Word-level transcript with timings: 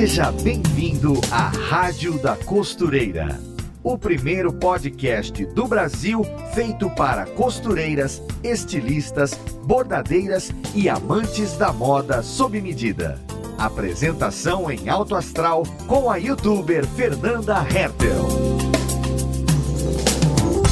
Seja 0.00 0.32
bem-vindo 0.32 1.12
à 1.30 1.50
Rádio 1.68 2.18
da 2.22 2.34
Costureira, 2.34 3.38
o 3.82 3.98
primeiro 3.98 4.50
podcast 4.50 5.44
do 5.44 5.66
Brasil 5.68 6.24
feito 6.54 6.88
para 6.88 7.26
costureiras, 7.26 8.22
estilistas, 8.42 9.34
bordadeiras 9.62 10.50
e 10.74 10.88
amantes 10.88 11.54
da 11.58 11.70
moda 11.70 12.22
sob 12.22 12.58
medida. 12.62 13.20
Apresentação 13.58 14.70
em 14.70 14.88
alto 14.88 15.14
astral 15.14 15.64
com 15.86 16.10
a 16.10 16.16
youtuber 16.16 16.86
Fernanda 16.86 17.58
Hertel. 17.58 18.26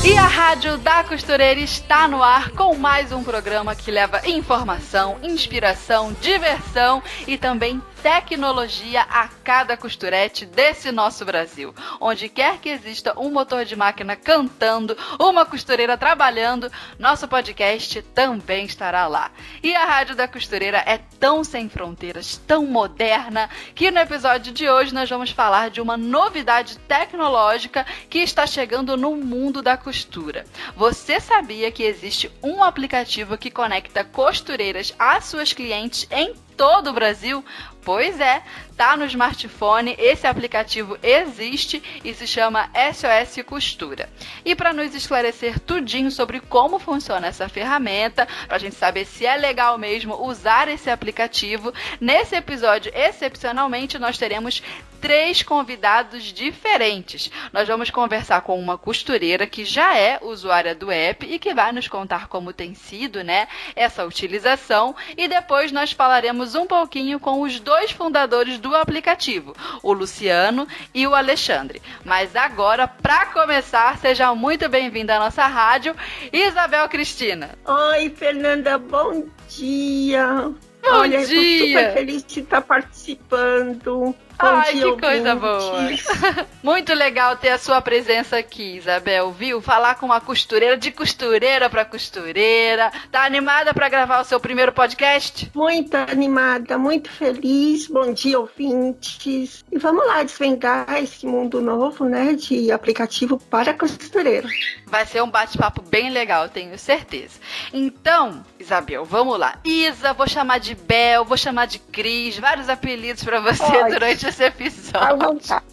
E 0.08 0.16
a 0.16 0.26
Rádio 0.26 0.78
da 0.78 1.04
Costureira 1.04 1.60
está 1.60 2.08
no 2.08 2.22
ar 2.22 2.48
com 2.52 2.74
mais 2.78 3.12
um 3.12 3.22
programa 3.22 3.74
que 3.74 3.90
leva 3.90 4.26
informação, 4.26 5.18
inspiração, 5.22 6.16
diversão 6.18 7.02
e 7.26 7.36
também 7.36 7.82
tecnologia 8.02 9.02
a 9.02 9.28
cada 9.28 9.76
costurete 9.76 10.46
desse 10.46 10.92
nosso 10.92 11.24
Brasil. 11.24 11.74
Onde 12.00 12.28
quer 12.28 12.58
que 12.58 12.68
exista 12.68 13.18
um 13.18 13.30
motor 13.30 13.64
de 13.64 13.74
máquina 13.74 14.16
cantando, 14.16 14.96
uma 15.18 15.44
costureira 15.44 15.96
trabalhando, 15.96 16.70
nosso 16.98 17.26
podcast 17.26 18.00
também 18.14 18.66
estará 18.66 19.06
lá. 19.06 19.30
E 19.62 19.74
a 19.74 19.84
Rádio 19.84 20.14
da 20.14 20.28
Costureira 20.28 20.82
é 20.86 20.98
tão 21.18 21.42
sem 21.42 21.68
fronteiras, 21.68 22.36
tão 22.46 22.66
moderna, 22.66 23.50
que 23.74 23.90
no 23.90 23.98
episódio 23.98 24.52
de 24.52 24.68
hoje 24.68 24.94
nós 24.94 25.08
vamos 25.08 25.30
falar 25.30 25.70
de 25.70 25.80
uma 25.80 25.96
novidade 25.96 26.78
tecnológica 26.80 27.84
que 28.08 28.18
está 28.18 28.46
chegando 28.46 28.96
no 28.96 29.16
mundo 29.16 29.60
da 29.62 29.76
costura. 29.76 30.44
Você 30.76 31.20
sabia 31.20 31.70
que 31.72 31.82
existe 31.82 32.30
um 32.42 32.62
aplicativo 32.62 33.36
que 33.36 33.50
conecta 33.50 34.04
costureiras 34.04 34.94
às 34.98 35.24
suas 35.24 35.52
clientes 35.52 36.06
em 36.10 36.34
todo 36.56 36.90
o 36.90 36.92
Brasil? 36.92 37.44
Pois 37.88 38.20
é, 38.20 38.42
tá 38.78 38.96
no 38.96 39.04
smartphone, 39.06 39.96
esse 39.98 40.24
aplicativo 40.24 40.96
existe 41.02 41.82
e 42.04 42.14
se 42.14 42.28
chama 42.28 42.70
SOS 42.94 43.44
Costura. 43.44 44.08
E 44.44 44.54
para 44.54 44.72
nos 44.72 44.94
esclarecer 44.94 45.58
tudinho 45.58 46.12
sobre 46.12 46.38
como 46.38 46.78
funciona 46.78 47.26
essa 47.26 47.48
ferramenta, 47.48 48.28
para 48.46 48.54
a 48.54 48.60
gente 48.60 48.76
saber 48.76 49.04
se 49.04 49.26
é 49.26 49.36
legal 49.36 49.76
mesmo 49.76 50.14
usar 50.24 50.68
esse 50.68 50.88
aplicativo, 50.88 51.74
nesse 52.00 52.36
episódio, 52.36 52.92
excepcionalmente, 52.94 53.98
nós 53.98 54.16
teremos 54.16 54.62
três 55.00 55.42
convidados 55.42 56.24
diferentes. 56.24 57.30
Nós 57.52 57.66
vamos 57.66 57.90
conversar 57.90 58.40
com 58.42 58.58
uma 58.58 58.76
costureira 58.76 59.46
que 59.46 59.64
já 59.64 59.96
é 59.96 60.18
usuária 60.22 60.74
do 60.74 60.90
app 60.90 61.26
e 61.26 61.38
que 61.38 61.54
vai 61.54 61.72
nos 61.72 61.88
contar 61.88 62.28
como 62.28 62.52
tem 62.52 62.74
sido, 62.74 63.22
né, 63.22 63.48
essa 63.74 64.04
utilização 64.04 64.94
e 65.16 65.28
depois 65.28 65.72
nós 65.72 65.92
falaremos 65.92 66.54
um 66.54 66.66
pouquinho 66.66 67.20
com 67.20 67.40
os 67.42 67.60
dois 67.60 67.90
fundadores 67.90 68.58
do 68.58 68.67
aplicativo, 68.74 69.54
o 69.82 69.92
Luciano 69.92 70.66
e 70.94 71.06
o 71.06 71.14
Alexandre. 71.14 71.80
Mas 72.04 72.34
agora, 72.36 72.86
para 72.86 73.26
começar, 73.26 73.98
seja 73.98 74.34
muito 74.34 74.68
bem-vinda 74.68 75.16
à 75.16 75.18
nossa 75.18 75.46
rádio, 75.46 75.94
Isabel 76.32 76.88
Cristina. 76.88 77.50
Oi, 77.64 78.10
Fernanda, 78.10 78.78
bom 78.78 79.26
dia. 79.48 80.52
Bom 80.82 80.90
Olha, 80.90 81.24
dia. 81.24 81.36
eu 81.36 81.60
tô 81.60 81.66
super 81.66 81.92
feliz 81.92 82.24
de 82.24 82.40
estar 82.40 82.62
participando. 82.62 84.14
Ai, 84.38 84.72
que 84.74 85.00
coisa 85.00 85.34
boa. 85.34 85.88
Muito 86.62 86.94
legal 86.94 87.36
ter 87.36 87.48
a 87.48 87.58
sua 87.58 87.80
presença 87.80 88.36
aqui, 88.36 88.76
Isabel, 88.76 89.32
viu? 89.32 89.60
Falar 89.60 89.96
com 89.96 90.06
uma 90.06 90.20
costureira, 90.20 90.76
de 90.76 90.92
costureira 90.92 91.68
para 91.68 91.84
costureira. 91.84 92.92
Tá 93.10 93.24
animada 93.24 93.74
para 93.74 93.88
gravar 93.88 94.20
o 94.20 94.24
seu 94.24 94.38
primeiro 94.38 94.72
podcast? 94.72 95.50
Muito 95.54 95.96
animada, 95.96 96.78
muito 96.78 97.10
feliz. 97.10 97.88
Bom 97.88 98.12
dia, 98.12 98.38
ouvintes. 98.38 99.64
E 99.72 99.78
vamos 99.78 100.06
lá 100.06 100.22
desvendar 100.22 101.02
esse 101.02 101.26
mundo 101.26 101.60
novo, 101.60 102.04
né, 102.04 102.34
de 102.34 102.70
aplicativo 102.70 103.38
para 103.38 103.74
costureira. 103.74 104.48
Vai 104.86 105.04
ser 105.04 105.22
um 105.22 105.30
bate-papo 105.30 105.82
bem 105.82 106.10
legal, 106.10 106.48
tenho 106.48 106.78
certeza. 106.78 107.40
Então, 107.72 108.44
Isabel, 108.58 109.04
vamos 109.04 109.38
lá. 109.38 109.58
Isa, 109.64 110.12
vou 110.12 110.28
chamar 110.28 110.58
de 110.58 110.74
Bel, 110.74 111.24
vou 111.24 111.36
chamar 111.36 111.66
de 111.66 111.78
Cris, 111.78 112.38
vários 112.38 112.68
apelidos 112.68 113.24
para 113.24 113.40
você 113.40 113.64
Pode. 113.64 113.90
durante 113.90 114.27
esse 114.28 114.44
À 114.44 114.46
episódio. 114.48 115.18
vontade. 115.18 115.64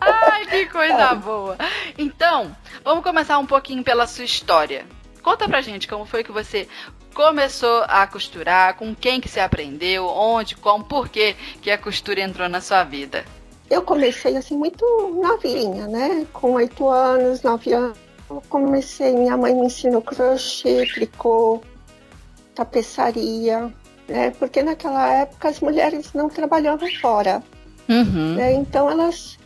Ai, 0.00 0.46
que 0.46 0.66
coisa 0.66 1.14
boa. 1.14 1.56
Então, 1.98 2.54
vamos 2.82 3.04
começar 3.04 3.38
um 3.38 3.46
pouquinho 3.46 3.82
pela 3.82 4.06
sua 4.06 4.24
história. 4.24 4.86
Conta 5.22 5.48
pra 5.48 5.60
gente 5.60 5.88
como 5.88 6.04
foi 6.04 6.22
que 6.24 6.32
você 6.32 6.68
começou 7.14 7.84
a 7.88 8.06
costurar, 8.06 8.74
com 8.76 8.94
quem 8.94 9.20
que 9.20 9.28
você 9.28 9.40
aprendeu, 9.40 10.06
onde, 10.06 10.56
como, 10.56 10.84
por 10.84 11.08
que 11.08 11.34
que 11.62 11.70
a 11.70 11.78
costura 11.78 12.20
entrou 12.20 12.48
na 12.48 12.60
sua 12.60 12.82
vida. 12.84 13.24
Eu 13.70 13.82
comecei 13.82 14.36
assim 14.36 14.56
muito 14.56 14.84
novinha, 15.22 15.86
né? 15.86 16.26
Com 16.32 16.52
oito 16.54 16.88
anos, 16.88 17.42
nove 17.42 17.72
anos. 17.72 17.96
Eu 18.28 18.42
comecei, 18.48 19.14
minha 19.14 19.36
mãe 19.36 19.54
me 19.54 19.66
ensinou 19.66 20.02
crochê, 20.02 20.86
tricô, 20.92 21.62
tapeçaria, 22.54 23.72
né? 24.08 24.30
Porque 24.38 24.62
naquela 24.62 25.12
época 25.12 25.48
as 25.48 25.60
mulheres 25.60 26.12
não 26.12 26.28
trabalhavam 26.28 26.88
fora, 27.00 27.42
Uhum. 27.88 28.34
né? 28.36 28.52
Então 28.54 28.90
elas, 28.90 29.38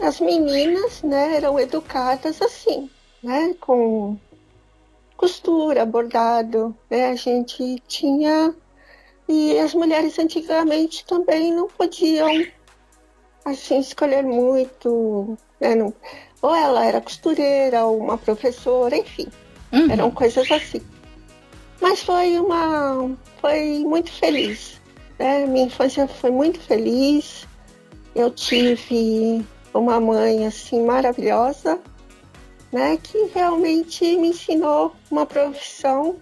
as 0.00 0.20
meninas, 0.20 1.02
né, 1.02 1.36
eram 1.36 1.58
educadas 1.58 2.40
assim, 2.40 2.88
né? 3.22 3.54
Com 3.60 4.16
costura, 5.16 5.84
bordado, 5.86 6.76
né? 6.90 7.08
A 7.10 7.16
gente 7.16 7.76
tinha 7.86 8.54
e 9.28 9.58
as 9.58 9.72
mulheres 9.74 10.18
antigamente 10.18 11.04
também 11.06 11.52
não 11.52 11.66
podiam 11.66 12.46
assim 13.44 13.78
escolher 13.78 14.22
muito, 14.22 15.36
né? 15.60 15.74
Não- 15.74 15.94
ou 16.42 16.54
ela 16.54 16.84
era 16.84 17.00
costureira, 17.00 17.86
ou 17.86 17.98
uma 17.98 18.18
professora, 18.18 18.94
enfim, 18.96 19.26
Uhum. 19.72 19.90
eram 19.90 20.10
coisas 20.10 20.50
assim. 20.50 20.82
Mas 21.80 22.02
foi 22.02 22.38
uma, 22.38 23.10
foi 23.40 23.78
muito 23.80 24.12
feliz, 24.12 24.80
né? 25.18 25.46
Minha 25.46 25.66
infância 25.66 26.06
foi 26.06 26.30
muito 26.30 26.60
feliz. 26.60 27.46
Eu 28.14 28.30
tive 28.30 29.44
uma 29.72 30.00
mãe 30.00 30.46
assim 30.46 30.84
maravilhosa, 30.84 31.78
né? 32.72 32.98
Que 33.02 33.30
realmente 33.34 34.16
me 34.16 34.28
ensinou 34.28 34.94
uma 35.10 35.26
profissão 35.26 36.16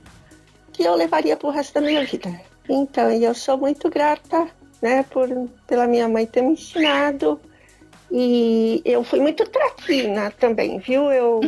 que 0.73 0.83
eu 0.83 0.95
levaria 0.95 1.37
para 1.37 1.49
o 1.49 1.53
resto 1.53 1.75
da 1.75 1.81
minha 1.81 2.05
vida. 2.05 2.41
Então, 2.69 3.11
e 3.13 3.25
eu 3.25 3.35
sou 3.35 3.59
muito 3.59 3.91
grata, 3.91 4.49
né? 4.81 5.03
Por 5.05 5.29
pela 5.67 5.87
minha 5.87 6.09
mãe 6.09 6.25
ter 6.27 6.43
me 6.43 6.53
ensinado. 6.53 7.41
E 8.11 8.83
eu 8.85 9.03
fui 9.03 9.21
muito 9.21 9.45
traquina 9.49 10.31
também, 10.33 10.79
viu? 10.79 11.11
Eu, 11.11 11.41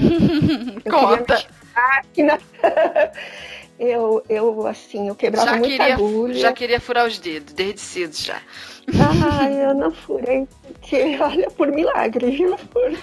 eu 0.84 0.93
Conta. 0.93 1.37
queria 1.44 1.65
máquina. 1.75 2.38
eu, 3.78 4.25
eu, 4.28 4.66
assim, 4.66 5.09
eu 5.09 5.15
quebrava 5.15 5.50
Já 5.50 5.56
muita 5.56 5.76
queria, 5.76 5.94
agulha. 5.94 6.34
já 6.34 6.53
queria 6.53 6.81
furar 6.81 7.06
os 7.06 7.19
dedos, 7.19 7.53
desde 7.53 7.81
cedo 7.81 8.15
já. 8.16 8.41
Ah, 8.92 9.50
eu 9.50 9.74
não 9.74 9.90
furei, 9.90 10.46
porque, 10.62 11.16
olha, 11.20 11.50
por 11.50 11.68
milagre, 11.68 12.30
viu? 12.30 12.56
Porque 12.72 12.98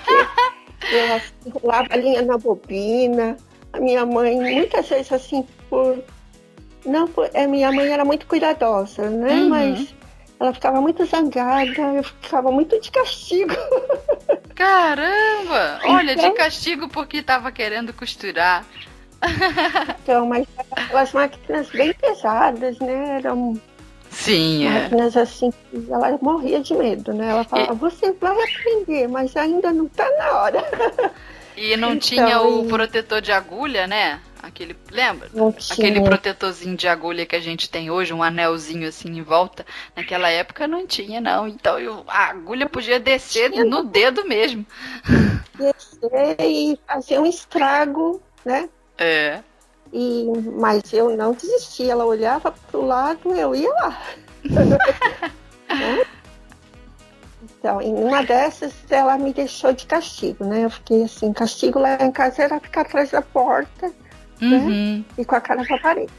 eu 0.91 1.21
enrolava 1.45 1.87
a 1.91 1.97
linha 1.97 2.21
na 2.21 2.37
bobina. 2.37 3.37
A 3.73 3.79
minha 3.79 4.05
mãe, 4.05 4.35
muitas 4.39 4.87
vezes, 4.89 5.11
assim, 5.11 5.47
por. 5.69 6.03
Não, 6.85 7.07
por... 7.07 7.29
a 7.35 7.47
minha 7.47 7.71
mãe 7.71 7.87
era 7.87 8.03
muito 8.05 8.25
cuidadosa, 8.27 9.09
né? 9.09 9.33
Uhum. 9.33 9.49
Mas 9.49 9.95
ela 10.39 10.53
ficava 10.53 10.81
muito 10.81 11.05
zangada, 11.05 11.81
eu 11.95 12.03
ficava 12.03 12.51
muito 12.51 12.79
de 12.79 12.91
castigo. 12.91 13.53
Caramba! 14.55 15.79
Olha, 15.85 16.15
de 16.15 16.21
Então- 16.21 16.33
castigo 16.35 16.87
porque 16.89 17.21
tava 17.21 17.51
querendo 17.51 17.93
costurar. 17.93 18.65
Então, 20.03 20.25
mas 20.25 20.47
aquelas 20.71 21.13
máquinas 21.13 21.69
bem 21.69 21.93
pesadas, 21.93 22.79
né? 22.79 23.17
Eram 23.17 23.53
Sim, 24.11 24.65
é. 24.67 24.69
máquinas 24.83 25.15
assim, 25.17 25.51
ela 25.89 26.19
morria 26.21 26.59
de 26.59 26.73
medo, 26.75 27.13
né? 27.13 27.29
Ela 27.29 27.43
falava, 27.45 27.73
você 27.73 28.11
vai 28.11 28.35
aprender, 28.43 29.07
mas 29.07 29.35
ainda 29.37 29.71
não 29.71 29.87
tá 29.87 30.07
na 30.17 30.31
hora. 30.41 30.63
E 31.57 31.75
não 31.77 31.93
Então, 31.93 31.99
tinha 31.99 32.41
o 32.41 32.65
e- 32.65 32.67
protetor 32.67 33.21
de 33.21 33.31
agulha, 33.31 33.87
né? 33.87 34.19
Aquele, 34.43 34.75
lembra? 34.91 35.29
Não 35.33 35.49
Aquele 35.69 36.01
protetorzinho 36.01 36.75
de 36.75 36.87
agulha 36.87 37.25
que 37.25 37.35
a 37.35 37.39
gente 37.39 37.69
tem 37.69 37.91
hoje, 37.91 38.11
um 38.13 38.23
anelzinho 38.23 38.87
assim 38.87 39.09
em 39.09 39.21
volta. 39.21 39.65
Naquela 39.95 40.29
época 40.29 40.67
não 40.67 40.85
tinha, 40.87 41.21
não. 41.21 41.47
Então 41.47 41.77
eu- 41.79 42.03
a 42.07 42.25
agulha 42.29 42.67
podia 42.67 42.99
descer 42.99 43.51
Tinha. 43.51 43.63
no 43.63 43.83
dedo 43.83 44.27
mesmo. 44.27 44.65
descer 45.57 46.35
e 46.39 46.79
fazer 46.87 47.19
um 47.19 47.25
estrago, 47.25 48.21
né? 48.43 48.67
É. 48.97 49.39
E, 49.93 50.25
mas 50.59 50.93
eu 50.93 51.15
não 51.17 51.33
desisti, 51.33 51.89
ela 51.89 52.05
olhava 52.05 52.53
pro 52.69 52.85
lado, 52.85 53.33
eu 53.33 53.53
ia 53.55 53.73
lá. 53.73 54.01
Né? 54.43 54.77
Então, 57.57 57.79
em 57.81 57.93
uma 57.93 58.23
dessas, 58.23 58.73
ela 58.89 59.17
me 59.17 59.33
deixou 59.33 59.71
de 59.71 59.85
castigo, 59.85 60.43
né? 60.43 60.65
Eu 60.65 60.69
fiquei 60.69 61.03
assim, 61.03 61.31
castigo 61.31 61.77
lá 61.79 61.95
em 62.01 62.11
casa 62.11 62.43
era 62.43 62.59
ficar 62.59 62.81
atrás 62.81 63.11
da 63.11 63.21
porta 63.21 63.91
Uhum. 64.41 65.05
e 65.17 65.23
com 65.23 65.35
a 65.35 65.41
cara 65.41 65.63
pra 65.63 65.77
parede. 65.77 66.11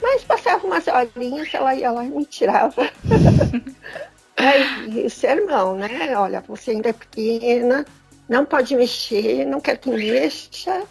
Mas 0.00 0.22
passava 0.22 0.64
umas 0.64 0.86
horinhas, 0.86 1.52
ela 1.52 1.74
ia 1.74 1.90
lá 1.90 2.04
e 2.04 2.08
me 2.08 2.24
tirava. 2.24 2.88
Aí, 4.36 5.08
sermão, 5.10 5.76
né? 5.76 6.16
Olha, 6.16 6.40
você 6.46 6.72
ainda 6.72 6.90
é 6.90 6.92
pequena, 6.92 7.84
não 8.28 8.44
pode 8.44 8.76
mexer, 8.76 9.44
não 9.46 9.60
quer 9.60 9.76
que 9.78 9.90
mexa. 9.90 10.82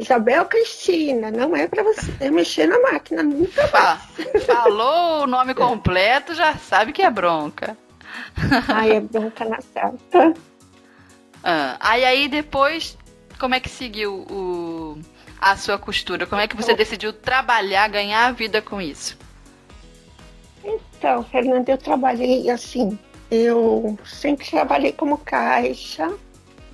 Isabel 0.00 0.46
Cristina, 0.46 1.30
não 1.30 1.54
é 1.54 1.68
para 1.68 1.82
você 1.82 2.30
mexer 2.30 2.66
na 2.66 2.78
máquina, 2.80 3.22
nunca 3.22 3.68
mais. 3.70 4.44
Falou 4.46 5.24
o 5.24 5.26
nome 5.26 5.54
completo, 5.54 6.34
já 6.34 6.56
sabe 6.56 6.92
que 6.92 7.02
é 7.02 7.10
bronca. 7.10 7.76
Aí 8.74 8.92
é 8.92 9.00
bronca 9.00 9.44
na 9.44 9.60
certa. 9.60 10.34
Ah, 11.44 11.76
aí 11.80 12.04
aí 12.04 12.28
depois, 12.28 12.96
como 13.38 13.54
é 13.54 13.60
que 13.60 13.68
seguiu 13.68 14.24
o, 14.30 14.98
a 15.38 15.54
sua 15.56 15.78
costura? 15.78 16.26
Como 16.26 16.40
é 16.40 16.48
que 16.48 16.56
você 16.56 16.74
decidiu 16.74 17.12
trabalhar, 17.12 17.88
ganhar 17.88 18.26
a 18.26 18.32
vida 18.32 18.62
com 18.62 18.80
isso? 18.80 19.18
Então, 20.64 21.22
Fernanda, 21.24 21.72
eu 21.72 21.78
trabalhei 21.78 22.48
assim. 22.48 22.98
Eu 23.30 23.98
sempre 24.04 24.48
trabalhei 24.48 24.92
como 24.92 25.18
caixa. 25.18 26.10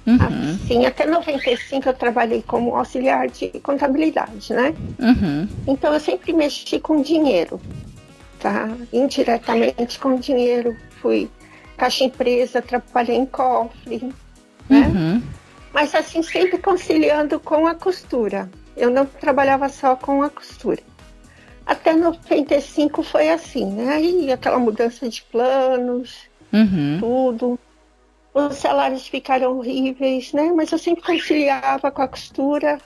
Uhum. 0.06 0.54
Assim, 0.54 0.86
até 0.86 1.04
95 1.04 1.88
eu 1.88 1.94
trabalhei 1.94 2.42
como 2.46 2.76
auxiliar 2.76 3.28
de 3.28 3.48
contabilidade, 3.60 4.52
né? 4.52 4.72
Uhum. 5.00 5.48
Então 5.66 5.92
eu 5.92 5.98
sempre 5.98 6.32
mexi 6.32 6.78
com 6.78 7.02
dinheiro, 7.02 7.60
tá? 8.38 8.68
Indiretamente 8.92 9.98
com 9.98 10.14
dinheiro. 10.16 10.76
Fui 11.02 11.28
caixa 11.76 12.04
empresa, 12.04 12.62
trabalhei 12.62 13.16
em 13.16 13.26
cofre, 13.26 14.12
né? 14.70 14.86
Uhum. 14.86 15.22
Mas 15.74 15.94
assim, 15.94 16.22
sempre 16.22 16.58
conciliando 16.58 17.40
com 17.40 17.66
a 17.66 17.74
costura. 17.74 18.48
Eu 18.76 18.90
não 18.90 19.06
trabalhava 19.06 19.68
só 19.68 19.96
com 19.96 20.22
a 20.22 20.30
costura. 20.30 20.80
Até 21.66 21.94
95 21.94 23.02
foi 23.02 23.28
assim, 23.28 23.66
né? 23.72 23.94
Aí 23.94 24.32
aquela 24.32 24.58
mudança 24.58 25.08
de 25.08 25.20
planos, 25.22 26.28
uhum. 26.52 26.98
tudo. 27.00 27.58
Os 28.36 28.56
salários 28.56 29.08
ficaram 29.08 29.56
horríveis, 29.56 30.34
né? 30.34 30.52
Mas 30.54 30.70
eu 30.70 30.76
sempre 30.76 31.02
conciliava 31.02 31.90
com 31.90 32.02
a 32.02 32.06
costura, 32.06 32.78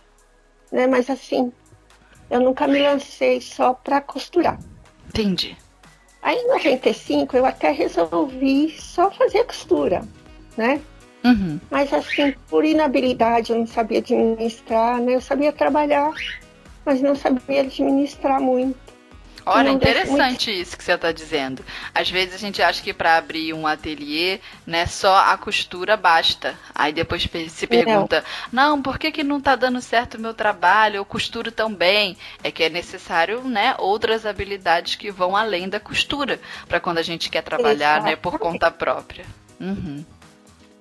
né? 0.70 0.86
Mas 0.86 1.10
assim, 1.10 1.52
eu 2.30 2.38
nunca 2.38 2.68
me 2.68 2.80
lancei 2.80 3.40
só 3.40 3.74
para 3.74 4.00
costurar. 4.00 4.60
Entendi. 5.08 5.56
Aí 6.22 6.36
em 6.36 6.46
95 6.46 7.36
eu 7.36 7.44
até 7.44 7.72
resolvi 7.72 8.76
só 8.78 9.10
fazer 9.10 9.42
costura, 9.42 10.06
né? 10.56 10.80
Uhum. 11.24 11.58
Mas 11.68 11.92
assim, 11.92 12.32
por 12.48 12.64
inabilidade, 12.64 13.50
eu 13.50 13.58
não 13.58 13.66
sabia 13.66 13.98
administrar, 13.98 15.00
né? 15.00 15.16
Eu 15.16 15.20
sabia 15.20 15.50
trabalhar, 15.50 16.12
mas 16.84 17.02
não 17.02 17.16
sabia 17.16 17.62
administrar 17.62 18.40
muito. 18.40 18.78
Olha, 19.46 19.70
interessante 19.70 20.50
isso 20.50 20.76
que 20.76 20.84
você 20.84 20.92
está 20.92 21.12
dizendo. 21.12 21.64
Às 21.94 22.10
vezes 22.10 22.34
a 22.34 22.38
gente 22.38 22.62
acha 22.62 22.82
que 22.82 22.92
para 22.92 23.16
abrir 23.16 23.52
um 23.52 23.66
ateliê, 23.66 24.40
né, 24.66 24.86
só 24.86 25.16
a 25.16 25.36
costura 25.36 25.96
basta. 25.96 26.58
Aí 26.74 26.92
depois 26.92 27.28
se 27.48 27.66
pergunta, 27.66 28.24
não, 28.52 28.76
não 28.76 28.82
por 28.82 28.98
que, 28.98 29.10
que 29.10 29.24
não 29.24 29.38
está 29.38 29.56
dando 29.56 29.80
certo 29.80 30.14
o 30.14 30.20
meu 30.20 30.34
trabalho? 30.34 30.96
Eu 30.96 31.04
costuro 31.04 31.50
tão 31.50 31.72
bem. 31.72 32.16
É 32.44 32.50
que 32.50 32.64
é 32.64 32.68
necessário, 32.68 33.42
né, 33.42 33.74
outras 33.78 34.26
habilidades 34.26 34.94
que 34.94 35.10
vão 35.10 35.36
além 35.36 35.68
da 35.68 35.80
costura, 35.80 36.40
para 36.68 36.80
quando 36.80 36.98
a 36.98 37.02
gente 37.02 37.30
quer 37.30 37.42
trabalhar, 37.42 38.02
né, 38.02 38.16
por 38.16 38.38
conta 38.38 38.70
própria. 38.70 39.24
Uhum. 39.60 40.04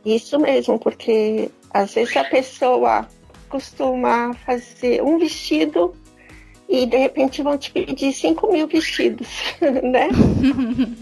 Isso 0.06 0.39
mesmo, 0.39 0.79
porque 0.79 1.51
às 1.71 1.94
vezes 1.94 2.15
a 2.15 2.23
pessoa 2.23 3.07
costuma 3.50 4.33
fazer 4.45 5.01
um 5.03 5.17
vestido 5.17 5.94
e 6.69 6.86
de 6.86 6.98
repente 6.98 7.42
vão 7.42 7.57
te 7.57 7.71
pedir 7.71 8.13
5 8.13 8.54
mil 8.54 8.68
vestidos, 8.68 9.27
né? 9.60 10.07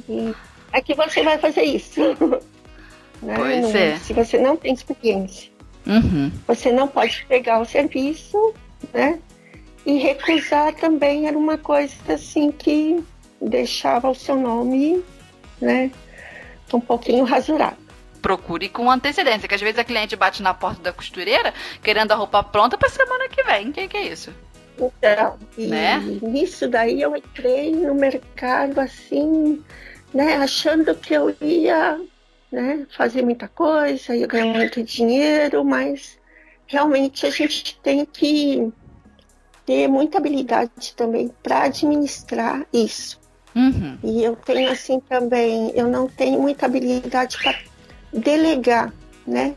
e 0.07 0.33
é 0.71 0.81
que 0.81 0.95
você 0.95 1.21
vai 1.21 1.37
fazer 1.37 1.63
isso. 1.63 2.01
né? 3.21 3.35
Pois 3.35 3.61
não, 3.61 3.75
é. 3.75 3.97
Se 3.97 4.13
você 4.13 4.37
não 4.37 4.55
tem 4.55 4.73
experiência, 4.73 5.51
uhum. 5.85 6.31
você 6.47 6.71
não 6.71 6.87
pode 6.87 7.25
pegar 7.27 7.59
o 7.59 7.65
serviço, 7.65 8.53
né? 8.93 9.19
E 9.85 9.97
recusar 9.99 10.73
também 10.75 11.27
era 11.27 11.37
uma 11.37 11.57
coisa 11.57 11.95
assim 12.09 12.51
que 12.51 13.03
deixava 13.41 14.09
o 14.09 14.15
seu 14.15 14.37
nome, 14.37 15.03
né? 15.61 15.91
Um 16.73 16.79
pouquinho 16.79 17.23
rasurado 17.25 17.87
procure 18.21 18.67
com 18.67 18.91
antecedência, 18.91 19.47
que 19.47 19.55
às 19.55 19.61
vezes 19.61 19.79
a 19.79 19.85
cliente 19.85 20.13
bate 20.15 20.43
na 20.43 20.53
porta 20.53 20.81
da 20.81 20.91
costureira 20.91 21.53
querendo 21.81 22.11
a 22.11 22.15
roupa 22.15 22.43
pronta 22.43 22.77
para 22.77 22.89
semana 22.89 23.29
que 23.29 23.41
vem. 23.41 23.69
O 23.69 23.71
que, 23.71 23.87
que 23.87 23.95
é 23.95 24.07
isso? 24.07 24.33
Então, 24.79 25.37
né? 25.57 25.99
nisso 26.21 26.67
daí 26.67 27.01
eu 27.01 27.15
entrei 27.15 27.75
no 27.75 27.95
mercado 27.95 28.79
assim, 28.79 29.63
né, 30.13 30.35
achando 30.35 30.93
que 30.95 31.13
eu 31.13 31.35
ia 31.41 31.99
né, 32.51 32.85
fazer 32.95 33.23
muita 33.23 33.47
coisa, 33.47 34.15
ia 34.15 34.27
ganhar 34.27 34.53
muito 34.53 34.83
dinheiro, 34.83 35.65
mas 35.65 36.17
realmente 36.67 37.25
a 37.25 37.29
gente 37.29 37.79
tem 37.81 38.05
que 38.05 38.71
ter 39.65 39.87
muita 39.87 40.17
habilidade 40.17 40.93
também 40.95 41.29
para 41.41 41.63
administrar 41.63 42.65
isso. 42.71 43.19
Uhum. 43.55 43.97
E 44.03 44.23
eu 44.23 44.35
tenho 44.35 44.71
assim 44.71 44.99
também, 44.99 45.71
eu 45.75 45.87
não 45.87 46.07
tenho 46.07 46.39
muita 46.39 46.67
habilidade 46.67 47.37
para 47.41 47.57
delegar, 48.13 48.93
né? 49.25 49.55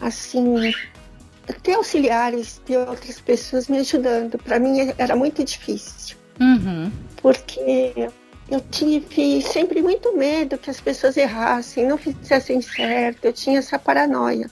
Assim, 0.00 0.72
ter 1.54 1.74
auxiliares, 1.74 2.60
ter 2.64 2.78
outras 2.78 3.20
pessoas 3.20 3.68
me 3.68 3.78
ajudando. 3.78 4.38
Para 4.38 4.58
mim 4.58 4.92
era 4.98 5.16
muito 5.16 5.44
difícil. 5.44 6.16
Uhum. 6.40 6.90
Porque 7.20 8.08
eu 8.50 8.60
tive 8.70 9.42
sempre 9.42 9.82
muito 9.82 10.16
medo 10.16 10.58
que 10.58 10.70
as 10.70 10.80
pessoas 10.80 11.16
errassem, 11.16 11.86
não 11.86 11.98
fizessem 11.98 12.60
certo. 12.60 13.24
Eu 13.24 13.32
tinha 13.32 13.58
essa 13.58 13.78
paranoia. 13.78 14.50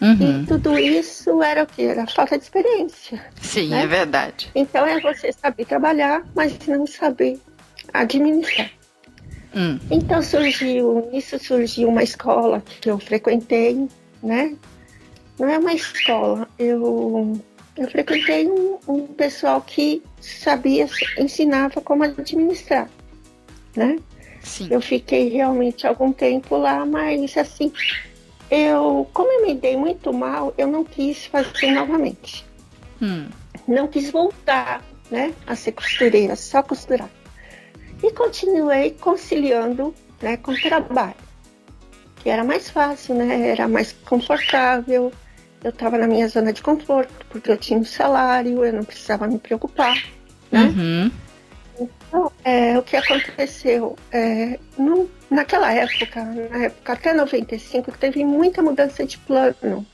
Uhum. 0.00 0.42
E 0.42 0.46
tudo 0.46 0.78
isso 0.78 1.42
era 1.42 1.64
o 1.64 1.66
que? 1.66 1.82
Era 1.82 2.06
falta 2.06 2.38
de 2.38 2.44
experiência. 2.44 3.24
Sim, 3.40 3.68
né? 3.68 3.82
é 3.82 3.86
verdade. 3.86 4.50
Então 4.54 4.86
é 4.86 5.00
você 5.00 5.32
saber 5.32 5.64
trabalhar, 5.64 6.24
mas 6.34 6.56
não 6.66 6.86
saber 6.86 7.40
administrar. 7.92 8.70
Hum. 9.54 9.78
Então 9.90 10.22
surgiu, 10.22 11.08
isso 11.12 11.38
surgiu 11.38 11.88
uma 11.88 12.02
escola 12.02 12.62
que 12.80 12.90
eu 12.90 12.98
frequentei, 12.98 13.88
né? 14.22 14.54
Não 15.38 15.48
é 15.48 15.58
uma 15.58 15.72
escola, 15.72 16.48
eu, 16.58 17.40
eu 17.76 17.90
frequentei 17.90 18.48
um, 18.48 18.78
um 18.88 19.06
pessoal 19.06 19.60
que 19.60 20.02
sabia, 20.20 20.88
ensinava 21.16 21.80
como 21.80 22.02
administrar, 22.02 22.90
né? 23.76 23.98
Sim. 24.42 24.68
Eu 24.70 24.80
fiquei 24.80 25.28
realmente 25.28 25.86
algum 25.86 26.12
tempo 26.12 26.56
lá, 26.56 26.84
mas 26.84 27.36
assim, 27.36 27.72
eu, 28.50 29.08
como 29.12 29.30
eu 29.30 29.46
me 29.46 29.54
dei 29.54 29.76
muito 29.76 30.12
mal, 30.12 30.54
eu 30.56 30.66
não 30.66 30.84
quis 30.84 31.26
fazer 31.26 31.70
novamente. 31.70 32.44
Hum. 33.00 33.28
Não 33.66 33.86
quis 33.86 34.10
voltar, 34.10 34.82
né, 35.10 35.34
a 35.46 35.54
ser 35.54 35.72
costureira, 35.72 36.34
só 36.34 36.62
costurar. 36.62 37.10
E 38.02 38.12
continuei 38.12 38.92
conciliando 38.92 39.94
né, 40.22 40.36
com 40.36 40.52
o 40.52 40.60
trabalho, 40.60 41.14
que 42.16 42.30
era 42.30 42.44
mais 42.44 42.70
fácil, 42.70 43.14
né? 43.14 43.50
Era 43.50 43.68
mais 43.68 43.92
confortável. 43.92 45.12
Eu 45.62 45.70
estava 45.70 45.98
na 45.98 46.06
minha 46.06 46.28
zona 46.28 46.52
de 46.52 46.62
conforto, 46.62 47.12
porque 47.28 47.50
eu 47.50 47.56
tinha 47.56 47.78
um 47.78 47.84
salário, 47.84 48.64
eu 48.64 48.72
não 48.72 48.84
precisava 48.84 49.26
me 49.26 49.38
preocupar, 49.38 49.96
né? 50.52 50.62
Uhum. 50.62 51.10
Então, 51.80 52.32
é, 52.44 52.78
o 52.78 52.82
que 52.82 52.96
aconteceu? 52.96 53.96
É, 54.10 54.58
no, 54.76 55.08
naquela 55.30 55.72
época, 55.72 56.24
na 56.24 56.64
época 56.64 56.92
até 56.92 57.12
95, 57.12 57.92
teve 57.92 58.24
muita 58.24 58.62
mudança 58.62 59.04
de 59.04 59.18
plano. 59.18 59.86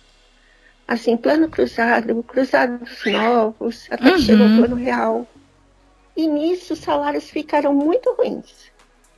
Assim, 0.87 1.17
plano 1.17 1.49
cruzado, 1.49 2.23
cruzados 2.23 3.05
novos, 3.07 3.87
até 3.91 4.11
uhum. 4.11 4.17
que 4.17 4.23
chegou 4.23 4.47
o 4.47 4.57
plano 4.59 4.77
real. 4.77 5.27
E 6.17 6.27
nisso 6.27 6.75
os 6.75 6.81
salários 6.81 7.29
ficaram 7.31 7.75
muito 7.75 8.15
ruins, 8.15 8.71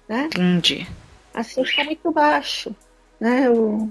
né? 0.09 0.27
Entendi. 0.27 0.87
Assim, 1.35 1.65
ficou 1.65 1.85
muito 1.85 2.11
baixo, 2.13 2.75
né? 3.21 3.51
O, 3.51 3.91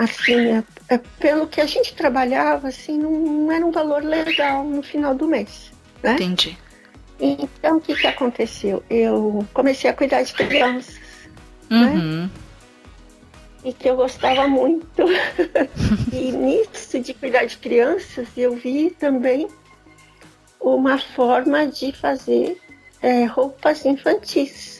assim, 0.00 0.52
é, 0.52 0.64
é, 0.88 0.98
pelo 1.18 1.46
que 1.46 1.60
a 1.60 1.66
gente 1.66 1.94
trabalhava, 1.94 2.68
assim, 2.68 2.96
não, 2.96 3.12
não, 3.12 3.52
era 3.52 3.64
um 3.64 3.70
valor 3.70 4.02
legal 4.02 4.64
no 4.64 4.82
final 4.82 5.14
do 5.14 5.28
mês, 5.28 5.70
né? 6.02 6.14
Entendi. 6.14 6.56
Então, 7.20 7.76
o 7.76 7.80
que, 7.82 7.94
que 7.94 8.06
aconteceu? 8.06 8.82
Eu 8.88 9.46
comecei 9.52 9.90
a 9.90 9.92
cuidar 9.92 10.22
de 10.22 10.32
crianças, 10.32 10.98
né? 11.68 11.78
uhum. 11.78 12.22
né? 12.22 12.30
E 13.62 13.74
que 13.74 13.90
eu 13.90 13.96
gostava 13.96 14.48
muito. 14.48 15.04
e 16.10 16.32
nisso 16.32 16.98
de 16.98 17.12
cuidar 17.12 17.44
de 17.44 17.58
crianças, 17.58 18.26
eu 18.34 18.56
vi 18.56 18.90
também 18.98 19.48
uma 20.58 20.96
forma 20.96 21.66
de 21.66 21.92
fazer 21.92 22.58
é, 23.02 23.26
roupas 23.26 23.84
infantis. 23.84 24.79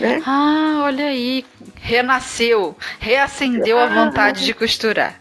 Né? 0.00 0.22
Ah, 0.26 0.82
olha 0.84 1.06
aí, 1.06 1.44
renasceu, 1.76 2.76
reacendeu 2.98 3.78
ah, 3.78 3.84
a 3.84 3.86
vontade 3.86 4.44
de 4.44 4.52
costurar. 4.52 5.18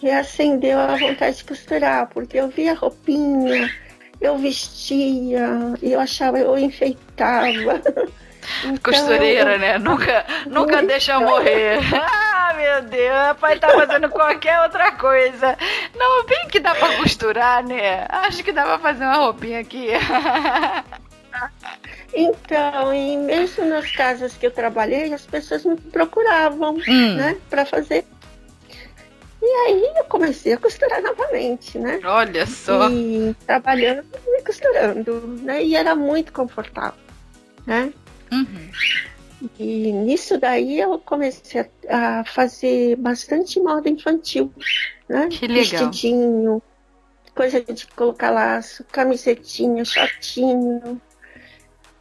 Reacendeu 0.00 0.78
a 0.78 0.96
vontade 0.96 1.38
de 1.38 1.44
costurar, 1.44 2.08
porque 2.08 2.38
eu 2.38 2.48
via 2.48 2.74
roupinha, 2.74 3.70
eu 4.20 4.38
vestia, 4.38 5.48
eu 5.82 6.00
achava, 6.00 6.38
eu 6.38 6.58
enfeitava. 6.58 7.82
Então, 8.62 8.92
Costureira, 8.92 9.58
né? 9.58 9.78
Nunca, 9.80 10.24
nunca 10.46 10.82
deixa 10.82 11.18
morrer. 11.18 11.78
Ah, 12.46 12.52
meu 12.54 12.82
Deus, 12.82 13.36
pai 13.40 13.58
tá 13.58 13.70
fazendo 13.70 14.08
qualquer 14.10 14.60
outra 14.60 14.92
coisa. 14.92 15.56
Não, 15.96 16.24
bem 16.26 16.46
que 16.48 16.60
dá 16.60 16.74
pra 16.74 16.96
costurar, 16.98 17.64
né? 17.64 18.06
Acho 18.08 18.44
que 18.44 18.52
dá 18.52 18.64
pra 18.64 18.78
fazer 18.78 19.02
uma 19.02 19.14
roupinha 19.14 19.60
aqui. 19.60 19.88
Então, 22.12 22.94
e 22.94 23.16
mesmo 23.16 23.64
nas 23.64 23.90
casas 23.90 24.34
que 24.34 24.46
eu 24.46 24.50
trabalhei, 24.50 25.12
as 25.12 25.26
pessoas 25.26 25.64
me 25.64 25.76
procuravam, 25.76 26.76
hum. 26.86 27.14
né, 27.16 27.36
para 27.50 27.66
fazer. 27.66 28.04
E 29.42 29.46
aí 29.46 29.92
eu 29.96 30.04
comecei 30.04 30.54
a 30.54 30.58
costurar 30.58 31.02
novamente, 31.02 31.78
né? 31.78 32.00
Olha 32.02 32.46
só. 32.46 32.88
E 32.88 33.36
trabalhando 33.46 34.06
e 34.26 34.42
costurando, 34.42 35.20
né? 35.42 35.62
E 35.62 35.76
era 35.76 35.94
muito 35.94 36.32
confortável, 36.32 36.98
né? 37.66 37.92
Uhum. 38.32 38.70
E 39.58 39.92
nisso 39.92 40.38
daí 40.38 40.80
eu 40.80 40.98
comecei 40.98 41.60
a, 41.60 42.20
a, 42.20 42.24
fazer 42.24 42.96
bastante 42.96 43.60
moda 43.60 43.88
infantil, 43.88 44.50
né? 45.06 45.28
Que 45.30 45.46
legal. 45.46 45.90
Vestidinho, 45.90 46.62
coisa 47.34 47.60
de 47.60 47.86
colocar 47.88 48.30
laço, 48.30 48.82
camisetinha, 48.84 49.84
shortinho, 49.84 51.00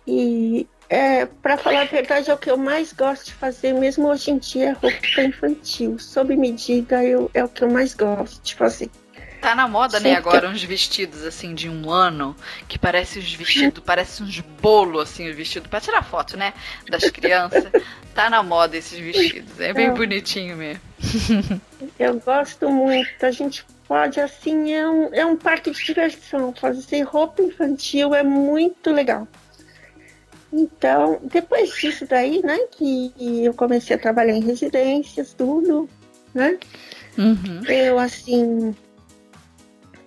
e 0.07 0.67
é, 0.89 1.25
para 1.25 1.57
falar 1.57 1.81
a 1.81 1.85
verdade, 1.85 2.29
é 2.29 2.33
o 2.33 2.37
que 2.37 2.51
eu 2.51 2.57
mais 2.57 2.93
gosto 2.93 3.25
de 3.25 3.33
fazer, 3.33 3.73
mesmo 3.73 4.07
hoje 4.07 4.31
em 4.31 4.37
dia, 4.37 4.69
é 4.69 4.71
roupa 4.71 5.21
infantil. 5.21 5.97
Sob 5.97 6.35
medida 6.35 7.03
eu, 7.03 7.31
é 7.33 7.43
o 7.43 7.49
que 7.49 7.63
eu 7.63 7.71
mais 7.71 7.93
gosto 7.93 8.41
de 8.43 8.55
fazer. 8.55 8.91
Tá 9.41 9.55
na 9.55 9.67
moda, 9.67 9.99
né, 9.99 10.09
Sempre 10.09 10.11
né, 10.11 10.17
agora, 10.17 10.49
uns 10.49 10.63
vestidos 10.63 11.25
assim 11.25 11.53
de 11.53 11.67
um 11.67 11.91
ano, 11.91 12.33
que 12.67 12.79
parece 12.79 13.19
uns 13.19 13.33
vestidos, 13.33 13.83
parece 13.85 14.23
uns 14.23 14.39
bolos 14.39 15.01
assim, 15.01 15.29
o 15.29 15.35
vestido, 15.35 15.67
para 15.67 15.81
tirar 15.81 16.01
foto, 16.01 16.37
né? 16.37 16.53
Das 16.89 17.09
crianças. 17.09 17.65
tá 18.15 18.29
na 18.29 18.41
moda 18.41 18.77
esses 18.77 18.97
vestidos. 18.97 19.59
É 19.59 19.73
bem 19.73 19.93
bonitinho 19.93 20.55
mesmo. 20.55 20.81
Eu 21.99 22.21
gosto 22.21 22.69
muito. 22.69 23.21
A 23.21 23.31
gente 23.31 23.65
pode, 23.85 24.21
assim, 24.21 24.71
é 24.71 24.87
um, 24.87 25.13
é 25.13 25.25
um 25.25 25.35
parque 25.35 25.71
de 25.71 25.83
diversão. 25.83 26.53
Fazer 26.53 27.01
roupa 27.01 27.41
infantil 27.41 28.15
é 28.15 28.23
muito 28.23 28.91
legal. 28.91 29.27
Então, 30.53 31.19
depois 31.23 31.73
disso 31.73 32.05
daí, 32.05 32.39
né, 32.43 32.59
que 32.71 33.11
eu 33.43 33.55
comecei 33.55 33.95
a 33.95 33.99
trabalhar 33.99 34.33
em 34.33 34.43
residências, 34.43 35.33
tudo, 35.33 35.89
né? 36.31 36.59
Uhum. 37.17 37.63
Eu, 37.67 37.97
assim, 37.97 38.75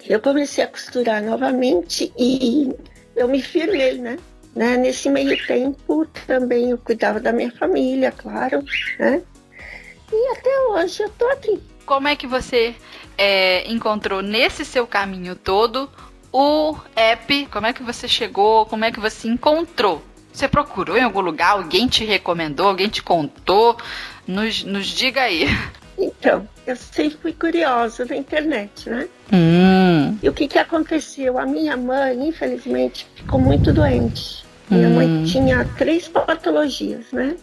eu 0.08 0.20
comecei 0.20 0.62
a 0.62 0.68
costurar 0.68 1.20
novamente 1.20 2.12
e 2.16 2.72
eu 3.16 3.26
me 3.26 3.42
firmei, 3.42 3.98
né? 3.98 4.16
né? 4.54 4.76
Nesse 4.76 5.10
meio 5.10 5.36
tempo 5.48 6.06
também 6.28 6.70
eu 6.70 6.78
cuidava 6.78 7.18
da 7.18 7.32
minha 7.32 7.50
família, 7.50 8.12
claro, 8.12 8.64
né? 9.00 9.20
E 10.12 10.32
até 10.38 10.60
hoje 10.68 11.02
eu 11.02 11.10
tô 11.10 11.26
aqui. 11.26 11.60
Como 11.84 12.06
é 12.06 12.14
que 12.14 12.28
você 12.28 12.72
é, 13.18 13.68
encontrou 13.68 14.22
nesse 14.22 14.64
seu 14.64 14.86
caminho 14.86 15.34
todo 15.34 15.90
o 16.32 16.76
app? 16.94 17.46
Como 17.46 17.66
é 17.66 17.72
que 17.72 17.82
você 17.82 18.06
chegou? 18.06 18.64
Como 18.66 18.84
é 18.84 18.92
que 18.92 19.00
você 19.00 19.26
encontrou 19.26 20.00
você 20.36 20.48
procurou 20.48 20.98
em 20.98 21.02
algum 21.02 21.20
lugar? 21.20 21.52
Alguém 21.52 21.88
te 21.88 22.04
recomendou? 22.04 22.68
Alguém 22.68 22.88
te 22.88 23.02
contou? 23.02 23.76
Nos, 24.26 24.62
nos 24.64 24.86
diga 24.86 25.22
aí. 25.22 25.46
Então, 25.98 26.46
eu 26.66 26.76
sempre 26.76 27.16
fui 27.16 27.32
curiosa 27.32 28.04
na 28.04 28.16
internet, 28.16 28.90
né? 28.90 29.08
Hum. 29.32 30.18
E 30.22 30.28
o 30.28 30.32
que, 30.34 30.46
que 30.46 30.58
aconteceu? 30.58 31.38
A 31.38 31.46
minha 31.46 31.74
mãe, 31.74 32.28
infelizmente, 32.28 33.06
ficou 33.14 33.40
muito 33.40 33.72
doente. 33.72 34.44
Minha 34.68 34.88
hum. 34.88 34.94
mãe 34.94 35.24
tinha 35.24 35.64
três 35.78 36.06
patologias, 36.06 37.06
né? 37.12 37.36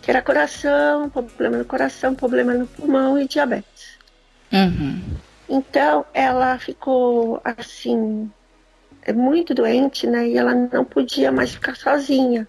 Que 0.00 0.10
era 0.12 0.22
coração, 0.22 1.10
problema 1.10 1.56
no 1.56 1.64
coração, 1.64 2.14
problema 2.14 2.54
no 2.54 2.66
pulmão 2.66 3.18
e 3.18 3.26
diabetes. 3.26 3.98
Uhum. 4.52 5.00
Então, 5.48 6.06
ela 6.14 6.58
ficou 6.58 7.40
assim, 7.44 8.30
muito 9.12 9.54
doente, 9.54 10.06
né? 10.06 10.28
E 10.28 10.36
ela 10.36 10.54
não 10.54 10.84
podia 10.84 11.30
mais 11.30 11.52
ficar 11.52 11.76
sozinha. 11.76 12.46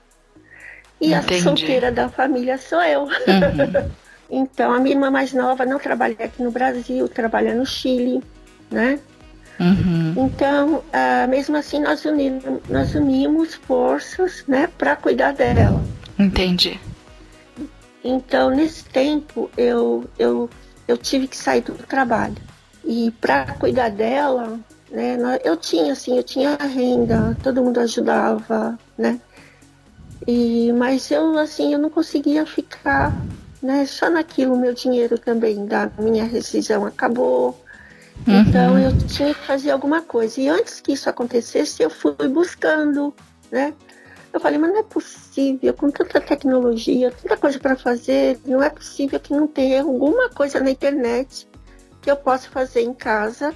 E 1.00 1.13
Entendi. 1.13 1.36
a 1.36 1.44
solteira 1.44 1.91
da 1.91 2.10
família 2.10 2.58
sou 2.58 2.82
eu. 2.82 3.03
Uhum. 3.03 3.91
então, 4.30 4.74
a 4.74 4.80
minha 4.80 4.96
irmã 4.96 5.10
mais 5.10 5.34
nova 5.34 5.65
não 5.65 5.80
trabalha 5.80 6.15
aqui 6.20 6.44
no 6.44 6.51
Brasil, 6.51 7.08
trabalha 7.08 7.56
no 7.56 7.65
Chile, 7.65 8.22
né? 8.70 9.00
Uhum. 9.60 10.13
Então, 10.18 10.75
uh, 10.77 11.27
mesmo 11.30 11.56
assim, 11.56 11.80
nós 11.80 12.03
unimos, 12.06 12.44
nós 12.68 12.96
unimos 12.96 13.53
forças, 13.53 14.44
né, 14.48 14.68
para 14.77 14.96
cuidar 14.96 15.34
dela. 15.34 15.84
Entendi. 16.18 16.80
Então, 18.03 18.50
nesse 18.50 18.84
tempo, 18.86 19.50
eu, 19.56 20.06
eu, 20.18 20.50
eu 20.88 20.98
tive 20.98 21.27
que 21.27 21.38
sair 21.38 21.62
do 21.62 21.74
trabalho. 21.74 22.36
E 22.84 23.12
para 23.22 23.46
cuidar 23.53 23.89
dela, 23.89 24.60
né? 24.91 25.17
Eu 25.43 25.55
tinha, 25.55 25.93
assim, 25.93 26.17
eu 26.17 26.24
tinha 26.24 26.55
renda, 26.57 27.36
todo 27.41 27.63
mundo 27.63 27.79
ajudava, 27.79 28.77
né? 28.98 29.19
E, 30.27 30.71
mas 30.74 31.10
eu, 31.10 31.38
assim, 31.39 31.74
eu 31.74 31.79
não 31.79 31.89
conseguia 31.89 32.45
ficar 32.45 33.12
né, 33.62 33.86
só 33.86 34.10
naquilo, 34.10 34.57
meu 34.57 34.74
dinheiro 34.74 35.17
também 35.17 35.65
da 35.65 35.89
minha 35.98 36.25
rescisão 36.25 36.86
acabou. 36.86 37.60
Uhum. 38.27 38.41
Então 38.41 38.77
eu 38.77 38.95
tinha 39.07 39.33
que 39.33 39.45
fazer 39.45 39.71
alguma 39.71 40.01
coisa. 40.01 40.39
E 40.41 40.50
antes 40.50 40.81
que 40.81 40.93
isso 40.93 41.10
acontecesse, 41.10 41.81
eu 41.81 41.89
fui 41.89 42.27
buscando, 42.27 43.13
né? 43.51 43.74
Eu 44.33 44.39
falei, 44.39 44.57
mas 44.57 44.71
não 44.71 44.79
é 44.79 44.83
possível, 44.83 45.74
com 45.74 45.89
tanta 45.89 46.21
tecnologia, 46.21 47.12
tanta 47.12 47.36
coisa 47.36 47.60
para 47.60 47.75
fazer, 47.75 48.39
não 48.45 48.63
é 48.63 48.69
possível 48.69 49.19
que 49.19 49.33
não 49.33 49.45
tenha 49.45 49.81
alguma 49.81 50.29
coisa 50.29 50.60
na 50.60 50.71
internet 50.71 51.48
que 52.01 52.10
eu 52.10 52.15
possa 52.15 52.50
fazer 52.50 52.81
em 52.81 52.93
casa 52.93 53.53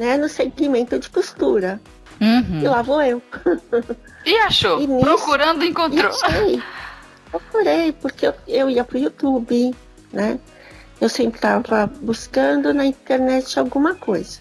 né, 0.00 0.16
no 0.16 0.30
segmento 0.30 0.98
de 0.98 1.10
costura. 1.10 1.78
Uhum. 2.18 2.62
E 2.62 2.68
lá 2.68 2.80
vou 2.80 3.02
eu. 3.02 3.22
E 4.24 4.36
achou? 4.38 4.80
E 4.80 4.86
nisso, 4.86 5.04
Procurando 5.04 5.64
encontrou. 5.64 6.10
Achei. 6.10 6.62
Procurei, 7.30 7.92
porque 7.92 8.26
eu, 8.26 8.34
eu 8.48 8.70
ia 8.70 8.82
pro 8.82 8.98
YouTube, 8.98 9.74
né? 10.12 10.38
Eu 11.00 11.08
sempre 11.08 11.36
estava 11.36 11.86
buscando 12.00 12.74
na 12.74 12.84
internet 12.84 13.58
alguma 13.58 13.94
coisa. 13.94 14.40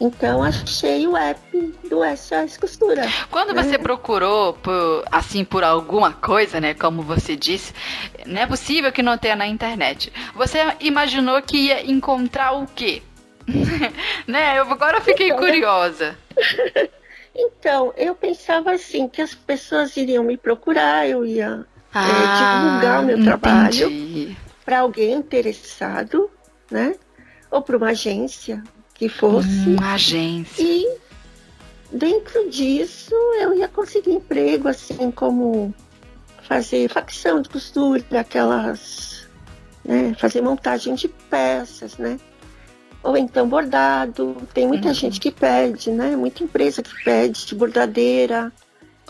Então 0.00 0.42
achei 0.42 1.06
o 1.06 1.16
app 1.16 1.40
do 1.88 2.00
SOS 2.16 2.56
Costura. 2.56 3.06
Quando 3.30 3.52
né? 3.52 3.62
você 3.62 3.78
procurou 3.78 4.54
por, 4.54 5.04
assim 5.12 5.44
por 5.44 5.62
alguma 5.62 6.12
coisa, 6.12 6.58
né, 6.60 6.72
como 6.72 7.02
você 7.02 7.36
disse, 7.36 7.74
não 8.24 8.40
é 8.40 8.46
possível 8.46 8.90
que 8.90 9.02
não 9.02 9.18
tenha 9.18 9.36
na 9.36 9.46
internet. 9.46 10.10
Você 10.34 10.58
imaginou 10.80 11.42
que 11.42 11.56
ia 11.66 11.90
encontrar 11.90 12.52
o 12.52 12.66
quê? 12.66 13.02
né? 14.26 14.58
Eu 14.58 14.70
agora 14.70 15.00
fiquei 15.00 15.28
então, 15.28 15.38
curiosa. 15.38 16.16
Então, 17.34 17.92
eu 17.96 18.14
pensava 18.14 18.72
assim, 18.72 19.08
que 19.08 19.22
as 19.22 19.34
pessoas 19.34 19.96
iriam 19.96 20.24
me 20.24 20.36
procurar, 20.36 21.08
eu 21.08 21.24
ia 21.24 21.64
é, 21.94 21.98
ah, 21.98 22.08
é, 22.08 22.64
divulgar 22.64 23.00
o 23.02 23.06
meu 23.06 23.16
entendi. 23.16 23.28
trabalho 23.28 24.36
para 24.64 24.80
alguém 24.80 25.12
interessado, 25.14 26.30
né? 26.70 26.94
Ou 27.50 27.62
para 27.62 27.76
uma 27.76 27.90
agência 27.90 28.62
que 28.94 29.08
fosse. 29.08 29.68
Uma 29.68 29.94
agência. 29.94 30.62
E 30.62 30.86
dentro 31.90 32.48
disso 32.50 33.14
eu 33.40 33.54
ia 33.54 33.68
conseguir 33.68 34.12
emprego, 34.12 34.68
assim 34.68 35.10
como 35.10 35.74
fazer 36.42 36.88
facção 36.88 37.40
de 37.40 37.48
costura, 37.48 38.04
aquelas. 38.18 39.28
Né, 39.82 40.14
fazer 40.18 40.42
montagem 40.42 40.94
de 40.94 41.08
peças, 41.08 41.96
né? 41.96 42.18
Ou 43.02 43.16
então 43.16 43.48
bordado. 43.48 44.36
Tem 44.52 44.66
muita 44.66 44.88
uhum. 44.88 44.94
gente 44.94 45.20
que 45.20 45.30
pede, 45.30 45.90
né? 45.90 46.16
Muita 46.16 46.44
empresa 46.44 46.82
que 46.82 47.04
pede 47.04 47.46
de 47.46 47.54
bordadeira. 47.54 48.52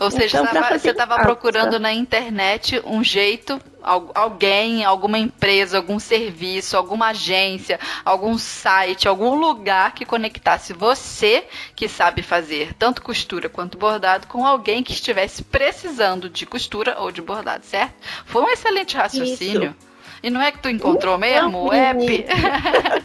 Ou 0.01 0.09
seja, 0.09 0.41
então, 0.41 0.63
você 0.63 0.89
estava 0.89 1.19
procurando 1.19 1.79
na 1.79 1.93
internet 1.93 2.81
um 2.83 3.03
jeito, 3.03 3.61
alguém, 3.83 4.83
alguma 4.83 5.19
empresa, 5.19 5.77
algum 5.77 5.99
serviço, 5.99 6.75
alguma 6.75 7.09
agência, 7.09 7.79
algum 8.03 8.35
site, 8.35 9.07
algum 9.07 9.35
lugar 9.35 9.93
que 9.93 10.03
conectasse 10.03 10.73
você, 10.73 11.43
que 11.75 11.87
sabe 11.87 12.23
fazer 12.23 12.73
tanto 12.79 13.03
costura 13.03 13.47
quanto 13.47 13.77
bordado, 13.77 14.25
com 14.25 14.43
alguém 14.43 14.81
que 14.81 14.91
estivesse 14.91 15.43
precisando 15.43 16.27
de 16.27 16.47
costura 16.47 16.95
ou 16.97 17.11
de 17.11 17.21
bordado, 17.21 17.63
certo? 17.63 17.93
Foi 18.25 18.41
um 18.41 18.49
excelente 18.49 18.97
raciocínio. 18.97 19.75
Isso. 19.79 19.91
E 20.23 20.31
não 20.31 20.41
é 20.41 20.51
que 20.51 20.59
tu 20.59 20.69
encontrou 20.69 21.15
então, 21.15 21.43
mesmo 21.43 21.65
o 21.65 21.71
app? 21.71 22.25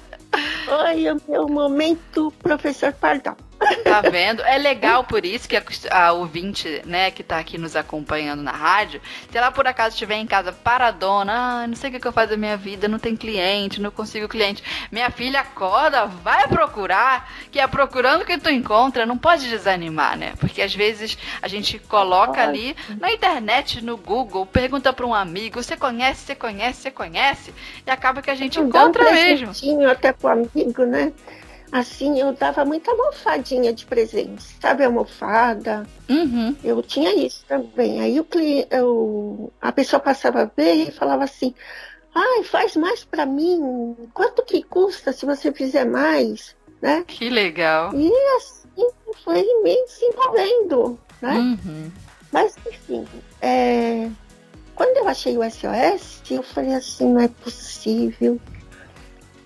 Oi, 0.37 1.11
o 1.11 1.21
meu 1.29 1.49
momento, 1.49 2.33
professor 2.43 2.93
Pardal. 2.93 3.37
Tá 3.85 4.01
vendo? 4.03 4.43
É 4.43 4.59
legal 4.59 5.05
por 5.05 5.25
isso 5.25 5.49
que 5.49 5.57
a, 5.57 5.63
a 5.91 6.13
ouvinte, 6.13 6.83
né, 6.85 7.11
que 7.11 7.23
tá 7.23 7.39
aqui 7.39 7.57
nos 7.57 7.75
acompanhando 7.75 8.43
na 8.43 8.53
rádio, 8.53 9.01
se 9.31 9.37
ela 9.37 9.51
por 9.51 9.67
acaso 9.67 9.95
estiver 9.95 10.17
em 10.17 10.27
casa 10.27 10.53
paradona, 10.53 11.63
ah, 11.63 11.67
não 11.67 11.75
sei 11.75 11.89
o 11.89 11.93
que, 11.93 12.01
que 12.01 12.07
eu 12.07 12.13
faço 12.13 12.31
da 12.31 12.37
minha 12.37 12.57
vida, 12.57 12.89
não 12.89 12.99
tem 12.99 13.17
cliente, 13.17 13.81
não 13.81 13.91
consigo 13.91 14.29
cliente. 14.29 14.63
Minha 14.91 15.11
filha 15.11 15.41
acorda, 15.41 16.07
vai 16.07 16.47
procurar, 16.49 17.31
que 17.51 17.59
é 17.59 17.67
procurando 17.67 18.25
que 18.25 18.39
tu 18.39 18.51
encontra, 18.51 19.07
não 19.07 19.17
pode 19.17 19.49
desanimar, 19.49 20.17
né? 20.17 20.35
Porque 20.39 20.61
às 20.61 20.75
vezes 20.75 21.17
a 21.41 21.49
gente 21.49 21.79
coloca 21.79 22.43
ali 22.43 22.77
na 23.01 23.13
internet, 23.13 23.83
no 23.83 23.97
Google, 23.97 24.45
pergunta 24.47 24.93
para 24.93 25.07
um 25.07 25.15
amigo, 25.15 25.63
você 25.63 25.77
conhece, 25.77 26.27
você 26.27 26.35
conhece, 26.35 26.83
você 26.83 26.91
conhece, 26.91 27.55
e 27.87 27.91
acaba 27.91 28.21
que 28.21 28.31
a 28.31 28.35
gente 28.35 28.61
encontra 28.61 29.09
um 29.09 29.13
mesmo. 29.13 29.53
até 29.89 30.13
pro 30.13 30.29
amigo, 30.29 30.85
né? 30.85 31.13
Assim, 31.79 32.19
eu 32.19 32.33
dava 32.33 32.65
muita 32.65 32.91
almofadinha 32.91 33.73
de 33.73 33.85
presente, 33.85 34.43
sabe, 34.61 34.85
almofada. 34.85 35.87
Uhum. 36.09 36.57
Eu 36.65 36.83
tinha 36.83 37.15
isso 37.15 37.45
também. 37.47 38.01
Aí 38.01 38.19
o 38.19 38.25
cliente, 38.25 38.69
eu, 38.71 39.53
a 39.61 39.71
pessoa 39.73 40.01
passava 40.01 40.43
a 40.43 40.45
ver 40.45 40.89
e 40.89 40.91
falava 40.91 41.25
assim, 41.25 41.55
ai, 42.15 42.45
faz 42.45 42.77
mais 42.77 43.05
para 43.05 43.27
mim, 43.27 43.95
quanto 44.15 44.43
que 44.43 44.63
custa 44.63 45.13
se 45.13 45.27
você 45.27 45.53
fizer 45.53 45.85
mais, 45.85 46.57
né? 46.81 47.05
Que 47.07 47.29
legal. 47.29 47.93
E 47.95 48.11
assim 48.37 48.89
foi 49.25 49.43
me 49.63 49.77
desenvolvendo, 49.87 50.99
né? 51.21 51.35
Uhum. 51.35 51.93
Mas 52.33 52.55
enfim, 52.67 53.07
é... 53.41 54.11
quando 54.75 54.97
eu 54.97 55.09
achei 55.09 55.37
o 55.37 55.43
SOS, 55.43 56.23
eu 56.31 56.43
falei 56.43 56.75
assim, 56.75 57.13
não 57.13 57.21
é 57.21 57.29
possível 57.29 58.41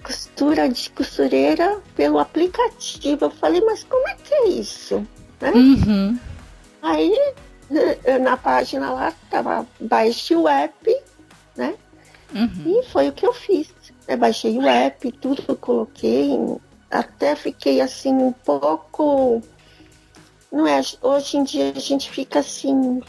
costura 0.00 0.68
de 0.68 0.90
costureira 0.90 1.80
pelo 1.94 2.18
aplicativo. 2.18 3.26
Eu 3.26 3.30
falei, 3.30 3.60
mas 3.60 3.84
como 3.84 4.06
é 4.08 4.14
que 4.14 4.34
é 4.34 4.48
isso? 4.48 5.06
Né? 5.40 5.50
Uhum. 5.52 6.18
Aí 6.82 7.34
na 8.20 8.36
página 8.36 8.90
lá 8.90 9.12
tava 9.30 9.66
baixe 9.80 10.34
o 10.34 10.48
app, 10.48 10.96
né? 11.56 11.74
Uhum. 12.34 12.80
E 12.80 12.82
foi 12.86 13.08
o 13.08 13.12
que 13.12 13.26
eu 13.26 13.32
fiz. 13.32 13.72
Eu 14.08 14.16
baixei 14.16 14.58
o 14.58 14.66
app, 14.66 15.12
tudo 15.12 15.42
que 15.42 15.50
eu 15.50 15.56
coloquei, 15.56 16.36
até 16.90 17.36
fiquei 17.36 17.80
assim 17.80 18.12
um 18.12 18.32
pouco. 18.32 19.42
Não 20.50 20.66
é? 20.66 20.80
Hoje 21.00 21.36
em 21.36 21.44
dia 21.44 21.72
a 21.74 21.78
gente 21.78 22.10
fica 22.10 22.40
assim, 22.40 23.00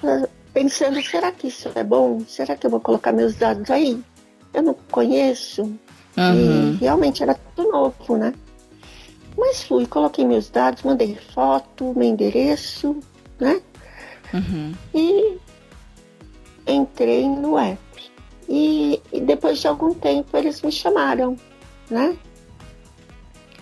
pensando, 0.53 1.01
será 1.01 1.31
que 1.31 1.48
isso 1.48 1.71
é 1.74 1.83
bom? 1.83 2.21
Será 2.27 2.55
que 2.55 2.67
eu 2.67 2.69
vou 2.69 2.79
colocar 2.79 3.12
meus 3.12 3.36
dados 3.36 3.69
aí? 3.71 4.00
Eu 4.53 4.62
não 4.62 4.75
conheço, 4.91 5.74
Uhum. 6.29 6.73
E 6.73 6.77
realmente 6.77 7.23
era 7.23 7.33
tudo 7.55 7.71
novo, 7.71 8.17
né? 8.17 8.33
Mas 9.37 9.63
fui, 9.63 9.85
coloquei 9.85 10.25
meus 10.25 10.49
dados, 10.49 10.83
mandei 10.83 11.17
foto, 11.33 11.93
meu 11.95 12.07
endereço, 12.07 12.97
né? 13.39 13.61
Uhum. 14.33 14.73
E 14.93 15.37
entrei 16.67 17.27
no 17.27 17.57
app. 17.57 17.79
E, 18.47 19.01
e, 19.11 19.21
depois 19.21 19.59
de 19.59 19.67
algum 19.67 19.93
tempo 19.93 20.35
eles 20.35 20.61
me 20.61 20.71
chamaram, 20.71 21.37
né? 21.89 22.17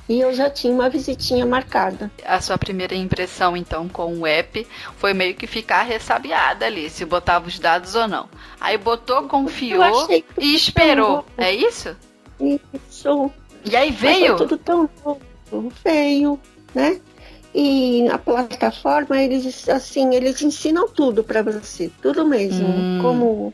E 0.08 0.20
eu 0.20 0.34
já 0.34 0.50
tinha 0.50 0.74
uma 0.74 0.90
visitinha 0.90 1.46
marcada. 1.46 2.12
A 2.26 2.42
sua 2.42 2.58
primeira 2.58 2.96
impressão, 2.96 3.56
então, 3.56 3.88
com 3.88 4.12
o 4.18 4.26
app 4.26 4.66
foi 4.98 5.14
meio 5.14 5.36
que 5.36 5.46
ficar 5.46 5.84
ressabiada 5.84 6.66
ali, 6.66 6.90
se 6.90 7.06
botava 7.06 7.48
os 7.48 7.60
dados 7.60 7.94
ou 7.94 8.08
não. 8.08 8.28
Aí 8.60 8.76
botou, 8.76 9.28
confiou 9.28 10.08
e 10.40 10.56
esperou. 10.56 11.24
É 11.38 11.54
isso? 11.54 11.96
Isso. 12.40 13.32
E 13.66 13.76
aí 13.76 13.92
veio? 13.92 14.38
tudo 14.38 14.58
tão 14.58 14.90
novo, 15.04 15.74
veio, 15.84 16.40
né? 16.74 17.00
E 17.54 18.08
a 18.10 18.18
plataforma, 18.18 19.22
eles 19.22 19.68
assim, 19.68 20.14
eles 20.14 20.42
ensinam 20.42 20.88
tudo 20.88 21.24
para 21.24 21.42
você, 21.42 21.92
tudo 22.02 22.26
mesmo. 22.26 22.68
Hum. 22.68 23.00
Como 23.02 23.54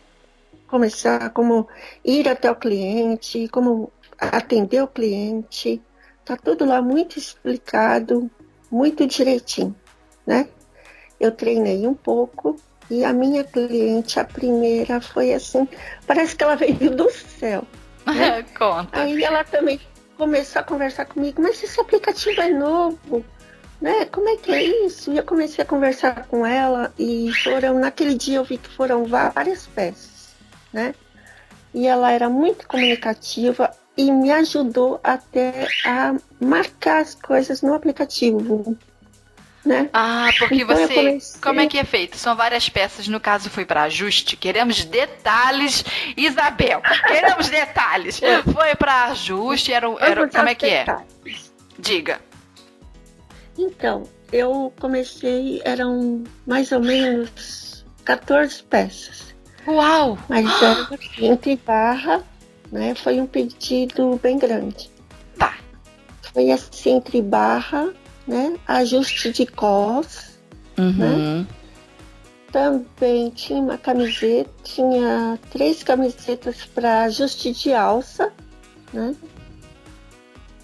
começar, 0.68 1.30
como 1.30 1.68
ir 2.04 2.28
até 2.28 2.52
o 2.52 2.56
cliente, 2.56 3.48
como 3.48 3.92
atender 4.18 4.84
o 4.84 4.88
cliente. 4.88 5.82
Tá 6.24 6.36
tudo 6.36 6.66
lá 6.66 6.82
muito 6.82 7.18
explicado, 7.18 8.30
muito 8.70 9.06
direitinho, 9.06 9.76
né? 10.26 10.48
Eu 11.20 11.32
treinei 11.32 11.88
um 11.88 11.94
pouco 11.94 12.58
e 12.90 13.04
a 13.06 13.14
minha 13.14 13.44
cliente, 13.44 14.20
a 14.20 14.26
primeira, 14.26 15.00
foi 15.00 15.34
assim, 15.34 15.68
parece 16.06 16.36
que 16.36 16.44
ela 16.44 16.56
veio 16.56 16.96
do 16.96 17.10
céu. 17.10 17.64
Conta. 18.58 19.02
Aí 19.02 19.24
ela 19.24 19.44
também 19.44 19.80
começou 20.18 20.62
a 20.62 20.64
conversar 20.64 21.06
comigo, 21.06 21.42
mas 21.42 21.62
esse 21.62 21.80
aplicativo 21.80 22.40
é 22.42 22.50
novo, 22.50 23.26
né? 23.82 24.06
Como 24.06 24.30
é 24.30 24.38
que 24.38 24.52
é 24.52 24.64
isso? 24.86 25.12
E 25.12 25.18
eu 25.18 25.24
comecei 25.24 25.64
a 25.64 25.68
conversar 25.68 26.26
com 26.28 26.46
ela 26.46 26.94
e 26.98 27.32
foram, 27.44 27.80
naquele 27.80 28.16
dia 28.16 28.38
eu 28.38 28.44
vi 28.44 28.58
que 28.58 28.70
foram 28.70 29.06
várias 29.06 29.68
peças, 29.68 30.36
né? 30.72 30.94
E 31.74 31.88
ela 31.88 32.12
era 32.12 32.30
muito 32.30 32.68
comunicativa 32.68 33.70
e 33.98 34.12
me 34.12 34.32
ajudou 34.32 35.00
até 35.04 35.68
a 35.86 36.16
marcar 36.40 37.02
as 37.02 37.16
coisas 37.16 37.62
no 37.62 37.74
aplicativo 37.74 38.78
né? 39.66 39.90
Ah, 39.92 40.30
porque 40.38 40.62
então 40.62 40.76
você. 40.76 40.94
Comecei... 40.94 41.42
Como 41.42 41.60
é 41.60 41.68
que 41.68 41.78
é 41.78 41.84
feito? 41.84 42.18
São 42.18 42.36
várias 42.36 42.70
peças, 42.70 43.08
no 43.08 43.20
caso 43.20 43.50
foi 43.50 43.66
para 43.66 43.84
ajuste. 43.84 44.38
Queremos 44.38 44.86
detalhes, 44.86 45.84
Isabel. 46.16 46.82
Queremos 47.08 47.50
detalhes. 47.50 48.20
Foi 48.20 48.76
para 48.76 49.06
ajuste, 49.06 49.74
era, 49.74 49.88
era 50.00 50.28
como 50.28 50.50
é 50.50 50.56
que 50.56 50.68
é? 50.68 50.86
Diga. 51.80 52.22
Então, 53.58 54.04
eu 54.32 54.72
comecei, 54.80 55.62
eram 55.64 56.24
mais 56.46 56.72
ou 56.72 56.80
menos 56.80 57.86
14 58.04 58.64
peças. 58.64 59.36
Uau! 59.68 60.18
Mas 60.30 60.46
era 60.62 60.88
entre 61.18 61.56
barra, 61.56 62.24
né? 62.72 62.94
Foi 62.94 63.20
um 63.20 63.26
pedido 63.26 64.20
bem 64.22 64.38
grande. 64.38 64.92
Tá. 65.38 65.56
Foi 66.34 66.52
assim, 66.52 66.98
entre 66.98 67.22
barra 67.22 67.94
né? 68.28 68.58
Ajuste 68.68 69.32
de 69.32 69.46
cos, 69.46 70.38
uhum. 70.78 70.92
né? 70.94 71.48
Também 72.52 73.30
tinha 73.32 73.60
uma 73.60 73.78
camiseta, 73.78 74.50
tinha 74.64 75.38
três 75.52 75.84
camisetas 75.84 76.66
para 76.74 77.04
ajuste 77.04 77.52
de 77.52 77.74
alça, 77.74 78.32
né? 78.94 79.16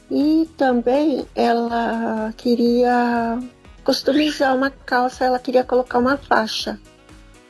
E 0.10 0.48
também 0.58 1.26
ela 1.36 2.34
queria 2.36 3.40
customizar 3.84 4.56
uma 4.56 4.70
calça, 4.70 5.26
ela 5.26 5.40
queria 5.40 5.64
colocar 5.64 6.00
uma 6.00 6.18
faixa, 6.18 6.80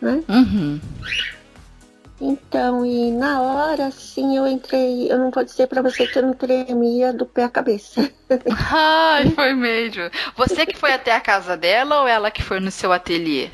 né? 0.01 0.23
Uhum. 0.27 0.79
Então, 2.23 2.85
e 2.85 3.11
na 3.11 3.41
hora, 3.41 3.89
sim, 3.89 4.37
eu 4.37 4.45
entrei. 4.45 5.11
Eu 5.11 5.17
não 5.17 5.31
vou 5.31 5.43
dizer 5.43 5.65
para 5.65 5.81
você 5.81 6.05
que 6.05 6.19
eu 6.19 6.21
não 6.21 6.33
tremia 6.33 7.11
do 7.11 7.25
pé 7.25 7.45
à 7.45 7.49
cabeça. 7.49 8.11
Ai, 8.71 9.31
foi 9.31 9.55
mesmo. 9.55 10.03
Você 10.37 10.67
que 10.67 10.77
foi 10.77 10.93
até 10.93 11.15
a 11.15 11.19
casa 11.19 11.57
dela 11.57 12.01
ou 12.01 12.07
ela 12.07 12.29
que 12.29 12.43
foi 12.43 12.59
no 12.59 12.69
seu 12.69 12.93
ateliê? 12.93 13.49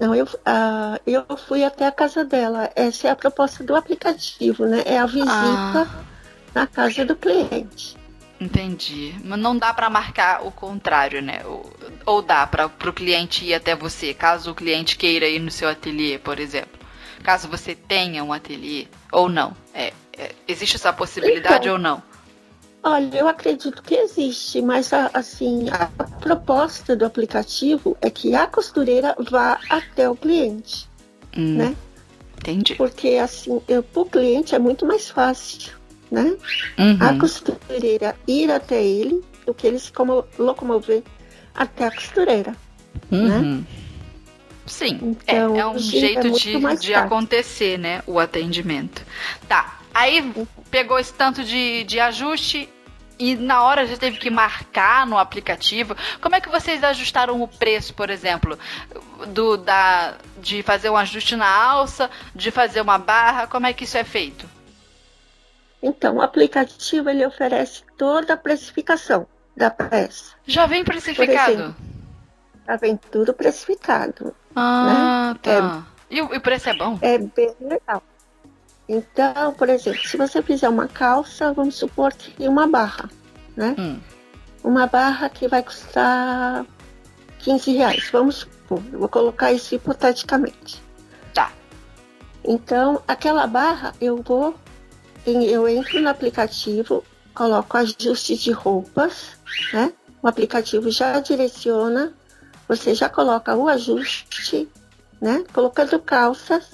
Não, 0.00 0.12
eu, 0.12 0.24
uh, 0.24 1.00
eu 1.06 1.24
fui 1.36 1.62
até 1.62 1.86
a 1.86 1.92
casa 1.92 2.24
dela. 2.24 2.68
Essa 2.74 3.06
é 3.06 3.10
a 3.12 3.16
proposta 3.16 3.62
do 3.62 3.76
aplicativo, 3.76 4.66
né? 4.66 4.82
É 4.84 4.98
a 4.98 5.06
visita 5.06 5.30
ah. 5.32 6.04
na 6.52 6.66
casa 6.66 7.04
do 7.04 7.14
cliente. 7.14 7.96
Entendi. 8.40 9.14
Mas 9.22 9.38
não 9.38 9.56
dá 9.56 9.72
para 9.72 9.88
marcar 9.88 10.44
o 10.44 10.50
contrário, 10.50 11.22
né? 11.22 11.42
Ou, 11.44 11.72
ou 12.04 12.22
dá 12.22 12.44
para 12.44 12.66
o 12.66 12.92
cliente 12.92 13.44
ir 13.44 13.54
até 13.54 13.76
você, 13.76 14.12
caso 14.12 14.50
o 14.50 14.54
cliente 14.54 14.98
queira 14.98 15.28
ir 15.28 15.38
no 15.38 15.50
seu 15.50 15.68
ateliê, 15.68 16.18
por 16.18 16.40
exemplo 16.40 16.75
caso 17.22 17.48
você 17.48 17.74
tenha 17.74 18.22
um 18.22 18.32
ateliê 18.32 18.86
ou 19.12 19.28
não? 19.28 19.56
É, 19.74 19.92
é, 20.16 20.32
existe 20.46 20.76
essa 20.76 20.92
possibilidade 20.92 21.66
então, 21.66 21.72
ou 21.74 21.78
não? 21.78 22.02
Olha, 22.82 23.18
eu 23.18 23.26
acredito 23.28 23.82
que 23.82 23.94
existe, 23.94 24.62
mas 24.62 24.92
assim, 24.92 25.68
a 25.70 25.86
proposta 26.20 26.94
do 26.94 27.04
aplicativo 27.04 27.96
é 28.00 28.08
que 28.08 28.34
a 28.34 28.46
costureira 28.46 29.16
vá 29.28 29.58
até 29.68 30.08
o 30.08 30.14
cliente, 30.14 30.88
hum, 31.36 31.56
né? 31.56 31.76
Entendi. 32.38 32.76
Porque 32.76 33.16
assim, 33.16 33.60
para 33.60 34.00
o 34.00 34.06
cliente 34.06 34.54
é 34.54 34.58
muito 34.58 34.86
mais 34.86 35.10
fácil, 35.10 35.72
né? 36.10 36.36
Uhum. 36.78 36.98
A 37.00 37.18
costureira 37.18 38.14
ir 38.28 38.52
até 38.52 38.84
ele 38.84 39.20
do 39.44 39.52
que 39.52 39.66
ele 39.66 39.80
se 39.80 39.90
locomover 40.38 41.02
até 41.54 41.86
a 41.86 41.90
costureira, 41.90 42.54
né? 43.10 43.18
uhum. 43.18 43.56
né? 43.56 43.64
Sim, 44.66 44.98
então, 45.02 45.56
é, 45.56 45.60
é, 45.60 45.66
um 45.66 45.78
jeito 45.78 46.26
é 46.26 46.30
de, 46.30 46.76
de 46.80 46.94
acontecer, 46.94 47.78
né? 47.78 48.02
O 48.06 48.18
atendimento. 48.18 49.04
Tá. 49.48 49.78
Aí 49.94 50.34
pegou 50.70 50.98
esse 50.98 51.14
tanto 51.14 51.42
de, 51.42 51.84
de 51.84 51.98
ajuste 52.00 52.68
e 53.18 53.34
na 53.34 53.62
hora 53.62 53.86
já 53.86 53.96
teve 53.96 54.18
que 54.18 54.28
marcar 54.28 55.06
no 55.06 55.16
aplicativo. 55.16 55.96
Como 56.20 56.34
é 56.34 56.40
que 56.40 56.48
vocês 56.48 56.84
ajustaram 56.84 57.40
o 57.40 57.48
preço, 57.48 57.94
por 57.94 58.10
exemplo, 58.10 58.58
do 59.28 59.56
da 59.56 60.16
de 60.38 60.62
fazer 60.62 60.90
um 60.90 60.96
ajuste 60.96 61.34
na 61.34 61.48
alça, 61.48 62.10
de 62.34 62.50
fazer 62.50 62.80
uma 62.80 62.98
barra? 62.98 63.46
Como 63.46 63.66
é 63.66 63.72
que 63.72 63.84
isso 63.84 63.96
é 63.96 64.04
feito? 64.04 64.46
Então, 65.82 66.16
o 66.16 66.22
aplicativo 66.22 67.08
ele 67.08 67.24
oferece 67.24 67.82
toda 67.96 68.34
a 68.34 68.36
precificação, 68.36 69.26
da 69.56 69.70
peça. 69.70 70.34
Já 70.46 70.66
vem 70.66 70.84
precificado? 70.84 71.52
Exemplo, 71.52 71.76
já 72.66 72.76
vem 72.76 72.96
tudo 72.96 73.32
precificado. 73.32 74.34
Ah, 74.56 75.34
né? 75.34 75.40
tá. 75.42 75.86
É, 76.10 76.14
e, 76.16 76.22
o, 76.22 76.40
preço 76.40 76.70
é 76.70 76.74
bom? 76.74 76.98
É 77.02 77.18
bem 77.18 77.54
legal. 77.60 78.02
Então, 78.88 79.52
por 79.52 79.68
exemplo, 79.68 80.00
se 80.06 80.16
você 80.16 80.42
fizer 80.42 80.68
uma 80.68 80.88
calça, 80.88 81.52
vamos 81.52 81.74
supor 81.74 82.12
que 82.14 82.48
uma 82.48 82.66
barra, 82.66 83.10
né? 83.54 83.74
Hum. 83.78 84.00
Uma 84.64 84.86
barra 84.86 85.28
que 85.28 85.46
vai 85.46 85.62
custar 85.62 86.64
15 87.40 87.72
reais. 87.72 88.08
Vamos 88.10 88.36
supor, 88.36 88.82
eu 88.92 88.98
vou 88.98 89.08
colocar 89.08 89.52
isso 89.52 89.74
hipoteticamente. 89.74 90.82
Tá. 91.34 91.52
Então, 92.44 93.02
aquela 93.06 93.46
barra 93.46 93.92
eu 94.00 94.22
vou, 94.22 94.54
eu 95.26 95.68
entro 95.68 96.00
no 96.00 96.08
aplicativo, 96.08 97.04
coloco 97.34 97.76
ajuste 97.76 98.36
de 98.36 98.52
roupas, 98.52 99.36
né? 99.72 99.92
O 100.22 100.28
aplicativo 100.28 100.90
já 100.90 101.20
direciona, 101.20 102.14
você 102.68 102.94
já 102.94 103.08
coloca 103.08 103.54
o 103.54 103.68
ajuste, 103.68 104.68
né? 105.20 105.44
Colocando 105.52 105.98
calças, 106.00 106.70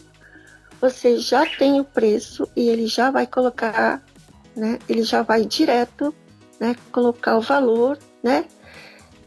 você 0.80 1.18
já 1.18 1.46
tem 1.46 1.80
o 1.80 1.84
preço 1.84 2.48
e 2.56 2.68
ele 2.68 2.86
já 2.86 3.10
vai 3.10 3.26
colocar, 3.26 4.02
né? 4.56 4.78
Ele 4.88 5.02
já 5.02 5.22
vai 5.22 5.44
direto, 5.44 6.14
né? 6.58 6.74
Colocar 6.90 7.36
o 7.36 7.40
valor, 7.40 7.98
né? 8.22 8.44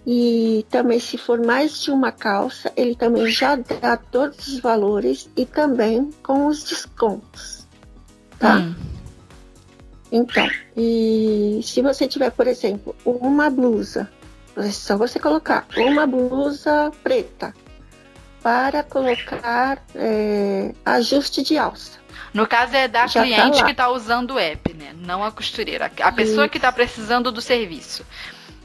E 0.06 0.66
também 0.70 1.00
se 1.00 1.18
for 1.18 1.44
mais 1.44 1.82
de 1.82 1.90
uma 1.90 2.12
calça, 2.12 2.72
ele 2.76 2.96
também 2.96 3.28
já 3.28 3.56
dá 3.56 3.98
todos 3.98 4.48
os 4.48 4.60
valores 4.60 5.30
e 5.36 5.46
também 5.46 6.12
com 6.22 6.46
os 6.46 6.64
descontos, 6.64 7.66
tá? 8.38 8.58
Hum. 8.58 8.76
Então, 10.12 10.48
e 10.78 11.60
se 11.64 11.82
você 11.82 12.08
tiver, 12.08 12.32
por 12.32 12.48
exemplo, 12.48 12.96
uma 13.04 13.50
blusa, 13.50 14.10
é 14.58 14.72
só 14.72 14.98
você 14.98 15.20
colocar 15.20 15.66
uma 15.76 16.08
blusa 16.08 16.92
preta, 17.04 17.54
para 18.42 18.84
colocar 18.84 19.84
é, 19.96 20.74
ajuste 20.86 21.42
de 21.42 21.58
alça. 21.58 22.00
No 22.34 22.46
caso 22.46 22.76
é 22.76 22.88
da 22.88 23.08
Já 23.08 23.22
tá 23.22 23.26
cliente 23.26 23.60
tá 23.60 23.66
que 23.66 23.72
está 23.72 23.90
usando 23.90 24.32
o 24.32 24.40
app, 24.40 24.74
né? 24.74 24.94
Não 24.98 25.24
a 25.24 25.32
costureira. 25.32 25.92
A 26.02 26.12
pessoa 26.12 26.44
Isso. 26.44 26.50
que 26.50 26.58
está 26.58 26.72
precisando 26.72 27.32
do 27.32 27.42
serviço. 27.42 28.06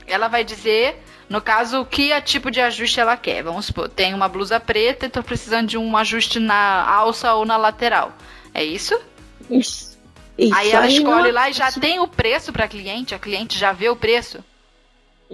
Ela 0.07 0.27
vai 0.27 0.43
dizer, 0.43 1.03
no 1.29 1.41
caso, 1.41 1.81
o 1.81 1.87
que 1.87 2.21
tipo 2.23 2.51
de 2.51 2.61
ajuste 2.61 2.99
ela 2.99 3.17
quer. 3.17 3.43
Vamos 3.43 3.67
supor, 3.67 3.89
tem 3.89 4.13
uma 4.13 4.29
blusa 4.29 4.59
preta 4.59 5.07
e 5.07 5.09
estou 5.09 5.23
precisando 5.23 5.69
de 5.69 5.79
um 5.79 5.97
ajuste 5.97 6.41
na 6.41 6.85
alça 6.85 7.33
ou 7.35 7.47
na 7.47 7.57
lateral. 7.57 8.13
É 8.53 8.65
isso? 8.65 9.01
Isso. 9.49 9.97
isso. 10.37 10.55
Aí 10.55 10.73
ela 10.73 10.87
aí 10.87 10.97
escolhe 10.97 11.29
não... 11.29 11.35
lá 11.35 11.49
e 11.49 11.53
já 11.53 11.71
tem 11.71 12.01
o 12.01 12.09
preço 12.09 12.53
para 12.53 12.65
a 12.65 12.69
cliente. 12.69 13.15
A 13.15 13.19
cliente 13.19 13.57
já 13.57 13.73
vê 13.73 13.89
o 13.89 13.97
preço? 13.97 14.45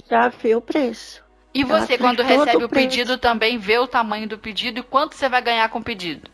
Já 0.09 0.29
vê 0.29 0.55
o 0.55 0.61
preço. 0.61 1.25
E 1.55 1.65
você, 1.65 1.97
quando 1.97 2.23
recebe 2.23 2.65
o 2.65 2.69
pedido, 2.69 3.17
também 3.17 3.57
vê 3.57 3.79
o 3.79 3.87
tamanho 3.87 4.29
do 4.29 4.37
pedido 4.37 4.81
e 4.81 4.83
quanto 4.83 5.17
você 5.17 5.27
vai 5.27 5.41
ganhar 5.41 5.69
com 5.71 5.79
o 5.79 5.83
pedido? 5.83 6.31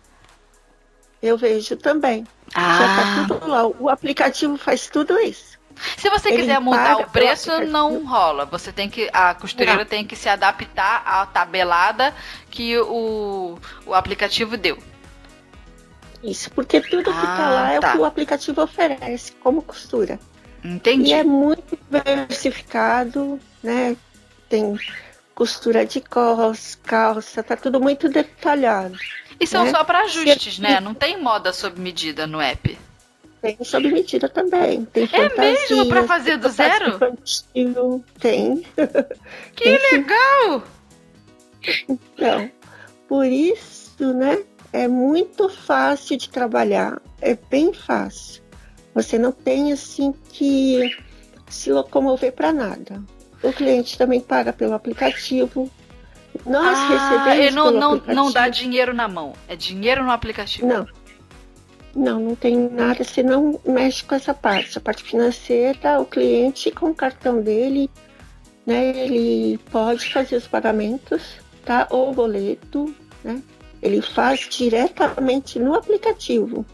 Eu 1.23 1.39
vejo 1.39 1.77
também. 1.77 2.27
Ah. 2.53 2.79
Já 2.79 2.97
tá 2.97 3.35
tudo 3.35 3.49
lá. 3.49 3.67
O 3.67 3.89
aplicativo 3.89 4.57
faz 4.57 4.89
tudo 4.89 5.17
isso. 5.21 5.57
Se 5.97 6.11
você 6.11 6.29
Ele 6.29 6.39
quiser 6.39 6.61
mudar 6.61 6.99
o 6.99 7.09
preço, 7.09 7.51
não 7.67 8.05
rola. 8.05 8.45
Você 8.47 8.73
tem 8.73 8.91
que. 8.91 9.09
A 9.13 9.35
costureira 9.35 9.79
não. 9.79 9.85
tem 9.85 10.05
que 10.05 10.17
se 10.17 10.29
adaptar 10.29 11.03
à 11.07 11.25
tabelada 11.25 12.13
que 12.51 12.77
o, 12.79 13.57
o 13.87 13.95
aplicativo 13.95 14.57
deu. 14.57 14.77
Isso, 16.23 16.51
porque 16.51 16.81
tudo 16.81 17.11
ah, 17.11 17.15
que 17.15 17.27
tá 17.27 17.51
lá 17.51 17.73
é 17.73 17.79
o 17.79 17.81
tá. 17.81 17.93
que 17.93 17.99
o 17.99 18.05
aplicativo 18.05 18.63
oferece 18.63 19.33
como 19.33 19.63
costura. 19.63 20.21
Entendi. 20.65 21.11
E 21.11 21.13
é 21.15 21.25
muito 21.25 21.79
diversificado, 21.91 23.41
né? 23.63 23.97
Tem 24.49 24.79
costura 25.35 25.85
de 25.85 26.01
cos, 26.01 26.79
calça, 26.83 27.43
tá 27.43 27.57
tudo 27.57 27.81
muito 27.81 28.09
detalhado. 28.09 28.97
E 29.41 29.47
são 29.47 29.65
né? 29.65 29.71
só 29.71 29.83
para 29.85 30.03
ajustes, 30.03 30.59
né? 30.59 30.81
Não 30.81 30.95
tem 30.95 31.21
moda 31.21 31.53
sob 31.53 31.81
medida 31.81 32.27
no 32.27 32.41
app. 32.41 32.79
Tem 33.41 33.59
sob 33.65 33.91
medida 33.91 34.29
também. 34.29 34.85
Tem 34.85 35.09
é 35.13 35.37
mesmo 35.37 35.87
para 35.87 36.05
fazer 36.05 36.37
do 36.37 36.49
zero? 36.49 36.95
Infantil. 36.95 38.05
Tem. 38.21 38.65
Que 39.57 39.65
tem, 39.65 39.93
legal! 39.93 40.63
Então, 41.89 42.51
por 43.09 43.27
isso, 43.27 44.15
né? 44.15 44.45
É 44.73 44.89
muito 44.89 45.49
fácil 45.49 46.17
de 46.17 46.31
trabalhar. 46.31 47.03
É 47.21 47.35
bem 47.35 47.75
fácil. 47.75 48.43
Você 48.95 49.19
não 49.19 49.33
tem 49.33 49.73
assim 49.73 50.15
que 50.31 50.97
se 51.49 51.73
locomover 51.73 52.33
para 52.33 52.53
nada. 52.53 53.03
O 53.43 53.53
cliente 53.53 53.99
também 53.99 54.21
paga 54.21 54.53
pelo 54.53 54.75
aplicativo. 54.75 55.71
Nós 56.47 56.79
ah, 56.79 56.89
recebemos. 56.89 57.55
Não, 57.55 57.71
não, 57.71 57.93
aplicativo. 57.93 58.15
não 58.15 58.33
dá 58.33 58.49
dinheiro 58.49 58.95
na 58.95 59.09
mão, 59.09 59.33
é 59.49 59.57
dinheiro 59.57 60.03
no 60.03 60.11
aplicativo. 60.11 60.67
Não. 60.67 60.87
Não, 61.95 62.21
não 62.21 62.35
tem 62.35 62.57
nada, 62.71 63.05
você 63.05 63.23
não 63.23 63.61
mexe 63.67 64.03
com 64.03 64.15
essa 64.15 64.33
parte. 64.33 64.79
A 64.79 64.81
parte 64.81 65.03
financeira, 65.03 66.01
o 66.01 66.07
cliente 66.07 66.71
com 66.71 66.87
o 66.87 66.95
cartão 66.95 67.43
dele, 67.43 67.91
né, 68.65 68.97
ele 68.97 69.59
pode 69.71 70.11
fazer 70.11 70.37
os 70.37 70.47
pagamentos, 70.47 71.37
tá? 71.65 71.87
Ou 71.91 72.15
boleto, 72.15 72.95
né? 73.23 73.43
Ele 73.83 74.01
faz 74.01 74.49
diretamente 74.49 75.59
no 75.59 75.75
aplicativo. 75.75 76.65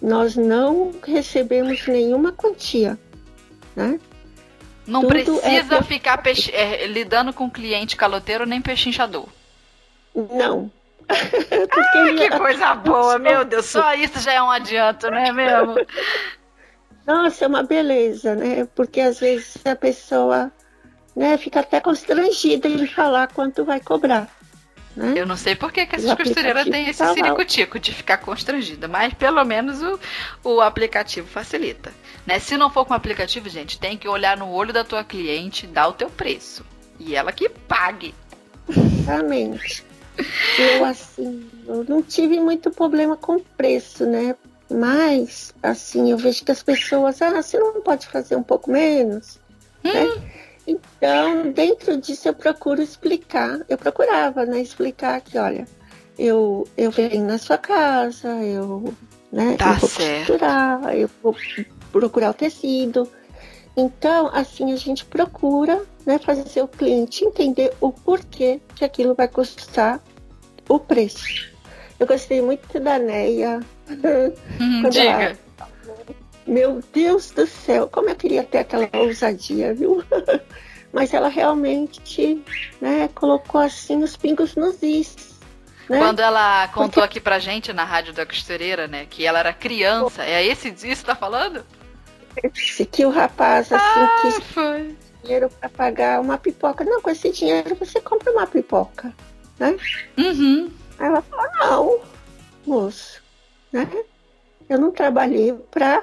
Nós 0.00 0.36
não 0.36 0.92
recebemos 1.04 1.86
nenhuma 1.86 2.32
quantia, 2.32 2.98
né? 3.74 3.98
Não 4.86 5.02
Tudo 5.02 5.10
precisa 5.10 5.76
é... 5.76 5.82
ficar 5.82 6.18
peixe, 6.18 6.50
é, 6.54 6.86
lidando 6.86 7.32
com 7.32 7.50
cliente 7.50 7.96
caloteiro 7.96 8.46
nem 8.46 8.62
pechinchador. 8.62 9.26
Não. 10.14 10.70
ah, 11.08 11.14
que 12.16 12.30
coisa 12.38 12.74
boa, 12.74 13.18
meu 13.18 13.44
Deus. 13.44 13.66
Só 13.66 13.94
isso 13.94 14.20
já 14.20 14.32
é 14.32 14.42
um 14.42 14.50
adianto, 14.50 15.10
não 15.10 15.18
é 15.18 15.32
mesmo? 15.32 15.74
Nossa, 17.06 17.44
é 17.44 17.48
uma 17.48 17.62
beleza, 17.62 18.34
né? 18.34 18.66
Porque 18.74 19.00
às 19.00 19.20
vezes 19.20 19.56
a 19.64 19.76
pessoa 19.76 20.50
né, 21.14 21.36
fica 21.38 21.60
até 21.60 21.80
constrangida 21.80 22.68
em 22.68 22.86
falar 22.86 23.32
quanto 23.32 23.64
vai 23.64 23.80
cobrar. 23.80 24.28
Né? 24.96 25.12
Eu 25.14 25.26
não 25.26 25.36
sei 25.36 25.54
por 25.54 25.70
que, 25.70 25.84
que 25.84 25.96
essas 25.96 26.14
costureiras 26.14 26.64
têm 26.64 26.88
esse 26.88 27.00
tá 27.00 27.12
ciricutico 27.12 27.78
de 27.78 27.92
ficar 27.92 28.16
constrangida, 28.16 28.88
mas 28.88 29.12
pelo 29.12 29.44
menos 29.44 29.82
o, 29.82 30.00
o 30.42 30.60
aplicativo 30.62 31.28
facilita. 31.28 31.92
Né? 32.26 32.38
Se 32.38 32.56
não 32.56 32.70
for 32.70 32.86
com 32.86 32.94
o 32.94 32.96
aplicativo, 32.96 33.48
gente, 33.50 33.78
tem 33.78 33.98
que 33.98 34.08
olhar 34.08 34.38
no 34.38 34.50
olho 34.50 34.72
da 34.72 34.82
tua 34.82 35.04
cliente, 35.04 35.66
dar 35.66 35.88
o 35.88 35.92
teu 35.92 36.08
preço. 36.08 36.64
E 36.98 37.14
ela 37.14 37.30
que 37.30 37.48
pague. 37.48 38.14
Exatamente. 38.68 39.84
Eu, 40.58 40.84
assim, 40.86 41.46
eu 41.66 41.84
não 41.84 42.02
tive 42.02 42.40
muito 42.40 42.70
problema 42.70 43.18
com 43.18 43.38
preço, 43.38 44.06
né? 44.06 44.34
Mas, 44.70 45.54
assim, 45.62 46.10
eu 46.10 46.16
vejo 46.16 46.42
que 46.42 46.50
as 46.50 46.62
pessoas, 46.62 47.20
ah, 47.20 47.42
você 47.42 47.58
não 47.58 47.82
pode 47.82 48.06
fazer 48.06 48.34
um 48.34 48.42
pouco 48.42 48.70
menos? 48.70 49.38
Hum. 49.84 49.92
Né? 49.92 50.45
Então, 50.66 51.52
dentro 51.52 51.96
disso, 51.96 52.28
eu 52.28 52.34
procuro 52.34 52.82
explicar. 52.82 53.60
Eu 53.68 53.78
procurava, 53.78 54.44
né? 54.44 54.60
Explicar 54.60 55.20
que, 55.20 55.38
olha, 55.38 55.66
eu, 56.18 56.66
eu 56.76 56.90
venho 56.90 57.24
na 57.24 57.38
sua 57.38 57.58
casa, 57.58 58.28
eu, 58.42 58.92
né, 59.30 59.56
tá 59.56 59.72
eu 59.72 59.76
vou 59.76 59.88
certo. 59.88 60.18
costurar, 60.26 60.96
eu 60.96 61.10
vou 61.22 61.36
procurar 61.92 62.30
o 62.30 62.34
tecido. 62.34 63.08
Então, 63.76 64.30
assim, 64.32 64.72
a 64.72 64.76
gente 64.76 65.04
procura 65.04 65.84
né, 66.06 66.18
fazer 66.18 66.62
o 66.62 66.68
cliente 66.68 67.24
entender 67.24 67.72
o 67.80 67.92
porquê 67.92 68.60
que 68.74 68.84
aquilo 68.84 69.14
vai 69.14 69.28
custar 69.28 70.02
o 70.68 70.78
preço. 70.78 71.54
Eu 72.00 72.06
gostei 72.06 72.40
muito 72.40 72.80
da 72.80 72.98
Neia. 72.98 73.60
Hum, 73.88 74.88
diga. 74.88 75.04
Ela, 75.04 75.45
meu 76.46 76.82
Deus 76.92 77.30
do 77.30 77.46
céu, 77.46 77.88
como 77.88 78.08
eu 78.08 78.16
queria 78.16 78.44
ter 78.44 78.58
aquela 78.58 78.88
ousadia, 78.94 79.74
viu? 79.74 80.02
Mas 80.92 81.12
ela 81.12 81.28
realmente 81.28 82.42
né, 82.80 83.08
colocou 83.14 83.60
assim 83.60 84.02
os 84.02 84.16
pingos 84.16 84.54
nos 84.54 84.82
is. 84.82 85.36
Né? 85.88 85.98
Quando 85.98 86.20
ela 86.20 86.68
contou 86.68 86.88
Porque... 86.88 87.00
aqui 87.00 87.20
pra 87.20 87.38
gente 87.38 87.72
na 87.72 87.84
rádio 87.84 88.12
da 88.12 88.24
costureira, 88.24 88.88
né, 88.88 89.06
que 89.08 89.26
ela 89.26 89.40
era 89.40 89.52
criança, 89.52 90.24
é 90.24 90.44
esse 90.44 90.68
isso 90.68 91.02
que 91.02 91.04
tá 91.04 91.14
falando? 91.14 91.64
Que 92.90 93.04
o 93.04 93.10
rapaz 93.10 93.72
assim 93.72 94.00
ah, 94.00 94.18
quis 94.20 94.38
foi. 94.46 94.96
dinheiro 95.22 95.48
para 95.48 95.68
pagar 95.68 96.20
uma 96.20 96.36
pipoca. 96.36 96.84
Não, 96.84 97.00
com 97.00 97.10
esse 97.10 97.30
dinheiro 97.30 97.74
você 97.76 98.00
compra 98.00 98.30
uma 98.32 98.46
pipoca, 98.46 99.12
né? 99.58 99.76
Uhum. 100.18 100.70
Aí 100.98 101.06
ela 101.06 101.22
falou, 101.22 101.46
não, 101.58 102.00
moço, 102.66 103.22
né? 103.72 103.88
Eu 104.68 104.78
não 104.78 104.90
trabalhei 104.90 105.52
para 105.70 106.02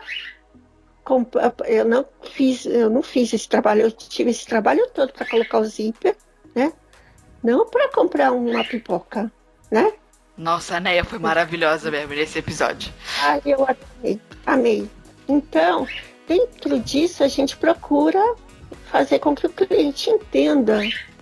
eu 1.66 1.86
não 1.86 2.06
fiz, 2.32 2.66
eu 2.66 2.90
não 2.90 3.04
fiz 3.04 3.34
esse 3.34 3.48
trabalho, 3.48 3.82
eu 3.82 3.92
tive 3.92 4.32
esse 4.32 4.46
trabalho 4.46 4.88
todo 4.94 5.12
para 5.12 5.26
colocar 5.26 5.60
o 5.60 5.66
zíper, 5.66 6.16
né? 6.56 6.72
Não 7.44 7.66
para 7.66 7.90
comprar 7.90 8.32
uma 8.32 8.64
pipoca, 8.64 9.32
né? 9.70 9.92
Nossa, 10.38 10.78
a 10.78 10.80
Neia 10.80 11.04
foi 11.04 11.20
maravilhosa 11.20 11.92
mesmo 11.92 12.16
nesse 12.16 12.40
episódio. 12.40 12.92
Ah, 13.22 13.40
eu 13.46 13.68
amei, 13.68 14.22
amei. 14.46 14.90
Então, 15.28 15.88
dentro 16.28 16.80
disso 16.80 17.24
a 17.24 17.28
gente 17.28 17.56
procura 17.58 18.36
fazer 18.86 19.20
com 19.20 19.36
que 19.36 19.46
o 19.46 19.50
cliente 19.50 20.10
entenda, 20.10 20.80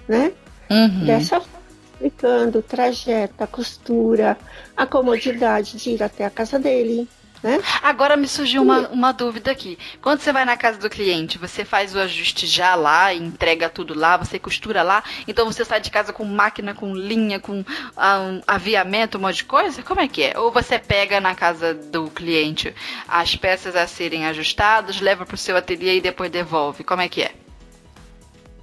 né? 0.08 0.32
Uhum. 0.70 1.06
Dessa 1.06 1.42
forma, 1.42 1.62
explicando 1.94 2.60
o 2.60 2.64
trajeto, 2.64 3.44
a 3.44 3.48
costura, 3.48 4.38
a 4.78 4.86
comodidade 4.86 5.78
de 5.78 5.92
ir 5.92 6.04
até 6.04 6.26
a 6.26 6.30
casa 6.30 6.58
dele, 6.58 7.08
né? 7.44 7.60
Agora 7.82 8.16
me 8.16 8.28
surgiu 8.28 8.62
uma, 8.62 8.88
uma 8.90 9.12
dúvida 9.12 9.52
aqui. 9.52 9.78
Quando 10.02 10.20
você 10.20 10.32
vai 10.32 10.46
na 10.46 10.56
casa 10.56 10.78
do 10.78 10.90
cliente, 10.90 11.38
você 11.38 11.66
faz 11.66 11.96
o 11.96 12.00
ajuste 12.00 12.46
já 12.46 12.76
lá, 12.76 13.14
entrega 13.14 13.70
tudo 13.70 13.98
lá, 13.98 14.18
você 14.18 14.38
costura 14.38 14.84
lá, 14.84 15.04
então 15.28 15.46
você 15.46 15.66
sai 15.66 15.82
de 15.82 15.90
casa 15.90 16.14
com 16.14 16.24
máquina, 16.24 16.74
com 16.74 16.94
linha, 16.94 17.40
com 17.40 17.64
ah, 17.98 18.20
um 18.20 18.42
aviamento, 18.46 19.18
um 19.18 19.22
monte 19.22 19.38
de 19.38 19.46
coisa? 19.46 19.82
Como 19.82 20.00
é 20.00 20.08
que 20.08 20.24
é? 20.24 20.40
Ou 20.40 20.52
você 20.52 20.78
pega 20.78 21.20
na 21.20 21.34
casa 21.34 21.74
do 21.74 22.10
cliente 22.12 22.74
as 23.08 23.36
peças 23.36 23.76
a 23.76 23.88
serem 23.88 24.26
ajustadas, 24.28 25.02
leva 25.02 25.26
para 25.26 25.36
o 25.36 25.38
seu 25.38 25.58
ateliê 25.58 25.98
e 25.98 26.02
depois 26.02 26.30
devolve? 26.30 26.84
Como 26.84 27.02
é 27.02 27.10
que 27.10 27.24
é? 27.24 27.32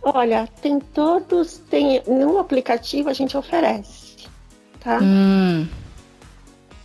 Olha, 0.03 0.49
tem 0.63 0.79
todos, 0.79 1.59
tem 1.69 2.03
no 2.07 2.39
aplicativo 2.39 3.09
a 3.09 3.13
gente 3.13 3.37
oferece, 3.37 4.17
tá? 4.81 4.99
Hum. 5.03 5.67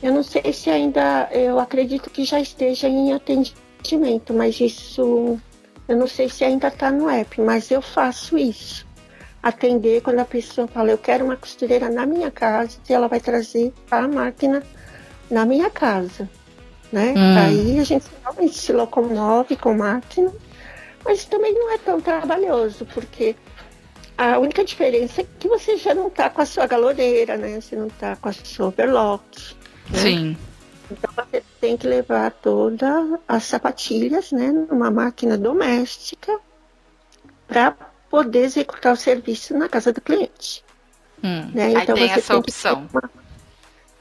Eu 0.04 0.13
não 0.13 0.22
sei 0.22 0.52
se 0.52 0.70
ainda, 0.70 1.30
eu 1.32 1.58
acredito 1.58 2.10
que 2.10 2.26
já 2.26 2.38
esteja 2.38 2.89
em 2.89 3.13
atendimento, 3.13 4.34
mas 4.34 4.60
isso, 4.60 5.39
eu 5.88 5.96
não 5.96 6.08
sei 6.08 6.28
se 6.28 6.44
ainda 6.44 6.68
está 6.68 6.92
no 6.92 7.10
app, 7.10 7.39
mas 7.39 7.72
eu 7.72 7.82
faço 7.82 8.38
isso. 8.38 8.86
Atender 9.42 10.02
quando 10.02 10.20
a 10.20 10.26
pessoa 10.26 10.68
fala, 10.68 10.92
eu 10.92 10.98
quero 10.98 11.24
uma 11.24 11.38
costureira 11.38 11.89
na 11.89 12.06
minha 12.06 12.30
casa, 12.30 12.78
e 12.89 12.94
ela 12.94 13.08
vai 13.08 13.22
trazer 13.22 13.72
a 13.89 14.06
máquina 14.06 14.62
na 15.32 15.46
minha 15.46 15.70
casa, 15.70 16.30
né? 16.92 17.13
Hum. 17.16 17.38
Aí 17.38 17.80
a 17.80 17.84
gente 17.86 18.06
realmente 18.22 18.58
se 18.58 18.74
locomove 18.74 19.56
com 19.56 19.74
máquina, 19.74 20.34
mas 21.06 21.24
também 21.24 21.54
não 21.54 21.72
é 21.72 21.78
tão 21.78 22.02
trabalhoso, 22.02 22.86
porque 22.94 23.38
a 24.18 24.38
única 24.38 24.66
diferença 24.66 25.22
é 25.22 25.26
que 25.39 25.48
você 25.48 25.78
já 25.78 25.96
não 25.96 26.08
está 26.08 26.30
com 26.30 26.42
a 26.42 26.46
sua 26.46 26.68
galoneira, 26.68 27.38
né? 27.38 27.62
Você 27.62 27.78
não 27.78 27.88
está 27.88 28.18
com 28.18 28.28
a 28.28 28.34
sua 28.34 28.68
overlock. 28.68 29.62
Né? 29.89 30.00
Sim. 30.00 30.38
Então 30.91 31.10
você 31.15 31.43
tem 31.60 31.78
que 31.78 31.88
levar 31.88 32.32
todas 32.32 33.19
as 33.28 33.43
sapatilhas, 33.46 34.32
né, 34.32 34.52
numa 34.52 34.91
máquina 34.91 35.38
doméstica 35.38 36.39
para 37.48 37.72
poder 38.10 38.43
executar 38.43 38.93
o 38.93 38.98
serviço 38.98 39.58
na 39.58 39.67
casa 39.69 39.91
do 39.91 40.02
cliente. 40.02 40.63
Hum. 41.24 41.50
Né? 41.54 41.72
Então 41.72 41.96
tem 41.96 42.08
você 42.08 42.19
essa 42.19 42.28
tem 42.34 42.38
opção. 42.38 42.89
uma- 42.93 43.10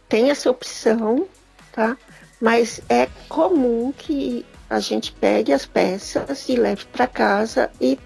Tem 0.09 0.31
essa 0.31 0.51
opção, 0.51 1.27
tá? 1.73 1.97
Mas 2.41 2.81
é 2.89 3.09
comum 3.29 3.93
que 3.97 4.45
a 4.69 4.81
gente 4.81 5.13
pegue 5.13 5.53
as 5.53 5.65
peças 5.65 6.49
e 6.49 6.57
leve 6.57 6.85
para 6.87 7.07
casa 7.07 7.71
e 7.81 7.99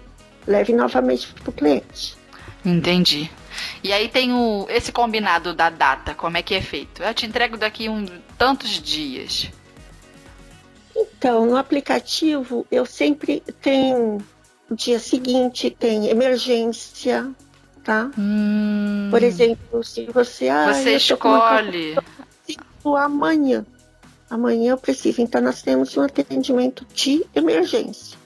leve 0.45 0.71
novamente 0.71 1.33
para 1.33 1.49
o 1.49 1.53
cliente. 1.53 2.15
Entendi. 2.63 3.29
E 3.83 3.91
aí 3.93 4.07
tem 4.07 4.33
o, 4.33 4.65
esse 4.69 4.91
combinado 4.91 5.53
da 5.53 5.69
data, 5.69 6.13
como 6.13 6.37
é 6.37 6.41
que 6.41 6.55
é 6.55 6.61
feito? 6.61 7.01
Eu 7.03 7.13
te 7.13 7.25
entrego 7.25 7.57
daqui 7.57 7.89
um 7.89 8.05
tantos 8.37 8.69
dias. 8.81 9.49
Então, 10.95 11.45
no 11.45 11.57
aplicativo, 11.57 12.65
eu 12.71 12.85
sempre 12.85 13.43
tenho 13.61 14.17
o 14.69 14.75
dia 14.75 14.99
seguinte, 14.99 15.69
tem 15.69 16.07
emergência, 16.07 17.29
tá? 17.83 18.09
Hum, 18.17 19.07
Por 19.11 19.21
exemplo, 19.21 19.83
se 19.83 20.05
você. 20.05 20.49
Ah, 20.49 20.73
você 20.73 20.89
uma 20.89 20.97
escolhe. 20.97 21.95
preciso 22.45 22.95
amanhã. 22.95 23.65
Amanhã 24.29 24.71
eu 24.71 24.77
preciso. 24.77 25.21
Então, 25.21 25.39
nós 25.41 25.61
temos 25.61 25.95
um 25.95 26.01
atendimento 26.01 26.85
de 26.93 27.25
emergência. 27.35 28.17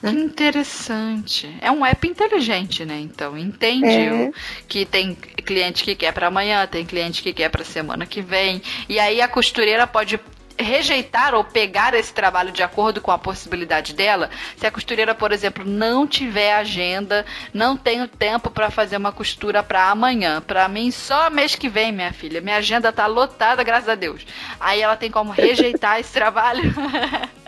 Que 0.00 0.08
interessante. 0.08 1.54
É 1.60 1.70
um 1.70 1.84
app 1.84 2.08
inteligente, 2.08 2.84
né? 2.84 2.98
Então, 3.00 3.36
entende 3.36 3.86
É. 3.86 4.30
que 4.66 4.86
tem 4.86 5.14
cliente 5.14 5.84
que 5.84 5.94
quer 5.94 6.12
para 6.12 6.28
amanhã, 6.28 6.66
tem 6.66 6.84
cliente 6.86 7.22
que 7.22 7.32
quer 7.32 7.50
para 7.50 7.64
semana 7.64 8.06
que 8.06 8.22
vem. 8.22 8.62
E 8.88 8.98
aí 8.98 9.20
a 9.20 9.28
costureira 9.28 9.86
pode 9.86 10.18
rejeitar 10.60 11.34
ou 11.34 11.44
pegar 11.44 11.94
esse 11.94 12.12
trabalho 12.12 12.52
de 12.52 12.62
acordo 12.62 13.00
com 13.00 13.10
a 13.10 13.18
possibilidade 13.18 13.94
dela. 13.94 14.30
Se 14.56 14.66
a 14.66 14.70
costureira, 14.70 15.14
por 15.14 15.32
exemplo, 15.32 15.64
não 15.64 16.06
tiver 16.06 16.54
agenda, 16.54 17.24
não 17.52 17.76
tenho 17.76 18.06
tempo 18.06 18.50
para 18.50 18.70
fazer 18.70 18.96
uma 18.96 19.12
costura 19.12 19.62
para 19.62 19.90
amanhã, 19.90 20.40
para 20.40 20.68
mim 20.68 20.90
só 20.90 21.30
mês 21.30 21.54
que 21.54 21.68
vem, 21.68 21.92
minha 21.92 22.12
filha. 22.12 22.40
Minha 22.40 22.56
agenda 22.56 22.92
tá 22.92 23.06
lotada, 23.06 23.62
graças 23.62 23.88
a 23.88 23.94
Deus. 23.94 24.26
Aí 24.58 24.80
ela 24.80 24.96
tem 24.96 25.10
como 25.10 25.32
rejeitar 25.32 25.98
esse 26.00 26.12
trabalho. 26.12 26.74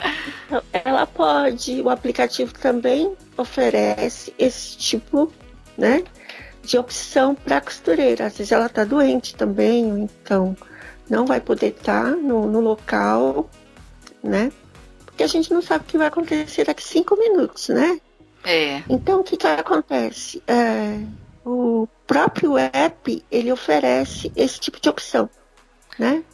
Ela 0.85 1.07
pode, 1.07 1.81
o 1.81 1.89
aplicativo 1.89 2.53
também 2.53 3.17
oferece 3.39 4.35
esse 4.39 4.77
tipo, 4.77 5.33
né, 5.79 6.05
de 6.63 6.77
opção 6.77 7.35
para 7.35 7.61
costureira. 7.61 8.27
Às 8.27 8.37
vezes 8.37 8.53
ela 8.53 8.67
está 8.67 8.85
doente 8.85 9.35
também, 9.35 9.83
então 9.83 10.55
não 11.13 11.27
vai 11.27 11.43
poder 11.43 11.75
estar 11.77 12.17
no, 12.17 12.51
no 12.51 12.59
local, 12.59 13.51
né? 14.23 14.51
Porque 15.05 15.23
a 15.23 15.27
gente 15.27 15.53
não 15.53 15.61
sabe 15.61 15.85
o 15.85 15.87
que 15.87 15.99
vai 15.99 16.07
acontecer 16.07 16.65
daqui 16.65 16.83
cinco 16.83 17.19
minutos, 17.19 17.69
né? 17.69 18.01
é. 18.43 18.83
Então 18.89 19.21
o 19.21 19.23
que 19.23 19.37
que 19.37 19.47
acontece? 19.47 20.43
É, 20.47 20.99
o 21.45 21.87
próprio 22.07 22.57
app 22.57 23.23
ele 23.31 23.53
oferece 23.53 24.33
esse 24.35 24.59
tipo 24.59 24.81
de 24.81 24.89
opção, 24.89 25.29
né? 25.99 26.25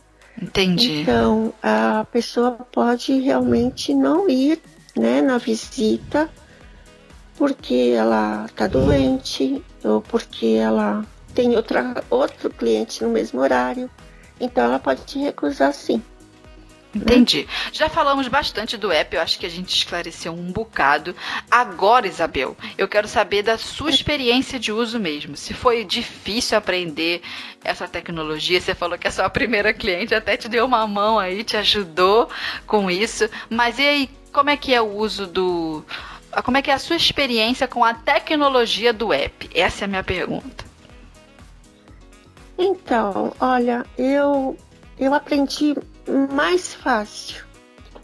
Entendi. 0.41 1.01
Então, 1.01 1.53
a 1.61 2.07
pessoa 2.13 2.53
pode 2.53 3.19
realmente 3.19 3.93
não 3.93 4.31
ir 4.31 4.61
né, 4.97 5.21
na 5.21 5.39
visita 5.39 6.31
porque 7.37 7.95
ela 7.97 8.47
está 8.47 8.69
doente 8.69 9.61
ou 9.83 10.01
porque 10.01 10.47
ela 10.47 11.05
tem 11.35 11.57
outra, 11.57 12.05
outro 12.09 12.51
cliente 12.51 13.03
no 13.03 13.11
mesmo 13.11 13.41
horário. 13.41 13.91
Então, 14.41 14.65
ela 14.65 14.79
pode 14.79 15.03
te 15.05 15.19
recusar 15.19 15.73
sim. 15.73 16.03
Entendi. 16.95 17.47
Já 17.71 17.89
falamos 17.89 18.29
bastante 18.29 18.77
do 18.77 18.91
app, 18.91 19.15
eu 19.15 19.21
acho 19.21 19.39
que 19.39 19.45
a 19.45 19.51
gente 19.51 19.75
esclareceu 19.77 20.33
um 20.33 20.51
bocado. 20.51 21.15
Agora, 21.51 22.07
Isabel, 22.07 22.57
eu 22.79 22.89
quero 22.89 23.07
saber 23.07 23.43
da 23.43 23.59
sua 23.59 23.91
experiência 23.91 24.59
de 24.59 24.73
uso 24.73 24.99
mesmo. 24.99 25.37
Se 25.37 25.53
foi 25.53 25.85
difícil 25.85 26.57
aprender 26.57 27.21
essa 27.63 27.87
tecnologia, 27.87 28.61
você 28.61 28.75
falou 28.75 28.99
que 28.99 29.07
a 29.07 29.11
sua 29.13 29.29
primeira 29.29 29.73
cliente 29.75 30.15
até 30.15 30.37
te 30.37 30.49
deu 30.49 30.65
uma 30.65 30.87
mão 30.87 31.19
aí, 31.19 31.45
te 31.45 31.57
ajudou 31.57 32.29
com 32.67 32.91
isso. 32.91 33.29
Mas 33.51 33.79
e 33.79 33.83
aí, 33.83 34.11
como 34.33 34.51
é 34.51 34.57
que 34.57 34.75
é 34.75 34.81
o 34.81 34.97
uso 34.97 35.27
do. 35.27 35.85
Como 36.45 36.57
é 36.57 36.63
que 36.63 36.71
é 36.71 36.75
a 36.75 36.79
sua 36.79 36.97
experiência 36.97 37.67
com 37.69 37.85
a 37.85 37.95
tecnologia 37.95 38.93
do 38.93 39.13
app? 39.13 39.51
Essa 39.55 39.85
é 39.85 39.87
a 39.87 39.89
minha 39.89 40.05
pergunta. 40.05 40.68
Então, 42.59 43.33
olha, 43.39 43.87
eu, 43.97 44.57
eu 44.99 45.15
aprendi 45.15 45.77
mais 46.33 46.75
fácil, 46.75 47.45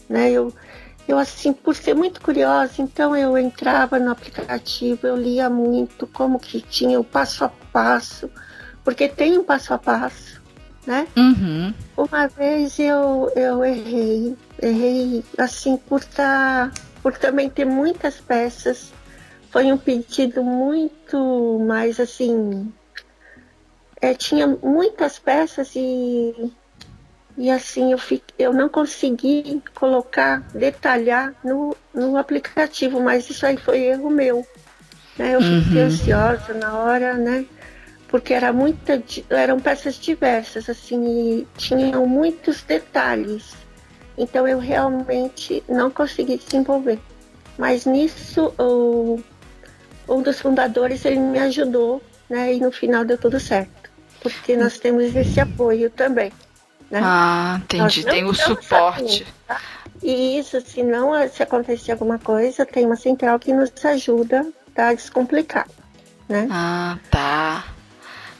né? 0.07 0.31
Eu, 0.31 0.53
eu, 1.07 1.19
assim, 1.19 1.51
por 1.51 1.75
ser 1.75 1.93
muito 1.93 2.21
curiosa, 2.21 2.81
então 2.81 3.15
eu 3.15 3.37
entrava 3.37 3.99
no 3.99 4.09
aplicativo, 4.09 5.05
eu 5.05 5.17
lia 5.17 5.49
muito 5.49 6.07
como 6.07 6.39
que 6.39 6.61
tinha 6.61 6.97
o 6.99 7.03
passo 7.03 7.43
a 7.43 7.49
passo, 7.49 8.29
porque 8.83 9.09
tem 9.09 9.37
um 9.37 9.43
passo 9.43 9.73
a 9.73 9.77
passo, 9.77 10.41
né? 10.87 11.05
Uhum. 11.17 11.73
Uma 11.97 12.27
vez 12.27 12.79
eu, 12.79 13.29
eu 13.35 13.63
errei, 13.63 14.37
errei 14.61 15.23
assim 15.37 15.75
por 15.75 16.03
tá, 16.03 16.71
por 17.03 17.17
também 17.17 17.49
ter 17.49 17.65
muitas 17.65 18.15
peças. 18.15 18.93
Foi 19.51 19.71
um 19.71 19.77
pedido 19.77 20.43
muito 20.43 21.59
mais 21.67 21.99
assim. 21.99 22.71
É, 24.05 24.13
tinha 24.13 24.45
muitas 24.47 25.17
peças 25.17 25.71
e, 25.75 26.51
e 27.37 27.49
assim 27.49 27.91
eu, 27.91 27.97
fi, 27.97 28.21
eu 28.37 28.53
não 28.53 28.69
consegui 28.69 29.63
colocar, 29.73 30.43
detalhar 30.53 31.33
no, 31.43 31.75
no 31.93 32.17
aplicativo, 32.17 33.01
mas 33.01 33.29
isso 33.29 33.45
aí 33.45 33.57
foi 33.57 33.79
erro 33.79 34.09
meu. 34.09 34.45
Né? 35.17 35.35
Eu 35.35 35.41
fiquei 35.41 35.81
Uhum. 35.81 35.87
ansiosa 35.87 36.53
na 36.53 36.77
hora, 36.77 37.13
né? 37.15 37.45
porque 38.07 38.33
era 38.33 38.53
muita, 38.53 39.03
eram 39.29 39.59
peças 39.59 39.95
diversas, 39.95 40.69
assim, 40.69 41.39
e 41.41 41.47
tinham 41.57 42.05
muitos 42.07 42.61
detalhes. 42.61 43.55
Então 44.17 44.47
eu 44.47 44.59
realmente 44.59 45.63
não 45.67 45.89
consegui 45.89 46.37
desenvolver. 46.37 46.99
Mas 47.57 47.85
nisso, 47.85 48.53
o, 48.59 49.19
um 50.07 50.21
dos 50.21 50.39
fundadores, 50.39 51.03
ele 51.05 51.19
me 51.19 51.39
ajudou, 51.39 52.01
né? 52.29 52.53
E 52.53 52.59
no 52.59 52.71
final 52.71 53.03
deu 53.03 53.17
tudo 53.17 53.39
certo. 53.39 53.74
Porque 54.25 54.57
nós 54.57 54.79
temos 54.79 55.15
esse 55.15 55.39
apoio 55.39 55.89
também. 55.91 56.31
Né? 56.89 56.99
Ah, 57.03 57.59
entendi. 57.61 58.03
Tem 58.03 58.25
o 58.25 58.33
suporte. 58.33 59.25
tá? 59.47 59.61
E 60.01 60.39
isso, 60.39 60.59
se 60.61 60.81
não 60.81 61.13
se 61.29 61.43
acontecer 61.43 61.91
alguma 61.91 62.17
coisa, 62.17 62.65
tem 62.65 62.85
uma 62.85 62.95
central 62.95 63.37
que 63.37 63.53
nos 63.53 63.71
ajuda 63.85 64.45
tá, 64.73 64.89
a 64.89 64.93
descomplicar. 64.93 65.67
Né? 66.27 66.47
Ah, 66.49 66.97
tá. 67.11 67.65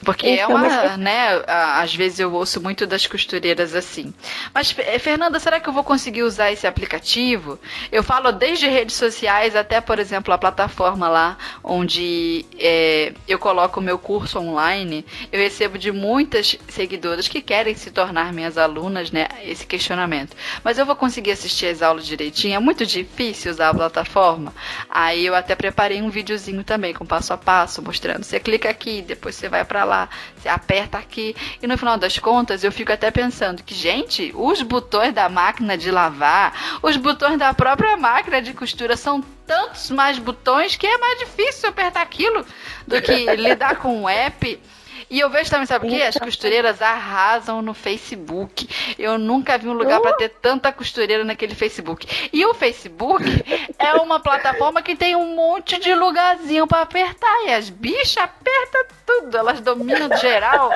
Porque 0.04 0.26
é 0.26 0.34
então, 0.34 0.50
é 0.50 0.54
uma, 0.54 0.68
mas... 0.68 0.98
né, 0.98 1.42
às 1.46 1.94
vezes 1.94 2.18
eu 2.18 2.32
ouço 2.32 2.60
muito 2.62 2.86
das 2.86 3.06
costureiras 3.06 3.74
assim. 3.74 4.12
Mas, 4.52 4.70
Fernanda, 4.70 5.40
será 5.40 5.58
que 5.58 5.68
eu 5.68 5.72
vou 5.72 5.82
conseguir 5.82 6.22
usar 6.22 6.52
esse 6.52 6.66
aplicativo? 6.66 7.58
Eu 7.90 8.02
falo 8.02 8.30
desde 8.30 8.68
redes 8.68 8.94
sociais 8.94 9.56
até, 9.56 9.80
por 9.80 9.98
exemplo, 9.98 10.32
a 10.32 10.38
plataforma 10.38 11.08
lá, 11.08 11.36
onde 11.62 12.44
é, 12.58 13.12
eu 13.26 13.38
coloco 13.38 13.80
o 13.80 13.82
meu 13.82 13.98
curso 13.98 14.38
online. 14.38 15.04
Eu 15.32 15.40
recebo 15.40 15.78
de 15.78 15.90
muitas 15.90 16.56
seguidoras 16.68 17.26
que 17.26 17.40
querem 17.40 17.74
se 17.74 17.90
tornar 17.90 18.32
minhas 18.32 18.58
alunas, 18.58 19.10
né, 19.10 19.26
esse 19.42 19.66
questionamento. 19.66 20.36
Mas 20.62 20.78
eu 20.78 20.86
vou 20.86 20.94
conseguir 20.96 21.32
assistir 21.32 21.66
as 21.66 21.82
aulas 21.82 22.06
direitinho? 22.06 22.56
É 22.56 22.60
muito 22.60 22.84
difícil 22.84 23.50
usar 23.50 23.70
a 23.70 23.74
plataforma? 23.74 24.54
Aí 24.88 25.24
eu 25.24 25.34
até 25.34 25.54
preparei 25.54 26.02
um 26.02 26.10
videozinho 26.10 26.62
também 26.62 26.92
com 26.92 27.06
passo 27.06 27.32
a 27.32 27.36
passo, 27.36 27.82
mostrando. 27.82 28.24
Você 28.24 28.38
clica 28.38 28.68
aqui, 28.68 29.02
depois 29.02 29.34
você 29.34 29.48
vai 29.48 29.64
para 29.64 29.85
lá 29.86 30.08
você 30.36 30.48
aperta 30.48 30.98
aqui. 30.98 31.34
E 31.62 31.66
no 31.66 31.78
final 31.78 31.96
das 31.96 32.18
contas, 32.18 32.62
eu 32.62 32.70
fico 32.70 32.92
até 32.92 33.10
pensando 33.10 33.62
que, 33.62 33.74
gente, 33.74 34.32
os 34.34 34.62
botões 34.62 35.12
da 35.14 35.28
máquina 35.28 35.76
de 35.76 35.90
lavar, 35.90 36.78
os 36.82 36.96
botões 36.96 37.38
da 37.38 37.54
própria 37.54 37.96
máquina 37.96 38.40
de 38.42 38.52
costura 38.52 38.96
são 38.96 39.22
tantos 39.46 39.90
mais 39.90 40.18
botões 40.18 40.76
que 40.76 40.86
é 40.86 40.98
mais 40.98 41.18
difícil 41.20 41.68
apertar 41.68 42.02
aquilo 42.02 42.44
do 42.86 43.00
que 43.00 43.24
lidar 43.36 43.76
com 43.76 44.02
um 44.02 44.08
app. 44.08 44.60
E 45.08 45.20
eu 45.20 45.30
vejo 45.30 45.50
também, 45.50 45.66
sabe 45.66 45.86
o 45.86 45.90
quê? 45.90 46.02
As 46.02 46.16
costureiras 46.16 46.82
arrasam 46.82 47.62
no 47.62 47.72
Facebook. 47.72 48.68
Eu 48.98 49.18
nunca 49.18 49.56
vi 49.56 49.68
um 49.68 49.72
lugar 49.72 50.00
para 50.00 50.14
ter 50.14 50.28
tanta 50.28 50.72
costureira 50.72 51.24
naquele 51.24 51.54
Facebook. 51.54 52.28
E 52.32 52.44
o 52.44 52.54
Facebook 52.54 53.24
é 53.78 53.94
uma 53.94 54.18
plataforma 54.18 54.82
que 54.82 54.96
tem 54.96 55.14
um 55.14 55.36
monte 55.36 55.78
de 55.78 55.94
lugarzinho 55.94 56.66
para 56.66 56.82
apertar. 56.82 57.44
E 57.46 57.52
as 57.52 57.70
bichas 57.70 58.16
apertam 58.16 58.84
tudo. 59.06 59.36
Elas 59.36 59.60
dominam 59.60 60.16
geral. 60.18 60.70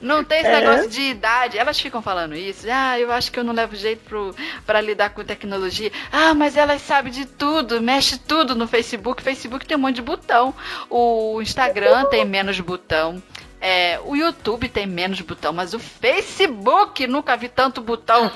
Não 0.00 0.24
tem 0.24 0.40
esse 0.40 0.48
é. 0.48 0.60
negócio 0.60 0.88
de 0.88 1.02
idade. 1.02 1.58
Elas 1.58 1.78
ficam 1.78 2.00
falando 2.00 2.34
isso. 2.34 2.66
Ah, 2.70 2.98
eu 2.98 3.12
acho 3.12 3.30
que 3.30 3.38
eu 3.38 3.44
não 3.44 3.52
levo 3.52 3.76
jeito 3.76 4.34
para 4.64 4.80
lidar 4.80 5.10
com 5.10 5.22
tecnologia. 5.22 5.92
Ah, 6.10 6.32
mas 6.32 6.56
elas 6.56 6.80
sabem 6.80 7.12
de 7.12 7.26
tudo. 7.26 7.82
Mexe 7.82 8.18
tudo 8.18 8.54
no 8.54 8.66
Facebook. 8.66 9.22
Facebook 9.22 9.66
tem 9.66 9.76
um 9.76 9.80
monte 9.80 9.96
de 9.96 10.02
botão. 10.02 10.54
O 10.88 11.40
Instagram 11.42 12.06
tem 12.06 12.24
menos 12.24 12.58
botão. 12.60 13.22
É, 13.66 13.98
o 14.04 14.14
YouTube 14.14 14.68
tem 14.68 14.86
menos 14.86 15.18
botão, 15.22 15.50
mas 15.50 15.72
o 15.72 15.78
Facebook 15.78 17.06
nunca 17.06 17.34
vi 17.34 17.48
tanto 17.48 17.80
botão. 17.80 18.30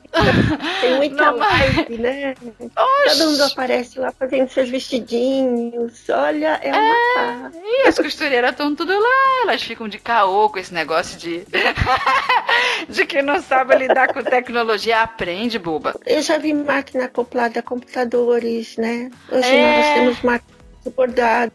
Tem 0.80 0.96
muita 0.96 1.26
Não, 1.26 1.36
live, 1.36 1.98
né? 1.98 2.34
Oxi. 2.58 3.18
Todo 3.18 3.30
mundo 3.32 3.42
aparece 3.42 3.98
lá 3.98 4.10
fazendo 4.12 4.48
seus 4.48 4.70
vestidinhos. 4.70 6.08
Olha, 6.08 6.58
é 6.62 6.70
uma 6.72 7.52
é, 7.54 7.84
E 7.84 7.88
as 7.88 7.98
costureiras 7.98 8.52
estão 8.52 8.74
tudo 8.74 8.98
lá. 8.98 9.42
Elas 9.42 9.62
ficam 9.62 9.86
de 9.86 9.98
caô 9.98 10.48
com 10.48 10.58
esse 10.58 10.72
negócio 10.72 11.18
de. 11.18 11.44
de 12.88 13.04
que 13.04 13.20
não 13.20 13.42
sabe 13.42 13.76
lidar 13.76 14.10
com 14.14 14.22
tecnologia. 14.22 15.02
Aprende, 15.02 15.58
boba. 15.58 15.94
Eu 16.06 16.22
já 16.22 16.38
vi 16.38 16.54
máquina 16.54 17.04
acoplada 17.04 17.60
a 17.60 17.62
computadores, 17.62 18.78
né? 18.78 19.10
Hoje 19.30 19.54
é... 19.54 19.76
nós 19.76 19.94
temos 19.94 20.22
máquina 20.22 20.56
bordado, 20.96 21.52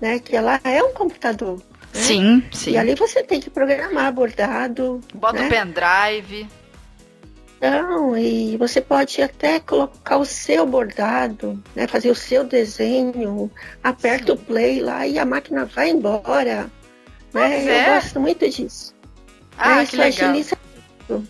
né? 0.00 0.18
Que 0.18 0.34
ela 0.34 0.60
é 0.64 0.82
um 0.82 0.92
computador. 0.92 1.62
Né? 1.94 2.00
Sim, 2.00 2.42
sim. 2.52 2.72
E 2.72 2.76
ali 2.76 2.94
você 2.94 3.22
tem 3.22 3.40
que 3.40 3.50
programar 3.50 4.12
bordado. 4.12 5.00
Bota 5.14 5.40
né? 5.40 5.46
o 5.46 5.50
pendrive. 5.50 6.48
Não, 7.60 8.16
e 8.16 8.56
você 8.56 8.80
pode 8.80 9.20
até 9.20 9.60
colocar 9.60 10.16
o 10.16 10.24
seu 10.24 10.64
bordado, 10.64 11.62
né? 11.76 11.86
Fazer 11.86 12.10
o 12.10 12.14
seu 12.14 12.42
desenho, 12.42 13.50
aperta 13.84 14.26
sim. 14.26 14.32
o 14.32 14.36
play 14.36 14.80
lá 14.80 15.06
e 15.06 15.18
a 15.18 15.26
máquina 15.26 15.66
vai 15.66 15.90
embora. 15.90 16.70
Né? 17.34 17.64
Eu 17.66 17.70
é. 17.70 17.94
gosto 17.94 18.18
muito 18.18 18.48
disso. 18.48 18.94
Ah, 19.58 19.84
que 19.84 19.96
legal. 19.96 20.30
Agiliza 20.30 20.56
tudo. 21.06 21.28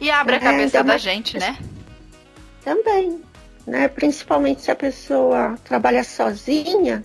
E 0.00 0.10
abre 0.10 0.36
a 0.36 0.38
é, 0.38 0.40
cabeça 0.40 0.82
da 0.82 0.96
gente, 0.96 1.38
né? 1.38 1.58
Também. 2.64 3.20
Né? 3.66 3.88
Principalmente 3.88 4.62
se 4.62 4.70
a 4.70 4.74
pessoa 4.74 5.56
trabalha 5.64 6.02
sozinha, 6.02 7.04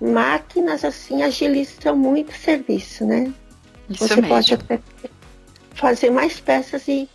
máquinas 0.00 0.84
assim 0.84 1.22
agilizam 1.22 1.96
muito 1.96 2.30
o 2.30 2.36
serviço, 2.36 3.06
né? 3.06 3.32
Isso 3.88 4.06
Você 4.06 4.16
mesmo. 4.16 4.28
pode 4.28 4.54
até 4.54 4.80
fazer 5.74 6.10
mais 6.10 6.40
peças 6.40 6.86
e 6.88 7.08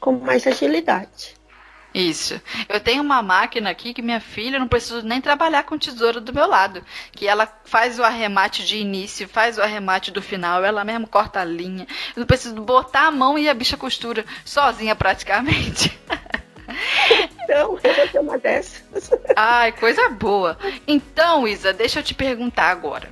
com 0.00 0.12
mais 0.12 0.46
agilidade. 0.46 1.34
Isso. 1.94 2.40
Eu 2.68 2.80
tenho 2.80 3.02
uma 3.02 3.22
máquina 3.22 3.68
aqui 3.70 3.92
que 3.92 4.00
minha 4.00 4.20
filha 4.20 4.58
não 4.58 4.66
precisa 4.66 5.02
nem 5.02 5.20
trabalhar 5.20 5.64
com 5.64 5.78
tesoura 5.78 6.20
do 6.20 6.32
meu 6.32 6.46
lado. 6.46 6.82
Que 7.12 7.28
ela 7.28 7.46
faz 7.64 7.98
o 7.98 8.02
arremate 8.02 8.64
de 8.64 8.78
início, 8.78 9.28
faz 9.28 9.58
o 9.58 9.62
arremate 9.62 10.10
do 10.10 10.22
final, 10.22 10.64
ela 10.64 10.84
mesmo 10.84 11.06
corta 11.06 11.40
a 11.40 11.44
linha. 11.44 11.86
Eu 12.16 12.20
não 12.20 12.26
preciso 12.26 12.54
botar 12.54 13.08
a 13.08 13.10
mão 13.10 13.38
e 13.38 13.48
a 13.48 13.54
bicha 13.54 13.76
costura 13.76 14.24
sozinha 14.44 14.96
praticamente. 14.96 15.96
Então, 17.44 17.78
eu 17.82 17.94
vou 17.94 18.08
ter 18.08 18.18
uma 18.20 18.38
dessas. 18.38 19.10
Ai, 19.36 19.72
coisa 19.72 20.08
boa. 20.08 20.56
Então, 20.86 21.46
Isa, 21.46 21.72
deixa 21.72 21.98
eu 21.98 22.02
te 22.02 22.14
perguntar 22.14 22.70
agora. 22.70 23.10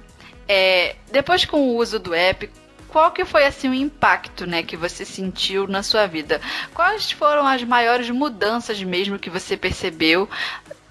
É, 0.48 0.96
depois 1.10 1.44
com 1.44 1.60
o 1.60 1.76
uso 1.76 1.98
do 1.98 2.14
app, 2.14 2.48
qual 2.88 3.10
que 3.10 3.24
foi 3.24 3.44
assim 3.44 3.68
o 3.68 3.74
impacto, 3.74 4.46
né, 4.46 4.62
que 4.62 4.76
você 4.76 5.04
sentiu 5.04 5.66
na 5.66 5.82
sua 5.82 6.06
vida? 6.06 6.40
Quais 6.74 7.10
foram 7.12 7.46
as 7.46 7.62
maiores 7.64 8.08
mudanças 8.10 8.82
mesmo 8.82 9.18
que 9.18 9.28
você 9.28 9.56
percebeu 9.56 10.28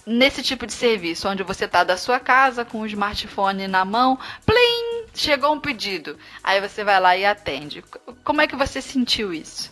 nesse 0.06 0.41
tipo 0.41 0.65
de 0.65 0.74
serviço, 0.74 1.28
onde 1.28 1.43
você 1.43 1.67
tá 1.67 1.84
da 1.84 1.95
sua 1.95 2.19
casa 2.19 2.65
com 2.65 2.82
o 2.82 2.86
smartphone 2.86 3.67
na 3.67 3.86
mão, 3.86 4.17
plim, 4.45 5.06
chegou 5.13 5.54
um 5.54 5.60
pedido. 5.60 6.17
Aí 6.43 6.60
você 6.60 6.84
vai 6.84 7.00
lá 7.00 7.15
e 7.15 7.26
atende. 7.26 7.84
Como 8.24 8.41
é 8.41 8.48
que 8.48 8.56
você 8.56 8.82
sentiu 8.82 9.34
isso? 9.34 9.72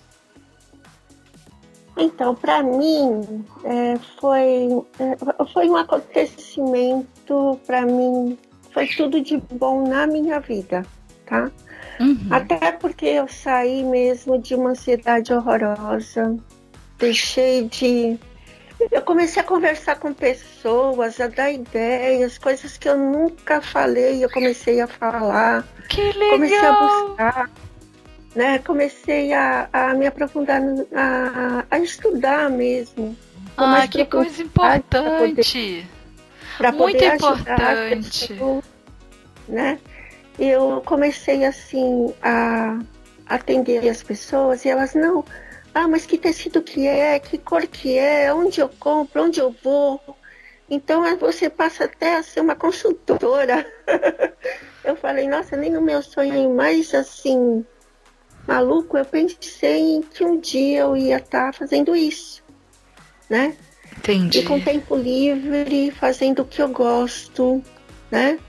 Então, 1.97 2.35
para 2.35 2.61
mim, 2.61 3.43
é, 3.63 3.97
foi, 4.19 4.67
é, 4.99 5.45
foi 5.51 5.69
um 5.69 5.75
acontecimento, 5.75 7.59
para 7.65 7.81
mim, 7.85 8.37
foi 8.71 8.87
tudo 8.87 9.19
de 9.19 9.37
bom 9.53 9.87
na 9.87 10.05
minha 10.05 10.39
vida, 10.39 10.85
tá? 11.25 11.51
Uhum. 11.99 12.27
Até 12.29 12.71
porque 12.73 13.05
eu 13.05 13.27
saí 13.27 13.83
mesmo 13.83 14.37
de 14.37 14.53
uma 14.53 14.69
ansiedade 14.71 15.33
horrorosa, 15.33 16.37
deixei 16.99 17.67
de. 17.67 18.19
Eu 18.91 19.01
comecei 19.01 19.41
a 19.41 19.45
conversar 19.45 19.95
com 19.95 20.13
pessoas, 20.13 21.19
a 21.19 21.27
dar 21.27 21.51
ideias, 21.51 22.37
coisas 22.37 22.77
que 22.77 22.87
eu 22.87 22.95
nunca 22.95 23.59
falei, 23.59 24.23
eu 24.23 24.29
comecei 24.29 24.79
a 24.79 24.85
falar. 24.85 25.67
Que 25.89 26.11
legal! 26.11 26.29
Comecei 26.29 26.59
a 26.59 26.71
buscar 26.73 27.51
né, 28.37 28.59
comecei 28.59 29.33
a, 29.33 29.67
a 29.73 29.93
me 29.95 30.05
aprofundar, 30.05 30.61
a, 30.95 31.65
a 31.71 31.79
estudar 31.79 32.51
mesmo. 32.51 33.17
Ah, 33.57 33.87
que 33.87 34.05
coisa 34.05 34.43
importante! 34.43 35.87
Para 36.55 36.71
poder, 36.71 36.93
poder 36.93 37.09
Muito 37.09 37.15
importante. 37.15 38.27
Pessoas, 38.27 38.63
né? 39.47 39.79
Eu 40.37 40.83
comecei 40.85 41.45
assim 41.45 42.13
a 42.21 42.79
atender 43.25 43.89
as 43.89 44.03
pessoas 44.03 44.63
e 44.65 44.69
elas 44.69 44.93
não, 44.93 45.25
ah, 45.73 45.87
mas 45.87 46.05
que 46.05 46.15
tecido 46.15 46.61
que 46.61 46.85
é, 46.85 47.17
que 47.17 47.39
cor 47.39 47.65
que 47.65 47.97
é, 47.97 48.31
onde 48.31 48.61
eu 48.61 48.69
compro, 48.69 49.23
onde 49.23 49.39
eu 49.39 49.55
vou. 49.63 49.99
Então 50.69 51.03
você 51.17 51.49
passa 51.49 51.85
até 51.85 52.17
a 52.17 52.23
ser 52.23 52.41
uma 52.41 52.55
consultora. 52.55 53.65
eu 54.85 54.95
falei, 54.95 55.27
nossa, 55.27 55.57
nem 55.57 55.71
no 55.71 55.81
meu 55.81 56.03
sonho 56.03 56.53
mais 56.53 56.93
assim 56.93 57.65
maluco, 58.47 58.97
eu 58.97 59.05
pensei 59.05 60.03
que 60.13 60.23
um 60.23 60.39
dia 60.39 60.79
eu 60.79 60.95
ia 60.95 61.17
estar 61.17 61.51
tá 61.51 61.53
fazendo 61.53 61.95
isso, 61.95 62.41
né? 63.29 63.55
Entendi. 63.97 64.39
E 64.39 64.43
com 64.43 64.59
tempo 64.59 64.95
livre, 64.95 65.91
fazendo 65.91 66.41
o 66.41 66.45
que 66.45 66.61
eu 66.61 66.69
gosto, 66.69 67.61
né? 68.09 68.39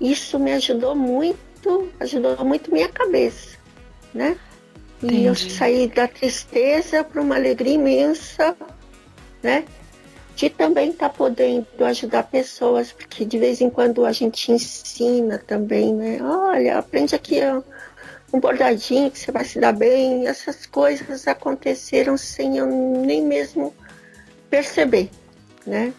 Isso 0.00 0.38
me 0.38 0.52
ajudou 0.52 0.94
muito, 0.94 1.88
ajudou 1.98 2.44
muito 2.44 2.72
minha 2.72 2.88
cabeça, 2.88 3.56
né? 4.12 4.36
Entendi. 5.02 5.22
E 5.22 5.26
eu 5.26 5.34
saí 5.34 5.88
da 5.88 6.06
tristeza 6.06 7.02
para 7.02 7.20
uma 7.20 7.34
alegria 7.34 7.74
imensa, 7.74 8.56
né? 9.42 9.64
De 10.36 10.50
também 10.50 10.90
estar 10.90 11.08
tá 11.08 11.14
podendo 11.14 11.66
ajudar 11.84 12.24
pessoas, 12.24 12.92
porque 12.92 13.24
de 13.24 13.38
vez 13.38 13.60
em 13.60 13.70
quando 13.70 14.04
a 14.04 14.12
gente 14.12 14.52
ensina 14.52 15.38
também, 15.38 15.94
né? 15.94 16.18
Olha, 16.22 16.78
aprende 16.78 17.14
aqui 17.14 17.40
um 18.34 18.40
bordadinho 18.40 19.12
que 19.12 19.18
você 19.20 19.30
vai 19.30 19.44
se 19.44 19.60
dar 19.60 19.72
bem. 19.72 20.26
Essas 20.26 20.66
coisas 20.66 21.28
aconteceram 21.28 22.16
sem 22.16 22.58
eu 22.58 22.66
nem 22.66 23.22
mesmo 23.22 23.72
perceber, 24.50 25.08
né? 25.64 25.92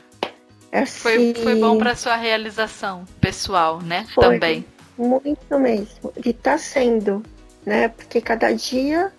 Assim, 0.70 1.00
foi, 1.00 1.34
foi 1.34 1.56
bom 1.56 1.78
para 1.78 1.96
sua 1.96 2.18
realização 2.18 3.06
pessoal, 3.22 3.82
né? 3.82 4.06
Foi 4.14 4.26
Também. 4.26 4.66
Muito 4.98 5.58
mesmo. 5.58 6.12
E 6.26 6.34
tá 6.34 6.58
sendo, 6.58 7.24
né? 7.66 7.88
Porque 7.88 8.20
cada 8.20 8.52
dia 8.52 9.14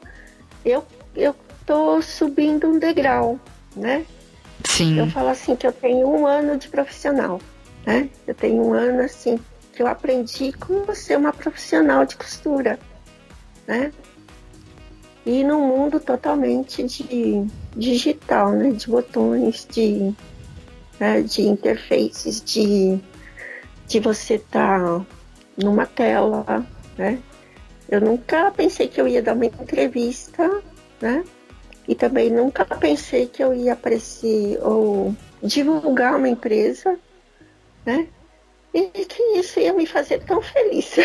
eu, 0.63 0.85
eu 1.15 1.35
tô 1.65 2.03
subindo 2.03 2.69
um 2.69 2.79
degrau, 2.79 3.41
né? 3.75 4.05
Sim. 4.65 4.99
Eu 4.99 5.07
falo 5.07 5.29
assim 5.29 5.57
que 5.57 5.67
eu 5.67 5.73
tenho 5.73 6.07
um 6.07 6.27
ano 6.27 6.59
de 6.59 6.69
profissional, 6.69 7.41
né? 7.87 8.11
Eu 8.27 8.35
tenho 8.35 8.63
um 8.63 8.75
ano 8.75 9.03
assim 9.03 9.39
que 9.73 9.83
eu 9.83 9.87
aprendi 9.87 10.53
como 10.53 10.95
ser 10.95 11.17
uma 11.17 11.33
profissional 11.33 12.05
de 12.05 12.17
costura, 12.17 12.79
né? 13.67 13.93
E 15.25 15.43
num 15.43 15.67
mundo 15.67 15.99
totalmente 15.99 16.85
de 16.85 17.47
digital, 17.75 18.53
né? 18.53 18.71
De 18.71 18.89
botões, 18.89 19.67
de, 19.71 20.15
né? 21.01 21.23
de 21.23 21.43
interfaces, 21.43 22.41
de, 22.41 22.99
de 23.87 24.01
você 24.01 24.35
estar 24.35 24.81
tá 24.81 25.07
numa 25.57 25.87
tela, 25.87 26.65
né? 26.97 27.19
Eu 27.89 28.01
nunca 28.01 28.51
pensei 28.51 28.89
que 28.89 29.01
eu 29.01 29.07
ia 29.07 29.23
dar 29.23 29.35
uma 29.35 29.47
entrevista, 29.47 30.63
né? 31.01 31.25
E 31.89 31.95
também 31.95 32.31
nunca 32.31 32.65
pensei 32.65 33.27
que 33.27 33.43
eu 33.43 33.55
ia 33.55 33.75
aparecer 33.75 34.59
ou 34.61 35.15
divulgar 35.43 36.17
uma 36.17 36.29
empresa, 36.29 36.99
né? 37.85 38.09
E 38.77 39.07
que 39.07 39.23
isso 39.39 39.59
ia 39.59 39.73
me 39.73 39.87
fazer 39.87 40.23
tão 40.25 40.43
feliz. 40.43 40.97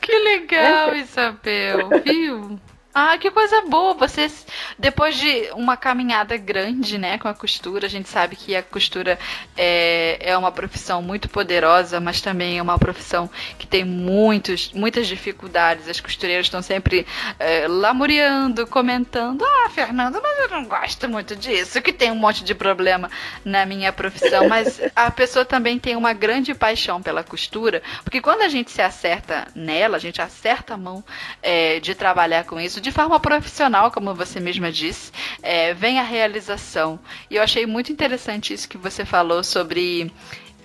Que 0.00 0.18
legal, 0.18 0.94
Isabel, 0.98 1.90
viu? 2.04 2.58
Ah, 2.98 3.18
que 3.18 3.30
coisa 3.30 3.60
boa! 3.68 3.92
Vocês, 3.92 4.46
depois 4.78 5.16
de 5.16 5.50
uma 5.52 5.76
caminhada 5.76 6.34
grande, 6.38 6.96
né, 6.96 7.18
com 7.18 7.28
a 7.28 7.34
costura, 7.34 7.84
a 7.84 7.90
gente 7.90 8.08
sabe 8.08 8.36
que 8.36 8.56
a 8.56 8.62
costura 8.62 9.18
é, 9.54 10.16
é 10.18 10.34
uma 10.34 10.50
profissão 10.50 11.02
muito 11.02 11.28
poderosa, 11.28 12.00
mas 12.00 12.22
também 12.22 12.56
é 12.56 12.62
uma 12.62 12.78
profissão 12.78 13.28
que 13.58 13.66
tem 13.66 13.84
muitos, 13.84 14.72
muitas 14.72 15.06
dificuldades. 15.06 15.90
As 15.90 16.00
costureiras 16.00 16.46
estão 16.46 16.62
sempre 16.62 17.06
é, 17.38 17.68
lamuriando, 17.68 18.66
comentando: 18.66 19.44
Ah, 19.44 19.68
Fernanda, 19.68 20.18
mas 20.18 20.38
eu 20.38 20.48
não 20.48 20.64
gosto 20.64 21.06
muito 21.06 21.36
disso, 21.36 21.82
que 21.82 21.92
tem 21.92 22.10
um 22.10 22.16
monte 22.16 22.42
de 22.44 22.54
problema 22.54 23.10
na 23.44 23.66
minha 23.66 23.92
profissão. 23.92 24.48
Mas 24.48 24.80
a 24.96 25.10
pessoa 25.10 25.44
também 25.44 25.78
tem 25.78 25.96
uma 25.96 26.14
grande 26.14 26.54
paixão 26.54 27.02
pela 27.02 27.22
costura, 27.22 27.82
porque 28.02 28.22
quando 28.22 28.40
a 28.40 28.48
gente 28.48 28.70
se 28.70 28.80
acerta 28.80 29.48
nela, 29.54 29.98
a 29.98 30.00
gente 30.00 30.22
acerta 30.22 30.72
a 30.72 30.76
mão 30.78 31.04
é, 31.42 31.78
de 31.78 31.94
trabalhar 31.94 32.44
com 32.44 32.58
isso 32.58 32.85
de 32.86 32.92
forma 32.92 33.18
profissional, 33.18 33.90
como 33.90 34.14
você 34.14 34.38
mesma 34.38 34.70
disse, 34.70 35.10
é, 35.42 35.74
vem 35.74 35.98
a 35.98 36.04
realização. 36.04 37.00
E 37.28 37.34
eu 37.34 37.42
achei 37.42 37.66
muito 37.66 37.90
interessante 37.90 38.54
isso 38.54 38.68
que 38.68 38.78
você 38.78 39.04
falou 39.04 39.42
sobre. 39.42 40.12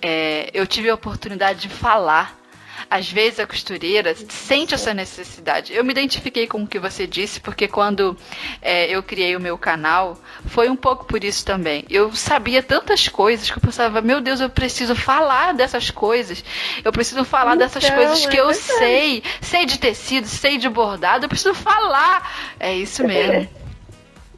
É, 0.00 0.48
eu 0.54 0.64
tive 0.64 0.88
a 0.88 0.94
oportunidade 0.94 1.62
de 1.62 1.68
falar 1.68 2.38
às 2.92 3.10
vezes 3.10 3.40
a 3.40 3.46
costureira 3.46 4.14
sente 4.28 4.74
essa 4.74 4.92
necessidade. 4.92 5.72
Eu 5.72 5.82
me 5.82 5.92
identifiquei 5.92 6.46
com 6.46 6.62
o 6.62 6.66
que 6.66 6.78
você 6.78 7.06
disse, 7.06 7.40
porque 7.40 7.66
quando 7.66 8.14
é, 8.60 8.94
eu 8.94 9.02
criei 9.02 9.34
o 9.34 9.40
meu 9.40 9.56
canal, 9.56 10.18
foi 10.44 10.68
um 10.68 10.76
pouco 10.76 11.06
por 11.06 11.24
isso 11.24 11.42
também. 11.42 11.86
Eu 11.88 12.14
sabia 12.14 12.62
tantas 12.62 13.08
coisas 13.08 13.50
que 13.50 13.56
eu 13.56 13.62
pensava, 13.62 14.02
meu 14.02 14.20
Deus, 14.20 14.42
eu 14.42 14.50
preciso 14.50 14.94
falar 14.94 15.54
dessas 15.54 15.90
coisas. 15.90 16.44
Eu 16.84 16.92
preciso 16.92 17.24
falar 17.24 17.56
então, 17.56 17.66
dessas 17.66 17.88
coisas 17.88 18.26
que 18.26 18.36
é 18.36 18.40
eu 18.40 18.52
sei. 18.52 19.22
Sei 19.40 19.64
de 19.64 19.78
tecido, 19.78 20.26
sei 20.26 20.58
de 20.58 20.68
bordado, 20.68 21.24
eu 21.24 21.30
preciso 21.30 21.54
falar. 21.54 22.54
É 22.60 22.74
isso 22.74 23.02
mesmo. 23.04 23.48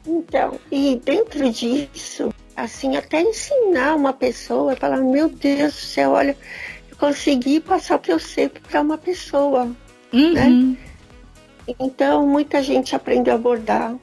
Então, 0.07 0.59
e 0.71 1.01
dentro 1.03 1.49
disso, 1.49 2.31
assim, 2.55 2.95
até 2.95 3.21
ensinar 3.21 3.95
uma 3.95 4.13
pessoa, 4.13 4.75
falar, 4.75 4.97
meu 4.97 5.27
Deus 5.27 5.73
do 5.73 5.79
céu, 5.79 6.11
olha, 6.11 6.37
conseguir 6.99 7.61
passar 7.61 7.95
o 7.95 7.99
que 7.99 8.11
eu 8.11 8.19
sei 8.19 8.49
para 8.49 8.81
uma 8.81 8.97
pessoa, 8.97 9.69
uhum. 10.13 10.33
né? 10.33 10.77
Então, 11.79 12.27
muita 12.27 12.61
gente 12.61 12.95
aprendeu 12.95 13.35
a 13.35 13.37
bordar, 13.37 13.95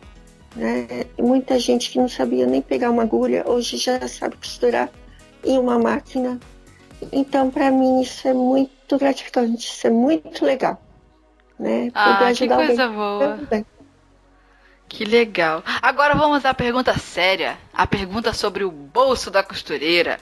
né? 0.56 1.06
Muita 1.18 1.58
gente 1.58 1.90
que 1.90 1.98
não 1.98 2.08
sabia 2.08 2.46
nem 2.46 2.60
pegar 2.60 2.90
uma 2.90 3.02
agulha, 3.02 3.44
hoje 3.46 3.76
já 3.76 4.06
sabe 4.08 4.36
costurar 4.36 4.90
em 5.44 5.58
uma 5.58 5.78
máquina. 5.78 6.38
Então, 7.10 7.50
para 7.50 7.70
mim, 7.70 8.00
isso 8.00 8.26
é 8.28 8.32
muito 8.32 8.98
gratificante, 8.98 9.66
isso 9.66 9.86
é 9.86 9.90
muito 9.90 10.44
legal, 10.44 10.80
né? 11.58 11.90
Ah, 11.94 12.32
que 12.34 12.48
coisa 12.48 12.88
boa. 12.88 13.38
Também. 13.38 13.66
Que 14.92 15.06
legal. 15.06 15.64
Agora 15.80 16.14
vamos 16.14 16.44
à 16.44 16.52
pergunta 16.52 16.98
séria. 16.98 17.56
A 17.72 17.86
pergunta 17.86 18.34
sobre 18.34 18.62
o 18.62 18.70
bolso 18.70 19.30
da 19.30 19.42
costureira. 19.42 20.20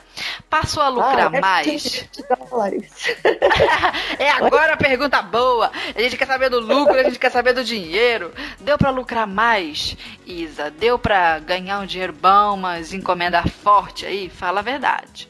Passou 0.48 0.80
a 0.80 0.88
lucrar 0.88 1.34
ah, 1.34 1.36
é 1.36 1.40
mais? 1.40 2.08
é 4.16 4.30
agora 4.30 4.74
a 4.74 4.76
pergunta 4.76 5.20
boa. 5.22 5.72
A 5.92 6.00
gente 6.00 6.16
quer 6.16 6.28
saber 6.28 6.50
do 6.50 6.60
lucro, 6.60 6.94
a 6.94 7.02
gente 7.02 7.18
quer 7.18 7.32
saber 7.32 7.52
do 7.52 7.64
dinheiro. 7.64 8.32
Deu 8.60 8.78
para 8.78 8.90
lucrar 8.90 9.26
mais, 9.26 9.96
Isa? 10.24 10.70
Deu 10.70 10.96
para 10.96 11.40
ganhar 11.40 11.80
um 11.80 11.86
dinheiro 11.86 12.12
bom, 12.12 12.56
mas 12.56 12.92
encomenda 12.92 13.42
forte 13.42 14.06
aí? 14.06 14.28
Fala 14.28 14.60
a 14.60 14.62
verdade. 14.62 15.28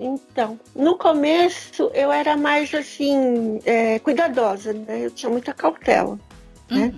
Então, 0.00 0.58
no 0.74 0.96
começo 0.96 1.90
eu 1.92 2.10
era 2.10 2.34
mais 2.34 2.74
assim, 2.74 3.60
é, 3.66 3.98
cuidadosa, 3.98 4.72
né? 4.72 5.04
Eu 5.04 5.10
tinha 5.10 5.28
muita 5.28 5.52
cautela, 5.52 6.18
né? 6.70 6.94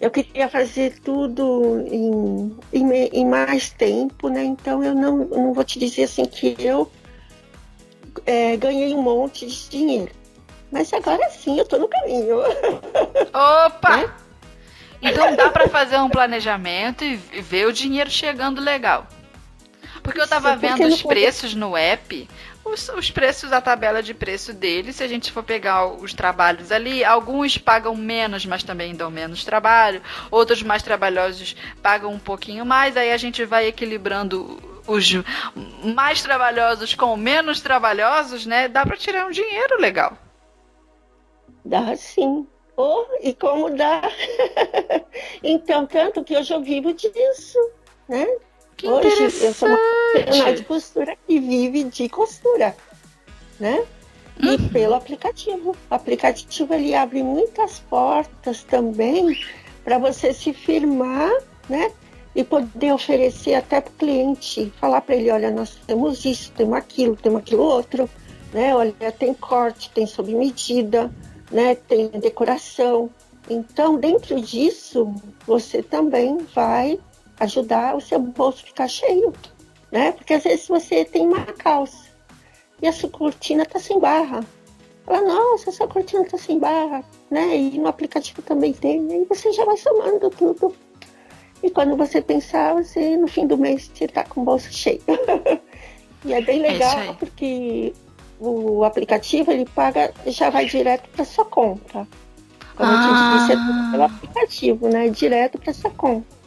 Eu 0.00 0.10
queria 0.10 0.48
fazer 0.48 0.98
tudo 1.00 1.84
em, 1.90 2.56
em, 2.72 2.92
em, 3.12 3.26
mais 3.26 3.70
tempo, 3.70 4.30
né? 4.30 4.42
Então 4.42 4.82
eu 4.82 4.94
não, 4.94 5.18
não 5.26 5.52
vou 5.52 5.62
te 5.62 5.78
dizer 5.78 6.04
assim 6.04 6.24
que 6.24 6.56
eu 6.58 6.90
é, 8.24 8.56
ganhei 8.56 8.94
um 8.94 9.02
monte 9.02 9.46
de 9.46 9.68
dinheiro. 9.68 10.12
Mas 10.72 10.92
agora 10.94 11.28
sim, 11.30 11.58
eu 11.58 11.66
tô 11.66 11.76
no 11.76 11.88
caminho. 11.88 12.38
Opa! 13.66 13.96
Né? 13.98 14.14
Então 15.02 15.34
dá 15.36 15.50
para 15.50 15.68
fazer 15.68 15.98
um 15.98 16.08
planejamento 16.08 17.04
e 17.04 17.16
ver 17.16 17.66
o 17.66 17.72
dinheiro 17.72 18.10
chegando 18.10 18.60
legal. 18.60 19.06
Porque 20.02 20.20
eu 20.20 20.26
tava 20.26 20.52
Sim, 20.54 20.58
vendo 20.58 20.86
os 20.86 21.02
preços 21.02 21.54
no 21.54 21.76
app, 21.76 22.28
os, 22.64 22.88
os 22.90 23.10
preços, 23.10 23.52
a 23.52 23.60
tabela 23.60 24.02
de 24.02 24.14
preço 24.14 24.52
deles, 24.52 24.96
se 24.96 25.02
a 25.02 25.08
gente 25.08 25.32
for 25.32 25.42
pegar 25.42 25.86
os 25.86 26.12
trabalhos 26.12 26.70
ali, 26.70 27.04
alguns 27.04 27.58
pagam 27.58 27.94
menos, 27.96 28.44
mas 28.46 28.62
também 28.62 28.94
dão 28.94 29.10
menos 29.10 29.44
trabalho, 29.44 30.02
outros 30.30 30.62
mais 30.62 30.82
trabalhosos 30.82 31.56
pagam 31.82 32.12
um 32.12 32.18
pouquinho 32.18 32.64
mais, 32.64 32.96
aí 32.96 33.12
a 33.12 33.16
gente 33.16 33.44
vai 33.44 33.66
equilibrando 33.66 34.58
os 34.86 35.10
mais 35.94 36.22
trabalhosos 36.22 36.94
com 36.94 37.16
menos 37.16 37.60
trabalhosos, 37.60 38.46
né? 38.46 38.68
Dá 38.68 38.84
para 38.84 38.96
tirar 38.96 39.26
um 39.26 39.30
dinheiro 39.30 39.80
legal. 39.80 40.16
Dá 41.64 41.94
sim. 41.96 42.46
Oh, 42.76 43.04
e 43.20 43.34
como 43.34 43.76
dá? 43.76 44.00
então, 45.42 45.86
tanto 45.86 46.24
que 46.24 46.36
hoje 46.36 46.54
eu 46.54 46.62
vivo 46.62 46.94
disso, 46.94 47.58
né? 48.08 48.26
Que 48.80 48.88
Hoje 48.88 49.24
eu 49.44 49.52
sou 49.52 49.68
uma 49.68 49.78
profissional 50.12 50.54
de 50.54 50.64
costura 50.64 51.18
que 51.26 51.38
vive 51.38 51.84
de 51.84 52.08
costura, 52.08 52.74
né? 53.58 53.84
Uhum. 54.42 54.54
E 54.54 54.58
pelo 54.70 54.94
aplicativo. 54.94 55.76
O 55.90 55.94
aplicativo 55.94 56.72
ele 56.72 56.94
abre 56.94 57.22
muitas 57.22 57.78
portas 57.80 58.62
também 58.62 59.38
para 59.84 59.98
você 59.98 60.32
se 60.32 60.54
firmar, 60.54 61.30
né? 61.68 61.92
E 62.34 62.42
poder 62.42 62.94
oferecer 62.94 63.52
até 63.52 63.82
para 63.82 63.90
o 63.90 63.96
cliente, 63.96 64.72
falar 64.80 65.02
para 65.02 65.14
ele, 65.14 65.30
olha, 65.30 65.50
nós 65.50 65.78
temos 65.86 66.24
isso, 66.24 66.50
temos 66.52 66.78
aquilo, 66.78 67.16
temos 67.16 67.42
aquilo 67.42 67.62
outro, 67.62 68.08
né? 68.50 68.74
Olha, 68.74 68.94
tem 69.12 69.34
corte, 69.34 69.90
tem 69.90 70.06
sob 70.06 70.34
medida, 70.34 71.10
né? 71.50 71.74
Tem 71.74 72.08
decoração. 72.08 73.10
Então, 73.46 73.98
dentro 73.98 74.40
disso, 74.40 75.14
você 75.46 75.82
também 75.82 76.38
vai 76.54 76.98
ajudar 77.40 77.96
o 77.96 78.00
seu 78.00 78.18
bolso 78.18 78.64
ficar 78.64 78.86
cheio, 78.86 79.32
né? 79.90 80.12
Porque 80.12 80.34
às 80.34 80.44
vezes 80.44 80.68
você 80.68 81.04
tem 81.04 81.26
uma 81.26 81.44
calça 81.46 82.10
e 82.80 82.86
a 82.86 82.92
sua 82.92 83.08
cortina 83.10 83.64
tá 83.66 83.78
sem 83.78 83.98
barra. 83.98 84.44
Fala, 85.04 85.22
nossa, 85.22 85.70
essa 85.70 85.88
cortina 85.88 86.24
tá 86.24 86.38
sem 86.38 86.58
barra, 86.58 87.02
né? 87.30 87.56
E 87.56 87.78
no 87.78 87.88
aplicativo 87.88 88.42
também 88.42 88.72
tem, 88.72 89.10
aí 89.10 89.24
você 89.24 89.50
já 89.52 89.64
vai 89.64 89.76
somando 89.76 90.30
tudo. 90.30 90.74
E 91.62 91.70
quando 91.70 91.96
você 91.96 92.22
pensar, 92.22 92.74
você 92.74 93.16
no 93.16 93.26
fim 93.26 93.46
do 93.46 93.58
mês 93.58 93.90
você 93.92 94.06
tá 94.06 94.24
com 94.24 94.42
o 94.42 94.44
bolso 94.44 94.72
cheio. 94.72 95.02
e 96.24 96.32
é 96.32 96.40
bem 96.40 96.60
é 96.64 96.72
legal 96.72 96.98
é 97.00 97.12
porque 97.14 97.92
o 98.38 98.84
aplicativo 98.84 99.50
ele 99.50 99.66
paga, 99.66 100.12
já 100.26 100.48
vai 100.50 100.66
direto 100.66 101.08
para 101.10 101.24
sua 101.24 101.44
conta. 101.44 102.06
Como 102.76 102.90
ah. 102.90 102.94
eu 102.94 103.00
te 103.00 103.40
disse, 103.40 103.52
é 103.52 103.56
tudo 103.56 103.90
pelo 103.90 104.02
aplicativo, 104.04 104.88
né? 104.88 105.08
Direto 105.08 105.58
para 105.58 105.72
sua 105.74 105.90
conta. 105.90 106.39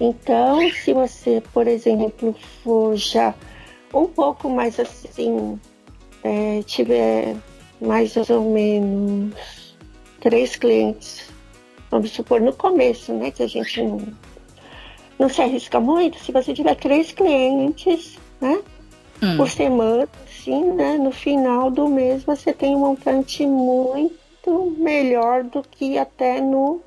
Então, 0.00 0.68
se 0.70 0.92
você, 0.92 1.42
por 1.52 1.66
exemplo, 1.66 2.34
for 2.62 2.96
já 2.96 3.34
um 3.92 4.06
pouco 4.06 4.50
mais 4.50 4.78
assim, 4.80 5.58
é, 6.24 6.62
tiver 6.64 7.36
mais 7.80 8.16
ou 8.16 8.50
menos 8.50 9.76
três 10.20 10.56
clientes, 10.56 11.30
vamos 11.90 12.10
supor, 12.10 12.40
no 12.40 12.52
começo, 12.52 13.12
né, 13.12 13.30
que 13.30 13.42
a 13.42 13.46
gente 13.46 13.82
não, 13.82 14.00
não 15.18 15.28
se 15.28 15.40
arrisca 15.40 15.78
muito, 15.78 16.18
se 16.18 16.32
você 16.32 16.52
tiver 16.52 16.74
três 16.74 17.12
clientes, 17.12 18.18
né, 18.40 18.60
hum. 19.22 19.36
por 19.36 19.48
semana, 19.48 20.08
assim, 20.24 20.64
né, 20.72 20.96
no 20.98 21.12
final 21.12 21.70
do 21.70 21.86
mês 21.86 22.24
você 22.24 22.52
tem 22.52 22.74
um 22.74 22.80
montante 22.80 23.46
muito 23.46 24.74
melhor 24.76 25.44
do 25.44 25.62
que 25.62 25.98
até 25.98 26.40
no, 26.40 26.80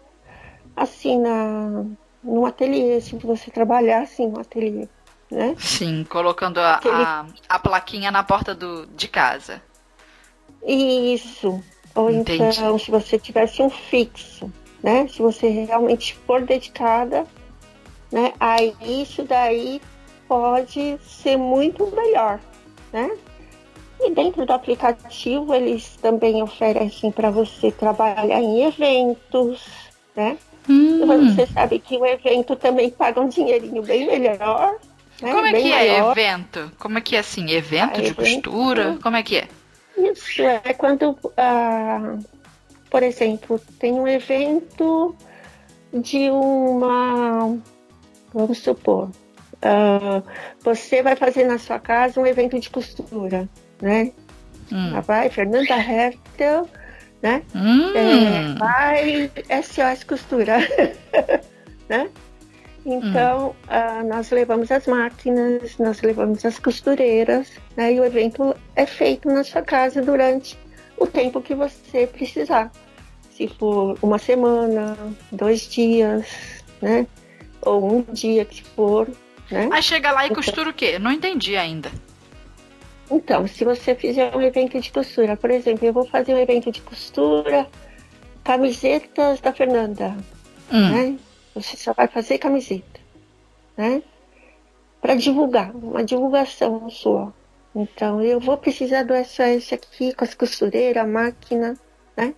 assim, 0.76 1.20
na 1.20 1.86
no 2.28 2.46
ateliê, 2.46 3.00
se 3.00 3.16
você 3.16 3.50
trabalhar 3.50 4.02
assim 4.02 4.28
no 4.28 4.40
ateliê, 4.40 4.88
né? 5.32 5.56
Sim, 5.58 6.06
colocando 6.10 6.60
a, 6.60 6.76
Aquele... 6.76 6.96
a, 6.96 7.26
a, 7.48 7.60
plaquinha 7.60 8.12
na 8.12 8.24
porta 8.24 8.54
do, 8.54 8.86
de 8.88 9.08
casa. 9.08 9.62
Isso. 10.66 11.64
Ou 11.96 12.12
Entendi. 12.12 12.44
então, 12.44 12.78
se 12.78 12.92
você 12.92 13.18
tivesse 13.18 13.62
um 13.62 13.70
fixo, 13.70 14.52
né? 14.84 15.08
Se 15.08 15.22
você 15.22 15.48
realmente 15.48 16.16
for 16.28 16.42
dedicada, 16.42 17.26
né? 18.12 18.34
Aí 18.40 18.76
isso 18.82 19.24
daí 19.24 19.82
pode 20.28 21.00
ser 21.02 21.38
muito 21.38 21.88
melhor, 21.96 22.40
né? 22.92 23.18
E 24.00 24.12
dentro 24.12 24.46
do 24.46 24.54
aplicativo 24.54 25.54
eles 25.56 25.96
também 25.98 26.44
oferecem 26.44 27.12
para 27.12 27.32
você 27.32 27.72
trabalhar 27.72 28.40
em 28.40 28.64
eventos, 28.64 29.66
né? 30.16 30.38
Hum. 30.70 31.36
Você 31.36 31.46
sabe 31.48 31.80
que 31.80 31.98
o 31.98 32.06
evento 32.06 32.56
também 32.56 32.90
paga 32.90 33.22
um 33.22 33.28
dinheirinho 33.30 33.82
bem 33.82 34.06
melhor. 34.06 34.76
Né? 35.22 35.32
Como 35.34 35.46
é 35.48 35.52
bem 35.52 35.64
que 35.64 35.72
é 35.72 35.76
maior. 35.76 36.12
evento? 36.18 36.72
Como 36.78 36.98
é 36.98 37.02
que 37.02 37.16
é 37.16 37.20
assim? 37.20 37.50
Evento 37.52 37.92
Ah, 38.00 38.02
de 38.02 38.08
evento. 38.08 38.16
costura? 38.52 38.98
Como 39.02 39.16
é 39.16 39.24
que 39.24 39.38
é? 39.38 39.48
Isso 39.98 40.42
é 40.44 40.74
quando, 40.74 41.18
ah, 41.38 42.18
por 42.90 43.02
exemplo, 43.02 43.60
tem 43.80 43.94
um 43.94 44.08
evento 44.08 45.16
de 45.94 46.30
uma, 46.30 47.58
vamos 48.34 48.60
supor, 48.60 49.10
ah, 49.62 50.22
você 50.62 51.02
vai 51.02 51.16
fazer 51.16 51.46
na 51.46 51.58
sua 51.58 51.80
casa 51.80 52.20
um 52.20 52.26
evento 52.28 52.60
de 52.60 52.70
costura, 52.70 53.50
né? 53.82 54.12
Hum. 54.72 55.02
Vai 55.02 55.30
Fernanda 55.30 55.76
Heftel, 55.78 56.68
né? 57.22 57.42
Hum. 57.56 57.94
É, 57.96 58.54
vai 58.58 59.32
SOS 59.64 60.04
Costura, 60.04 60.58
né? 61.90 62.10
Então, 62.86 63.54
ah, 63.68 64.02
nós 64.04 64.32
levamos 64.32 64.72
as 64.72 64.88
máquinas, 64.88 65.78
nós 65.78 66.02
levamos 66.02 66.46
as 66.46 66.58
costureiras, 66.58 67.52
né? 67.76 67.94
E 67.94 68.00
o 68.00 68.06
evento 68.06 68.56
é 68.78 68.86
feito 68.86 69.28
na 69.28 69.44
sua 69.44 69.62
casa 69.62 70.02
durante 70.02 70.58
o 70.98 71.06
tempo 71.06 71.42
que 71.42 71.54
você 71.54 72.08
precisar. 72.08 72.72
Se 73.32 73.48
for 73.48 73.98
uma 74.02 74.18
semana, 74.18 74.98
dois 75.34 75.68
dias, 75.68 76.26
né? 76.82 77.06
Ou 77.62 77.98
um 77.98 78.02
dia 78.14 78.46
que 78.46 78.64
for, 78.64 79.10
né? 79.52 79.68
Aí 79.72 79.84
chega 79.84 80.12
lá 80.12 80.26
e 80.26 80.30
costura 80.34 80.70
o 80.70 80.74
quê? 80.74 80.98
Não 80.98 81.12
entendi 81.12 81.58
ainda. 81.58 81.92
Então, 83.10 83.48
se 83.48 83.64
você 83.64 83.96
fizer 83.96 84.36
um 84.36 84.42
evento 84.42 84.80
de 84.80 84.92
costura, 84.92 85.38
por 85.38 85.50
exemplo, 85.50 85.86
eu 85.86 85.94
vou 85.94 86.06
fazer 86.06 86.34
um 86.34 86.38
evento 86.38 86.72
de 86.72 86.82
costura, 86.82 87.68
camisetas 88.44 89.40
da 89.40 89.54
Fernanda, 89.54 90.16
Hum. 90.72 90.90
né? 90.90 91.18
Você 91.56 91.78
só 91.78 91.94
vai 91.94 92.08
fazer 92.08 92.38
camiseta, 92.38 93.00
né? 93.78 94.04
Para 95.02 95.16
divulgar, 95.16 95.74
uma 95.76 96.04
divulgação 96.04 96.90
sua. 96.90 97.34
Então, 97.74 98.22
eu 98.22 98.40
vou 98.40 98.58
precisar 98.58 99.04
do 99.04 99.14
SOS 99.14 99.74
aqui 99.74 100.14
com 100.14 100.24
as 100.24 100.34
costureiras, 100.34 101.04
a 101.04 101.08
máquina, 101.08 101.76
né? 102.16 102.34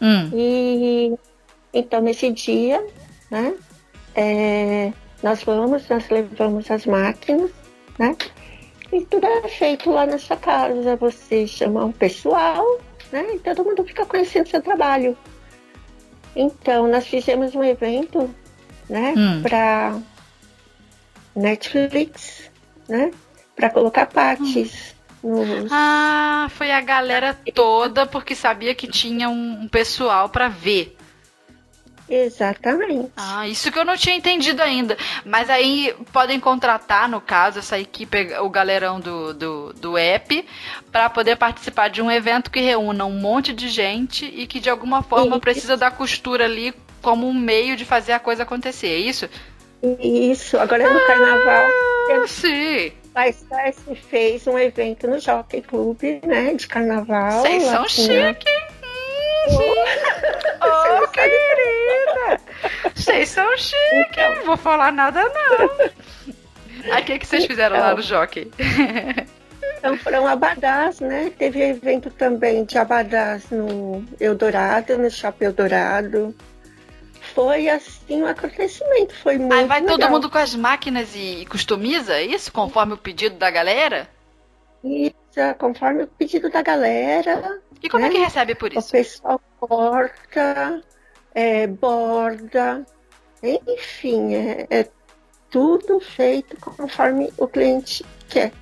Hum. 0.00 0.30
E 0.32 1.14
então 1.72 2.00
nesse 2.00 2.32
dia, 2.32 2.84
né? 3.30 3.54
é, 4.14 4.92
nós 5.22 5.42
vamos, 5.42 5.88
nós 5.88 6.08
levamos 6.08 6.70
as 6.70 6.86
máquinas, 6.86 7.50
né? 7.98 8.16
E 8.92 9.02
tudo 9.02 9.26
é 9.26 9.48
feito 9.48 9.90
lá 9.90 10.06
na 10.06 10.18
sua 10.18 10.36
casa. 10.36 10.96
Você 10.96 11.46
chama 11.46 11.84
um 11.84 11.92
pessoal, 11.92 12.64
né? 13.12 13.34
E 13.34 13.38
todo 13.38 13.64
mundo 13.64 13.84
fica 13.84 14.04
conhecendo 14.04 14.48
seu 14.48 14.62
trabalho. 14.62 15.16
Então, 16.34 16.88
nós 16.88 17.06
fizemos 17.06 17.54
um 17.54 17.62
evento, 17.62 18.32
né? 18.88 19.14
Hum. 19.16 19.42
Para 19.42 19.98
Netflix, 21.34 22.50
né? 22.88 23.10
Para 23.54 23.70
colocar 23.70 24.06
partes 24.06 24.94
nos 25.22 25.70
Ah, 25.70 26.48
foi 26.50 26.70
a 26.70 26.80
galera 26.80 27.38
toda 27.54 28.06
porque 28.06 28.34
sabia 28.34 28.74
que 28.74 28.86
tinha 28.86 29.28
um, 29.28 29.62
um 29.62 29.68
pessoal 29.68 30.28
pra 30.28 30.48
ver. 30.48 30.96
Exatamente. 32.10 33.12
Ah, 33.16 33.46
isso 33.46 33.70
que 33.70 33.78
eu 33.78 33.84
não 33.84 33.96
tinha 33.96 34.16
entendido 34.16 34.60
ainda. 34.60 34.98
Mas 35.24 35.48
aí 35.48 35.94
podem 36.12 36.40
contratar, 36.40 37.08
no 37.08 37.20
caso, 37.20 37.60
essa 37.60 37.78
equipe, 37.78 38.34
o 38.40 38.48
galerão 38.50 38.98
do, 38.98 39.32
do, 39.32 39.72
do 39.74 39.96
app, 39.96 40.44
para 40.90 41.08
poder 41.08 41.36
participar 41.36 41.88
de 41.88 42.02
um 42.02 42.10
evento 42.10 42.50
que 42.50 42.60
reúna 42.60 43.04
um 43.04 43.12
monte 43.12 43.52
de 43.52 43.68
gente 43.68 44.26
e 44.26 44.46
que 44.46 44.58
de 44.58 44.68
alguma 44.68 45.02
forma 45.02 45.36
Isso. 45.36 45.40
precisa 45.40 45.76
da 45.76 45.90
costura 45.90 46.44
ali 46.44 46.74
como 47.00 47.28
um 47.28 47.34
meio 47.34 47.76
de 47.76 47.84
fazer 47.84 48.12
a 48.12 48.18
coisa 48.18 48.42
acontecer, 48.42 48.88
é 48.88 48.98
isso? 48.98 49.28
Isso, 50.02 50.58
agora 50.58 50.92
no 50.92 51.06
carnaval. 51.06 51.66
Ah, 52.12 52.26
sim. 52.26 52.92
A 53.14 53.28
Stars 53.28 53.76
fez 54.08 54.46
um 54.46 54.58
evento 54.58 55.06
no 55.08 55.18
Jockey 55.18 55.62
Club, 55.62 56.02
né? 56.24 56.54
De 56.54 56.66
carnaval. 56.66 57.40
Vocês 57.42 57.62
são 57.64 57.82
com- 57.82 57.88
chiques. 57.88 58.69
Ô, 59.48 61.08
querida! 61.12 62.40
Vocês 62.94 63.28
são 63.28 63.56
chiques, 63.56 64.38
não 64.38 64.44
vou 64.44 64.56
falar 64.56 64.92
nada 64.92 65.22
não. 65.22 65.90
Aí 66.92 67.02
o 67.02 67.04
que, 67.04 67.18
que 67.18 67.26
vocês 67.26 67.46
fizeram 67.46 67.78
lá 67.78 67.94
no 67.94 68.02
Jockey? 68.02 68.50
Então 69.78 69.96
foram 69.98 70.26
abadás, 70.26 71.00
né? 71.00 71.32
Teve 71.38 71.62
evento 71.62 72.10
também 72.10 72.64
de 72.64 72.76
abadás 72.76 73.48
no 73.50 74.04
Eldorado, 74.20 74.98
no 74.98 75.10
Shopping 75.10 75.46
Eldorado. 75.46 76.34
Foi 77.34 77.68
assim 77.68 78.22
um 78.22 78.26
acontecimento, 78.26 79.14
foi 79.14 79.38
muito 79.38 79.54
Aí 79.54 79.64
vai 79.66 79.80
todo 79.82 79.92
legal. 79.92 80.10
mundo 80.10 80.28
com 80.28 80.38
as 80.38 80.54
máquinas 80.54 81.14
e 81.14 81.46
customiza 81.46 82.14
é 82.14 82.24
isso, 82.24 82.52
conforme 82.52 82.94
o 82.94 82.98
pedido 82.98 83.36
da 83.36 83.50
galera? 83.50 84.08
Isso, 84.82 85.14
conforme 85.58 86.02
o 86.04 86.06
pedido 86.06 86.50
da 86.50 86.60
galera, 86.60 87.60
E 87.82 87.88
como 87.88 88.04
é 88.04 88.08
Né? 88.08 88.14
que 88.14 88.20
recebe 88.20 88.54
por 88.54 88.70
o 88.72 88.78
isso? 88.78 88.90
pessoal 88.92 89.40
corta, 89.58 90.82
é, 91.34 91.66
borda, 91.66 92.84
enfim, 93.42 94.34
é, 94.34 94.66
é 94.70 94.88
tudo 95.50 96.00
feito 96.00 96.56
conforme 96.60 97.32
o 97.38 97.46
cliente 97.48 98.04
quer. 98.28 98.52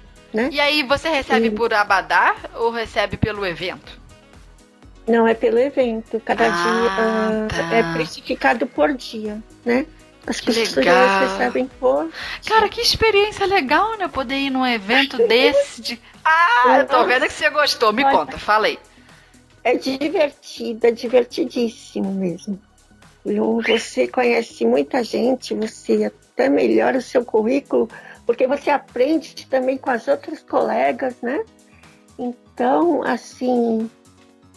E 0.50 0.60
aí 0.60 0.82
você 0.82 1.08
recebe 1.08 1.48
Sim. 1.48 1.54
por 1.54 1.72
abadá 1.72 2.36
ou 2.54 2.70
recebe 2.70 3.16
pelo 3.16 3.44
evento? 3.46 3.98
Não 5.06 5.26
é 5.26 5.32
pelo 5.34 5.58
evento, 5.58 6.20
cada 6.20 6.44
Ah, 6.46 7.46
dia 7.48 7.48
tá. 7.48 7.74
é 7.74 7.82
precificado 7.94 8.66
por 8.66 8.92
dia, 8.92 9.42
né? 9.64 9.86
As 10.26 10.38
Que 10.40 10.46
costureiras 10.54 10.76
legal. 10.76 11.18
recebem 11.20 11.66
por. 11.80 12.10
Cara, 12.46 12.68
que 12.68 12.82
experiência 12.82 13.46
legal, 13.46 13.96
né? 13.96 14.06
Poder 14.08 14.34
ir 14.36 14.50
num 14.50 14.66
evento 14.66 15.16
desse 15.26 15.80
de. 15.80 16.00
Ah, 16.22 16.76
eu 16.80 16.86
tô 16.86 17.02
vendo 17.06 17.22
que 17.26 17.32
você 17.32 17.48
gostou. 17.48 17.90
Me 17.94 18.04
Olha. 18.04 18.18
conta, 18.18 18.36
falei. 18.38 18.78
É 19.62 19.74
divertido, 19.76 20.86
é 20.86 20.90
divertidíssimo 20.90 22.12
mesmo. 22.12 22.58
Você 23.24 24.08
conhece 24.08 24.64
muita 24.64 25.02
gente, 25.04 25.54
você 25.54 26.04
até 26.04 26.48
melhora 26.48 26.98
o 26.98 27.02
seu 27.02 27.24
currículo, 27.24 27.88
porque 28.24 28.46
você 28.46 28.70
aprende 28.70 29.46
também 29.46 29.76
com 29.76 29.90
as 29.90 30.08
outras 30.08 30.40
colegas, 30.40 31.14
né? 31.20 31.44
Então, 32.18 33.02
assim, 33.02 33.90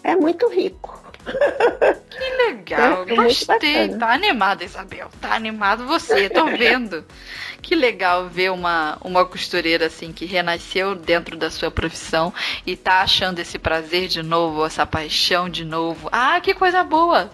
é 0.04 0.16
muito 0.16 0.48
rico. 0.48 1.11
Que 2.10 2.48
legal, 2.48 3.06
É, 3.08 3.14
é 3.14 3.16
gostei. 3.16 3.90
Tá 3.98 4.14
animada, 4.14 4.64
Isabel. 4.64 5.10
Tá 5.20 5.34
animado 5.34 5.86
você, 5.86 6.30
tô 6.30 6.46
vendo. 6.46 7.06
Que 7.62 7.76
legal 7.76 8.28
ver 8.28 8.52
uma, 8.52 8.98
uma 9.02 9.26
costureira 9.26 9.86
assim 9.86 10.12
que 10.12 10.26
renasceu 10.26 10.96
dentro 10.96 11.38
da 11.38 11.50
sua 11.50 11.72
profissão 11.72 12.34
e 12.66 12.76
tá 12.76 13.02
achando 13.02 13.40
esse 13.40 13.58
prazer 13.60 14.08
de 14.08 14.24
novo, 14.24 14.66
essa 14.66 14.86
paixão 14.86 15.48
de 15.48 15.64
novo. 15.64 16.10
Ah, 16.12 16.40
que 16.42 16.54
coisa 16.54 16.84
boa! 16.84 17.30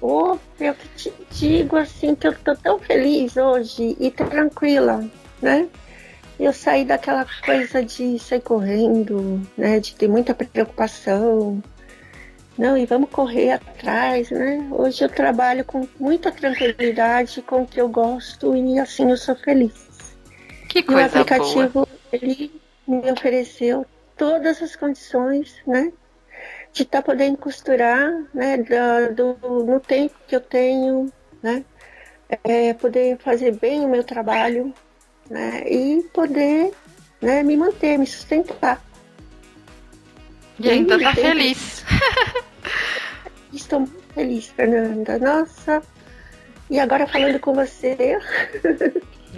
Ô, 0.00 0.38
eu 0.60 0.74
que 0.74 0.88
te 0.96 1.12
digo 1.30 1.76
assim 1.76 2.14
que 2.14 2.26
eu 2.26 2.34
tô 2.34 2.54
tão 2.56 2.78
feliz 2.78 3.36
hoje 3.36 3.96
e 3.98 4.10
tranquila, 4.10 5.08
né? 5.40 5.68
Eu 6.38 6.52
saí 6.52 6.84
daquela 6.84 7.26
coisa 7.44 7.82
de 7.84 8.18
sair 8.18 8.40
correndo, 8.40 9.40
né? 9.56 9.78
De 9.80 9.94
ter 9.94 10.08
muita 10.08 10.34
preocupação. 10.34 11.62
Não, 12.56 12.76
e 12.78 12.86
vamos 12.86 13.10
correr 13.10 13.52
atrás, 13.52 14.30
né? 14.30 14.68
Hoje 14.70 15.02
eu 15.04 15.08
trabalho 15.08 15.64
com 15.64 15.88
muita 15.98 16.30
tranquilidade, 16.30 17.42
com 17.42 17.62
o 17.62 17.66
que 17.66 17.80
eu 17.80 17.88
gosto 17.88 18.54
e 18.56 18.78
assim 18.78 19.10
eu 19.10 19.16
sou 19.16 19.34
feliz. 19.34 19.72
Que 20.68 20.78
E 20.78 20.82
o 20.82 20.86
coisa 20.86 21.00
boa. 21.02 21.06
aplicativo, 21.06 21.88
ele 22.12 22.60
me 22.86 23.10
ofereceu 23.10 23.84
todas 24.16 24.62
as 24.62 24.76
condições, 24.76 25.56
né? 25.66 25.92
De 26.72 26.82
estar 26.82 27.02
podendo 27.02 27.36
costurar, 27.38 28.10
né? 28.32 28.56
da- 28.58 29.08
do, 29.08 29.36
no 29.64 29.80
tempo 29.80 30.14
que 30.26 30.36
eu 30.36 30.40
tenho, 30.40 31.12
né? 31.42 31.64
É, 32.44 32.72
poder 32.74 33.18
fazer 33.18 33.52
bem 33.58 33.84
o 33.84 33.88
meu 33.88 34.04
trabalho, 34.04 34.72
né? 35.28 35.62
E 35.68 36.02
poder 36.12 36.72
né, 37.20 37.42
me 37.42 37.56
manter, 37.56 37.98
me 37.98 38.06
sustentar. 38.06 38.80
E 40.58 40.70
ainda 40.70 40.98
tá 40.98 41.14
feliz. 41.14 41.84
Estou 43.52 43.80
muito 43.80 44.04
feliz, 44.14 44.46
Fernanda. 44.48 45.18
Nossa! 45.18 45.82
E 46.70 46.78
agora 46.78 47.06
falando 47.06 47.38
com 47.40 47.52
você, 47.54 48.18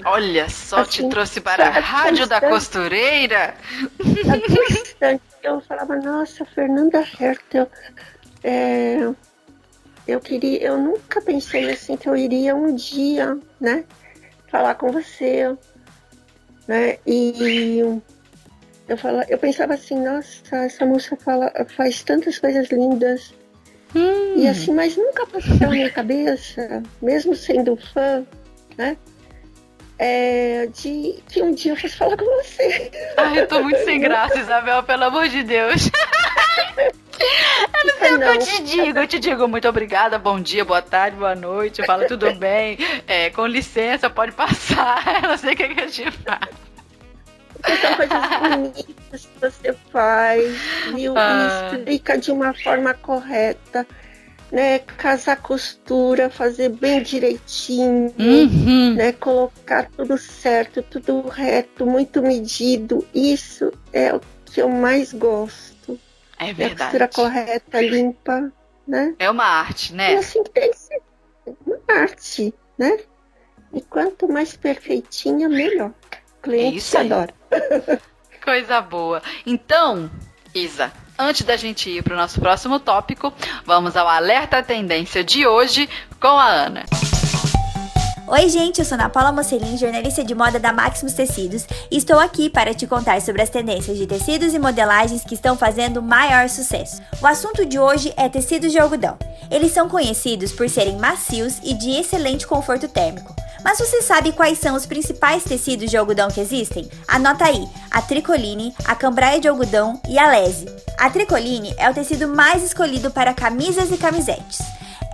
Olha 0.04 0.48
só, 0.48 0.80
assim, 0.80 0.90
te 0.90 1.08
trouxe 1.08 1.40
para 1.40 1.66
a 1.66 1.80
Rádio 1.80 2.26
da 2.26 2.40
Costureira. 2.40 3.54
Eu 5.42 5.60
falava, 5.60 5.96
nossa, 5.96 6.44
Fernanda 6.44 6.98
Hertel, 6.98 7.68
é, 8.42 9.08
eu 10.06 10.20
queria, 10.20 10.62
eu 10.62 10.78
nunca 10.78 11.20
pensei 11.20 11.70
assim 11.70 11.96
que 11.96 12.08
eu 12.08 12.16
iria 12.16 12.54
um 12.54 12.74
dia, 12.74 13.38
né, 13.60 13.84
falar 14.48 14.74
com 14.74 14.90
você, 14.90 15.56
né, 16.66 16.98
e 17.06 17.80
eu, 18.88 18.96
fala, 18.96 19.24
eu 19.28 19.38
pensava 19.38 19.74
assim, 19.74 19.98
nossa, 20.00 20.56
essa 20.56 20.86
moça 20.86 21.16
fala, 21.16 21.52
faz 21.76 22.02
tantas 22.02 22.38
coisas 22.38 22.68
lindas, 22.70 23.34
hum. 23.94 24.34
e 24.36 24.48
assim, 24.48 24.72
mas 24.72 24.96
nunca 24.96 25.26
passou 25.26 25.58
pela 25.58 25.72
minha 25.72 25.90
cabeça, 25.90 26.82
mesmo 27.00 27.34
sendo 27.34 27.76
fã, 27.76 28.24
né, 28.76 28.96
é, 29.98 30.66
de 30.66 31.22
que 31.28 31.42
um 31.42 31.52
dia 31.52 31.72
eu 31.72 31.76
fosse 31.76 31.96
falar 31.96 32.16
com 32.16 32.24
você. 32.24 32.90
Ai, 33.16 33.40
eu 33.40 33.48
tô 33.48 33.62
muito 33.62 33.82
sem 33.84 33.98
graça, 34.00 34.38
Isabel, 34.38 34.82
pelo 34.82 35.04
amor 35.04 35.28
de 35.28 35.42
Deus. 35.42 35.90
Eu 37.18 37.84
não 37.86 37.94
sei 37.98 38.14
o 38.14 38.18
que 38.18 38.24
eu 38.24 38.38
te 38.38 38.62
digo. 38.62 38.98
Eu 38.98 39.06
te 39.06 39.18
digo 39.18 39.48
muito 39.48 39.68
obrigada, 39.68 40.18
bom 40.18 40.38
dia, 40.38 40.64
boa 40.64 40.82
tarde, 40.82 41.16
boa 41.16 41.34
noite. 41.34 41.84
Fala 41.84 42.06
tudo 42.06 42.32
bem. 42.34 42.78
É, 43.06 43.30
com 43.30 43.46
licença, 43.46 44.10
pode 44.10 44.32
passar. 44.32 45.02
Eu 45.22 45.30
não 45.30 45.38
sei 45.38 45.54
o 45.54 45.56
que, 45.56 45.68
que 45.68 45.80
eu 45.80 45.90
te 45.90 46.10
faço. 46.10 46.65
São 47.80 47.94
coisas 47.94 48.38
bonitas 48.40 49.26
que 49.26 49.40
você 49.40 49.72
faz, 49.90 50.56
viu? 50.94 51.14
Ah. 51.16 51.70
E 51.72 51.76
explica 51.76 52.18
de 52.18 52.30
uma 52.30 52.54
forma 52.54 52.94
correta 52.94 53.86
né, 54.50 54.78
casar 54.78 55.36
costura, 55.36 56.30
fazer 56.30 56.70
bem 56.70 57.02
direitinho, 57.02 58.14
uhum. 58.18 58.94
né, 58.94 59.12
colocar 59.12 59.90
tudo 59.90 60.16
certo, 60.16 60.82
tudo 60.82 61.22
reto, 61.28 61.86
muito 61.86 62.22
medido. 62.22 63.06
Isso 63.14 63.72
é 63.92 64.14
o 64.14 64.20
que 64.44 64.60
eu 64.60 64.68
mais 64.68 65.12
gosto. 65.12 65.98
É 66.38 66.52
verdade. 66.52 66.96
É 66.96 67.02
a 67.02 67.08
costura 67.08 67.08
correta, 67.08 67.80
limpa, 67.80 68.52
né? 68.86 69.14
É 69.18 69.30
uma 69.30 69.44
arte, 69.44 69.94
né? 69.94 70.14
E 70.14 70.16
assim 70.16 70.42
tem 70.44 70.70
que 70.70 70.78
ser 70.78 71.02
uma 71.66 71.78
arte, 71.88 72.54
né? 72.78 72.98
E 73.72 73.80
quanto 73.80 74.28
mais 74.28 74.56
perfeitinha, 74.56 75.48
melhor. 75.48 75.92
O 76.46 76.48
cliente 76.48 76.74
é 76.74 76.78
isso 76.78 76.96
adora. 76.96 77.34
Coisa 78.44 78.80
boa. 78.80 79.20
Então, 79.44 80.08
Isa, 80.54 80.92
Antes 81.18 81.46
da 81.46 81.56
gente 81.56 81.88
ir 81.88 82.02
para 82.02 82.12
o 82.12 82.16
nosso 82.16 82.38
próximo 82.38 82.78
tópico, 82.78 83.32
vamos 83.64 83.96
ao 83.96 84.06
alerta 84.06 84.62
tendência 84.62 85.24
de 85.24 85.46
hoje 85.46 85.88
com 86.20 86.28
a 86.28 86.46
Ana. 86.46 86.84
Oi, 88.28 88.48
gente, 88.50 88.80
eu 88.80 88.84
sou 88.84 88.96
Ana 88.96 89.08
Paula 89.08 89.32
Mocelin, 89.32 89.78
jornalista 89.78 90.22
de 90.22 90.34
moda 90.34 90.58
da 90.58 90.74
Maximus 90.74 91.14
Tecidos, 91.14 91.64
e 91.90 91.96
estou 91.96 92.18
aqui 92.18 92.50
para 92.50 92.74
te 92.74 92.86
contar 92.86 93.22
sobre 93.22 93.40
as 93.40 93.48
tendências 93.48 93.96
de 93.96 94.06
tecidos 94.06 94.52
e 94.52 94.58
modelagens 94.58 95.24
que 95.24 95.34
estão 95.34 95.56
fazendo 95.56 96.02
maior 96.02 96.50
sucesso. 96.50 97.00
O 97.22 97.26
assunto 97.26 97.64
de 97.64 97.78
hoje 97.78 98.12
é 98.14 98.28
tecidos 98.28 98.72
de 98.72 98.78
algodão. 98.78 99.16
Eles 99.50 99.72
são 99.72 99.88
conhecidos 99.88 100.52
por 100.52 100.68
serem 100.68 100.98
macios 100.98 101.60
e 101.62 101.72
de 101.72 101.92
excelente 101.92 102.46
conforto 102.46 102.88
térmico. 102.88 103.34
Mas 103.66 103.80
você 103.80 104.00
sabe 104.00 104.30
quais 104.30 104.60
são 104.60 104.76
os 104.76 104.86
principais 104.86 105.42
tecidos 105.42 105.90
de 105.90 105.96
algodão 105.96 106.30
que 106.30 106.38
existem? 106.38 106.88
Anota 107.08 107.46
aí: 107.46 107.66
a 107.90 108.00
tricoline, 108.00 108.72
a 108.84 108.94
cambraia 108.94 109.40
de 109.40 109.48
algodão 109.48 110.00
e 110.08 110.16
a 110.20 110.30
lese. 110.30 110.66
A 110.96 111.10
tricoline 111.10 111.74
é 111.76 111.90
o 111.90 111.92
tecido 111.92 112.28
mais 112.28 112.62
escolhido 112.62 113.10
para 113.10 113.34
camisas 113.34 113.90
e 113.90 113.98
camisetes 113.98 114.60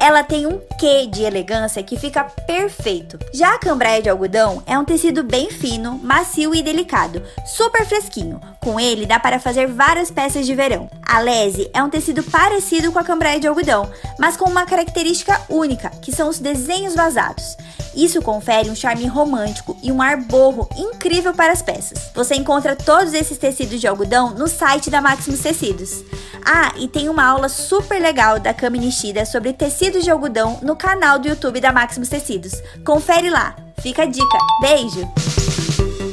ela 0.02 0.24
tem 0.24 0.48
um 0.48 0.60
quê 0.80 1.06
de 1.06 1.22
elegância 1.22 1.80
que 1.80 1.96
fica 1.96 2.24
perfeito. 2.24 3.20
Já 3.32 3.54
a 3.54 3.58
cambraia 3.58 4.02
de 4.02 4.08
algodão 4.08 4.60
é 4.66 4.76
um 4.76 4.84
tecido 4.84 5.22
bem 5.22 5.48
fino, 5.48 5.96
macio 6.02 6.52
e 6.52 6.60
delicado, 6.60 7.22
super 7.46 7.86
fresquinho. 7.86 8.40
Com 8.62 8.78
ele 8.78 9.06
dá 9.06 9.18
para 9.18 9.40
fazer 9.40 9.66
várias 9.66 10.08
peças 10.08 10.46
de 10.46 10.54
verão. 10.54 10.88
A 11.04 11.18
lese 11.18 11.68
é 11.74 11.82
um 11.82 11.90
tecido 11.90 12.22
parecido 12.22 12.92
com 12.92 12.98
a 12.98 13.02
cambraia 13.02 13.40
de 13.40 13.48
algodão, 13.48 13.90
mas 14.20 14.36
com 14.36 14.48
uma 14.48 14.64
característica 14.64 15.40
única, 15.48 15.90
que 16.00 16.12
são 16.12 16.28
os 16.28 16.38
desenhos 16.38 16.94
vazados. 16.94 17.56
Isso 17.92 18.22
confere 18.22 18.70
um 18.70 18.76
charme 18.76 19.04
romântico 19.06 19.76
e 19.82 19.90
um 19.90 20.00
ar 20.00 20.16
borro 20.16 20.68
incrível 20.76 21.34
para 21.34 21.52
as 21.52 21.60
peças. 21.60 22.12
Você 22.14 22.36
encontra 22.36 22.76
todos 22.76 23.12
esses 23.14 23.36
tecidos 23.36 23.80
de 23.80 23.88
algodão 23.88 24.30
no 24.30 24.46
site 24.46 24.88
da 24.88 25.00
Maximus 25.00 25.40
Tecidos. 25.40 26.04
Ah, 26.46 26.72
e 26.76 26.86
tem 26.86 27.08
uma 27.08 27.24
aula 27.24 27.48
super 27.48 28.00
legal 28.00 28.38
da 28.38 28.54
Cami 28.54 28.78
Nishida 28.78 29.26
sobre 29.26 29.52
tecidos 29.52 30.04
de 30.04 30.10
algodão 30.10 30.60
no 30.62 30.76
canal 30.76 31.18
do 31.18 31.26
YouTube 31.26 31.60
da 31.60 31.72
Maximus 31.72 32.08
Tecidos. 32.08 32.52
Confere 32.84 33.28
lá. 33.28 33.56
Fica 33.82 34.04
a 34.04 34.06
dica. 34.06 34.38
Beijo! 34.60 35.00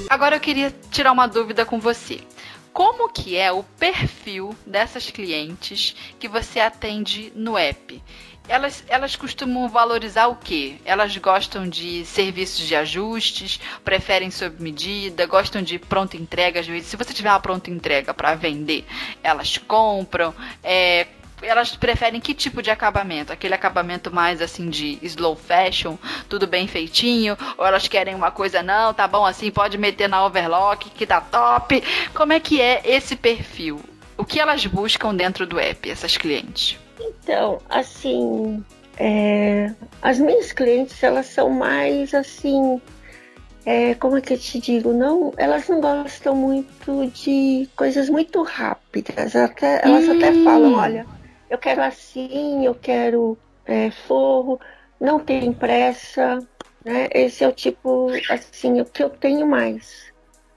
Agora 0.10 0.36
eu 0.36 0.40
queria 0.40 0.74
tirar 0.90 1.12
uma 1.12 1.28
dúvida 1.28 1.64
com 1.64 1.80
você 1.80 2.20
como 2.74 3.10
que 3.10 3.36
é 3.36 3.52
o 3.52 3.64
perfil 3.64 4.56
dessas 4.66 5.10
clientes 5.10 5.96
que 6.20 6.28
você 6.28 6.60
atende 6.60 7.32
no 7.36 7.58
app? 7.58 8.02
elas, 8.50 8.84
elas 8.88 9.16
costumam 9.16 9.70
valorizar 9.70 10.28
o 10.28 10.36
quê? 10.36 10.78
Elas 10.84 11.16
gostam 11.18 11.70
de 11.70 12.04
serviços 12.04 12.68
de 12.68 12.76
ajustes, 12.76 13.60
preferem 13.86 14.32
sob 14.32 14.62
medida, 14.62 15.26
gostam 15.28 15.62
de 15.62 15.78
pronta 15.78 16.18
entrega. 16.18 16.60
Às 16.60 16.68
vezes, 16.68 16.88
se 16.88 16.98
você 16.98 17.14
tiver 17.14 17.30
uma 17.30 17.40
pronta 17.40 17.70
entrega 17.70 18.14
para 18.14 18.34
vender, 18.34 18.86
elas 19.22 19.58
compram. 19.60 20.34
É, 20.64 21.08
elas 21.42 21.76
preferem 21.76 22.20
que 22.20 22.34
tipo 22.34 22.62
de 22.62 22.70
acabamento? 22.70 23.32
Aquele 23.34 23.54
acabamento 23.54 24.14
mais 24.14 24.42
assim 24.42 24.70
de 24.70 24.98
slow 25.02 25.36
fashion, 25.36 25.96
tudo 26.28 26.48
bem 26.48 26.68
feitinho? 26.68 27.38
Ou 27.58 27.66
elas 27.66 27.88
querem 27.88 28.16
uma 28.16 28.32
coisa, 28.32 28.62
não, 28.62 28.94
tá 28.94 29.08
bom 29.08 29.26
assim, 29.26 29.52
pode 29.52 29.78
meter 29.78 30.08
na 30.08 30.26
overlock 30.26 30.90
que 30.90 31.06
tá 31.06 31.22
top? 31.22 31.84
Como 32.14 32.34
é 32.34 32.40
que 32.40 32.62
é 32.62 32.82
esse 32.86 33.16
perfil? 33.16 33.80
O 34.18 34.26
que 34.26 34.40
elas 34.40 34.66
buscam 34.66 35.16
dentro 35.16 35.48
do 35.48 35.60
app, 35.60 35.90
essas 35.90 36.18
clientes? 36.18 36.78
Então, 37.00 37.60
assim, 37.70 38.64
é, 38.98 39.72
as 40.02 40.20
minhas 40.20 40.52
clientes, 40.52 41.02
elas 41.02 41.28
são 41.28 41.50
mais 41.50 42.14
assim, 42.14 42.82
é, 43.66 43.94
como 43.96 44.18
é 44.18 44.22
que 44.22 44.34
eu 44.34 44.38
te 44.38 44.60
digo? 44.60 44.92
Não, 44.92 45.34
elas 45.38 45.68
não 45.70 45.80
gostam 45.80 46.36
muito 46.36 47.08
de 47.14 47.70
coisas 47.76 48.10
muito 48.10 48.42
rápidas. 48.44 49.36
Até, 49.36 49.82
elas 49.84 50.08
hum. 50.08 50.18
até 50.18 50.34
falam, 50.44 50.74
olha, 50.74 51.06
eu 51.50 51.58
quero 51.58 51.82
assim, 51.82 52.66
eu 52.66 52.76
quero 52.76 53.38
é, 53.66 53.90
forro, 53.92 54.60
não 55.00 55.20
tem 55.20 55.52
pressa, 55.52 56.40
né? 56.84 57.08
Esse 57.12 57.44
é 57.44 57.48
o 57.48 57.52
tipo, 57.52 58.10
assim, 58.30 58.82
o 58.82 58.86
que 58.86 59.04
eu 59.04 59.10
tenho 59.10 59.48
mais. 59.48 60.10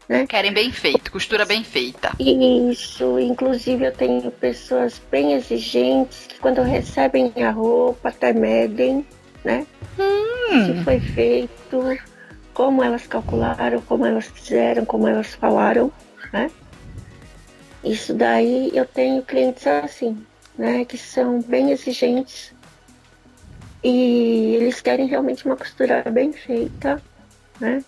Né? 0.08 0.26
Querem 0.26 0.52
bem 0.52 0.70
feito, 0.70 1.10
costura 1.10 1.44
bem 1.44 1.62
feita. 1.62 2.12
Isso, 2.18 3.18
inclusive 3.18 3.86
eu 3.86 3.92
tenho 3.92 4.30
pessoas 4.32 5.00
bem 5.10 5.32
exigentes 5.32 6.26
que 6.26 6.38
quando 6.38 6.60
recebem 6.60 7.32
a 7.42 7.50
roupa 7.50 8.08
até 8.08 8.32
medem, 8.32 9.06
né? 9.44 9.66
Hum. 9.98 10.66
Se 10.66 10.84
foi 10.84 11.00
feito, 11.00 11.98
como 12.52 12.82
elas 12.82 13.06
calcularam, 13.06 13.80
como 13.82 14.04
elas 14.04 14.26
fizeram, 14.26 14.84
como 14.84 15.08
elas 15.08 15.34
falaram, 15.34 15.90
né? 16.32 16.50
Isso 17.84 18.12
daí 18.12 18.70
eu 18.74 18.84
tenho 18.84 19.22
clientes 19.22 19.66
assim, 19.66 20.24
né? 20.56 20.84
Que 20.84 20.98
são 20.98 21.40
bem 21.40 21.70
exigentes 21.70 22.52
e 23.82 24.54
eles 24.56 24.80
querem 24.80 25.06
realmente 25.06 25.44
uma 25.44 25.56
costura 25.56 26.02
bem 26.10 26.32
feita, 26.32 27.02
né? 27.58 27.82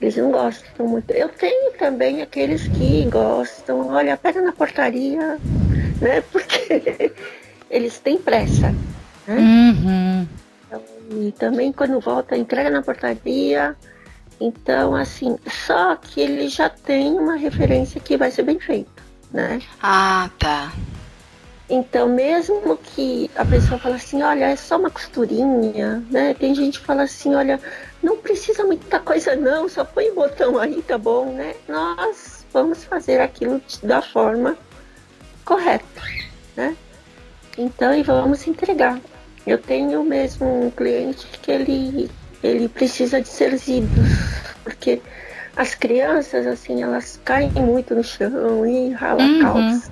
Eles 0.00 0.16
não 0.16 0.30
gostam 0.30 0.86
muito. 0.86 1.10
Eu 1.12 1.28
tenho 1.28 1.72
também 1.72 2.22
aqueles 2.22 2.66
que 2.68 3.04
gostam, 3.10 3.88
olha, 3.88 4.16
pega 4.16 4.40
na 4.40 4.52
portaria, 4.52 5.38
né? 6.00 6.20
Porque 6.30 7.12
eles 7.70 7.98
têm 7.98 8.18
pressa. 8.18 8.74
Né? 9.26 9.36
Uhum. 9.36 10.28
Então, 10.66 10.82
e 11.10 11.32
também 11.32 11.72
quando 11.72 12.00
volta, 12.00 12.36
entrega 12.36 12.70
na 12.70 12.82
portaria. 12.82 13.76
Então, 14.40 14.94
assim, 14.94 15.36
só 15.48 15.94
que 15.94 16.20
ele 16.20 16.48
já 16.48 16.68
tem 16.68 17.12
uma 17.12 17.36
referência 17.36 18.00
que 18.00 18.16
vai 18.16 18.30
ser 18.30 18.42
bem 18.42 18.58
feito, 18.58 19.02
né? 19.30 19.60
Ah, 19.80 20.28
tá. 20.38 20.72
Então, 21.74 22.06
mesmo 22.06 22.76
que 22.76 23.30
a 23.34 23.46
pessoa 23.46 23.80
fale 23.80 23.94
assim, 23.94 24.22
olha, 24.22 24.44
é 24.44 24.56
só 24.56 24.76
uma 24.76 24.90
costurinha, 24.90 26.04
né? 26.10 26.34
Tem 26.34 26.54
gente 26.54 26.78
que 26.78 26.84
fala 26.84 27.04
assim, 27.04 27.34
olha, 27.34 27.58
não 28.02 28.18
precisa 28.18 28.62
muita 28.62 29.00
coisa 29.00 29.34
não, 29.34 29.66
só 29.70 29.82
põe 29.82 30.10
o 30.10 30.14
botão 30.14 30.58
aí, 30.58 30.82
tá 30.82 30.98
bom, 30.98 31.32
né? 31.32 31.54
Nós 31.66 32.44
vamos 32.52 32.84
fazer 32.84 33.22
aquilo 33.22 33.58
da 33.82 34.02
forma 34.02 34.54
correta, 35.46 36.02
né? 36.54 36.76
Então, 37.56 37.94
e 37.94 38.02
vamos 38.02 38.46
entregar. 38.46 39.00
Eu 39.46 39.56
tenho 39.56 40.04
mesmo 40.04 40.66
um 40.66 40.70
cliente 40.70 41.26
que 41.40 41.50
ele, 41.50 42.10
ele 42.42 42.68
precisa 42.68 43.18
de 43.18 43.28
servidos, 43.28 43.88
porque 44.62 45.00
as 45.56 45.74
crianças, 45.74 46.46
assim, 46.46 46.82
elas 46.82 47.18
caem 47.24 47.50
muito 47.52 47.94
no 47.94 48.04
chão 48.04 48.66
e 48.66 48.90
ralam 48.90 49.26
uhum. 49.26 49.40
calça. 49.40 49.90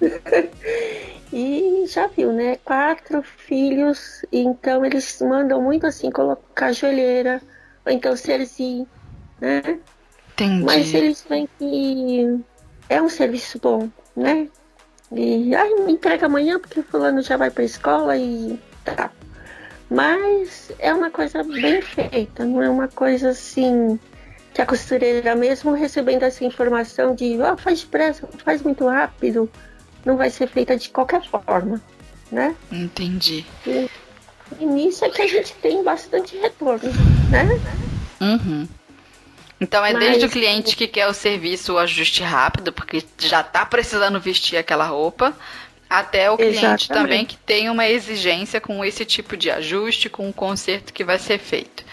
e 1.32 1.84
já 1.86 2.06
viu, 2.06 2.32
né? 2.32 2.56
Quatro 2.64 3.22
filhos, 3.22 4.24
então 4.32 4.84
eles 4.84 5.20
mandam 5.20 5.62
muito 5.62 5.86
assim 5.86 6.10
colocar 6.10 6.72
joelheira, 6.72 7.40
ou 7.86 7.92
então 7.92 8.16
cerzinho, 8.16 8.86
né? 9.40 9.78
Entendi. 10.32 10.64
Mas 10.64 10.92
eles 10.92 11.24
veem 11.28 11.48
que 11.58 12.40
é 12.88 13.00
um 13.00 13.08
serviço 13.08 13.58
bom, 13.58 13.88
né? 14.16 14.48
E 15.12 15.54
ai, 15.54 15.74
me 15.84 15.92
entrega 15.92 16.26
amanhã 16.26 16.58
porque 16.58 16.82
fulano 16.82 17.22
já 17.22 17.36
vai 17.36 17.50
pra 17.50 17.64
escola 17.64 18.16
e 18.16 18.58
tá. 18.84 19.10
Mas 19.88 20.70
é 20.78 20.94
uma 20.94 21.10
coisa 21.10 21.42
bem 21.42 21.82
feita, 21.82 22.44
não 22.44 22.62
é 22.62 22.70
uma 22.70 22.88
coisa 22.88 23.30
assim 23.30 23.98
que 24.54 24.62
a 24.62 24.66
costureira 24.66 25.34
mesmo 25.34 25.72
recebendo 25.72 26.22
essa 26.22 26.44
informação 26.44 27.14
de 27.14 27.38
oh, 27.40 27.56
faz 27.56 27.82
depressa, 27.82 28.28
faz 28.44 28.62
muito 28.62 28.86
rápido, 28.86 29.50
não 30.04 30.16
vai 30.16 30.30
ser 30.30 30.48
feita 30.48 30.76
de 30.76 30.88
qualquer 30.88 31.22
forma, 31.28 31.80
né? 32.30 32.54
Entendi. 32.70 33.44
E, 33.66 33.88
e 34.58 34.66
nisso 34.66 35.04
é 35.04 35.10
que 35.10 35.22
a 35.22 35.26
gente 35.26 35.52
tem 35.54 35.82
bastante 35.82 36.36
retorno, 36.36 36.90
né? 37.30 37.46
Uhum. 38.20 38.68
Então 39.60 39.84
é 39.84 39.92
Mas- 39.92 40.02
desde 40.02 40.26
o 40.26 40.30
cliente 40.30 40.74
que 40.74 40.88
quer 40.88 41.06
o 41.06 41.12
serviço, 41.12 41.74
o 41.74 41.78
ajuste 41.78 42.22
rápido, 42.22 42.72
porque 42.72 43.04
já 43.18 43.42
tá 43.42 43.66
precisando 43.66 44.18
vestir 44.18 44.56
aquela 44.56 44.86
roupa, 44.86 45.34
até 45.90 46.30
o 46.30 46.36
cliente 46.36 46.56
Exatamente. 46.56 46.88
também 46.88 47.26
que 47.26 47.36
tem 47.36 47.68
uma 47.68 47.88
exigência 47.88 48.60
com 48.60 48.84
esse 48.84 49.04
tipo 49.04 49.36
de 49.36 49.50
ajuste, 49.50 50.08
com 50.08 50.28
o 50.28 50.32
conserto 50.32 50.92
que 50.92 51.02
vai 51.02 51.18
ser 51.18 51.38
feito. 51.40 51.84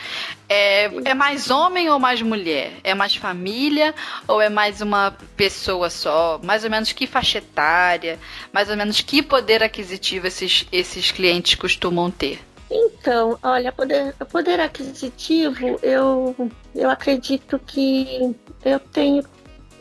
É, 0.48 0.86
é 1.04 1.14
mais 1.16 1.50
homem 1.50 1.89
ou 1.89 1.98
mais 1.98 2.22
mulher? 2.22 2.74
É 2.84 2.93
mais 2.93 3.16
família 3.16 3.95
ou 4.28 4.39
é 4.39 4.50
mais 4.50 4.82
uma 4.82 5.18
pessoa 5.36 5.89
só? 5.89 6.39
Mais 6.43 6.64
ou 6.64 6.70
menos 6.70 6.91
que 6.91 7.08
faixa 7.08 7.39
etária? 7.39 8.20
Mais 8.54 8.70
ou 8.70 8.78
menos 8.78 9.02
que 9.02 9.24
poder 9.24 9.64
aquisitivo 9.64 10.28
esses, 10.28 10.68
esses 10.72 11.12
clientes 11.12 11.56
costumam 11.56 12.12
ter? 12.12 12.39
Então, 12.70 13.39
olha, 13.41 13.72
poder, 13.72 14.14
poder 14.30 14.60
aquisitivo, 14.60 15.80
eu, 15.82 16.36
eu 16.76 16.89
acredito 16.89 17.58
que 17.66 18.36
eu 18.64 18.80
tenho 18.80 19.24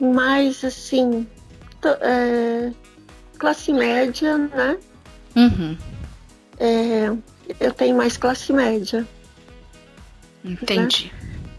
mais 0.00 0.64
assim, 0.64 1.26
to- 1.82 1.98
é, 2.00 2.72
classe 3.36 3.72
média, 3.72 4.36
né? 4.38 4.78
Uhum, 5.36 5.76
É, 6.58 7.06
eu 7.60 7.72
tenho 7.72 7.96
mais 7.96 8.16
classe 8.16 8.52
média. 8.52 9.06
entendi. 10.44 11.12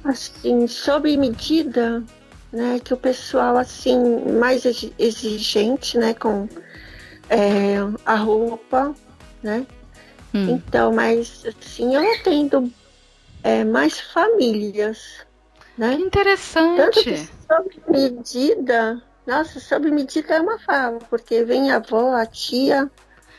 Assim, 0.03 0.67
sob 0.67 1.15
medida, 1.17 2.03
né? 2.51 2.79
Que 2.83 2.93
o 2.93 2.97
pessoal, 2.97 3.57
assim, 3.57 3.97
mais 4.39 4.65
exi- 4.65 4.93
exigente, 4.97 5.97
né? 5.97 6.13
Com 6.13 6.47
é, 7.29 7.75
a 8.05 8.15
roupa, 8.15 8.95
né? 9.43 9.65
Hum. 10.33 10.49
Então, 10.51 10.93
mas 10.93 11.43
assim, 11.45 11.95
eu 11.95 12.13
atendo 12.13 12.71
é, 13.43 13.63
mais 13.63 13.99
famílias, 13.99 15.25
Que 15.75 15.81
né? 15.81 15.91
Tanto 15.91 16.05
interessante. 16.07 17.03
que 17.03 17.29
sob 17.47 17.69
medida, 17.89 19.01
nossa, 19.27 19.59
sob 19.59 19.91
medida 19.91 20.35
é 20.35 20.41
uma 20.41 20.57
fala, 20.59 20.99
porque 21.09 21.43
vem 21.43 21.71
a 21.71 21.75
avó, 21.75 22.15
a 22.15 22.25
tia, 22.25 22.89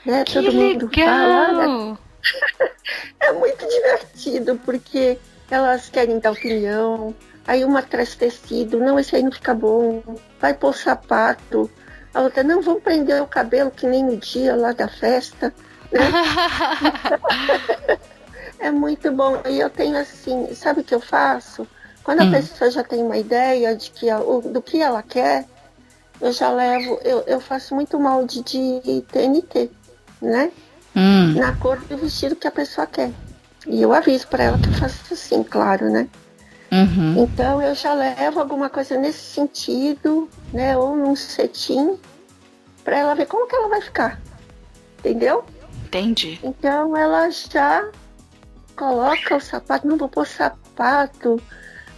né? 0.05 0.25
Que 0.25 0.35
todo 0.35 0.53
mundo 0.53 0.91
fala. 0.95 1.67
legal! 1.67 1.99
É 3.21 3.33
muito 3.33 3.67
divertido, 3.69 4.57
porque 4.65 5.19
elas 5.51 5.89
querem 5.91 6.19
dar 6.19 6.31
opinião, 6.33 7.15
aí 7.47 7.63
uma 7.65 7.83
traz 7.83 8.15
tecido, 8.15 8.79
não, 8.81 8.99
esse 8.99 9.15
aí 9.17 9.23
não 9.23 9.33
fica 9.33 9.53
bom, 9.53 10.03
vai 10.41 10.55
pôr 10.55 10.75
sapato. 10.75 11.71
A 12.15 12.23
outra, 12.23 12.43
não, 12.43 12.63
vamos 12.63 12.83
prender 12.83 13.21
o 13.23 13.27
cabelo 13.27 13.71
que 13.71 13.87
nem 13.87 14.03
no 14.05 14.17
dia 14.17 14.57
lá 14.57 14.73
da 14.73 14.89
festa. 14.89 15.53
É 18.61 18.71
muito 18.71 19.11
bom. 19.13 19.41
E 19.49 19.61
eu 19.61 19.71
tenho 19.71 19.97
assim, 19.97 20.53
sabe 20.55 20.81
o 20.81 20.85
que 20.85 20.95
eu 20.95 21.01
faço? 21.01 21.67
Quando 22.03 22.21
a 22.21 22.25
Hum. 22.25 22.31
pessoa 22.31 22.71
já 22.71 22.83
tem 22.83 23.03
uma 23.03 23.17
ideia 23.17 23.75
de 23.77 23.91
que 23.91 24.07
do 24.51 24.61
que 24.63 24.81
ela 24.83 25.03
quer, 25.03 25.47
eu 26.21 26.33
já 26.33 26.51
levo, 26.51 26.99
eu, 27.05 27.23
eu 27.27 27.41
faço 27.41 27.75
muito 27.75 27.99
molde 27.99 28.43
de 28.43 29.03
TNT, 29.11 29.71
né? 30.21 30.51
Hum, 30.97 31.35
Na 31.35 31.55
cor 31.57 31.79
do 31.81 31.97
vestido 31.97 32.35
que 32.37 32.47
a 32.47 32.51
pessoa 32.51 32.87
quer. 32.87 33.11
E 33.67 33.83
eu 33.83 33.93
aviso 33.93 34.27
para 34.29 34.45
ela 34.45 34.59
que 34.59 34.69
eu 34.69 34.73
faço 34.75 35.13
assim, 35.13 35.43
claro, 35.43 35.91
né? 35.91 36.09
uhum. 36.73 37.23
Então 37.25 37.63
eu 37.63 37.75
já 37.75 37.95
levo 37.95 38.41
alguma 38.41 38.69
coisa 38.69 38.97
nesse 38.99 39.19
sentido, 39.21 40.29
né? 40.53 40.77
Ou 40.77 40.97
num 40.97 41.15
cetim, 41.17 41.99
para 42.85 42.99
ela 42.99 43.15
ver 43.15 43.27
como 43.27 43.47
que 43.47 43.55
ela 43.55 43.69
vai 43.69 43.81
ficar. 43.81 44.21
Entendeu? 44.99 45.45
Entendi. 45.87 46.39
Então 46.43 46.97
ela 46.97 47.31
já 47.31 47.89
coloca 48.77 49.37
o 49.37 49.41
sapato, 49.41 49.87
não 49.87 49.97
vou 49.97 50.09
pôr 50.09 50.27
sapato, 50.27 51.41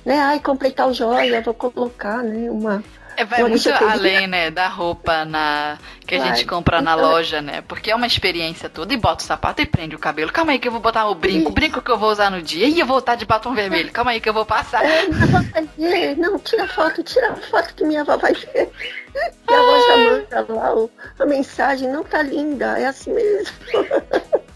né? 0.04 0.18
Ai, 0.20 0.40
comprei 0.40 0.70
tal 0.72 0.92
joia, 0.92 1.40
vou 1.42 1.54
colocar, 1.54 2.22
né? 2.22 2.50
Uma. 2.50 2.82
É, 3.20 3.24
vai 3.24 3.42
muito 3.44 3.68
além, 3.70 4.26
né, 4.26 4.50
da 4.50 4.68
roupa 4.68 5.24
na 5.24 5.78
que 6.06 6.14
a 6.14 6.18
Vai. 6.18 6.28
gente 6.28 6.46
compra 6.46 6.80
na 6.80 6.94
Então- 6.94 7.04
loja, 7.10 7.40
né? 7.42 7.62
Porque 7.68 7.90
é 7.90 7.94
uma 7.94 8.06
experiência 8.06 8.68
toda 8.68 8.92
e 8.92 8.96
bota 8.96 9.22
o 9.22 9.26
sapato 9.26 9.62
e 9.62 9.66
prende 9.66 9.94
o 9.94 9.98
cabelo. 9.98 10.32
Calma 10.32 10.52
aí 10.52 10.58
que 10.58 10.66
eu 10.66 10.72
vou 10.72 10.80
botar 10.80 11.06
o 11.08 11.14
brinco, 11.14 11.50
o 11.50 11.52
brinco 11.52 11.80
que 11.82 11.90
eu 11.90 11.98
vou 11.98 12.10
usar 12.10 12.30
no 12.30 12.42
dia. 12.42 12.66
E 12.66 12.80
eu 12.80 12.86
vou 12.86 12.98
estar 12.98 13.14
de 13.14 13.24
batom 13.24 13.54
vermelho. 13.54 13.92
Calma 13.92 14.10
aí 14.12 14.20
que 14.20 14.28
eu 14.28 14.32
vou 14.34 14.44
passar. 14.44 14.84
É, 14.84 15.06
minha 15.06 15.22
avó 15.24 15.38
vai 15.52 15.68
ver. 15.78 16.16
Não, 16.16 16.38
tira 16.38 16.66
foto, 16.66 17.02
tira 17.02 17.36
foto 17.36 17.74
que 17.74 17.84
minha 17.84 18.00
avó 18.00 18.16
vai 18.16 18.32
ver. 18.32 18.70
E 19.14 19.52
a 19.52 19.58
avó 19.58 19.86
já 19.86 19.96
manda 19.96 20.52
lá 20.54 20.74
o- 20.74 20.90
a 21.18 21.26
mensagem, 21.26 21.88
não 21.88 22.02
tá 22.02 22.22
linda, 22.22 22.78
é 22.78 22.86
assim 22.86 23.12
mesmo. 23.12 23.54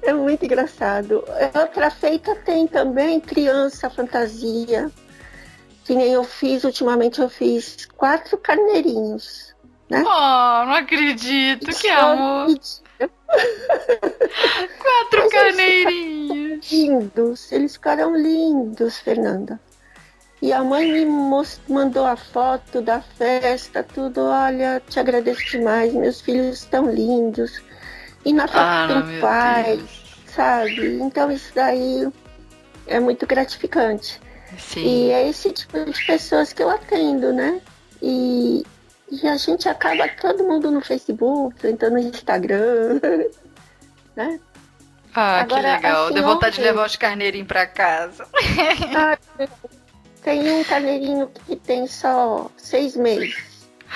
É 0.00 0.14
muito 0.14 0.46
engraçado. 0.46 1.22
Outra 1.54 1.90
feita 1.90 2.34
tem 2.36 2.66
também 2.66 3.20
criança 3.20 3.90
fantasia. 3.90 4.90
Que 5.84 5.94
nem 5.94 6.12
eu 6.12 6.22
fiz, 6.24 6.64
ultimamente 6.64 7.20
eu 7.20 7.28
fiz 7.28 7.86
quatro 7.96 8.36
carneirinhos. 8.38 9.52
Oh, 9.90 10.64
não 10.64 10.72
acredito, 10.74 11.66
que 11.76 11.88
amor. 11.88 12.46
Quatro 14.78 15.20
Mas 15.24 15.32
eles 15.32 15.32
carneirinhos. 15.32 16.70
lindos, 16.72 17.52
eles 17.52 17.72
ficaram 17.74 18.16
lindos, 18.16 18.98
Fernanda. 18.98 19.60
E 20.40 20.52
a 20.52 20.62
mãe 20.64 20.90
me 20.92 21.04
mandou 21.68 22.04
a 22.04 22.16
foto 22.16 22.80
da 22.80 23.00
festa, 23.00 23.82
tudo. 23.82 24.22
Olha, 24.22 24.82
te 24.88 24.98
agradeço 24.98 25.44
demais, 25.50 25.92
meus 25.92 26.20
filhos 26.20 26.58
estão 26.58 26.90
lindos. 26.90 27.62
E 28.24 28.32
na 28.32 28.46
foto 28.48 28.58
Ah, 28.60 28.86
tem 29.06 29.20
pai, 29.20 29.76
Deus. 29.76 30.22
sabe? 30.26 30.98
Então 31.00 31.30
isso 31.30 31.52
daí 31.54 32.08
é 32.86 32.98
muito 32.98 33.26
gratificante. 33.26 34.20
Sim. 34.58 34.84
E 34.84 35.10
é 35.10 35.28
esse 35.28 35.50
tipo 35.52 35.84
de 35.84 36.04
pessoas 36.06 36.52
que 36.52 36.62
eu 36.62 36.70
atendo, 36.70 37.32
né? 37.32 37.60
E, 38.00 38.64
e 39.10 39.26
a 39.28 39.36
gente 39.36 39.68
acaba 39.68 40.08
todo 40.08 40.44
mundo 40.44 40.70
no 40.70 40.80
Facebook, 40.80 41.66
entrando 41.66 41.94
no 41.94 41.98
Instagram, 42.00 43.00
né? 44.16 44.40
Ah, 45.14 45.44
que 45.46 45.54
Agora, 45.54 45.76
legal. 45.76 46.04
assim, 46.06 46.14
Deu 46.14 46.22
vontade 46.24 46.54
de 46.56 46.60
ontem- 46.62 46.70
levar 46.70 46.86
os 46.86 46.96
carneirinhos 46.96 47.48
pra 47.48 47.66
casa. 47.66 48.26
Ah, 48.96 49.18
tem 50.22 50.50
um 50.52 50.62
carneirinho 50.64 51.30
que 51.46 51.56
tem 51.56 51.86
só 51.86 52.48
seis 52.56 52.94
meses. 52.96 53.34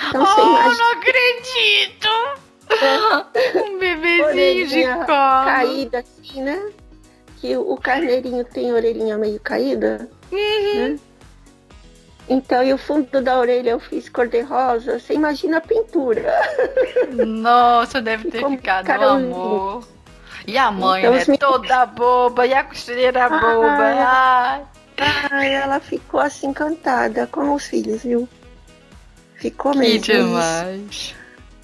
Então 0.09 0.21
oh, 0.23 0.41
imagina 0.41 0.77
não 0.77 0.91
acredito! 0.91 2.07
Um 3.65 3.79
bebezinho 3.79 4.67
de 4.67 4.83
colo. 5.05 5.05
caída 5.45 5.99
assim, 5.99 6.41
né? 6.43 6.71
Que 7.39 7.55
o 7.55 7.77
carneirinho 7.77 8.43
tem 8.43 8.73
orelhinha 8.73 9.17
meio 9.17 9.39
caída, 9.39 10.09
Uhum. 10.31 10.89
né? 10.89 10.99
Então, 12.29 12.61
e 12.61 12.73
o 12.73 12.77
fundo 12.77 13.21
da 13.21 13.39
orelha 13.39 13.69
eu 13.71 13.79
fiz 13.79 14.09
cor-de-rosa. 14.09 14.99
Você 14.99 15.13
imagina 15.13 15.57
a 15.57 15.61
pintura. 15.61 16.25
Nossa, 17.25 18.01
deve 18.01 18.29
ter 18.29 18.41
Como 18.41 18.57
ficado 18.57 18.89
um 18.89 19.03
amor. 19.31 19.87
E 20.45 20.57
a 20.57 20.69
mãe, 20.69 21.01
Então, 21.01 21.13
né? 21.13 21.19
os 21.21 21.27
meninos- 21.27 21.49
Toda 21.51 21.85
boba. 21.85 22.45
E 22.45 22.53
a 22.53 22.63
costureira 22.63 23.25
Ah, 23.25 23.29
boba. 23.29 23.67
Ai. 23.79 24.61
Ai, 25.31 25.53
ela 25.53 25.79
ficou 25.79 26.19
assim 26.19 26.47
encantada 26.47 27.27
com 27.27 27.53
os 27.53 27.65
filhos, 27.67 28.03
viu? 28.03 28.27
Ficou 29.35 29.71
Que 29.73 29.77
mesmo. 29.79 29.99
demais. 30.01 31.15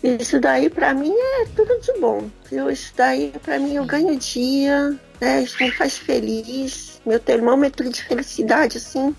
Isso 0.04 0.40
daí 0.40 0.70
pra 0.70 0.94
mim 0.94 1.14
é 1.42 1.46
tudo 1.56 1.80
de 1.82 1.94
bom, 2.00 2.30
viu? 2.50 2.70
Isso 2.70 2.94
daí 2.96 3.34
pra 3.42 3.58
mim 3.58 3.76
eu 3.76 3.86
ganho 3.86 4.16
dia, 4.18 4.96
né? 5.20 5.42
Isso 5.42 5.62
me 5.64 5.72
faz 5.72 5.98
feliz. 5.98 6.93
Meu 7.06 7.20
termômetro 7.20 7.90
de 7.90 8.04
felicidade, 8.04 8.78
assim, 8.78 9.16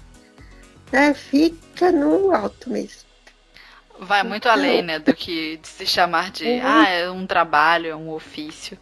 né? 0.90 1.12
Fica 1.14 1.92
no 1.92 2.34
alto 2.34 2.70
mesmo. 2.70 3.02
Vai 4.00 4.22
muito 4.22 4.48
além, 4.48 4.82
né? 4.82 4.98
Do 4.98 5.14
que 5.14 5.60
se 5.62 5.86
chamar 5.86 6.30
de. 6.30 6.44
Uhum. 6.44 6.60
Ah, 6.64 6.88
é 6.88 7.10
um 7.10 7.26
trabalho, 7.26 7.88
é 7.88 7.94
um 7.96 8.10
ofício. 8.10 8.78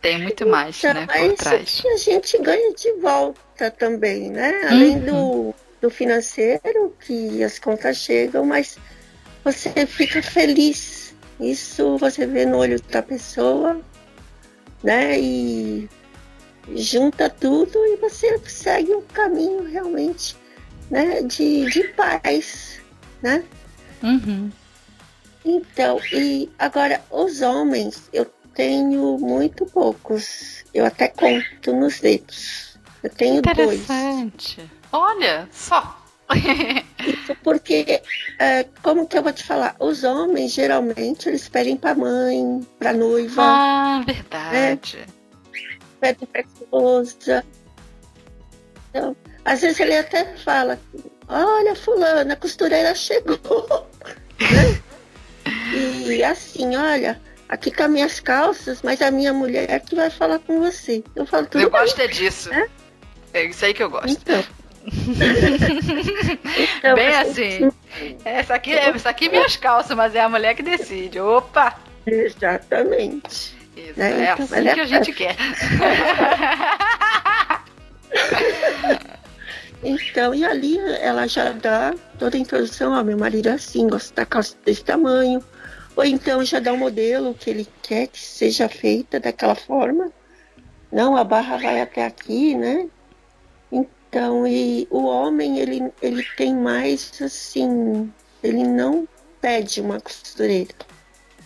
Tem 0.00 0.20
muito 0.20 0.46
mais, 0.46 0.78
Então, 0.78 0.94
né? 0.94 1.06
Por 1.06 1.32
trás. 1.34 1.80
que 1.80 1.88
a 1.88 1.96
gente 1.96 2.38
ganha 2.38 2.72
de 2.74 2.92
volta 3.00 3.70
também, 3.70 4.30
né? 4.30 4.52
Além 4.68 4.98
Uhum. 4.98 5.04
do, 5.04 5.54
do 5.82 5.90
financeiro, 5.90 6.94
que 7.00 7.42
as 7.42 7.58
contas 7.58 7.96
chegam, 7.98 8.44
mas 8.44 8.78
você 9.44 9.86
fica 9.86 10.20
feliz. 10.22 11.14
Isso 11.40 11.96
você 11.98 12.26
vê 12.26 12.44
no 12.46 12.58
olho 12.58 12.80
da 12.82 13.02
pessoa, 13.02 13.80
né? 14.82 15.18
E 15.18 15.88
junta 16.74 17.28
tudo 17.28 17.78
e 17.86 17.96
você 17.96 18.38
segue 18.46 18.94
um 18.94 19.02
caminho 19.02 19.64
realmente 19.64 20.36
né, 20.90 21.22
de, 21.22 21.66
de 21.70 21.84
paz, 21.88 22.80
né? 23.22 23.44
Uhum. 24.02 24.50
Então, 25.44 25.98
e 26.12 26.50
agora 26.58 27.02
os 27.10 27.40
homens, 27.40 28.08
eu 28.12 28.26
tenho 28.54 29.18
muito 29.18 29.66
poucos. 29.66 30.64
Eu 30.72 30.86
até 30.86 31.08
conto 31.08 31.72
nos 31.74 32.00
dedos. 32.00 32.78
Eu 33.02 33.10
tenho 33.10 33.42
dois. 33.42 33.82
Interessante. 33.82 34.70
Olha, 34.92 35.48
só. 35.50 35.98
Isso 37.04 37.34
porque, 37.42 38.02
é, 38.38 38.64
como 38.82 39.06
que 39.06 39.18
eu 39.18 39.22
vou 39.22 39.32
te 39.32 39.44
falar? 39.44 39.74
Os 39.80 40.04
homens, 40.04 40.52
geralmente, 40.52 41.28
eles 41.28 41.48
pedem 41.48 41.76
pra 41.76 41.94
mãe, 41.94 42.66
pra 42.78 42.92
noiva, 42.92 43.42
ah, 43.42 44.02
verdade. 44.06 45.04
Pedem 46.02 46.26
pra 46.28 46.40
esposa. 46.42 47.44
Então, 48.90 49.16
às 49.44 49.60
vezes 49.60 49.78
ele 49.80 49.96
até 49.96 50.24
fala, 50.36 50.78
olha, 51.28 51.74
fulana, 51.76 52.34
a 52.34 52.36
costureira 52.36 52.94
chegou. 52.94 53.38
né? 54.40 54.82
E 56.06 56.22
assim, 56.24 56.76
olha, 56.76 57.20
aqui 57.48 57.70
com 57.70 57.84
as 57.84 57.90
minhas 57.90 58.20
calças, 58.20 58.82
mas 58.82 59.00
a 59.00 59.10
minha 59.10 59.32
mulher 59.32 59.80
que 59.80 59.94
vai 59.94 60.10
falar 60.10 60.40
com 60.40 60.58
você. 60.60 61.02
Eu 61.14 61.24
falo 61.24 61.46
tudo 61.46 61.62
Eu 61.62 61.70
bem. 61.70 61.80
gosto 61.80 62.00
é 62.00 62.08
disso. 62.08 62.52
É? 62.52 62.68
É 63.32 63.44
isso 63.46 63.64
aí 63.64 63.72
que 63.72 63.82
eu 63.82 63.88
gosto. 63.90 64.10
Então. 64.10 64.44
Então, 66.78 66.94
Bem 66.96 67.08
assim, 67.14 67.70
assim. 67.94 68.16
Essa 68.24 68.54
aqui, 68.56 68.72
é- 68.74 68.88
essa 68.90 69.10
aqui 69.10 69.26
é 69.26 69.30
minhas 69.30 69.56
calças, 69.56 69.96
mas 69.96 70.12
é 70.16 70.20
a 70.20 70.28
mulher 70.28 70.56
que 70.56 70.62
decide. 70.62 71.20
Opa! 71.20 71.78
Exatamente. 72.04 73.61
Isso, 73.76 73.98
Né, 73.98 74.26
é 74.26 74.32
então, 74.32 74.44
assim 74.44 74.68
é 74.68 74.74
que 74.74 74.80
a 74.80 74.86
gente 74.86 75.12
quer. 75.12 75.36
Então, 79.84 80.32
e 80.32 80.44
ali 80.44 80.78
ela 80.78 81.26
já 81.26 81.50
dá 81.50 81.92
toda 82.16 82.36
a 82.36 82.40
introdução, 82.40 82.92
ó, 82.92 83.02
meu 83.02 83.18
marido 83.18 83.48
é 83.48 83.52
assim, 83.52 83.88
gosta 83.88 84.14
da 84.14 84.24
calça 84.24 84.54
desse 84.64 84.84
tamanho. 84.84 85.42
Ou 85.96 86.04
então 86.04 86.44
já 86.44 86.60
dá 86.60 86.72
um 86.72 86.76
modelo 86.76 87.34
que 87.34 87.50
ele 87.50 87.66
quer 87.82 88.06
que 88.06 88.20
seja 88.20 88.68
feita 88.68 89.18
daquela 89.18 89.56
forma. 89.56 90.12
Não, 90.90 91.16
a 91.16 91.24
barra 91.24 91.56
vai 91.56 91.80
até 91.80 92.06
aqui, 92.06 92.54
né? 92.54 92.86
Então, 93.72 94.46
e 94.46 94.86
o 94.90 95.04
homem, 95.04 95.58
ele, 95.58 95.90
ele 96.00 96.24
tem 96.36 96.54
mais 96.54 97.20
assim, 97.20 98.12
ele 98.42 98.62
não 98.62 99.08
pede 99.40 99.80
uma 99.80 100.00
costureira, 100.00 100.74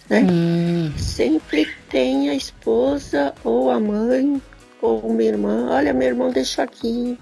né? 0.09 0.21
Hum. 0.21 0.93
Sempre 0.97 1.67
tem 1.89 2.31
a 2.31 2.35
esposa 2.35 3.35
ou 3.45 3.71
a 3.71 3.81
mãe 3.81 4.41
ou 4.81 5.01
uma 5.01 5.23
irmã. 5.23 5.69
Olha, 5.71 5.93
meu 5.93 6.09
irmão 6.09 6.31
deixou 6.31 6.65
aqui, 6.65 7.19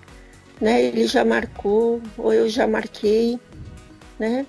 né? 0.60 0.82
Ele 0.82 1.06
já 1.06 1.24
marcou 1.24 2.00
ou 2.18 2.32
eu 2.32 2.48
já 2.48 2.66
marquei, 2.66 3.38
né? 4.18 4.46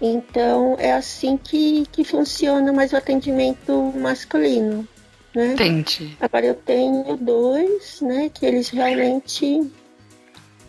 Então 0.00 0.76
é 0.78 0.92
assim 0.92 1.36
que, 1.36 1.86
que 1.90 2.04
funciona 2.04 2.72
mais 2.72 2.92
o 2.92 2.96
atendimento 2.96 3.92
masculino, 3.96 4.86
né? 5.34 5.54
Entendi. 5.54 6.16
Agora 6.20 6.46
eu 6.46 6.54
tenho 6.54 7.16
dois, 7.16 8.00
né? 8.00 8.30
Que 8.32 8.46
eles 8.46 8.68
realmente. 8.68 9.70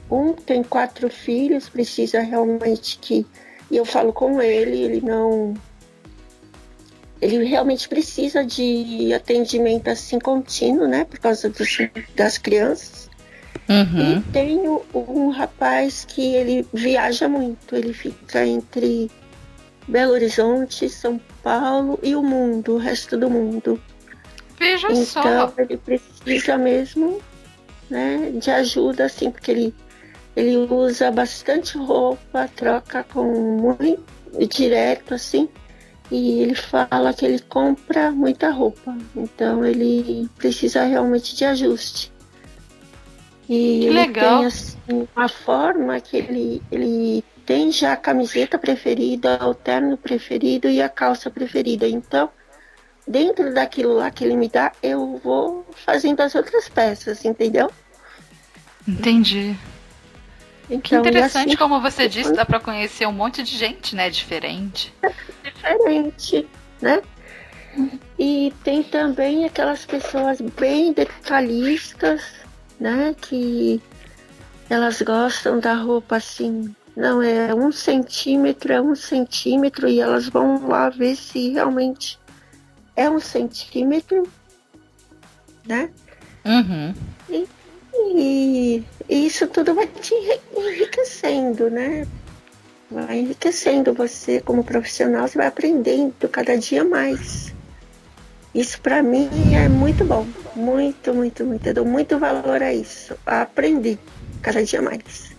Um 0.10 0.34
tem 0.34 0.64
quatro 0.64 1.10
filhos, 1.10 1.68
precisa 1.68 2.22
realmente 2.22 3.00
que. 3.00 3.26
E 3.72 3.78
eu 3.78 3.84
falo 3.84 4.14
com 4.14 4.39
ele, 4.39 4.78
ele 4.78 5.02
não. 5.02 5.56
Ele 7.26 7.43
realmente 7.43 7.89
precisa 7.89 8.45
de 8.45 9.13
atendimento 9.13 9.88
assim 9.88 10.19
contínuo, 10.19 10.88
né? 10.88 11.05
Por 11.05 11.19
causa 11.19 11.49
dos, 11.49 11.78
das 12.15 12.38
crianças. 12.38 13.09
Uhum. 13.67 14.19
E 14.19 14.21
tenho 14.32 14.84
um 14.93 15.30
rapaz 15.30 16.05
que 16.05 16.36
ele 16.36 16.67
viaja 16.71 17.28
muito, 17.28 17.76
ele 17.76 17.93
fica 17.93 18.45
entre 18.45 19.09
Belo 19.88 20.13
Horizonte, 20.13 20.88
São 20.88 21.19
Paulo 21.41 21.99
e 22.03 22.15
o 22.15 22.21
mundo, 22.21 22.76
o 22.76 22.78
resto 22.78 23.17
do 23.17 23.30
mundo. 23.30 23.82
Veja 24.59 24.88
Então 24.91 25.03
só. 25.05 25.53
ele 25.57 25.78
precisa 25.78 26.57
mesmo 26.57 27.19
né, 27.89 28.32
de 28.36 28.51
ajuda, 28.51 29.05
assim, 29.05 29.32
porque 29.32 29.49
ele, 29.49 29.76
ele 30.36 30.57
usa 30.57 31.09
bastante 31.09 31.76
roupa, 31.78 32.47
troca 32.55 33.03
com 33.03 33.23
muito 33.23 34.03
direto, 34.47 35.15
assim, 35.15 35.49
e 36.12 36.39
ele 36.39 36.56
fala 36.56 37.14
que 37.14 37.26
ele 37.26 37.39
compra 37.39 38.12
muita 38.12 38.49
roupa. 38.49 38.95
Então 39.16 39.66
ele 39.66 40.30
precisa 40.38 40.84
realmente 40.84 41.36
de 41.36 41.45
ajuste. 41.45 42.12
E 43.49 43.86
Que 43.86 43.86
ele 43.86 43.89
legal. 43.89 44.39
tem 44.39 44.45
assim, 44.47 45.08
uma 45.16 45.28
forma 45.28 45.99
que 45.99 46.18
ele, 46.18 46.62
ele 46.72 47.24
tem 47.45 47.72
já 47.72 47.93
a 47.93 47.97
camiseta 47.97 48.58
preferida, 48.58 49.39
o 49.47 49.53
terno 49.53 49.97
preferido 49.97 50.68
e 50.68 50.82
a 50.82 50.89
calça 50.89 51.30
preferida. 51.30 51.88
Então, 51.88 52.30
dentro 53.08 53.53
daquilo 53.53 53.93
lá 53.95 54.10
que 54.10 54.24
ele 54.24 54.36
me 54.36 54.49
dá, 54.49 54.72
eu 54.82 55.20
vou 55.24 55.66
fazendo 55.86 56.22
as 56.22 56.34
outras 56.34 56.68
peças, 56.68 57.24
entendeu? 57.24 57.70
Entendi. 58.88 59.56
Que 60.68 60.74
Então, 60.76 60.97
e 60.97 61.01
interessante, 61.01 61.49
assim, 61.49 61.58
como 61.58 61.80
você 61.80 62.08
disse, 62.10 62.34
dá 62.34 62.43
pra 62.43 62.60
conhecer 62.60 63.08
um 63.08 63.12
monte 63.12 63.43
de 63.43 63.56
gente, 63.56 63.95
né? 63.95 64.10
Diferente. 64.10 64.91
diferente, 65.66 66.47
né? 66.82 67.01
E 68.18 68.53
tem 68.63 68.84
também 68.84 69.45
aquelas 69.45 69.86
pessoas 69.86 70.39
bem 70.39 70.93
detalhistas, 70.93 72.22
né? 72.80 73.16
Que 73.20 73.82
elas 74.70 75.01
gostam 75.01 75.59
da 75.59 75.74
roupa 75.74 76.18
assim, 76.18 76.74
não 76.95 77.22
é 77.22 77.53
um 77.53 77.72
centímetro, 77.72 78.72
é 78.72 78.82
um 78.82 78.95
centímetro, 78.95 79.88
e 79.88 79.99
elas 79.99 80.30
vão 80.30 80.68
lá 80.68 80.89
ver 80.89 81.16
se 81.16 81.49
realmente 81.51 82.20
é 82.95 83.09
um 83.09 83.20
centímetro, 83.20 84.24
né? 85.68 85.89
Uhum. 86.45 86.93
E 87.97 88.84
isso 89.09 89.47
tudo 89.47 89.74
vai 89.74 89.88
te 89.88 90.13
enri- 90.13 90.41
enriquecendo, 90.55 91.70
né? 91.70 92.07
Vai 92.90 93.20
enriquecendo 93.20 93.94
você 93.94 94.40
como 94.42 94.64
profissional, 94.64 95.28
você 95.28 95.38
vai 95.38 95.48
aprendendo 95.48 96.30
cada 96.30 96.58
dia 96.58 96.84
mais. 96.84 97.54
Isso 98.54 98.80
para 98.80 99.04
mim 99.04 99.30
é 99.54 99.68
muito 99.68 100.06
bom, 100.06 100.26
muito, 100.56 101.14
muito, 101.14 101.44
muito. 101.44 101.68
Eu 101.68 101.74
dou 101.74 101.86
muito 101.86 102.18
valor 102.18 102.62
a 102.62 102.74
isso, 102.74 103.18
a 103.26 103.42
aprender 103.42 103.98
cada 104.42 104.64
dia 104.64 104.82
mais. 104.82 105.36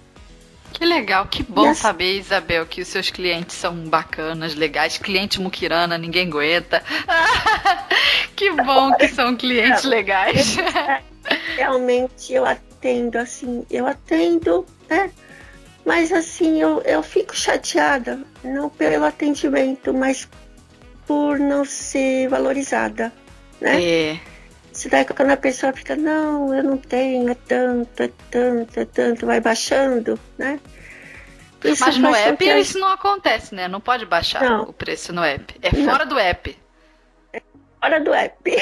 Que 0.73 0.85
legal, 0.85 1.27
que 1.27 1.43
bom 1.43 1.71
assim- 1.71 1.81
saber, 1.81 2.19
Isabel, 2.19 2.67
que 2.67 2.83
os 2.83 2.89
seus 2.89 3.09
clientes 3.11 3.57
são 3.57 3.75
bacanas, 3.89 4.55
legais. 4.55 4.99
Cliente 4.99 5.41
muquirana, 5.41 5.97
ninguém 5.97 6.27
aguenta. 6.27 6.83
que 8.37 8.51
bom 8.51 8.93
que 8.97 9.09
são 9.09 9.35
clientes 9.35 9.85
legais. 9.85 10.57
Realmente 11.57 12.35
eu 12.35 12.45
atendo 12.45 13.19
assim, 13.19 13.65
eu 13.71 13.87
atendo, 13.87 14.67
né? 14.91 15.11
Mas 15.87 16.11
assim, 16.11 16.61
eu, 16.61 16.82
eu 16.82 17.01
fico 17.01 17.34
chateada, 17.34 18.20
não 18.43 18.68
pelo 18.68 19.05
atendimento, 19.05 19.95
mas 19.95 20.28
por 21.07 21.39
não 21.39 21.64
ser 21.64 22.28
valorizada, 22.28 23.12
né? 23.61 23.82
É. 23.82 24.20
Se 24.72 24.89
daí 24.89 25.05
quando 25.05 25.30
a 25.30 25.37
pessoa 25.37 25.72
fica, 25.72 25.95
não, 25.95 26.53
eu 26.53 26.64
não 26.64 26.76
tenho, 26.76 27.30
é 27.30 27.37
tanto, 27.37 28.03
é 28.03 28.11
tanto, 28.28 28.80
é 28.80 28.84
tanto, 28.84 29.26
vai 29.26 29.41
baixando, 29.41 30.18
né? 30.37 30.59
Isso 31.64 31.84
Mas 31.84 31.99
no 31.99 32.14
app 32.14 32.37
que 32.37 32.59
isso 32.59 32.78
não 32.80 32.89
acontece, 32.89 33.55
né? 33.55 33.68
Não 33.68 33.80
pode 33.80 34.05
baixar 34.05 34.43
Não. 34.43 34.64
o 34.64 34.72
preço 34.72 35.12
no 35.12 35.22
app. 35.22 35.55
É 35.62 35.74
Não. 35.74 35.84
fora 35.84 36.05
do 36.05 36.18
app. 36.18 36.57
hora 37.80 38.01
do 38.01 38.12
app, 38.12 38.57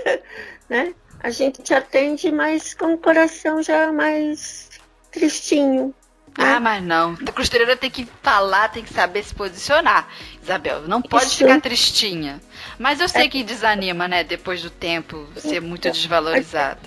né? 0.68 0.94
A 1.20 1.28
gente 1.28 1.62
te 1.62 1.74
atende, 1.74 2.32
mas 2.32 2.72
com 2.72 2.94
o 2.94 2.98
coração 2.98 3.62
já 3.62 3.92
mais 3.92 4.70
tristinho. 5.10 5.94
Ah, 6.36 6.58
mas 6.58 6.82
não. 6.82 7.16
A 7.26 7.32
costureira 7.32 7.76
tem 7.76 7.90
que 7.90 8.08
falar, 8.22 8.68
tem 8.68 8.82
que 8.82 8.92
saber 8.92 9.22
se 9.22 9.34
posicionar. 9.34 10.08
Isabel, 10.42 10.82
não 10.88 11.02
pode 11.02 11.26
Isso. 11.26 11.38
ficar 11.38 11.60
tristinha. 11.60 12.40
Mas 12.78 13.00
eu 13.00 13.08
sei 13.08 13.28
que 13.28 13.42
desanima, 13.42 14.08
né? 14.08 14.24
Depois 14.24 14.62
do 14.62 14.70
tempo 14.70 15.28
ser 15.36 15.60
muito 15.60 15.90
desvalorizado. 15.90 16.80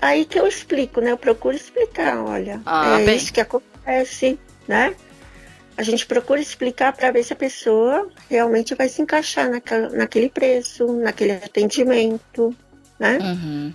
Aí 0.00 0.24
que 0.24 0.38
eu 0.38 0.46
explico, 0.46 1.00
né? 1.00 1.10
Eu 1.10 1.18
procuro 1.18 1.56
explicar, 1.56 2.18
olha, 2.18 2.60
Ah, 2.64 3.00
é 3.00 3.04
bem. 3.06 3.16
isso 3.16 3.32
que 3.32 3.40
acontece, 3.40 4.38
né? 4.68 4.94
A 5.76 5.82
gente 5.82 6.06
procura 6.06 6.40
explicar 6.40 6.92
para 6.92 7.10
ver 7.10 7.22
se 7.22 7.32
a 7.32 7.36
pessoa 7.36 8.08
realmente 8.30 8.74
vai 8.74 8.88
se 8.88 9.02
encaixar 9.02 9.50
naquela, 9.50 9.90
naquele 9.90 10.28
preço, 10.30 10.86
naquele 11.00 11.32
atendimento, 11.32 12.54
né? 12.98 13.18
Uhum. 13.20 13.74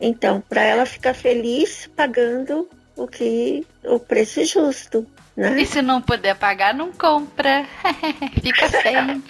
Então, 0.00 0.42
para 0.48 0.62
ela 0.62 0.86
ficar 0.86 1.14
feliz 1.14 1.88
pagando 1.96 2.68
o 2.96 3.06
que 3.06 3.64
o 3.84 4.00
preço 4.00 4.44
justo. 4.44 5.06
Né? 5.36 5.60
E 5.60 5.66
se 5.66 5.82
não 5.82 6.00
puder 6.00 6.34
pagar, 6.34 6.72
não 6.72 6.90
compra. 6.90 7.66
Fica 8.40 8.70
sem. 8.70 9.22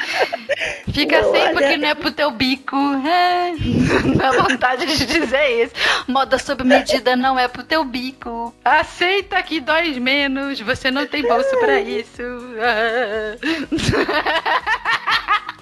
Fica 0.93 1.21
não, 1.21 1.33
sem 1.33 1.43
olha... 1.43 1.53
porque 1.53 1.77
não 1.77 1.89
é 1.89 1.95
pro 1.97 2.13
teu 2.13 2.31
bico. 2.31 2.77
Dá 4.17 4.31
vontade 4.31 4.87
de 4.87 5.05
dizer 5.05 5.65
isso. 5.65 5.75
Moda 6.07 6.39
sob 6.39 6.63
medida 6.63 7.17
não 7.17 7.37
é 7.37 7.49
pro 7.49 7.65
teu 7.65 7.85
bico. 7.85 8.55
Aceita 8.65 9.43
que 9.43 9.61
dói 9.61 9.99
menos. 9.99 10.61
Você 10.61 10.93
não 10.93 11.09
tem 11.09 11.23
bolso 11.23 11.59
para 11.59 11.81
isso. 11.81 12.23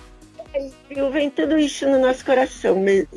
Eu 0.90 1.10
vem 1.10 1.30
tudo 1.30 1.58
isso 1.58 1.88
no 1.88 1.98
nosso 1.98 2.24
coração 2.24 2.76
mesmo. 2.76 3.08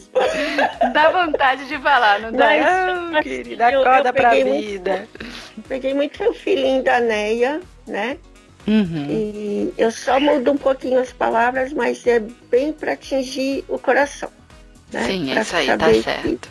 Dá 0.93 1.11
vontade 1.11 1.67
de 1.67 1.77
falar, 1.77 2.19
não 2.19 2.31
dá? 2.31 2.47
Mas, 2.47 3.19
oh, 3.19 3.21
querida, 3.21 3.67
acorda 3.67 3.99
eu, 3.99 4.05
eu 4.05 4.13
pra 4.13 4.33
vida. 4.33 4.97
Muito, 4.97 5.67
peguei 5.67 5.93
muito 5.93 6.23
o 6.23 6.33
filhinho 6.33 6.83
da 6.83 6.99
Neia, 6.99 7.61
né? 7.85 8.17
Uhum. 8.67 9.07
E 9.09 9.73
eu 9.77 9.91
só 9.91 10.19
mudo 10.19 10.51
um 10.51 10.57
pouquinho 10.57 10.99
as 10.99 11.13
palavras, 11.13 11.71
mas 11.71 12.05
é 12.07 12.19
bem 12.49 12.73
para 12.73 12.93
atingir 12.93 13.63
o 13.67 13.77
coração. 13.77 14.29
Né? 14.91 15.03
Sim, 15.03 15.29
pra 15.31 15.41
isso 15.41 15.55
aí 15.55 15.77
tá 15.77 15.93
certo. 15.93 16.49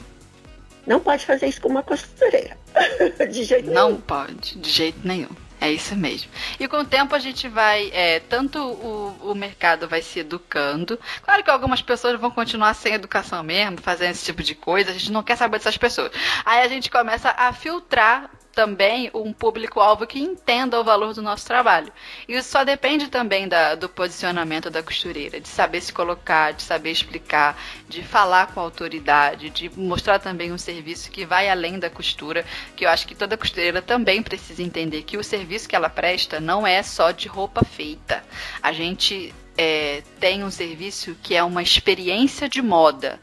Não 0.86 1.00
pode 1.00 1.26
fazer 1.26 1.48
isso 1.48 1.60
com 1.60 1.68
uma 1.68 1.82
costureira. 1.82 2.56
de 3.30 3.44
jeito 3.44 3.70
não 3.70 3.88
nenhum. 3.88 3.90
Não 3.96 4.00
pode, 4.00 4.58
de 4.58 4.70
jeito 4.70 5.00
nenhum. 5.04 5.45
É 5.60 5.70
isso 5.70 5.96
mesmo. 5.96 6.30
E 6.60 6.68
com 6.68 6.78
o 6.78 6.84
tempo 6.84 7.14
a 7.14 7.18
gente 7.18 7.48
vai, 7.48 7.90
é, 7.92 8.20
tanto 8.20 8.58
o, 8.58 9.30
o 9.30 9.34
mercado 9.34 9.88
vai 9.88 10.02
se 10.02 10.20
educando. 10.20 10.98
Claro 11.22 11.42
que 11.42 11.50
algumas 11.50 11.80
pessoas 11.80 12.20
vão 12.20 12.30
continuar 12.30 12.74
sem 12.74 12.94
educação 12.94 13.42
mesmo, 13.42 13.78
fazendo 13.80 14.10
esse 14.10 14.24
tipo 14.24 14.42
de 14.42 14.54
coisa. 14.54 14.90
A 14.90 14.92
gente 14.92 15.10
não 15.10 15.22
quer 15.22 15.36
saber 15.36 15.58
dessas 15.58 15.78
pessoas. 15.78 16.12
Aí 16.44 16.60
a 16.60 16.68
gente 16.68 16.90
começa 16.90 17.30
a 17.30 17.52
filtrar 17.52 18.30
também 18.56 19.10
um 19.12 19.34
público-alvo 19.34 20.06
que 20.06 20.18
entenda 20.18 20.80
o 20.80 20.82
valor 20.82 21.12
do 21.12 21.20
nosso 21.20 21.46
trabalho. 21.46 21.92
Isso 22.26 22.48
só 22.48 22.64
depende 22.64 23.08
também 23.08 23.46
da, 23.46 23.74
do 23.74 23.86
posicionamento 23.86 24.70
da 24.70 24.82
costureira, 24.82 25.38
de 25.38 25.46
saber 25.46 25.82
se 25.82 25.92
colocar, 25.92 26.54
de 26.54 26.62
saber 26.62 26.90
explicar, 26.90 27.54
de 27.86 28.02
falar 28.02 28.46
com 28.54 28.60
autoridade, 28.60 29.50
de 29.50 29.70
mostrar 29.78 30.18
também 30.18 30.54
um 30.54 30.56
serviço 30.56 31.10
que 31.10 31.26
vai 31.26 31.50
além 31.50 31.78
da 31.78 31.90
costura, 31.90 32.46
que 32.74 32.86
eu 32.86 32.88
acho 32.88 33.06
que 33.06 33.14
toda 33.14 33.36
costureira 33.36 33.82
também 33.82 34.22
precisa 34.22 34.62
entender 34.62 35.02
que 35.02 35.18
o 35.18 35.22
serviço 35.22 35.68
que 35.68 35.76
ela 35.76 35.90
presta 35.90 36.40
não 36.40 36.66
é 36.66 36.82
só 36.82 37.10
de 37.10 37.28
roupa 37.28 37.62
feita. 37.62 38.24
A 38.62 38.72
gente 38.72 39.34
é, 39.58 40.02
tem 40.18 40.42
um 40.42 40.50
serviço 40.50 41.14
que 41.22 41.34
é 41.34 41.44
uma 41.44 41.62
experiência 41.62 42.48
de 42.48 42.62
moda 42.62 43.20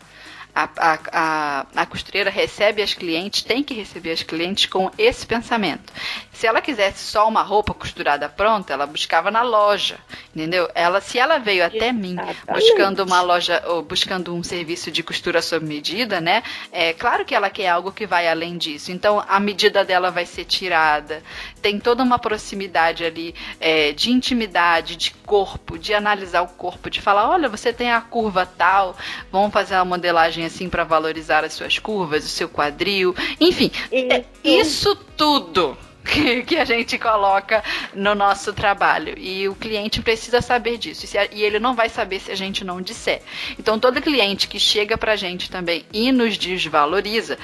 a, 0.56 0.70
a, 0.78 1.00
a, 1.12 1.66
a 1.76 1.86
costureira 1.86 2.30
recebe 2.30 2.82
as 2.82 2.94
clientes, 2.94 3.44
tem 3.44 3.64
que 3.64 3.74
receber 3.74 4.12
as 4.12 4.24
clientes 4.24 4.66
com 4.68 4.92
esse 4.98 5.26
pensamento. 5.26 5.92
Se 6.34 6.48
ela 6.48 6.62
quisesse 6.62 7.00
só 7.00 7.28
uma 7.28 7.44
roupa 7.44 7.74
costurada 7.74 8.28
pronta, 8.28 8.74
ela 8.74 8.88
buscava 8.88 9.30
na 9.30 9.44
loja, 9.44 9.98
entendeu? 10.36 10.68
Ela, 10.74 11.00
se 11.00 11.20
ela 11.20 11.38
veio 11.38 11.64
até 11.64 11.92
mim 11.92 12.16
buscando 12.52 13.04
uma 13.04 13.22
loja 13.22 13.64
ou 13.68 13.84
buscando 13.84 14.34
um 14.34 14.42
serviço 14.42 14.92
de 14.92 15.04
costura 15.04 15.42
sob 15.42 15.66
medida, 15.66 16.20
né? 16.20 16.42
É 16.72 16.92
claro 16.92 17.24
que 17.24 17.36
ela 17.36 17.50
quer 17.50 17.70
algo 17.70 17.92
que 17.92 18.08
vai 18.08 18.28
além 18.28 18.58
disso. 18.58 18.92
Então 18.92 19.24
a 19.28 19.40
medida 19.40 19.86
dela 19.86 20.10
vai 20.10 20.26
ser 20.26 20.44
tirada. 20.46 21.22
Tem 21.62 21.80
toda 21.80 22.04
uma 22.04 22.18
proximidade 22.18 23.06
ali 23.06 23.36
é, 23.60 23.92
de 23.92 24.12
intimidade, 24.12 24.96
de 24.96 25.12
corpo, 25.12 25.78
de 25.78 25.94
analisar 25.94 26.42
o 26.42 26.48
corpo, 26.48 26.90
de 26.90 27.00
falar, 27.00 27.30
olha, 27.30 27.48
você 27.48 27.72
tem 27.72 27.92
a 27.92 28.02
curva 28.02 28.46
tal, 28.46 28.98
vamos 29.32 29.54
fazer 29.54 29.76
uma 29.76 29.86
modelagem 29.86 30.46
assim 30.46 30.68
para 30.68 30.84
valorizar 30.84 31.44
as 31.44 31.54
suas 31.54 31.78
curvas, 31.78 32.26
o 32.26 32.30
seu 32.30 32.50
quadril, 32.50 33.16
enfim, 33.40 33.72
é 33.92 34.24
isso 34.44 34.96
tudo 34.96 35.78
que, 36.04 36.44
que, 36.44 36.58
a 36.58 36.66
gente 36.66 36.98
coloca 36.98 37.64
no 37.94 38.14
nosso 38.14 38.54
trabalho. 38.54 39.18
E 39.18 39.48
o 39.48 39.56
cliente 39.56 40.02
precisa 40.02 40.42
saber 40.42 40.78
disso. 40.78 41.06
E 41.32 41.44
ele 41.44 41.60
não 41.60 41.74
vai 41.74 41.90
saber 41.90 42.20
se 42.20 42.32
a 42.32 42.36
gente 42.36 42.64
não 42.64 42.82
disser. 42.82 43.22
Então, 43.58 43.80
todo 43.80 44.02
cliente 44.02 44.48
que 44.48 44.60
chega 44.60 44.98
pra 44.98 45.16
gente 45.16 45.50
também 45.50 45.86
e 45.94 46.12
nos 46.12 46.38
desvaloriza, 46.38 47.38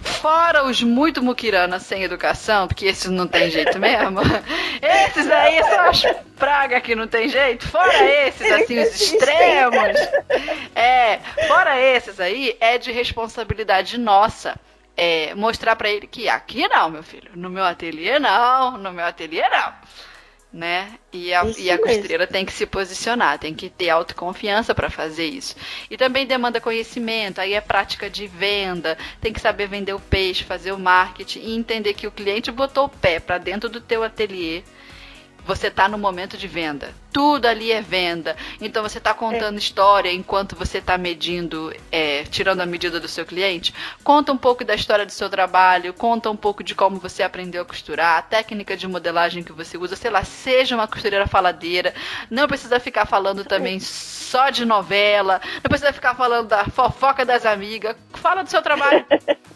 fora 0.00 0.64
os 0.64 0.82
muito 0.82 1.22
muquiranas 1.22 1.82
sem 1.82 2.02
educação, 2.02 2.68
porque 2.68 2.86
esses 2.86 3.10
não 3.10 3.26
tem 3.26 3.50
jeito 3.50 3.78
mesmo, 3.78 4.20
esses 4.80 5.30
aí 5.30 5.62
são 5.64 5.80
as 5.80 6.02
pragas 6.36 6.82
que 6.82 6.94
não 6.94 7.06
tem 7.06 7.28
jeito, 7.28 7.66
fora 7.68 8.04
esses, 8.26 8.50
assim, 8.50 8.78
os 8.78 9.00
extremos. 9.00 9.98
É, 10.74 11.18
fora 11.46 11.80
esses 11.80 12.20
aí, 12.20 12.56
é 12.60 12.78
de 12.78 12.92
responsabilidade 12.92 13.98
nossa 13.98 14.58
é, 14.96 15.34
mostrar 15.34 15.76
para 15.76 15.90
ele 15.90 16.06
que 16.06 16.28
aqui 16.28 16.66
não, 16.68 16.90
meu 16.90 17.02
filho, 17.02 17.30
no 17.34 17.50
meu 17.50 17.64
ateliê 17.64 18.18
não, 18.18 18.76
no 18.78 18.92
meu 18.92 19.04
ateliê 19.04 19.48
não. 19.48 19.72
Né? 20.52 21.00
E 21.12 21.34
a, 21.34 21.44
e 21.58 21.68
a 21.68 21.76
costureira 21.76 22.28
tem 22.28 22.46
que 22.46 22.52
se 22.52 22.64
posicionar, 22.64 23.40
tem 23.40 23.52
que 23.52 23.68
ter 23.68 23.90
autoconfiança 23.90 24.72
para 24.72 24.88
fazer 24.88 25.26
isso. 25.26 25.56
E 25.90 25.96
também 25.96 26.26
demanda 26.26 26.60
conhecimento, 26.60 27.40
aí 27.40 27.54
é 27.54 27.60
prática 27.60 28.08
de 28.08 28.28
venda, 28.28 28.96
tem 29.20 29.32
que 29.32 29.40
saber 29.40 29.66
vender 29.66 29.94
o 29.94 29.98
peixe, 29.98 30.44
fazer 30.44 30.70
o 30.70 30.78
marketing 30.78 31.40
e 31.40 31.56
entender 31.56 31.94
que 31.94 32.06
o 32.06 32.12
cliente 32.12 32.52
botou 32.52 32.84
o 32.84 32.88
pé 32.88 33.18
para 33.18 33.36
dentro 33.36 33.68
do 33.68 33.80
teu 33.80 34.04
ateliê 34.04 34.62
você 35.44 35.68
está 35.68 35.88
no 35.88 35.98
momento 35.98 36.36
de 36.36 36.48
venda. 36.48 36.94
Tudo 37.12 37.46
ali 37.46 37.70
é 37.70 37.80
venda. 37.80 38.36
Então 38.60 38.82
você 38.82 38.98
está 38.98 39.14
contando 39.14 39.56
é. 39.56 39.58
história 39.58 40.12
enquanto 40.12 40.56
você 40.56 40.78
está 40.78 40.98
medindo, 40.98 41.72
é, 41.92 42.24
tirando 42.24 42.60
a 42.60 42.66
medida 42.66 42.98
do 42.98 43.06
seu 43.06 43.24
cliente. 43.24 43.72
Conta 44.02 44.32
um 44.32 44.36
pouco 44.36 44.64
da 44.64 44.74
história 44.74 45.06
do 45.06 45.12
seu 45.12 45.30
trabalho, 45.30 45.92
conta 45.92 46.30
um 46.30 46.36
pouco 46.36 46.64
de 46.64 46.74
como 46.74 46.98
você 46.98 47.22
aprendeu 47.22 47.62
a 47.62 47.64
costurar, 47.64 48.18
a 48.18 48.22
técnica 48.22 48.76
de 48.76 48.88
modelagem 48.88 49.44
que 49.44 49.52
você 49.52 49.76
usa, 49.76 49.94
sei 49.94 50.10
lá, 50.10 50.24
seja 50.24 50.74
uma 50.74 50.88
costureira 50.88 51.26
faladeira. 51.26 51.94
Não 52.30 52.48
precisa 52.48 52.80
ficar 52.80 53.06
falando 53.06 53.44
também 53.44 53.78
só 53.78 54.50
de 54.50 54.64
novela, 54.64 55.40
não 55.56 55.68
precisa 55.68 55.92
ficar 55.92 56.14
falando 56.14 56.48
da 56.48 56.64
fofoca 56.64 57.24
das 57.24 57.46
amigas. 57.46 57.94
Fala 58.14 58.42
do 58.42 58.50
seu 58.50 58.62
trabalho. 58.62 59.04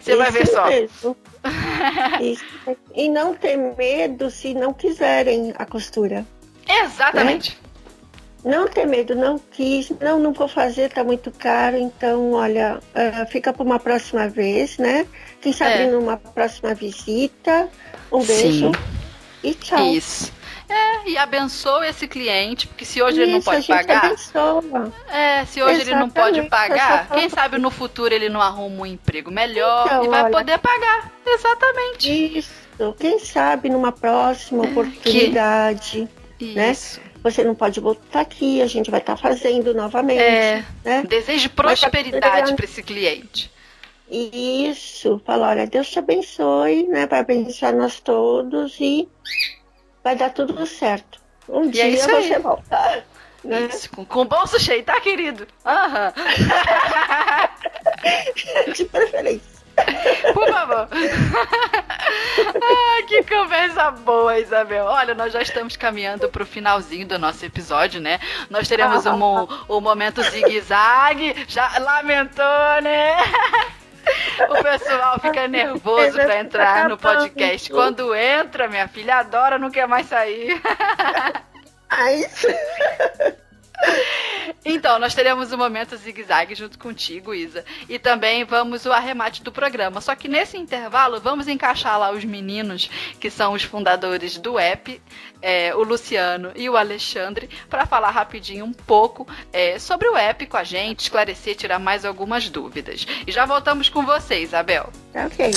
Você 0.00 0.16
vai 0.16 0.30
ver 0.30 0.46
só. 0.46 0.66
Mesmo. 0.66 1.16
e 2.94 3.08
não 3.08 3.34
ter 3.34 3.56
medo 3.56 4.30
se 4.30 4.54
não 4.54 4.72
quiserem 4.72 5.52
a 5.56 5.64
costura. 5.64 6.24
Exatamente. 6.68 7.58
Né? 7.62 7.68
Não 8.44 8.68
ter 8.68 8.86
medo, 8.86 9.16
não 9.16 9.38
quis, 9.38 9.90
não, 10.00 10.18
não 10.18 10.32
vou 10.32 10.46
fazer, 10.46 10.90
tá 10.90 11.02
muito 11.02 11.30
caro, 11.32 11.76
então, 11.76 12.32
olha, 12.32 12.78
uh, 12.78 13.26
fica 13.30 13.52
para 13.52 13.64
uma 13.64 13.80
próxima 13.80 14.28
vez, 14.28 14.78
né? 14.78 15.06
Quem 15.40 15.52
sabe 15.52 15.82
é. 15.82 15.86
numa 15.90 16.16
próxima 16.16 16.72
visita. 16.72 17.68
Um 18.12 18.22
beijo. 18.22 18.70
Sim. 18.70 18.72
E 19.42 19.54
tchau. 19.54 19.92
Isso. 19.92 20.32
É, 20.68 21.08
e 21.08 21.16
abençoa 21.16 21.88
esse 21.88 22.06
cliente, 22.06 22.66
porque 22.66 22.84
se 22.84 23.02
hoje 23.02 23.14
Isso, 23.14 23.22
ele 23.22 23.32
não 23.32 23.42
pode 23.42 23.66
pagar. 23.66 24.04
Abençoa. 24.04 24.92
É, 25.10 25.44
se 25.46 25.62
hoje 25.62 25.80
Exatamente. 25.80 25.90
ele 25.90 25.98
não 25.98 26.10
pode 26.10 26.42
pagar, 26.42 27.08
quem 27.08 27.28
sabe 27.30 27.58
no 27.58 27.70
futuro 27.70 28.12
ele 28.12 28.28
não 28.28 28.40
arruma 28.40 28.82
um 28.82 28.86
emprego 28.86 29.30
melhor 29.30 29.86
então, 29.86 30.04
e 30.04 30.08
vai 30.08 30.24
olha, 30.24 30.30
poder 30.30 30.58
pagar. 30.58 31.10
Exatamente. 31.24 32.38
Isso. 32.38 32.68
Quem 32.98 33.18
sabe 33.18 33.70
numa 33.70 33.92
próxima 33.92 34.64
é, 34.64 34.68
oportunidade. 34.68 36.08
Que... 36.38 36.54
Né? 36.54 36.70
Isso. 36.70 37.00
Você 37.22 37.42
não 37.42 37.54
pode 37.54 37.80
voltar 37.80 38.20
aqui, 38.20 38.62
a 38.62 38.66
gente 38.66 38.90
vai 38.90 39.00
estar 39.00 39.16
tá 39.16 39.20
fazendo 39.20 39.74
novamente. 39.74 40.20
É, 40.20 40.64
né? 40.84 41.02
Desejo 41.08 41.50
prosperidade 41.50 42.54
para 42.54 42.64
esse 42.64 42.82
cliente. 42.82 43.50
Isso, 44.10 45.20
fala, 45.24 45.50
olha, 45.50 45.66
Deus 45.66 45.90
te 45.90 45.98
abençoe, 45.98 46.84
né? 46.84 47.06
Vai 47.06 47.20
abençoar 47.20 47.74
nós 47.74 48.00
todos 48.00 48.76
e 48.80 49.08
vai 50.02 50.16
dar 50.16 50.30
tudo 50.30 50.66
certo. 50.66 51.20
Um 51.48 51.64
e 51.64 51.80
é 51.80 51.90
dia 51.90 51.94
é 51.94 51.96
você 51.96 52.34
aí. 52.34 52.40
volta. 52.40 53.04
Né? 53.44 53.66
Isso, 53.72 53.90
com, 53.90 54.04
com 54.04 54.22
o 54.22 54.24
bolso 54.24 54.58
cheio, 54.58 54.82
tá, 54.84 55.00
querido? 55.00 55.46
Aham. 55.64 56.12
De 58.74 58.84
preferência. 58.84 59.58
Por 60.34 60.48
favor. 60.50 60.88
ah, 62.62 63.02
que 63.06 63.22
conversa 63.22 63.90
boa, 63.90 64.38
Isabel. 64.38 64.86
Olha, 64.86 65.14
nós 65.14 65.32
já 65.32 65.40
estamos 65.40 65.76
caminhando 65.76 66.28
para 66.28 66.42
o 66.42 66.46
finalzinho 66.46 67.06
do 67.06 67.18
nosso 67.18 67.44
episódio, 67.44 68.00
né? 68.00 68.18
Nós 68.50 68.68
teremos 68.68 69.06
um, 69.06 69.46
um 69.68 69.80
momento 69.80 70.22
zigue-zague. 70.22 71.44
Já 71.48 71.78
lamentou, 71.78 72.82
né? 72.82 73.16
O 74.48 74.62
pessoal 74.62 75.18
fica 75.20 75.48
nervoso 75.48 76.12
para 76.12 76.40
entrar 76.40 76.88
no 76.88 76.96
podcast. 76.96 77.70
Quando 77.70 78.14
entra, 78.14 78.68
minha 78.68 78.88
filha 78.88 79.16
adora, 79.16 79.58
não 79.58 79.70
quer 79.70 79.86
mais 79.86 80.06
sair. 80.06 80.60
Ai. 81.90 82.26
Então, 84.64 84.98
nós 84.98 85.14
teremos 85.14 85.52
o 85.52 85.54
um 85.54 85.58
momento 85.58 85.96
zigue-zague 85.96 86.54
junto 86.54 86.78
contigo, 86.78 87.34
Isa. 87.34 87.64
E 87.88 87.98
também 87.98 88.44
vamos 88.44 88.84
o 88.84 88.92
arremate 88.92 89.42
do 89.42 89.52
programa. 89.52 90.00
Só 90.00 90.14
que 90.14 90.28
nesse 90.28 90.56
intervalo, 90.56 91.20
vamos 91.20 91.48
encaixar 91.48 91.98
lá 91.98 92.10
os 92.10 92.24
meninos 92.24 92.90
que 93.20 93.30
são 93.30 93.52
os 93.52 93.62
fundadores 93.62 94.36
do 94.36 94.58
app, 94.58 95.00
é, 95.40 95.74
o 95.74 95.82
Luciano 95.82 96.52
e 96.54 96.68
o 96.68 96.76
Alexandre, 96.76 97.48
para 97.68 97.86
falar 97.86 98.10
rapidinho 98.10 98.64
um 98.64 98.72
pouco 98.72 99.26
é, 99.52 99.78
sobre 99.78 100.08
o 100.08 100.16
app 100.16 100.46
com 100.46 100.56
a 100.56 100.64
gente, 100.64 101.00
esclarecer, 101.00 101.54
tirar 101.54 101.78
mais 101.78 102.04
algumas 102.04 102.48
dúvidas. 102.48 103.06
E 103.26 103.32
já 103.32 103.46
voltamos 103.46 103.88
com 103.88 104.04
você, 104.04 104.40
Isabel. 104.40 104.92
Ok. 105.14 105.50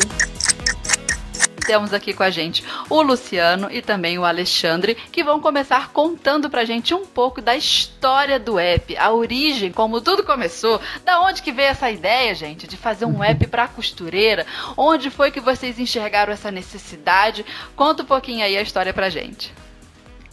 Temos 1.71 1.93
aqui 1.93 2.11
com 2.11 2.23
a 2.23 2.29
gente 2.29 2.65
o 2.89 3.01
Luciano 3.01 3.69
e 3.71 3.81
também 3.81 4.19
o 4.19 4.25
Alexandre, 4.25 4.93
que 5.09 5.23
vão 5.23 5.39
começar 5.39 5.89
contando 5.93 6.49
pra 6.49 6.65
gente 6.65 6.93
um 6.93 7.05
pouco 7.05 7.41
da 7.41 7.55
história 7.55 8.37
do 8.37 8.59
app, 8.59 8.97
a 8.97 9.13
origem, 9.13 9.71
como 9.71 10.01
tudo 10.01 10.21
começou, 10.21 10.81
da 11.05 11.21
onde 11.21 11.41
que 11.41 11.53
veio 11.53 11.69
essa 11.69 11.89
ideia, 11.89 12.35
gente, 12.35 12.67
de 12.67 12.75
fazer 12.75 13.05
um 13.05 13.23
app 13.23 13.47
pra 13.47 13.69
costureira, 13.69 14.45
onde 14.75 15.09
foi 15.09 15.31
que 15.31 15.39
vocês 15.39 15.79
enxergaram 15.79 16.33
essa 16.33 16.51
necessidade? 16.51 17.45
Conta 17.73 18.03
um 18.03 18.05
pouquinho 18.05 18.43
aí 18.43 18.57
a 18.57 18.61
história 18.61 18.93
pra 18.93 19.09
gente. 19.09 19.53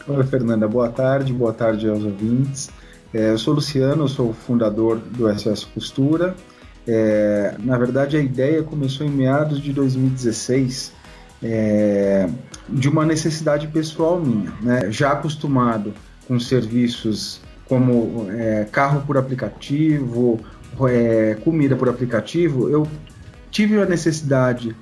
Oi, 0.08 0.24
Fernanda, 0.24 0.66
boa 0.66 0.88
tarde, 0.88 1.32
boa 1.32 1.52
tarde 1.52 1.88
aos 1.88 2.02
ouvintes. 2.02 2.68
É, 3.14 3.30
eu 3.30 3.38
sou 3.38 3.54
Luciano, 3.54 4.02
eu 4.02 4.08
sou 4.08 4.30
o 4.30 4.34
fundador 4.34 4.98
do 4.98 5.32
SS 5.32 5.64
Costura. 5.66 6.34
É, 6.84 7.54
na 7.60 7.78
verdade, 7.78 8.16
a 8.16 8.20
ideia 8.20 8.60
começou 8.64 9.06
em 9.06 9.10
meados 9.10 9.60
de 9.60 9.72
2016, 9.72 10.97
é, 11.42 12.28
de 12.68 12.88
uma 12.88 13.04
necessidade 13.04 13.66
pessoal 13.68 14.20
minha. 14.20 14.52
Né? 14.60 14.90
Já 14.90 15.12
acostumado 15.12 15.94
com 16.26 16.38
serviços 16.38 17.40
como 17.66 18.26
é, 18.30 18.64
carro 18.64 19.02
por 19.06 19.16
aplicativo, 19.18 20.40
é, 20.88 21.36
comida 21.44 21.76
por 21.76 21.88
aplicativo, 21.88 22.68
eu 22.68 22.86
tive 23.50 23.80
a 23.80 23.86
necessidade 23.86 24.74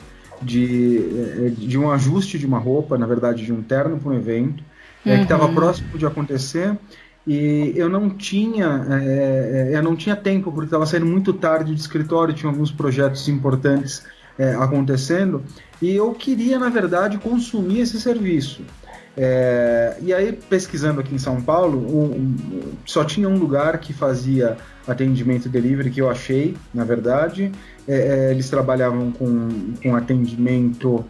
de, 0.43 0.99
é, 1.47 1.51
de 1.51 1.79
um 1.79 1.91
ajuste 1.91 2.39
de 2.39 2.47
uma 2.47 2.59
roupa, 2.59 2.97
na 2.97 3.07
verdade, 3.07 3.45
de 3.45 3.53
um 3.53 3.63
terno 3.63 3.99
para 3.99 4.11
um 4.11 4.15
evento, 4.15 4.63
uhum. 5.05 5.17
que 5.17 5.23
estava 5.23 5.49
próximo 5.49 5.99
de 5.99 6.07
acontecer 6.07 6.77
e 7.27 7.73
eu 7.75 7.89
não 7.89 8.09
tinha 8.09 8.87
é, 8.89 9.71
é 9.73 9.77
eu 9.77 9.83
não 9.83 9.97
tinha 9.97 10.15
tempo 10.15 10.53
porque 10.53 10.67
estava 10.67 10.87
saindo 10.87 11.07
muito 11.07 11.33
tarde 11.33 11.75
do 11.75 11.79
escritório 11.79 12.33
tinha 12.33 12.49
alguns 12.49 12.71
projetos 12.71 13.29
importantes 13.29 14.05
é, 14.39 14.55
acontecendo 14.55 15.43
e 15.81 15.95
eu 15.95 16.13
queria 16.13 16.59
na 16.59 16.69
verdade 16.69 17.19
consumir 17.19 17.81
esse 17.81 18.01
serviço 18.01 18.63
é, 19.17 19.97
e 20.03 20.13
aí 20.13 20.33
pesquisando 20.33 21.01
aqui 21.01 21.15
em 21.15 21.19
São 21.19 21.41
Paulo 21.41 21.79
um, 21.79 22.37
só 22.85 23.05
tinha 23.05 23.29
um 23.29 23.39
lugar 23.39 23.79
que 23.79 23.93
fazia 23.93 24.57
atendimento 24.87 25.49
delivery 25.49 25.91
que 25.91 26.01
eu 26.01 26.11
achei 26.11 26.57
na 26.73 26.85
verdade 26.85 27.51
é, 27.89 27.95
é, 27.95 28.31
eles 28.31 28.51
trabalhavam 28.51 29.11
com, 29.13 29.75
com 29.83 29.97
atendimento 29.97 31.05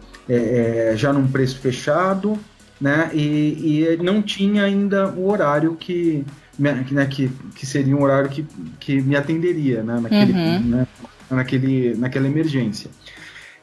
já 0.95 1.13
num 1.13 1.27
preço 1.27 1.57
fechado 1.59 2.37
né? 2.79 3.09
E, 3.13 3.89
e 3.89 3.97
não 4.03 4.21
tinha 4.21 4.63
ainda 4.63 5.09
o 5.09 5.29
horário 5.29 5.75
que, 5.75 6.23
né, 6.57 6.85
que, 7.09 7.29
que 7.55 7.65
seria 7.65 7.95
um 7.95 8.03
horário 8.03 8.29
que, 8.29 8.45
que 8.79 9.01
me 9.01 9.15
atenderia, 9.15 9.83
né? 9.83 9.99
Naquele, 9.99 10.33
uhum. 10.33 10.59
né? 10.63 10.87
Naquele, 11.29 11.95
naquela 11.95 12.27
emergência. 12.27 12.89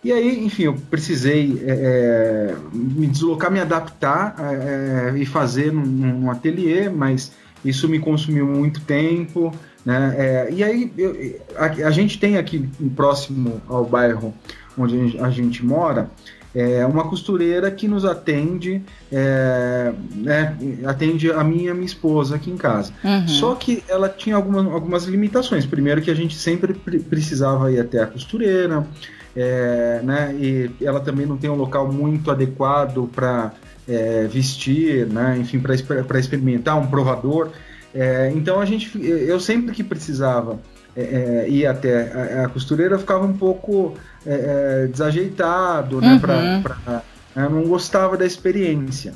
E 0.04 0.12
aí, 0.12 0.44
enfim, 0.44 0.64
eu 0.64 0.74
precisei 0.74 1.62
é, 1.64 2.52
é 2.52 2.54
me 2.74 3.06
deslocar, 3.06 3.50
me 3.50 3.58
adaptar 3.58 4.36
é, 4.38 5.14
é, 5.14 5.18
e 5.18 5.24
fazer 5.24 5.72
num, 5.72 5.82
num 5.82 6.30
ateliê, 6.30 6.90
mas 6.90 7.32
isso 7.64 7.88
me 7.88 7.98
consumiu 7.98 8.46
muito 8.46 8.82
tempo. 8.82 9.50
Né? 9.82 10.14
É, 10.18 10.48
e 10.52 10.62
aí, 10.62 10.92
eu, 10.98 11.40
a, 11.56 11.64
a, 11.64 11.90
gente 11.90 12.18
tem 12.18 12.36
aqui 12.36 12.68
próximo 12.94 13.62
ao 13.66 13.86
bairro 13.86 14.34
onde 14.76 14.94
a 14.94 14.98
gente, 14.98 15.18
a 15.20 15.30
gente 15.30 15.64
mora, 15.64 16.10
é 16.54 16.86
uma 16.86 17.04
costureira 17.04 17.70
que 17.70 17.88
nos 17.88 18.04
atende, 18.04 18.80
é, 19.10 19.92
né, 20.14 20.56
atende 20.86 21.32
a 21.32 21.42
minha 21.42 21.64
e 21.64 21.70
a 21.70 21.74
minha 21.74 21.86
esposa 21.86 22.36
aqui 22.36 22.50
em 22.50 22.56
casa. 22.56 22.92
Uhum. 23.02 23.26
Só 23.26 23.54
que 23.56 23.82
ela 23.88 24.08
tinha 24.08 24.36
algumas, 24.36 24.64
algumas 24.66 25.04
limitações. 25.04 25.66
Primeiro 25.66 26.00
que 26.00 26.10
a 26.10 26.14
gente 26.14 26.36
sempre 26.36 26.72
precisava 26.74 27.72
ir 27.72 27.80
até 27.80 28.02
a 28.02 28.06
costureira, 28.06 28.86
é, 29.34 30.00
né, 30.04 30.34
e 30.38 30.70
ela 30.80 31.00
também 31.00 31.26
não 31.26 31.36
tem 31.36 31.50
um 31.50 31.56
local 31.56 31.92
muito 31.92 32.30
adequado 32.30 33.10
para 33.12 33.52
é, 33.88 34.28
vestir, 34.28 35.06
né, 35.06 35.36
enfim, 35.40 35.58
para 35.58 36.18
experimentar 36.18 36.78
um 36.78 36.86
provador. 36.86 37.50
É, 37.92 38.32
então 38.34 38.60
a 38.60 38.64
gente, 38.64 38.90
eu 39.04 39.38
sempre 39.40 39.72
que 39.74 39.82
precisava 39.82 40.60
é, 40.96 41.02
é, 41.46 41.48
ir 41.48 41.66
até 41.66 42.12
a, 42.12 42.44
a, 42.44 42.48
costureira, 42.48 42.98
ficava 42.98 43.24
um 43.24 43.36
pouco 43.36 43.96
é, 44.24 44.84
é 44.84 44.86
desajeitado, 44.86 46.00
né? 46.00 46.12
Uhum. 46.12 46.20
Pra, 46.20 46.60
pra, 46.62 47.02
né, 47.34 47.48
não 47.48 47.64
gostava 47.64 48.16
da 48.16 48.24
experiência. 48.24 49.12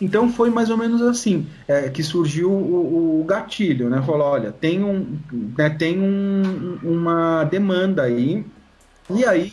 Então 0.00 0.32
foi 0.32 0.48
mais 0.48 0.70
ou 0.70 0.76
menos 0.76 1.02
assim 1.02 1.46
é, 1.66 1.88
que 1.88 2.02
surgiu 2.02 2.50
o, 2.50 3.20
o, 3.20 3.24
gatilho, 3.24 3.90
né? 3.90 4.02
Falou, 4.04 4.28
olha, 4.28 4.52
tem, 4.52 4.82
um, 4.82 5.18
né, 5.56 5.68
tem 5.70 6.00
um, 6.00 6.78
uma 6.82 7.44
demanda 7.44 8.02
aí, 8.04 8.44
e 9.10 9.24
aí 9.24 9.52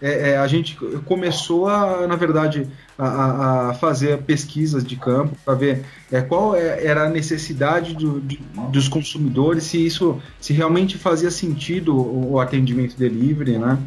é, 0.00 0.30
é, 0.30 0.38
a 0.38 0.46
gente 0.46 0.76
começou 1.04 1.68
a, 1.68 2.06
na 2.06 2.16
verdade, 2.16 2.68
a, 2.96 3.70
a 3.70 3.74
fazer 3.74 4.18
pesquisas 4.18 4.84
de 4.84 4.96
campo 4.96 5.36
para 5.44 5.54
ver 5.54 5.84
é, 6.10 6.20
qual 6.20 6.54
é, 6.54 6.84
era 6.84 7.06
a 7.06 7.08
necessidade 7.08 7.94
do, 7.94 8.20
de, 8.20 8.40
dos 8.70 8.88
consumidores, 8.88 9.64
se 9.64 9.84
isso, 9.84 10.20
se 10.40 10.52
realmente 10.52 10.96
fazia 10.96 11.30
sentido 11.30 11.96
o, 11.96 12.32
o 12.32 12.40
atendimento 12.40 12.96
delivery, 12.96 13.58
né? 13.58 13.78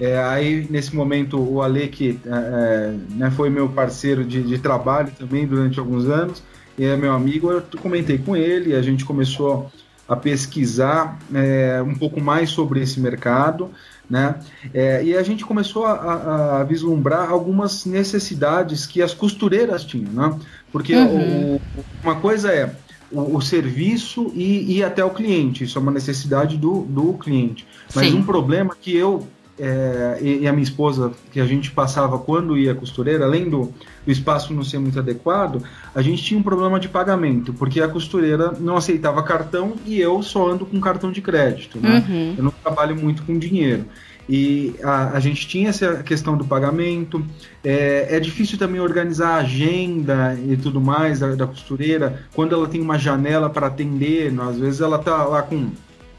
É, 0.00 0.16
aí, 0.18 0.66
nesse 0.70 0.94
momento, 0.94 1.40
o 1.40 1.60
Ale, 1.60 1.88
que 1.88 2.20
é, 2.24 2.94
né, 3.10 3.30
foi 3.32 3.50
meu 3.50 3.68
parceiro 3.68 4.24
de, 4.24 4.42
de, 4.42 4.58
trabalho 4.58 5.12
também 5.18 5.44
durante 5.44 5.78
alguns 5.78 6.08
anos, 6.08 6.42
é 6.78 6.96
meu 6.96 7.12
amigo, 7.12 7.50
eu 7.50 7.62
comentei 7.82 8.16
com 8.16 8.36
ele, 8.36 8.76
a 8.76 8.82
gente 8.82 9.04
começou 9.04 9.70
a 10.08 10.16
pesquisar 10.16 11.18
é, 11.34 11.82
um 11.82 11.94
pouco 11.94 12.20
mais 12.20 12.50
sobre 12.50 12.80
esse 12.80 12.98
mercado, 12.98 13.70
né? 14.08 14.36
É, 14.72 15.04
e 15.04 15.14
a 15.14 15.22
gente 15.22 15.44
começou 15.44 15.84
a, 15.84 16.60
a, 16.60 16.64
vislumbrar 16.64 17.30
algumas 17.30 17.84
necessidades 17.84 18.86
que 18.86 19.02
as 19.02 19.12
costureiras 19.12 19.84
tinham, 19.84 20.10
né? 20.10 20.38
Porque 20.72 20.96
uhum. 20.96 21.56
o, 21.56 21.60
uma 22.02 22.14
coisa 22.16 22.50
é 22.50 22.74
o, 23.12 23.36
o, 23.36 23.42
serviço 23.42 24.32
e 24.34 24.78
ir 24.78 24.82
até 24.82 25.04
o 25.04 25.10
cliente, 25.10 25.64
isso 25.64 25.78
é 25.78 25.82
uma 25.82 25.92
necessidade 25.92 26.56
do, 26.56 26.82
do 26.82 27.12
cliente. 27.14 27.66
Mas 27.94 28.08
Sim. 28.08 28.18
um 28.18 28.22
problema 28.22 28.74
que 28.80 28.96
eu 28.96 29.28
é, 29.58 30.18
e, 30.20 30.38
e, 30.40 30.48
a 30.48 30.52
minha 30.52 30.62
esposa, 30.62 31.12
que 31.32 31.40
a 31.40 31.46
gente 31.46 31.70
passava 31.70 32.18
quando 32.18 32.56
ia 32.56 32.74
costureira, 32.74 33.24
além 33.24 33.50
do, 33.50 33.72
do, 34.06 34.12
espaço 34.12 34.54
não 34.54 34.62
ser 34.62 34.78
muito 34.78 34.98
adequado, 34.98 35.62
a 35.94 36.00
gente 36.00 36.22
tinha 36.22 36.38
um 36.38 36.42
problema 36.42 36.78
de 36.78 36.88
pagamento, 36.88 37.52
porque 37.52 37.80
a 37.80 37.88
costureira 37.88 38.52
não 38.60 38.76
aceitava 38.76 39.22
cartão 39.22 39.74
e 39.84 40.00
eu 40.00 40.22
só 40.22 40.50
ando 40.50 40.64
com 40.64 40.80
cartão 40.80 41.10
de 41.10 41.20
crédito, 41.20 41.78
né? 41.80 42.04
Uhum. 42.08 42.34
Eu 42.38 42.44
não 42.44 42.50
trabalho 42.50 42.96
muito 42.96 43.22
com 43.24 43.38
dinheiro. 43.38 43.84
E 44.28 44.74
a, 44.82 45.16
a, 45.16 45.20
gente 45.20 45.48
tinha 45.48 45.70
essa 45.70 46.02
questão 46.02 46.36
do 46.36 46.44
pagamento. 46.44 47.24
É, 47.64 48.08
é, 48.16 48.20
difícil 48.20 48.58
também 48.58 48.78
organizar 48.78 49.30
a 49.30 49.36
agenda 49.36 50.38
e 50.46 50.54
tudo 50.56 50.80
mais 50.80 51.20
da, 51.20 51.34
da 51.34 51.46
costureira, 51.46 52.26
quando 52.34 52.54
ela 52.54 52.68
tem 52.68 52.80
uma 52.80 52.98
janela 52.98 53.48
para 53.48 53.68
atender, 53.68 54.32
às 54.38 54.58
vezes 54.58 54.80
ela 54.82 54.98
está 54.98 55.24
lá 55.24 55.42
com, 55.42 55.70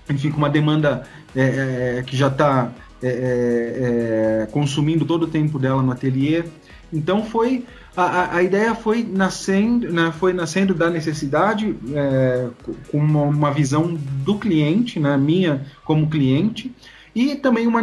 enfim, 0.10 0.32
com 0.32 0.38
uma 0.38 0.50
demanda 0.50 1.04
é, 1.36 1.98
é, 2.00 2.04
que 2.04 2.18
já 2.18 2.28
está 2.28 2.72
é, 3.02 3.08
é, 3.08 4.44
é, 4.44 4.46
consumindo 4.52 5.06
todo 5.06 5.24
o 5.24 5.28
tempo 5.28 5.58
dela 5.58 5.82
no 5.82 5.92
ateliê. 5.92 6.44
Então 6.92 7.24
foi 7.24 7.66
a, 7.96 8.38
a 8.38 8.44
ideia 8.44 8.74
foi 8.76 9.04
nascendo, 9.04 9.92
né, 9.92 10.14
foi 10.18 10.34
nascendo 10.34 10.74
da 10.74 10.90
necessidade 10.90 11.76
é, 11.94 12.48
com 12.92 12.98
uma, 12.98 13.24
uma, 13.24 13.52
visão 13.52 13.94
do 14.24 14.38
cliente, 14.38 15.00
né, 15.00 15.18
minha 15.18 15.66
como 15.84 16.10
cliente, 16.10 16.74
e 17.14 17.36
também 17.36 17.68
uma, 17.68 17.82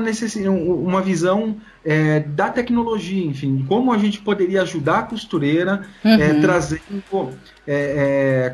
uma 0.49 1.03
visão 1.03 1.57
é, 1.85 2.21
da 2.21 2.49
tecnologia, 2.49 3.25
enfim, 3.25 3.65
como 3.69 3.93
a 3.93 3.99
gente 3.99 4.21
poderia 4.21 4.63
ajudar 4.63 5.01
a 5.01 5.03
costureira 5.03 5.83
uhum. 6.05 6.41
trazendo 6.41 7.03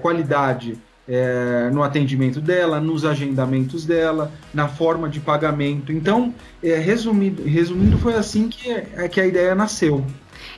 qualidade 0.00 0.78
é, 1.08 1.70
no 1.72 1.82
atendimento 1.82 2.40
dela, 2.40 2.80
nos 2.80 3.04
agendamentos 3.04 3.84
dela, 3.84 4.32
na 4.52 4.68
forma 4.68 5.08
de 5.08 5.20
pagamento. 5.20 5.92
Então, 5.92 6.34
é, 6.62 6.76
resumindo, 6.76 7.42
resumindo, 7.44 7.98
foi 7.98 8.14
assim 8.14 8.48
que, 8.48 8.70
é, 8.70 9.08
que 9.08 9.20
a 9.20 9.26
ideia 9.26 9.54
nasceu. 9.54 10.04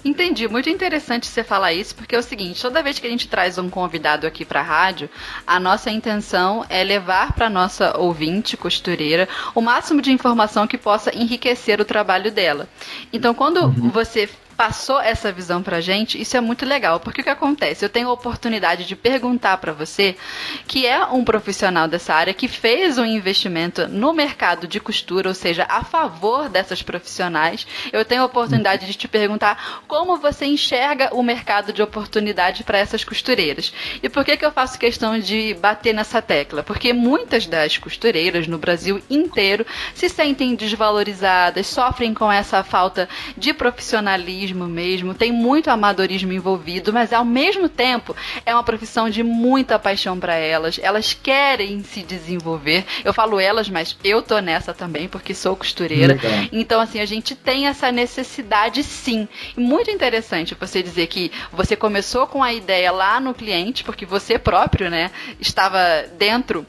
Entendi, 0.05 0.47
muito 0.47 0.69
interessante 0.69 1.27
você 1.27 1.43
falar 1.43 1.73
isso, 1.73 1.95
porque 1.95 2.15
é 2.15 2.19
o 2.19 2.23
seguinte, 2.23 2.61
toda 2.61 2.83
vez 2.83 2.99
que 2.99 3.07
a 3.07 3.11
gente 3.11 3.27
traz 3.27 3.57
um 3.57 3.71
convidado 3.71 4.27
aqui 4.27 4.45
para 4.45 4.61
a 4.61 4.63
rádio, 4.63 5.09
a 5.47 5.59
nossa 5.59 5.91
intenção 5.91 6.65
é 6.69 6.85
levar 6.85 7.33
para 7.33 7.49
nossa 7.49 7.97
ouvinte 7.99 8.55
costureira 8.55 9.27
o 9.55 9.63
máximo 9.63 10.03
de 10.03 10.13
informação 10.13 10.67
que 10.67 10.77
possa 10.77 11.15
enriquecer 11.17 11.81
o 11.81 11.87
trabalho 11.87 12.31
dela. 12.31 12.69
Então, 13.13 13.33
quando 13.33 13.63
uhum. 13.65 13.89
você 13.91 14.29
passou 14.57 15.01
essa 15.01 15.33
visão 15.33 15.63
pra 15.63 15.81
gente, 15.81 16.21
isso 16.21 16.37
é 16.37 16.41
muito 16.41 16.65
legal, 16.65 17.01
porque 17.01 17.21
o 17.21 17.25
que 17.25 17.31
acontece? 17.31 17.85
Eu 17.85 17.89
tenho 17.89 18.09
a 18.09 18.13
oportunidade 18.13 18.85
de 18.85 18.97
perguntar 18.97 19.57
para 19.59 19.73
você, 19.73 20.17
que 20.67 20.87
é 20.87 21.05
um 21.07 21.25
profissional 21.25 21.89
dessa 21.89 22.15
área, 22.15 22.33
que 22.33 22.49
fez 22.49 22.99
um 22.99 23.05
investimento 23.05 23.89
no 23.89 24.13
mercado 24.13 24.67
de 24.67 24.81
costura, 24.81 25.29
ou 25.29 25.35
seja, 25.35 25.67
a 25.69 25.83
favor 25.83 26.49
dessas 26.49 26.83
profissionais. 26.83 27.67
Eu 27.93 28.05
tenho 28.05 28.23
a 28.23 28.27
oportunidade 28.27 28.87
de 28.87 28.95
te 28.95 29.09
perguntar 29.09 29.83
como 29.87 30.17
você 30.17 30.47
enxerga 30.47 31.11
o 31.13 31.23
mercado 31.23 31.73
de 31.73 31.83
oportunidade 31.83 32.65
para 32.65 32.79
essas 32.79 33.05
costureiras. 33.05 33.73
E 34.03 34.09
por 34.09 34.25
que, 34.25 34.37
que 34.37 34.45
eu 34.45 34.53
faço 34.53 34.79
questão 34.79 35.19
de 35.19 35.55
bater 35.55 35.93
nessa 35.93 36.23
tecla? 36.23 36.63
Porque 36.63 36.93
muitas 36.93 37.47
das 37.47 37.77
costureiras 37.77 38.47
no 38.47 38.59
Brasil 38.59 39.03
inteiro 39.11 39.67
se 39.95 40.09
sentem 40.09 40.55
desvalorizadas, 40.55 41.67
sofrem 41.67 42.15
com 42.15 42.31
essa 42.31 42.63
falta 42.63 43.09
de 43.37 43.53
profissionalismo 43.53 44.44
amadorismo 44.45 44.67
mesmo, 44.67 45.15
tem 45.15 45.33
muito 45.33 45.71
amadorismo 45.71 46.33
envolvido, 46.33 46.93
mas 46.93 47.13
ao 47.13 47.25
mesmo 47.25 47.69
tempo 47.69 48.15
é 48.45 48.53
uma 48.53 48.63
profissão 48.63 49.09
de 49.09 49.23
muita 49.23 49.79
paixão 49.79 50.19
para 50.19 50.35
elas. 50.35 50.79
Elas 50.83 51.15
querem 51.15 51.83
se 51.83 52.03
desenvolver. 52.03 52.85
Eu 53.05 53.15
falo 53.15 53.41
elas, 53.41 53.69
mas 53.69 53.97
eu 54.05 54.23
tô 54.23 54.39
nessa 54.41 54.75
também 54.75 55.09
porque 55.09 55.35
sou 55.35 55.57
costureira. 55.57 56.15
Legal. 56.15 56.49
Então 56.53 56.81
assim, 56.81 57.01
a 57.01 57.07
gente 57.07 57.35
tem 57.35 57.67
essa 57.67 57.91
necessidade 57.91 58.83
sim. 58.83 59.29
E 59.57 59.61
muito 59.61 59.91
interessante 59.91 60.57
você 60.59 60.83
dizer 60.83 61.07
que 61.07 61.31
você 61.53 61.77
começou 61.77 62.27
com 62.27 62.43
a 62.43 62.53
ideia 62.53 62.91
lá 62.91 63.21
no 63.21 63.35
cliente, 63.35 63.85
porque 63.85 64.05
você 64.05 64.39
próprio, 64.39 64.91
né, 64.91 65.11
estava 65.41 65.79
dentro 66.19 66.67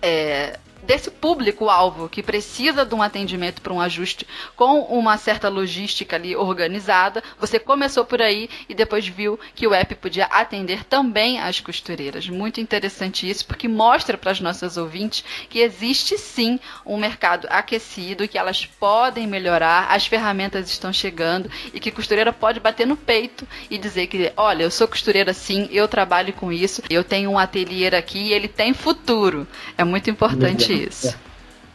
é, 0.00 0.58
desse 0.84 1.10
público-alvo 1.10 2.08
que 2.08 2.22
precisa 2.22 2.84
de 2.84 2.94
um 2.94 3.02
atendimento 3.02 3.60
para 3.60 3.72
um 3.72 3.80
ajuste 3.80 4.26
com 4.56 4.80
uma 4.82 5.16
certa 5.16 5.48
logística 5.48 6.16
ali 6.16 6.36
organizada. 6.36 7.22
Você 7.38 7.58
começou 7.58 8.04
por 8.04 8.20
aí 8.20 8.48
e 8.68 8.74
depois 8.74 9.06
viu 9.06 9.38
que 9.54 9.66
o 9.66 9.74
app 9.74 9.94
podia 9.96 10.26
atender 10.26 10.84
também 10.84 11.40
as 11.40 11.60
costureiras. 11.60 12.28
Muito 12.28 12.60
interessante 12.60 13.28
isso, 13.28 13.46
porque 13.46 13.68
mostra 13.68 14.18
para 14.18 14.30
as 14.30 14.40
nossas 14.40 14.76
ouvintes 14.76 15.24
que 15.48 15.60
existe 15.60 16.18
sim 16.18 16.60
um 16.84 16.96
mercado 16.96 17.46
aquecido, 17.50 18.28
que 18.28 18.38
elas 18.38 18.66
podem 18.66 19.26
melhorar, 19.26 19.90
as 19.90 20.06
ferramentas 20.06 20.68
estão 20.68 20.92
chegando 20.92 21.50
e 21.72 21.80
que 21.80 21.90
costureira 21.90 22.32
pode 22.32 22.60
bater 22.60 22.86
no 22.86 22.96
peito 22.96 23.46
e 23.70 23.78
dizer 23.78 24.06
que, 24.06 24.32
olha, 24.36 24.64
eu 24.64 24.70
sou 24.70 24.86
costureira 24.86 25.32
sim, 25.32 25.68
eu 25.70 25.88
trabalho 25.88 26.32
com 26.32 26.52
isso, 26.52 26.82
eu 26.90 27.02
tenho 27.02 27.30
um 27.30 27.38
ateliê 27.38 27.84
aqui 27.88 28.18
e 28.18 28.32
ele 28.32 28.48
tem 28.48 28.72
futuro. 28.72 29.46
É 29.76 29.84
muito 29.84 30.08
importante 30.08 30.73
isso. 30.74 31.08
É. 31.08 31.14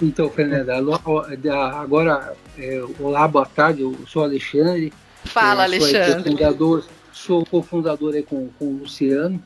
Então, 0.02 0.30
Fernanda, 0.30 0.78
agora, 0.78 2.34
é, 2.58 2.82
olá, 3.00 3.28
boa 3.28 3.46
tarde, 3.46 3.82
eu 3.82 3.98
sou 4.08 4.24
Alexandre. 4.24 4.94
Fala, 5.26 5.64
é, 5.64 5.66
Alexandre. 5.66 6.06
Sou 6.06 6.24
cofundador, 6.24 6.84
sou 7.12 7.46
cofundador 7.46 8.14
aí 8.16 8.24
com, 8.24 8.48
com 8.58 8.66
o 8.66 8.78
Luciano. 8.80 9.42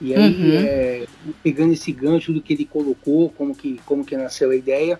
E 0.00 0.14
aí, 0.14 0.34
uhum. 0.34 0.66
é, 0.66 1.06
pegando 1.42 1.74
esse 1.74 1.92
gancho 1.92 2.32
do 2.32 2.40
que 2.40 2.54
ele 2.54 2.64
colocou, 2.64 3.28
como 3.30 3.54
que, 3.54 3.78
como 3.84 4.02
que 4.02 4.16
nasceu 4.16 4.50
a 4.50 4.56
ideia, 4.56 4.98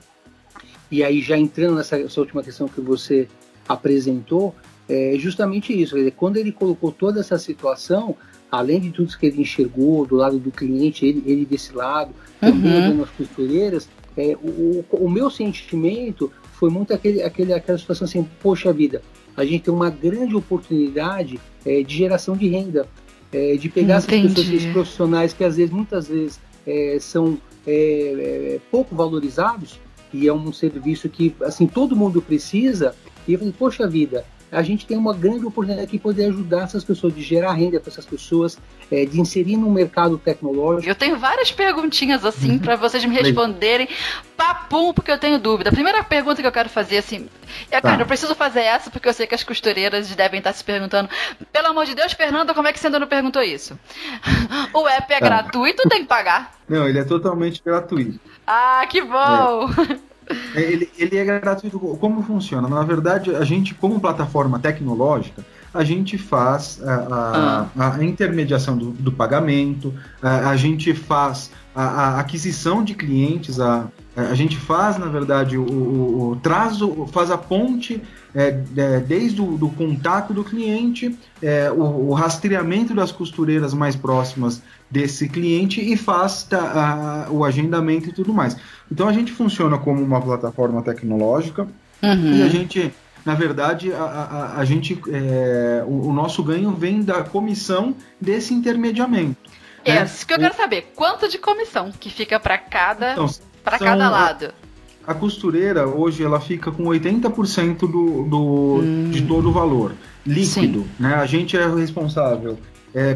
e 0.90 1.02
aí 1.02 1.22
já 1.22 1.38
entrando 1.38 1.76
nessa 1.76 1.96
última 2.20 2.42
questão 2.42 2.68
que 2.68 2.82
você 2.82 3.26
apresentou, 3.66 4.54
é 4.88 5.14
justamente 5.16 5.72
isso. 5.72 5.96
Dizer, 5.96 6.10
quando 6.10 6.36
ele 6.36 6.52
colocou 6.52 6.92
toda 6.92 7.20
essa 7.20 7.38
situação, 7.38 8.16
além 8.50 8.80
de 8.80 8.90
tudo 8.90 9.16
que 9.16 9.26
ele 9.26 9.42
enxergou 9.42 10.04
do 10.04 10.16
lado 10.16 10.38
do 10.38 10.50
cliente, 10.50 11.06
ele, 11.06 11.22
ele 11.26 11.46
desse 11.46 11.74
lado, 11.74 12.12
também 12.40 12.92
uhum. 12.92 13.02
as 13.02 13.10
costureiras, 13.10 13.88
é, 14.16 14.36
o, 14.42 14.84
o, 14.90 15.08
meu 15.08 15.30
sentimento 15.30 16.32
foi 16.54 16.68
muito 16.68 16.92
aquele, 16.92 17.22
aquele, 17.22 17.52
aquela 17.52 17.78
situação 17.78 18.06
assim, 18.06 18.26
poxa 18.42 18.72
vida, 18.72 19.02
a 19.36 19.44
gente 19.44 19.64
tem 19.64 19.72
uma 19.72 19.88
grande 19.88 20.34
oportunidade 20.34 21.40
é, 21.64 21.82
de 21.82 21.96
geração 21.96 22.36
de 22.36 22.48
renda, 22.48 22.88
é, 23.32 23.56
de 23.56 23.68
pegar 23.68 24.02
Entendi. 24.02 24.26
essas 24.26 24.34
pessoas, 24.34 24.54
esses 24.56 24.72
profissionais 24.72 25.32
que 25.32 25.44
às 25.44 25.56
vezes, 25.56 25.72
muitas 25.72 26.08
vezes, 26.08 26.40
é, 26.66 26.98
são 27.00 27.38
é, 27.66 27.72
é, 27.72 28.60
pouco 28.70 28.94
valorizados, 28.94 29.78
e 30.12 30.26
é 30.26 30.32
um 30.32 30.52
serviço 30.52 31.08
que 31.08 31.34
assim 31.42 31.68
todo 31.68 31.94
mundo 31.94 32.20
precisa, 32.20 32.94
e 33.28 33.34
eu 33.34 33.38
falei, 33.38 33.54
poxa 33.56 33.86
vida, 33.86 34.24
a 34.52 34.62
gente 34.62 34.86
tem 34.86 34.96
uma 34.96 35.14
grande 35.14 35.46
oportunidade 35.46 35.86
aqui 35.86 35.96
de 35.96 36.02
poder 36.02 36.26
ajudar 36.26 36.64
essas 36.64 36.82
pessoas, 36.82 37.14
de 37.14 37.22
gerar 37.22 37.52
renda 37.52 37.78
para 37.78 37.90
essas 37.90 38.04
pessoas, 38.04 38.58
é, 38.90 39.04
de 39.04 39.20
inserir 39.20 39.56
no 39.56 39.70
mercado 39.70 40.18
tecnológico. 40.18 40.88
Eu 40.88 40.94
tenho 40.94 41.16
várias 41.18 41.52
perguntinhas 41.52 42.24
assim 42.24 42.58
para 42.58 42.76
vocês 42.76 43.04
me 43.04 43.14
responderem, 43.14 43.88
papum, 44.36 44.92
porque 44.92 45.10
eu 45.10 45.18
tenho 45.18 45.38
dúvida. 45.38 45.70
A 45.70 45.72
primeira 45.72 46.02
pergunta 46.02 46.40
que 46.40 46.46
eu 46.48 46.52
quero 46.52 46.68
fazer 46.68 46.98
assim, 46.98 47.28
é, 47.70 47.80
cara, 47.80 47.96
tá. 47.96 48.02
eu 48.02 48.06
preciso 48.06 48.34
fazer 48.34 48.62
essa 48.62 48.90
porque 48.90 49.08
eu 49.08 49.12
sei 49.12 49.26
que 49.26 49.34
as 49.34 49.44
costureiras 49.44 50.14
devem 50.14 50.38
estar 50.38 50.52
se 50.52 50.64
perguntando, 50.64 51.08
pelo 51.52 51.68
amor 51.68 51.86
de 51.86 51.94
Deus, 51.94 52.12
Fernanda, 52.12 52.52
como 52.52 52.66
é 52.66 52.72
que 52.72 52.80
você 52.80 52.88
ainda 52.88 52.98
não 52.98 53.06
perguntou 53.06 53.42
isso? 53.42 53.78
o 54.74 54.88
app 54.88 55.12
é 55.12 55.18
tá. 55.18 55.24
gratuito 55.24 55.82
ou 55.84 55.90
tem 55.90 56.00
que 56.00 56.08
pagar? 56.08 56.54
Não, 56.68 56.88
ele 56.88 56.98
é 56.98 57.04
totalmente 57.04 57.62
gratuito. 57.64 58.18
Ah, 58.46 58.84
que 58.88 59.00
bom! 59.00 59.68
É. 59.96 60.00
É, 60.54 60.60
ele, 60.60 60.90
ele 60.96 61.16
é 61.16 61.24
gratuito. 61.24 61.78
Como 61.78 62.22
funciona? 62.22 62.68
Na 62.68 62.82
verdade, 62.82 63.34
a 63.34 63.44
gente, 63.44 63.74
como 63.74 64.00
plataforma 64.00 64.58
tecnológica, 64.58 65.44
a 65.72 65.84
gente 65.84 66.18
faz 66.18 66.80
a, 66.82 67.68
a, 67.76 67.96
a 67.96 68.04
intermediação 68.04 68.76
do, 68.76 68.90
do 68.90 69.12
pagamento, 69.12 69.94
a, 70.22 70.50
a, 70.50 70.56
gente 70.56 70.92
faz 70.94 71.50
a, 71.74 72.18
aquisição 72.18 72.82
de 72.82 72.94
clientes, 72.94 73.60
a, 73.60 73.86
a 74.16 74.34
gente 74.34 74.56
faz, 74.56 74.98
na 74.98 75.06
verdade, 75.06 75.56
o, 75.56 75.62
o, 75.62 76.30
o 76.30 76.36
trazo, 76.36 77.06
faz 77.12 77.30
a 77.30 77.38
ponte 77.38 78.02
é, 78.34 78.56
é, 78.76 79.00
desde 79.00 79.40
o 79.40 79.56
do 79.56 79.68
contato 79.70 80.32
do 80.32 80.44
cliente, 80.44 81.16
é, 81.42 81.70
o, 81.70 82.10
o, 82.10 82.12
rastreamento 82.12 82.94
das 82.94 83.10
costureiras 83.10 83.74
mais 83.74 83.96
próximas 83.96 84.62
desse 84.90 85.28
cliente 85.28 85.80
e 85.80 85.96
faz 85.96 86.44
tá, 86.44 87.26
a, 87.28 87.30
o 87.30 87.44
agendamento 87.44 88.08
e 88.08 88.12
tudo 88.12 88.32
mais. 88.32 88.56
Então 88.90 89.08
a 89.08 89.12
gente 89.12 89.32
funciona 89.32 89.78
como 89.78 90.02
uma 90.02 90.20
plataforma 90.20 90.82
tecnológica 90.82 91.66
uhum. 92.02 92.36
e 92.36 92.42
a 92.42 92.48
gente, 92.48 92.92
na 93.24 93.34
verdade, 93.34 93.92
a, 93.92 94.02
a, 94.02 94.58
a 94.58 94.64
gente, 94.64 95.00
é, 95.08 95.82
o, 95.86 96.08
o, 96.08 96.12
nosso 96.12 96.42
ganho 96.42 96.70
vem 96.70 97.02
da 97.02 97.24
comissão 97.24 97.96
desse 98.20 98.54
intermediamento. 98.54 99.50
É, 99.84 99.94
né? 99.94 100.04
isso 100.04 100.26
que 100.26 100.34
eu 100.34 100.38
quero 100.38 100.54
saber. 100.54 100.92
Quanto 100.94 101.28
de 101.28 101.38
comissão 101.38 101.90
que 101.90 102.10
fica 102.10 102.38
para 102.38 102.58
cada, 102.58 103.12
então, 103.12 103.28
para 103.64 103.78
cada 103.78 104.10
lado? 104.10 104.46
A, 104.46 104.69
costureira 105.14 105.88
hoje 105.88 106.22
ela 106.22 106.40
fica 106.40 106.70
com 106.70 106.84
80% 106.84 107.78
do, 107.80 108.24
do, 108.24 108.80
hum. 108.82 109.10
de 109.10 109.22
todo 109.22 109.48
o 109.48 109.52
valor 109.52 109.92
líquido. 110.26 110.86
Né? 110.98 111.14
A 111.14 111.26
gente 111.26 111.56
é 111.56 111.66
responsável 111.66 112.58
é, 112.94 113.14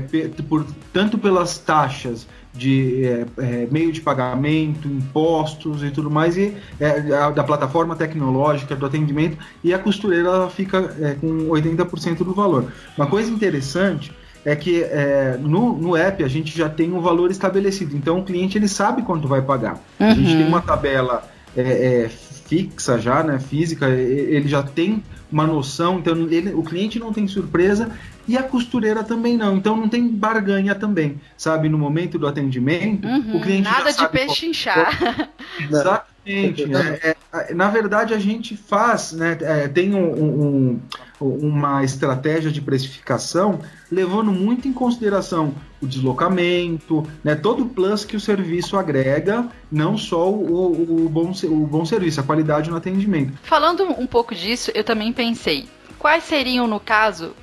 por, 0.48 0.66
tanto 0.92 1.18
pelas 1.18 1.58
taxas 1.58 2.26
de 2.52 3.04
é, 3.04 3.26
é, 3.38 3.68
meio 3.70 3.90
de 3.90 4.00
pagamento, 4.00 4.86
impostos 4.86 5.82
e 5.82 5.90
tudo 5.90 6.08
mais, 6.08 6.36
e 6.36 6.54
é, 6.78 7.00
da 7.32 7.42
plataforma 7.42 7.96
tecnológica, 7.96 8.76
do 8.76 8.86
atendimento, 8.86 9.36
e 9.62 9.74
a 9.74 9.78
costureira 9.78 10.48
fica 10.48 10.94
é, 11.00 11.14
com 11.14 11.48
80% 11.48 12.18
do 12.18 12.32
valor. 12.32 12.72
Uma 12.96 13.08
coisa 13.08 13.28
interessante 13.30 14.12
é 14.44 14.54
que 14.54 14.82
é, 14.84 15.36
no, 15.40 15.76
no 15.76 15.96
app 15.96 16.22
a 16.22 16.28
gente 16.28 16.56
já 16.56 16.68
tem 16.68 16.92
um 16.92 17.00
valor 17.00 17.30
estabelecido, 17.30 17.96
então 17.96 18.20
o 18.20 18.24
cliente 18.24 18.56
ele 18.56 18.68
sabe 18.68 19.02
quanto 19.02 19.26
vai 19.26 19.42
pagar. 19.42 19.74
Uhum. 19.98 20.06
A 20.06 20.14
gente 20.14 20.30
tem 20.30 20.42
uhum. 20.42 20.48
uma 20.48 20.60
tabela 20.60 21.28
é, 21.56 22.10
fixa 22.46 22.98
já, 22.98 23.22
né, 23.22 23.38
física, 23.38 23.88
ele 23.88 24.48
já 24.48 24.62
tem 24.62 25.02
uma 25.30 25.46
noção, 25.46 25.98
então 25.98 26.14
ele, 26.14 26.52
o 26.52 26.62
cliente 26.62 26.98
não 26.98 27.12
tem 27.12 27.26
surpresa 27.26 27.90
e 28.26 28.36
a 28.36 28.42
costureira 28.42 29.02
também 29.02 29.36
não, 29.36 29.56
então 29.56 29.76
não 29.76 29.88
tem 29.88 30.08
barganha 30.08 30.74
também, 30.74 31.20
sabe? 31.36 31.68
No 31.68 31.78
momento 31.78 32.18
do 32.18 32.26
atendimento, 32.26 33.06
uhum, 33.06 33.36
o 33.36 33.40
cliente 33.40 33.62
nada 33.62 33.92
de 33.92 34.08
pechinchar. 34.08 35.28
Exatamente. 35.60 36.14
né? 36.66 36.98
é, 37.02 37.52
na 37.52 37.68
verdade, 37.68 38.14
a 38.14 38.18
gente 38.18 38.56
faz, 38.56 39.12
né? 39.12 39.36
É, 39.40 39.68
tem 39.68 39.94
um, 39.94 40.08
um, 40.08 40.80
uma 41.28 41.84
estratégia 41.84 42.50
de 42.50 42.60
precificação 42.60 43.60
levando 43.90 44.32
muito 44.32 44.66
em 44.66 44.72
consideração 44.72 45.54
o 45.80 45.86
deslocamento, 45.86 47.06
né? 47.22 47.34
Todo 47.34 47.64
o 47.64 47.68
plus 47.68 48.04
que 48.04 48.16
o 48.16 48.20
serviço 48.20 48.76
agrega, 48.76 49.48
não 49.70 49.96
só 49.96 50.30
o, 50.30 51.04
o, 51.04 51.08
bom, 51.08 51.32
o 51.44 51.66
bom 51.66 51.84
serviço, 51.84 52.20
a 52.20 52.22
qualidade 52.22 52.70
no 52.70 52.76
atendimento. 52.76 53.32
Falando 53.42 53.84
um 53.84 54.06
pouco 54.06 54.34
disso, 54.34 54.70
eu 54.74 54.82
também 54.82 55.12
pensei, 55.12 55.68
quais 55.98 56.24
seriam, 56.24 56.66
no 56.66 56.80
caso, 56.80 57.34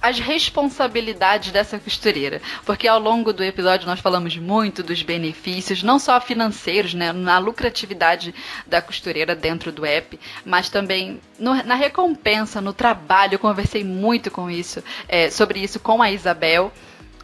as 0.00 0.18
responsabilidades 0.18 1.52
dessa 1.52 1.78
costureira, 1.78 2.40
porque 2.64 2.88
ao 2.88 2.98
longo 2.98 3.32
do 3.32 3.44
episódio 3.44 3.86
nós 3.86 4.00
falamos 4.00 4.36
muito 4.36 4.82
dos 4.82 5.02
benefícios, 5.02 5.82
não 5.82 5.98
só 5.98 6.20
financeiros, 6.20 6.94
né, 6.94 7.12
na 7.12 7.38
lucratividade 7.38 8.34
da 8.66 8.80
costureira 8.80 9.34
dentro 9.34 9.70
do 9.70 9.84
app, 9.84 10.18
mas 10.44 10.68
também 10.68 11.20
no, 11.38 11.54
na 11.64 11.74
recompensa, 11.74 12.60
no 12.60 12.72
trabalho. 12.72 13.34
Eu 13.34 13.38
conversei 13.38 13.84
muito 13.84 14.30
com 14.30 14.50
isso, 14.50 14.82
é, 15.08 15.30
sobre 15.30 15.60
isso 15.60 15.78
com 15.78 16.00
a 16.02 16.10
Isabel 16.10 16.72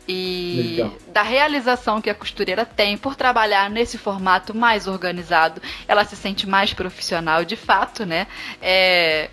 e 0.08 0.76
Legal. 0.76 0.94
da 1.08 1.22
realização 1.22 2.00
que 2.00 2.08
a 2.08 2.14
costureira 2.14 2.64
tem 2.64 2.96
por 2.96 3.16
trabalhar 3.16 3.68
nesse 3.68 3.98
formato 3.98 4.54
mais 4.54 4.86
organizado, 4.86 5.60
ela 5.88 6.04
se 6.04 6.14
sente 6.14 6.46
mais 6.46 6.72
profissional 6.72 7.44
de 7.44 7.56
fato, 7.56 8.06
né? 8.06 8.26
É, 8.62 9.30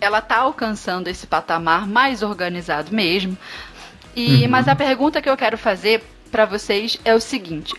ela 0.00 0.20
tá 0.20 0.38
alcançando 0.38 1.08
esse 1.08 1.26
patamar 1.26 1.86
mais 1.86 2.22
organizado 2.22 2.94
mesmo. 2.94 3.36
E 4.14 4.44
uhum. 4.44 4.50
mas 4.50 4.68
a 4.68 4.74
pergunta 4.74 5.22
que 5.22 5.28
eu 5.28 5.36
quero 5.36 5.58
fazer 5.58 6.02
para 6.30 6.44
vocês 6.44 6.98
é 7.04 7.14
o 7.14 7.20
seguinte: 7.20 7.74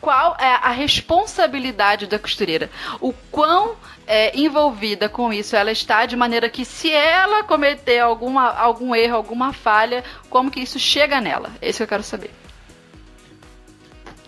qual 0.00 0.36
é 0.38 0.54
a 0.62 0.70
responsabilidade 0.70 2.06
da 2.06 2.18
costureira? 2.18 2.70
O 3.00 3.12
quão 3.30 3.74
é, 4.06 4.38
envolvida 4.38 5.08
com 5.08 5.32
isso 5.32 5.56
ela 5.56 5.72
está, 5.72 6.06
de 6.06 6.16
maneira 6.16 6.48
que 6.48 6.64
se 6.64 6.90
ela 6.90 7.42
cometer 7.42 7.98
alguma, 7.98 8.52
algum 8.52 8.94
erro, 8.94 9.16
alguma 9.16 9.52
falha, 9.52 10.04
como 10.30 10.50
que 10.50 10.60
isso 10.60 10.78
chega 10.78 11.20
nela? 11.20 11.50
É 11.60 11.68
isso 11.68 11.78
que 11.78 11.82
eu 11.82 11.88
quero 11.88 12.02
saber. 12.02 12.30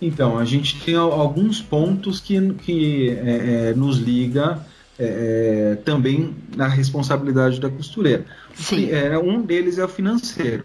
Então, 0.00 0.38
a 0.38 0.44
gente 0.44 0.80
tem 0.80 0.94
alguns 0.94 1.60
pontos 1.60 2.20
que, 2.20 2.54
que 2.54 3.10
é, 3.10 3.70
é, 3.70 3.74
nos 3.74 3.98
liga 3.98 4.64
é, 4.98 5.72
é, 5.72 5.76
também 5.76 6.34
na 6.56 6.66
responsabilidade 6.66 7.60
da 7.60 7.70
costureira. 7.70 8.24
Sim. 8.54 8.90
É, 8.90 9.16
um 9.18 9.40
deles 9.42 9.78
é 9.78 9.84
o 9.84 9.88
financeiro. 9.88 10.64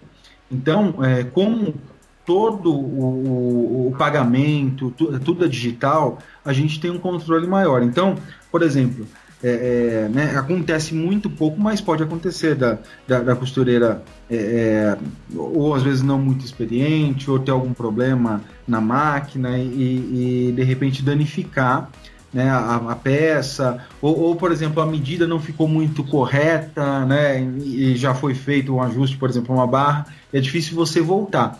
Então, 0.52 0.96
é, 1.04 1.24
como 1.24 1.76
todo 2.26 2.74
o, 2.74 3.90
o 3.90 3.96
pagamento, 3.98 4.94
tu, 4.98 5.20
tudo 5.20 5.46
é 5.46 5.48
digital, 5.48 6.20
a 6.44 6.54
gente 6.54 6.80
tem 6.80 6.90
um 6.90 6.98
controle 6.98 7.48
maior. 7.48 7.84
Então, 7.84 8.16
por 8.52 8.62
exemplo, 8.62 9.06
é, 9.44 10.06
é, 10.06 10.10
né, 10.10 10.38
acontece 10.38 10.96
muito 10.96 11.30
pouco, 11.30 11.60
mas 11.60 11.82
pode 11.82 12.02
acontecer 12.02 12.56
da, 12.56 12.80
da, 13.06 13.20
da 13.20 13.36
costureira, 13.36 14.02
é, 14.30 14.36
é 14.36 14.98
ou 15.36 15.76
às 15.76 15.84
vezes 15.84 16.02
não 16.02 16.18
muito 16.18 16.46
experiente, 16.46 17.30
ou 17.30 17.38
ter 17.38 17.52
algum 17.52 17.74
problema 17.74 18.42
na 18.66 18.80
máquina 18.80 19.58
e, 19.58 20.48
e 20.50 20.54
de 20.56 20.64
repente 20.64 21.04
danificar 21.04 21.92
né, 22.34 22.50
a, 22.50 22.76
a, 22.76 22.96
peça, 22.96 23.86
ou, 24.02 24.20
ou, 24.20 24.36
por 24.36 24.52
exemplo, 24.52 24.82
a 24.82 24.86
medida 24.86 25.28
não 25.28 25.40
ficou 25.40 25.68
muito 25.68 26.04
correta, 26.04 27.06
né, 27.06 27.42
e, 27.42 27.96
já 27.96 28.16
foi 28.16 28.34
feito 28.34 28.74
um 28.76 28.82
ajuste, 28.82 29.18
por 29.18 29.30
exemplo, 29.30 29.54
uma 29.54 29.68
barra, 29.68 30.08
é 30.32 30.40
difícil 30.40 30.76
você 30.76 31.00
voltar. 31.00 31.60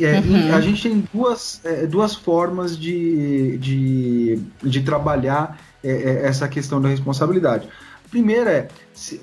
É, 0.00 0.18
uhum. 0.18 0.54
A 0.54 0.60
gente 0.60 0.82
tem 0.82 1.04
duas, 1.12 1.60
é, 1.64 1.86
duas 1.86 2.14
formas 2.14 2.76
de, 2.76 3.58
de, 3.58 4.40
de 4.62 4.80
trabalhar 4.80 5.58
é, 5.84 5.90
é 5.90 6.26
essa 6.26 6.48
questão 6.48 6.80
da 6.80 6.88
responsabilidade. 6.88 7.68
A 8.04 8.08
primeira 8.08 8.50
é, 8.50 8.68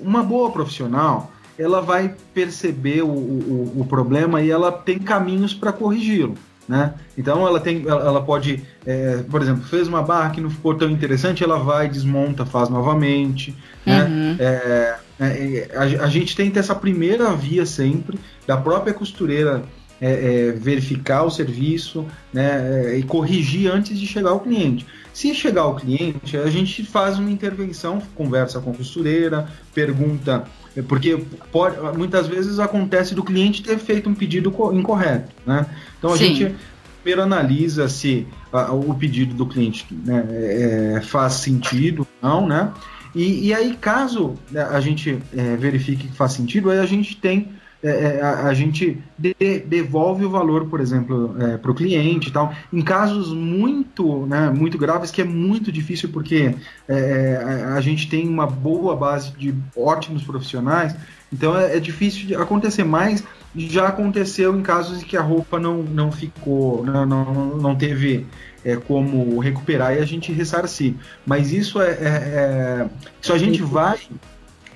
uma 0.00 0.22
boa 0.22 0.50
profissional, 0.50 1.30
ela 1.58 1.82
vai 1.82 2.14
perceber 2.32 3.02
o, 3.02 3.10
o, 3.10 3.80
o 3.80 3.84
problema 3.84 4.40
e 4.40 4.50
ela 4.50 4.72
tem 4.72 4.98
caminhos 4.98 5.52
para 5.52 5.72
corrigi-lo. 5.72 6.36
Né? 6.68 6.94
Então 7.18 7.46
ela 7.46 7.58
tem, 7.58 7.84
ela 7.86 8.22
pode, 8.22 8.62
é, 8.86 9.22
por 9.28 9.42
exemplo, 9.42 9.64
fez 9.64 9.88
uma 9.88 10.02
barra 10.02 10.30
que 10.30 10.40
não 10.40 10.48
ficou 10.48 10.74
tão 10.74 10.88
interessante, 10.90 11.42
ela 11.42 11.58
vai, 11.58 11.88
desmonta, 11.88 12.46
faz 12.46 12.68
novamente. 12.68 13.54
Né? 13.84 14.04
Uhum. 14.04 14.36
É, 14.38 14.96
é, 15.20 15.68
a, 15.74 16.04
a, 16.04 16.08
gente 16.08 16.36
tenta 16.36 16.60
essa 16.60 16.74
primeira 16.74 17.32
via 17.34 17.66
sempre 17.66 18.18
da 18.46 18.56
própria 18.56 18.94
costureira 18.94 19.62
é, 20.00 20.48
é, 20.48 20.52
verificar 20.52 21.22
o 21.22 21.30
serviço 21.30 22.04
né, 22.32 22.90
é, 22.92 22.98
e 22.98 23.02
corrigir 23.04 23.70
antes 23.70 23.98
de 23.98 24.06
chegar 24.06 24.30
ao 24.30 24.40
cliente. 24.40 24.84
Se 25.12 25.32
chegar 25.34 25.62
ao 25.62 25.76
cliente, 25.76 26.36
a 26.36 26.48
gente 26.48 26.84
faz 26.84 27.18
uma 27.18 27.30
intervenção, 27.30 28.02
conversa 28.14 28.60
com 28.60 28.70
a 28.70 28.74
costureira, 28.74 29.46
pergunta 29.74 30.44
porque 30.80 31.22
pode, 31.50 31.76
muitas 31.98 32.26
vezes 32.26 32.58
acontece 32.58 33.14
do 33.14 33.22
cliente 33.22 33.62
ter 33.62 33.78
feito 33.78 34.08
um 34.08 34.14
pedido 34.14 34.54
incorreto, 34.72 35.32
né? 35.44 35.66
Então 35.98 36.12
a 36.12 36.16
Sim. 36.16 36.34
gente 36.34 36.54
primeiro 37.02 37.22
analisa 37.22 37.88
se 37.88 38.26
a, 38.52 38.72
o 38.72 38.94
pedido 38.94 39.34
do 39.34 39.46
cliente 39.46 39.86
né, 39.90 40.24
é, 40.30 41.00
faz 41.02 41.34
sentido 41.34 42.06
ou 42.22 42.28
não, 42.28 42.46
né? 42.46 42.72
E, 43.14 43.48
e, 43.48 43.54
aí, 43.54 43.76
caso 43.78 44.34
né, 44.50 44.62
a 44.62 44.80
gente 44.80 45.18
é, 45.36 45.56
verifique 45.56 46.08
que 46.08 46.16
faz 46.16 46.32
sentido, 46.32 46.70
aí 46.70 46.78
a 46.78 46.86
gente 46.86 47.16
tem 47.16 47.50
é, 47.82 47.90
é, 47.90 48.22
a, 48.22 48.44
a, 48.44 48.54
gente 48.54 49.02
de, 49.18 49.34
devolve 49.66 50.24
o 50.24 50.30
valor, 50.30 50.66
por 50.66 50.80
exemplo, 50.80 51.34
é, 51.40 51.56
para 51.56 51.70
o 51.70 51.74
cliente 51.74 52.28
e 52.28 52.32
tal. 52.32 52.54
Em 52.72 52.80
casos 52.80 53.32
muito, 53.32 54.24
né, 54.26 54.50
muito 54.50 54.78
graves, 54.78 55.10
que 55.10 55.20
é 55.20 55.24
muito 55.24 55.72
difícil 55.72 56.08
porque 56.10 56.54
é, 56.88 56.94
é, 56.94 57.64
a, 57.64 57.74
a, 57.74 57.80
gente 57.80 58.08
tem 58.08 58.28
uma 58.28 58.46
boa 58.46 58.94
base 58.94 59.32
de 59.32 59.52
ótimos 59.76 60.22
profissionais, 60.22 60.94
então 61.32 61.58
é, 61.58 61.76
é, 61.76 61.80
difícil 61.80 62.26
de 62.26 62.36
acontecer 62.36 62.84
mais. 62.84 63.24
Já 63.54 63.88
aconteceu 63.88 64.56
em 64.56 64.62
casos 64.62 65.02
em 65.02 65.04
que 65.04 65.16
a 65.16 65.20
roupa 65.20 65.58
não, 65.58 65.82
não 65.82 66.12
ficou, 66.12 66.84
não, 66.86 67.04
não, 67.04 67.56
não 67.56 67.74
teve 67.74 68.26
é, 68.64 68.76
como 68.76 69.38
recuperar 69.40 69.94
e 69.94 69.98
a 69.98 70.04
gente 70.04 70.32
ressarcir. 70.32 70.94
Mas 71.26 71.52
isso 71.52 71.80
é, 71.80 71.90
é, 71.90 72.88
é 73.26 73.32
a 73.32 73.38
gente 73.38 73.60
vai 73.60 73.98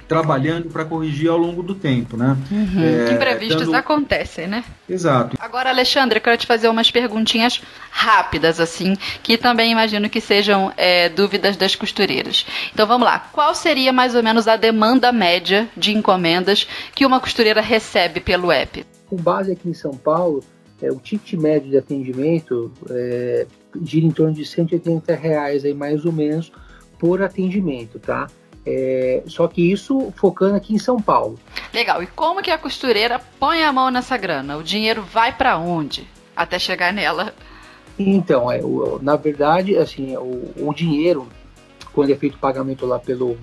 trabalhando 0.08 0.68
para 0.70 0.84
corrigir 0.84 1.28
ao 1.28 1.36
longo 1.36 1.62
do 1.62 1.74
tempo, 1.74 2.16
né? 2.16 2.36
Uhum. 2.50 2.82
É, 2.82 3.12
Imprevistos 3.12 3.66
dando... 3.66 3.74
acontecem, 3.74 4.46
né? 4.46 4.64
Exato. 4.88 5.36
Agora, 5.40 5.70
Alexandre, 5.70 6.18
eu 6.18 6.22
quero 6.22 6.36
te 6.36 6.46
fazer 6.46 6.68
umas 6.68 6.90
perguntinhas 6.90 7.60
rápidas, 7.90 8.60
assim, 8.60 8.96
que 9.22 9.36
também 9.36 9.72
imagino 9.72 10.08
que 10.08 10.20
sejam 10.20 10.72
é, 10.76 11.08
dúvidas 11.08 11.56
das 11.56 11.74
costureiras. 11.74 12.46
Então 12.72 12.86
vamos 12.86 13.06
lá. 13.06 13.18
Qual 13.32 13.54
seria 13.54 13.92
mais 13.92 14.14
ou 14.14 14.22
menos 14.22 14.46
a 14.46 14.56
demanda 14.56 15.10
média 15.10 15.68
de 15.76 15.92
encomendas 15.92 16.66
que 16.94 17.04
uma 17.04 17.20
costureira 17.20 17.60
recebe 17.60 18.20
pelo 18.20 18.52
app? 18.52 18.86
Com 19.06 19.16
base 19.16 19.52
aqui 19.52 19.68
em 19.68 19.74
São 19.74 19.92
Paulo, 19.92 20.42
é, 20.80 20.90
o 20.90 20.96
ticket 20.96 21.32
médio 21.34 21.70
de 21.70 21.78
atendimento 21.78 22.70
é, 22.90 23.46
gira 23.82 24.06
em 24.06 24.10
torno 24.10 24.34
de 24.34 24.44
180 24.44 25.14
reais 25.14 25.64
aí 25.64 25.74
mais 25.74 26.04
ou 26.04 26.12
menos 26.12 26.52
por 26.98 27.22
atendimento, 27.22 27.98
tá? 27.98 28.26
É, 28.66 29.22
só 29.28 29.46
que 29.46 29.70
isso 29.70 30.12
focando 30.16 30.56
aqui 30.56 30.74
em 30.74 30.78
São 30.78 31.00
Paulo. 31.00 31.38
Legal. 31.72 32.02
E 32.02 32.06
como 32.08 32.42
que 32.42 32.50
a 32.50 32.58
costureira 32.58 33.20
põe 33.38 33.62
a 33.62 33.72
mão 33.72 33.90
nessa 33.90 34.16
grana? 34.16 34.56
O 34.56 34.62
dinheiro 34.62 35.02
vai 35.02 35.32
para 35.32 35.56
onde 35.56 36.06
até 36.34 36.58
chegar 36.58 36.92
nela? 36.92 37.32
Então, 37.96 38.50
é, 38.50 38.60
o, 38.62 38.98
na 39.00 39.14
verdade, 39.14 39.78
assim, 39.78 40.16
o, 40.16 40.52
o, 40.56 40.74
dinheiro, 40.74 41.28
quando 41.92 42.10
é 42.10 42.16
feito 42.16 42.34
o 42.34 42.38
pagamento 42.38 42.84
lá 42.84 42.98
pelo, 42.98 43.38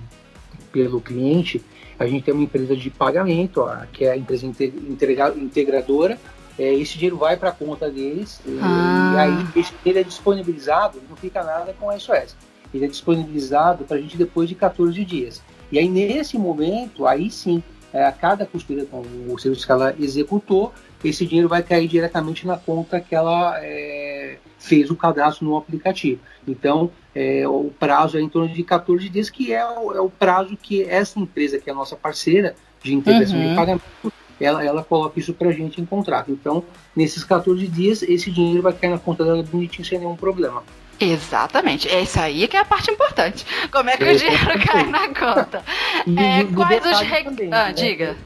pelo 0.70 1.00
cliente, 1.00 1.64
a 1.98 2.06
gente 2.06 2.24
tem 2.24 2.34
uma 2.34 2.44
empresa 2.44 2.76
de 2.76 2.90
pagamento, 2.90 3.62
ó, 3.62 3.74
que 3.92 4.04
é 4.04 4.12
a 4.12 4.16
empresa 4.16 4.46
integra, 4.46 5.34
integradora. 5.36 6.20
É, 6.56 6.72
esse 6.74 6.94
dinheiro 6.94 7.16
vai 7.16 7.36
para 7.36 7.48
a 7.48 7.52
conta 7.52 7.90
deles 7.90 8.40
ah. 8.62 9.12
e, 9.12 9.14
e 9.14 9.18
aí 9.18 9.46
esse 9.56 9.72
dinheiro 9.82 10.00
é 10.00 10.04
disponibilizado, 10.04 11.02
não 11.08 11.16
fica 11.16 11.42
nada 11.42 11.74
com 11.80 11.90
a 11.90 11.98
SOS 11.98 12.36
ele 12.74 12.84
é 12.84 12.88
disponibilizado 12.88 13.84
para 13.84 13.96
a 13.96 14.00
gente 14.00 14.16
depois 14.16 14.48
de 14.48 14.54
14 14.54 15.04
dias. 15.04 15.42
E 15.70 15.78
aí, 15.78 15.88
nesse 15.88 16.36
momento, 16.36 17.06
aí 17.06 17.30
sim, 17.30 17.62
é, 17.92 18.04
a 18.04 18.12
cada 18.12 18.44
costureira 18.44 18.88
com 18.90 19.02
o 19.28 19.38
serviço 19.38 19.64
que 19.64 19.72
ela 19.72 19.94
executou, 19.98 20.72
esse 21.02 21.24
dinheiro 21.24 21.48
vai 21.48 21.62
cair 21.62 21.86
diretamente 21.86 22.46
na 22.46 22.56
conta 22.56 23.00
que 23.00 23.14
ela 23.14 23.58
é, 23.62 24.38
fez 24.58 24.90
o 24.90 24.96
cadastro 24.96 25.46
no 25.46 25.56
aplicativo. 25.56 26.20
Então, 26.46 26.90
é, 27.14 27.46
o 27.46 27.70
prazo 27.78 28.18
é 28.18 28.20
em 28.20 28.28
torno 28.28 28.52
de 28.52 28.64
14 28.64 29.08
dias, 29.08 29.30
que 29.30 29.52
é 29.52 29.64
o, 29.64 29.92
é 29.92 30.00
o 30.00 30.10
prazo 30.10 30.56
que 30.56 30.82
essa 30.82 31.20
empresa, 31.20 31.58
que 31.58 31.70
é 31.70 31.72
a 31.72 31.76
nossa 31.76 31.94
parceira 31.94 32.56
de 32.82 32.94
integração 32.94 33.38
uhum. 33.38 33.50
de 33.50 33.54
pagamento, 33.54 34.12
ela, 34.40 34.64
ela 34.64 34.82
coloca 34.82 35.18
isso 35.20 35.32
para 35.32 35.48
a 35.48 35.52
gente 35.52 35.80
em 35.80 35.86
contrato. 35.86 36.30
Então, 36.30 36.64
nesses 36.96 37.22
14 37.22 37.66
dias, 37.68 38.02
esse 38.02 38.30
dinheiro 38.30 38.62
vai 38.62 38.72
cair 38.72 38.90
na 38.90 38.98
conta 38.98 39.24
dela 39.24 39.42
bonitinho, 39.42 39.86
sem 39.86 39.98
nenhum 39.98 40.16
problema. 40.16 40.62
Exatamente, 41.12 41.88
é 41.88 42.02
isso 42.02 42.18
aí 42.18 42.48
que 42.48 42.56
é 42.56 42.60
a 42.60 42.64
parte 42.64 42.90
importante. 42.90 43.46
Como 43.70 43.90
é 43.90 43.96
que 43.96 44.04
o 44.04 44.16
dinheiro 44.16 44.66
cai 44.66 44.84
na 44.84 45.08
conta? 45.08 45.62
E, 46.06 46.18
é, 46.18 46.44
quais 46.44 46.84
os 46.84 47.00
requisitos? 47.00 47.52
Ah, 47.52 47.66
né? 47.66 47.72
diga. 47.72 48.16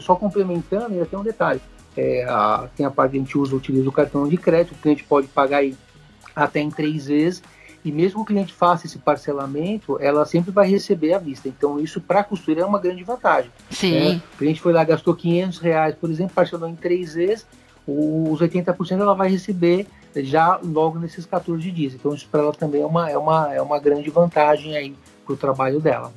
Só 0.00 0.14
complementando, 0.14 0.92
ainda 0.92 1.06
tem 1.06 1.18
um 1.18 1.22
detalhe. 1.22 1.60
É, 1.96 2.24
a, 2.28 2.68
tem 2.76 2.84
a 2.84 2.90
parte 2.90 3.12
que 3.12 3.16
a 3.16 3.20
gente 3.20 3.38
usa, 3.38 3.56
utiliza 3.56 3.88
o 3.88 3.92
cartão 3.92 4.28
de 4.28 4.36
crédito, 4.36 4.72
o 4.72 4.78
cliente 4.78 5.02
pode 5.04 5.28
pagar 5.28 5.58
aí 5.58 5.74
até 6.34 6.60
em 6.60 6.70
três 6.70 7.06
vezes, 7.06 7.42
e 7.82 7.90
mesmo 7.90 8.16
que 8.16 8.32
o 8.32 8.34
cliente 8.34 8.52
faça 8.52 8.86
esse 8.86 8.98
parcelamento, 8.98 9.96
ela 10.00 10.26
sempre 10.26 10.50
vai 10.50 10.68
receber 10.68 11.14
à 11.14 11.18
vista. 11.18 11.48
Então, 11.48 11.80
isso 11.80 12.00
para 12.00 12.20
a 12.20 12.24
costura 12.24 12.60
é 12.60 12.64
uma 12.64 12.78
grande 12.78 13.02
vantagem. 13.02 13.50
Sim. 13.70 13.96
É, 13.96 14.16
o 14.16 14.38
cliente 14.38 14.60
foi 14.60 14.72
lá, 14.72 14.84
gastou 14.84 15.14
500 15.14 15.58
reais, 15.60 15.94
por 15.94 16.10
exemplo, 16.10 16.34
parcelou 16.34 16.68
em 16.68 16.74
três 16.74 17.14
vezes, 17.14 17.46
os 17.86 18.40
80% 18.40 19.00
ela 19.00 19.14
vai 19.14 19.30
receber 19.30 19.86
já 20.24 20.58
logo 20.62 20.98
nesses 20.98 21.26
14 21.26 21.70
dias. 21.70 21.94
Então 21.94 22.14
isso 22.14 22.28
para 22.30 22.42
ela 22.42 22.52
também 22.52 22.82
é 22.82 22.86
uma, 22.86 23.10
é, 23.10 23.18
uma, 23.18 23.54
é 23.54 23.62
uma 23.62 23.78
grande 23.78 24.10
vantagem 24.10 24.76
aí 24.76 24.94
para 25.24 25.34
o 25.34 25.36
trabalho 25.36 25.80
dela. 25.80 26.12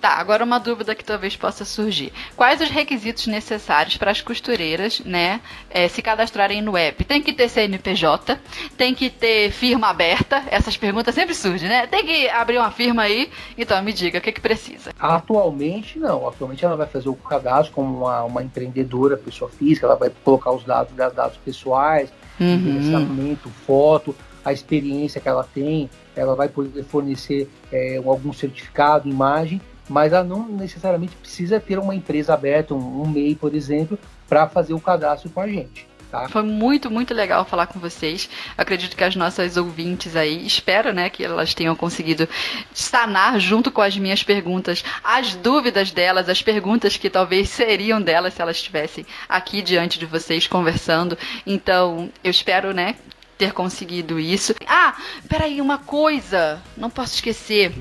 Tá, 0.00 0.10
agora 0.10 0.44
uma 0.44 0.60
dúvida 0.60 0.94
que 0.94 1.04
talvez 1.04 1.36
possa 1.36 1.64
surgir. 1.64 2.12
Quais 2.36 2.60
os 2.60 2.70
requisitos 2.70 3.26
necessários 3.26 3.96
para 3.96 4.12
as 4.12 4.20
costureiras, 4.20 5.00
né, 5.00 5.40
é, 5.68 5.88
se 5.88 6.00
cadastrarem 6.00 6.62
no 6.62 6.76
app? 6.76 7.04
Tem 7.04 7.20
que 7.20 7.32
ter 7.32 7.48
CNPJ, 7.48 8.38
tem 8.76 8.94
que 8.94 9.10
ter 9.10 9.50
firma 9.50 9.88
aberta, 9.88 10.44
essas 10.50 10.76
perguntas 10.76 11.14
sempre 11.14 11.34
surgem, 11.34 11.68
né? 11.68 11.86
Tem 11.88 12.04
que 12.04 12.28
abrir 12.28 12.58
uma 12.58 12.70
firma 12.70 13.02
aí, 13.02 13.28
então 13.56 13.82
me 13.82 13.92
diga, 13.92 14.18
o 14.18 14.22
que 14.22 14.30
que 14.30 14.40
precisa? 14.40 14.92
Atualmente 15.00 15.98
não, 15.98 16.28
atualmente 16.28 16.64
ela 16.64 16.76
vai 16.76 16.86
fazer 16.86 17.08
o 17.08 17.16
cadastro 17.16 17.74
como 17.74 18.04
uma, 18.04 18.22
uma 18.22 18.42
empreendedora, 18.42 19.16
pessoa 19.16 19.50
física, 19.50 19.86
ela 19.86 19.96
vai 19.96 20.12
colocar 20.22 20.52
os 20.52 20.62
dados, 20.62 20.94
dados 20.94 21.38
pessoais, 21.38 22.12
uhum. 22.38 23.36
foto, 23.66 24.14
a 24.44 24.52
experiência 24.52 25.20
que 25.20 25.28
ela 25.28 25.44
tem, 25.44 25.90
ela 26.14 26.34
vai 26.34 26.48
poder 26.48 26.84
fornecer 26.84 27.50
é, 27.72 27.96
algum 27.96 28.32
certificado, 28.32 29.08
imagem, 29.08 29.60
mas 29.88 30.12
ela 30.12 30.24
não 30.24 30.48
necessariamente 30.48 31.16
precisa 31.16 31.58
ter 31.58 31.78
uma 31.78 31.94
empresa 31.94 32.34
aberta, 32.34 32.74
um, 32.74 33.02
um 33.02 33.08
MEI, 33.08 33.34
por 33.34 33.54
exemplo, 33.54 33.98
para 34.28 34.46
fazer 34.46 34.74
o 34.74 34.80
cadastro 34.80 35.30
com 35.30 35.40
a 35.40 35.48
gente. 35.48 35.87
Tá? 36.10 36.28
Foi 36.28 36.42
muito, 36.42 36.90
muito 36.90 37.12
legal 37.12 37.44
falar 37.44 37.66
com 37.66 37.78
vocês. 37.78 38.30
Acredito 38.56 38.96
que 38.96 39.04
as 39.04 39.14
nossas 39.14 39.56
ouvintes 39.56 40.16
aí, 40.16 40.46
espero, 40.46 40.92
né, 40.92 41.10
que 41.10 41.22
elas 41.22 41.52
tenham 41.52 41.76
conseguido 41.76 42.26
sanar 42.72 43.38
junto 43.38 43.70
com 43.70 43.82
as 43.82 43.96
minhas 43.96 44.22
perguntas, 44.22 44.82
as 45.04 45.34
dúvidas 45.34 45.90
delas, 45.90 46.28
as 46.28 46.40
perguntas 46.40 46.96
que 46.96 47.10
talvez 47.10 47.50
seriam 47.50 48.00
delas 48.00 48.34
se 48.34 48.40
elas 48.40 48.56
estivessem 48.56 49.04
aqui 49.28 49.60
diante 49.60 49.98
de 49.98 50.06
vocês 50.06 50.46
conversando. 50.46 51.18
Então, 51.46 52.10
eu 52.24 52.30
espero, 52.30 52.72
né, 52.72 52.96
ter 53.36 53.52
conseguido 53.52 54.18
isso. 54.18 54.54
Ah, 54.66 54.96
peraí, 55.28 55.60
uma 55.60 55.78
coisa, 55.78 56.60
não 56.76 56.90
posso 56.90 57.14
esquecer 57.14 57.72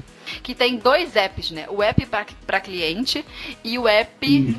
que 0.44 0.54
tem 0.54 0.78
dois 0.78 1.16
apps, 1.16 1.52
né? 1.52 1.66
O 1.70 1.82
app 1.82 2.06
para 2.46 2.60
cliente 2.60 3.26
e 3.64 3.80
o 3.80 3.88
app 3.88 4.56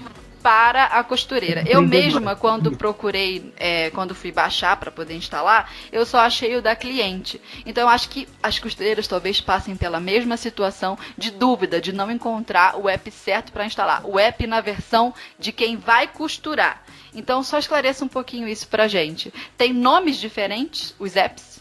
para 0.49 0.85
a 0.85 1.05
costureira. 1.05 1.63
Eu 1.67 1.83
mesma, 1.83 2.35
quando 2.35 2.75
procurei, 2.75 3.53
é, 3.59 3.91
quando 3.91 4.15
fui 4.15 4.33
baixar 4.33 4.79
para 4.79 4.91
poder 4.91 5.15
instalar, 5.15 5.71
eu 5.93 6.07
só 6.07 6.21
achei 6.21 6.57
o 6.57 6.63
da 6.63 6.75
cliente. 6.75 7.39
Então, 7.67 7.87
acho 7.87 8.09
que 8.09 8.27
as 8.43 8.59
costureiras 8.59 9.07
talvez 9.07 9.43
passem 9.43 9.77
pela 9.77 10.01
mesma 10.01 10.39
situação 10.39 10.97
de 11.19 11.31
dúvida, 11.31 11.83
de 11.83 11.93
não 11.93 12.11
encontrar 12.11 12.81
o 12.81 12.89
app 12.89 13.11
certo 13.11 13.53
para 13.53 13.67
instalar. 13.67 14.07
O 14.07 14.19
app 14.19 14.47
na 14.47 14.63
versão 14.63 15.13
de 15.39 15.53
quem 15.53 15.77
vai 15.77 16.09
costurar. 16.09 16.83
Então, 17.15 17.43
só 17.43 17.59
esclareça 17.59 18.03
um 18.03 18.09
pouquinho 18.09 18.49
isso 18.49 18.69
pra 18.69 18.89
gente. 18.89 19.31
Tem 19.55 19.75
nomes 19.75 20.17
diferentes, 20.17 20.95
os 20.99 21.15
apps? 21.15 21.61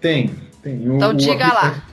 Tem, 0.00 0.28
tem. 0.60 0.90
O, 0.90 0.96
então, 0.96 1.14
diga 1.14 1.46
o 1.46 1.54
lá. 1.54 1.84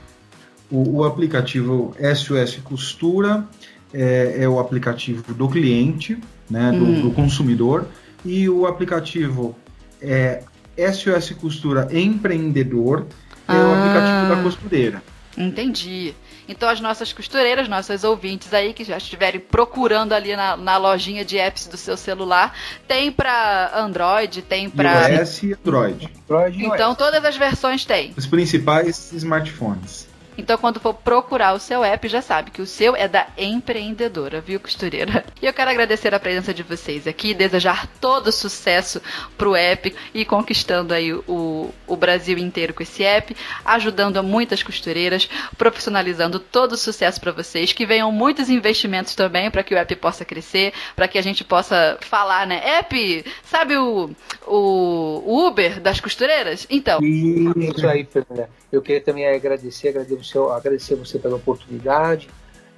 O, 0.68 0.96
o 0.96 1.04
aplicativo 1.04 1.94
SOS 2.00 2.56
Costura 2.64 3.46
é, 3.92 4.36
é 4.40 4.48
o 4.48 4.58
aplicativo 4.58 5.34
do 5.34 5.48
cliente, 5.48 6.18
né, 6.48 6.72
do, 6.72 6.84
hum. 6.84 7.00
do, 7.02 7.10
consumidor, 7.12 7.86
e 8.24 8.48
o 8.48 8.66
aplicativo 8.66 9.56
é 10.00 10.42
SOS 10.76 11.30
Costura 11.32 11.88
Empreendedor, 11.90 13.06
é 13.48 13.52
ah. 13.52 13.56
o 13.56 13.74
aplicativo 13.74 14.34
da 14.34 14.42
costureira. 14.42 15.02
Entendi. 15.36 16.14
Então 16.48 16.68
as 16.68 16.80
nossas 16.80 17.12
costureiras, 17.12 17.68
nossas 17.68 18.02
ouvintes 18.02 18.52
aí 18.52 18.72
que 18.72 18.82
já 18.82 18.96
estiverem 18.96 19.40
procurando 19.40 20.12
ali 20.12 20.34
na, 20.34 20.56
na 20.56 20.76
lojinha 20.76 21.24
de 21.24 21.38
apps 21.38 21.66
do 21.66 21.76
seu 21.76 21.96
celular, 21.96 22.52
tem 22.88 23.12
para 23.12 23.70
Android, 23.74 24.42
tem 24.42 24.68
para 24.68 25.08
iOS 25.08 25.42
e 25.44 25.52
Android. 25.52 26.08
Android 26.28 26.64
então 26.66 26.94
todas 26.96 27.24
as 27.24 27.36
versões 27.36 27.84
tem. 27.84 28.12
Os 28.16 28.26
principais 28.26 29.12
smartphones. 29.12 30.09
Então, 30.40 30.56
quando 30.56 30.80
for 30.80 30.94
procurar 30.94 31.52
o 31.52 31.60
seu 31.60 31.84
app, 31.84 32.08
já 32.08 32.22
sabe 32.22 32.50
que 32.50 32.62
o 32.62 32.66
seu 32.66 32.96
é 32.96 33.06
da 33.06 33.26
empreendedora, 33.36 34.40
viu, 34.40 34.58
costureira? 34.58 35.22
E 35.40 35.46
eu 35.46 35.52
quero 35.52 35.70
agradecer 35.70 36.14
a 36.14 36.20
presença 36.20 36.52
de 36.52 36.62
vocês 36.62 37.06
aqui, 37.06 37.34
desejar 37.34 37.86
todo 38.00 38.32
sucesso 38.32 39.00
pro 39.36 39.54
app 39.54 39.94
e 40.14 40.24
conquistando 40.24 40.94
aí 40.94 41.12
o, 41.12 41.70
o 41.86 41.96
Brasil 41.96 42.38
inteiro 42.38 42.72
com 42.72 42.82
esse 42.82 43.04
app, 43.04 43.36
ajudando 43.64 44.22
muitas 44.22 44.62
costureiras, 44.62 45.28
profissionalizando 45.58 46.38
todo 46.38 46.72
o 46.72 46.76
sucesso 46.76 47.20
para 47.20 47.32
vocês, 47.32 47.72
que 47.72 47.84
venham 47.84 48.10
muitos 48.10 48.48
investimentos 48.48 49.14
também 49.14 49.50
para 49.50 49.62
que 49.62 49.74
o 49.74 49.78
app 49.78 49.94
possa 49.96 50.24
crescer, 50.24 50.72
para 50.96 51.06
que 51.06 51.18
a 51.18 51.22
gente 51.22 51.44
possa 51.44 51.98
falar, 52.00 52.46
né? 52.46 52.78
App, 52.78 53.24
sabe 53.44 53.76
o, 53.76 54.10
o 54.46 55.46
Uber 55.46 55.80
das 55.80 56.00
costureiras? 56.00 56.66
Então. 56.70 57.00
Isso 57.02 57.86
aí, 57.86 58.04
Fernanda. 58.04 58.48
Eu 58.72 58.80
queria 58.80 59.00
também 59.00 59.26
agradecer, 59.26 59.88
agradecer, 59.88 60.29
agradecer 60.52 60.94
você 60.94 61.18
pela 61.18 61.36
oportunidade, 61.36 62.28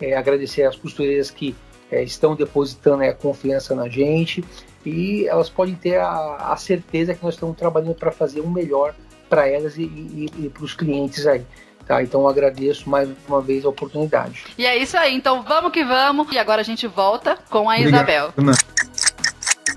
é, 0.01 0.16
agradecer 0.16 0.65
as 0.65 0.77
costureiras 0.77 1.31
que 1.31 1.55
é, 1.91 2.03
estão 2.03 2.35
depositando 2.35 3.03
a 3.05 3.12
confiança 3.12 3.74
na 3.74 3.89
gente 3.89 4.45
e 4.85 5.27
elas 5.29 5.49
podem 5.49 5.74
ter 5.74 5.99
a, 5.99 6.53
a 6.53 6.57
certeza 6.57 7.15
que 7.15 7.23
nós 7.23 7.35
estamos 7.35 7.57
trabalhando 7.57 7.95
para 7.95 8.11
fazer 8.11 8.41
o 8.41 8.47
um 8.47 8.51
melhor 8.51 8.95
para 9.29 9.49
elas 9.49 9.77
e, 9.77 9.83
e, 9.83 10.31
e 10.39 10.49
para 10.49 10.65
os 10.65 10.74
clientes 10.74 11.27
aí. 11.27 11.45
Tá, 11.87 12.03
então 12.03 12.29
agradeço 12.29 12.89
mais 12.89 13.09
uma 13.27 13.41
vez 13.41 13.65
a 13.65 13.69
oportunidade. 13.69 14.45
E 14.57 14.65
é 14.65 14.77
isso 14.77 14.97
aí, 14.97 15.15
então 15.15 15.43
vamos 15.43 15.73
que 15.73 15.85
vamos. 15.85 16.31
E 16.33 16.39
agora 16.39 16.61
a 16.61 16.65
gente 16.65 16.87
volta 16.87 17.37
com 17.51 17.69
a 17.69 17.74
Obrigado. 17.74 17.95
Isabel. 17.95 18.33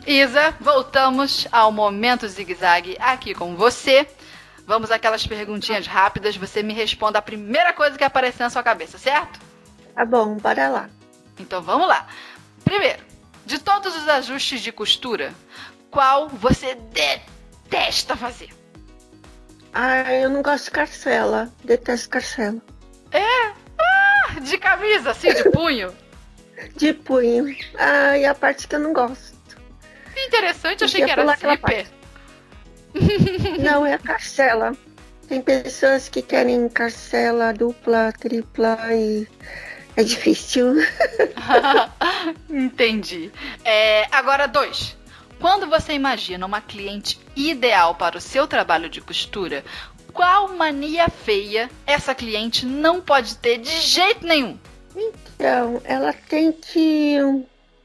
Isa, 0.06 0.54
voltamos 0.62 1.48
ao 1.52 1.72
momento 1.72 2.28
zigue-zague 2.28 2.96
aqui 3.00 3.34
com 3.34 3.56
você. 3.56 4.08
Vamos 4.66 4.90
aquelas 4.92 5.26
perguntinhas 5.26 5.86
rápidas. 5.88 6.36
Você 6.38 6.64
me 6.64 6.74
responda 6.74 7.20
a 7.20 7.22
primeira 7.22 7.72
coisa 7.74 7.98
que 7.98 8.04
aparecer 8.04 8.44
na 8.44 8.50
sua 8.50 8.64
cabeça, 8.64 8.98
certo? 8.98 9.40
Tá 9.94 10.04
bom, 10.06 10.36
bora 10.36 10.68
lá. 10.70 10.90
Então 11.40 11.62
vamos 11.62 11.88
lá. 11.88 12.08
Primeiro, 12.64 13.04
de 13.46 13.60
todos 13.60 13.96
os 13.96 14.08
ajustes 14.08 14.62
de 14.62 14.72
costura, 14.72 15.34
qual 15.92 16.28
você 16.30 16.76
detesta 16.76 18.16
fazer? 18.18 18.50
Ah, 19.74 20.12
eu 20.14 20.30
não 20.30 20.42
gosto 20.42 20.66
de 20.66 20.72
carcela. 20.72 21.50
Detesto 21.64 22.10
carcela. 22.10 22.62
É? 23.12 23.48
Ah, 23.78 24.40
de 24.42 24.58
camisa, 24.58 25.12
assim, 25.12 25.34
de 25.34 25.44
punho? 25.52 25.94
de 26.76 26.94
punho. 26.94 27.56
Ah, 27.78 28.18
e 28.18 28.26
a 28.26 28.34
parte 28.34 28.68
que 28.68 28.76
eu 28.76 28.80
não 28.80 28.94
gosto. 28.94 29.36
Interessante, 30.18 30.84
achei 30.86 31.04
que 31.04 31.12
era 31.12 31.26
zíper. 31.36 31.88
Não, 33.60 33.86
é 33.86 33.94
a 33.94 34.00
carcela. 34.00 34.76
Tem 35.28 35.42
pessoas 35.42 36.08
que 36.08 36.22
querem 36.22 36.70
carcela 36.70 37.52
dupla, 37.52 38.12
tripla 38.12 38.78
e 38.92 39.28
é 39.96 40.04
difícil. 40.04 40.76
Entendi. 42.50 43.32
É, 43.64 44.08
agora, 44.12 44.48
dois. 44.48 44.96
Quando 45.40 45.68
você 45.68 45.94
imagina 45.94 46.46
uma 46.46 46.62
cliente 46.62 47.20
ideal 47.36 47.96
para 47.96 48.18
o 48.18 48.22
seu 48.22 48.48
trabalho 48.48 48.90
de 48.90 49.02
costura, 49.02 49.64
qual 50.14 50.48
mania 50.56 51.10
feia 51.10 51.70
essa 51.86 52.16
cliente 52.16 52.66
não 52.66 53.02
pode 53.02 53.36
ter 53.38 53.58
de 53.58 53.82
jeito 53.82 54.26
nenhum? 54.26 54.58
Então, 54.96 55.82
ela 55.84 56.14
tem 56.14 56.54
que, 56.54 57.18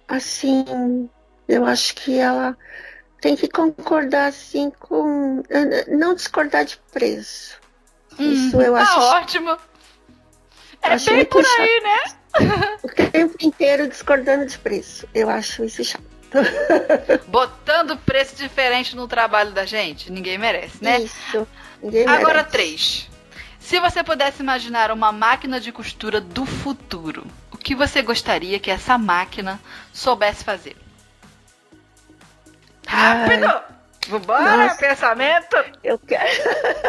assim, 0.06 1.08
eu 1.48 1.64
acho 1.64 1.94
que 1.96 2.16
ela 2.16 2.56
tem 3.20 3.36
que 3.36 3.48
concordar 3.48 4.26
assim 4.26 4.70
com. 4.78 5.42
Não 5.88 6.14
discordar 6.14 6.64
de 6.64 6.78
preço. 6.92 7.58
Hum, 8.18 8.32
Isso 8.32 8.60
eu 8.60 8.74
tá 8.74 8.82
acho. 8.82 9.00
ótimo. 9.00 9.56
É 10.82 10.92
acho 10.94 11.10
bem 11.10 11.24
por 11.24 11.44
chato. 11.44 11.60
aí, 11.60 11.80
né? 11.82 12.78
O 12.82 13.10
tempo 13.10 13.36
inteiro 13.40 13.86
discordando 13.88 14.46
de 14.46 14.58
preço. 14.58 15.06
Eu 15.14 15.28
acho 15.28 15.64
isso 15.64 15.84
chato. 15.84 16.04
Botando 17.26 17.96
preço 17.98 18.36
diferente 18.36 18.94
no 18.96 19.06
trabalho 19.08 19.50
da 19.50 19.66
gente, 19.66 20.10
ninguém 20.12 20.38
merece, 20.38 20.82
né? 20.82 21.00
Isso. 21.00 21.46
Ninguém 21.82 22.06
Agora 22.06 22.34
merece. 22.34 22.50
três. 22.50 23.10
Se 23.58 23.78
você 23.78 24.02
pudesse 24.02 24.42
imaginar 24.42 24.90
uma 24.90 25.12
máquina 25.12 25.60
de 25.60 25.70
costura 25.70 26.20
do 26.20 26.46
futuro, 26.46 27.26
o 27.52 27.58
que 27.58 27.74
você 27.74 28.00
gostaria 28.00 28.58
que 28.58 28.70
essa 28.70 28.96
máquina 28.96 29.60
soubesse 29.92 30.42
fazer? 30.44 30.76
Rápido! 32.90 33.46
Vambora, 34.08 34.56
Nossa, 34.56 34.74
pensamento! 34.74 35.56
Eu 35.84 35.96
quero. 35.96 36.28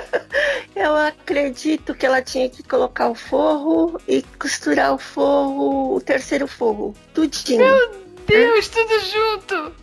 eu 0.75 0.95
acredito 0.95 1.93
que 1.93 2.07
ela 2.07 2.23
tinha 2.23 2.49
que 2.49 2.63
colocar 2.63 3.07
o 3.09 3.13
forro 3.13 4.01
e 4.07 4.23
costurar 4.39 4.95
o 4.95 4.97
forro, 4.97 5.95
o 5.95 6.01
terceiro 6.01 6.47
forro, 6.47 6.95
tudinho. 7.13 7.59
Meu 7.59 7.91
Deus, 8.25 8.67
é? 8.67 8.71
tudo 8.71 8.99
junto! 8.99 9.75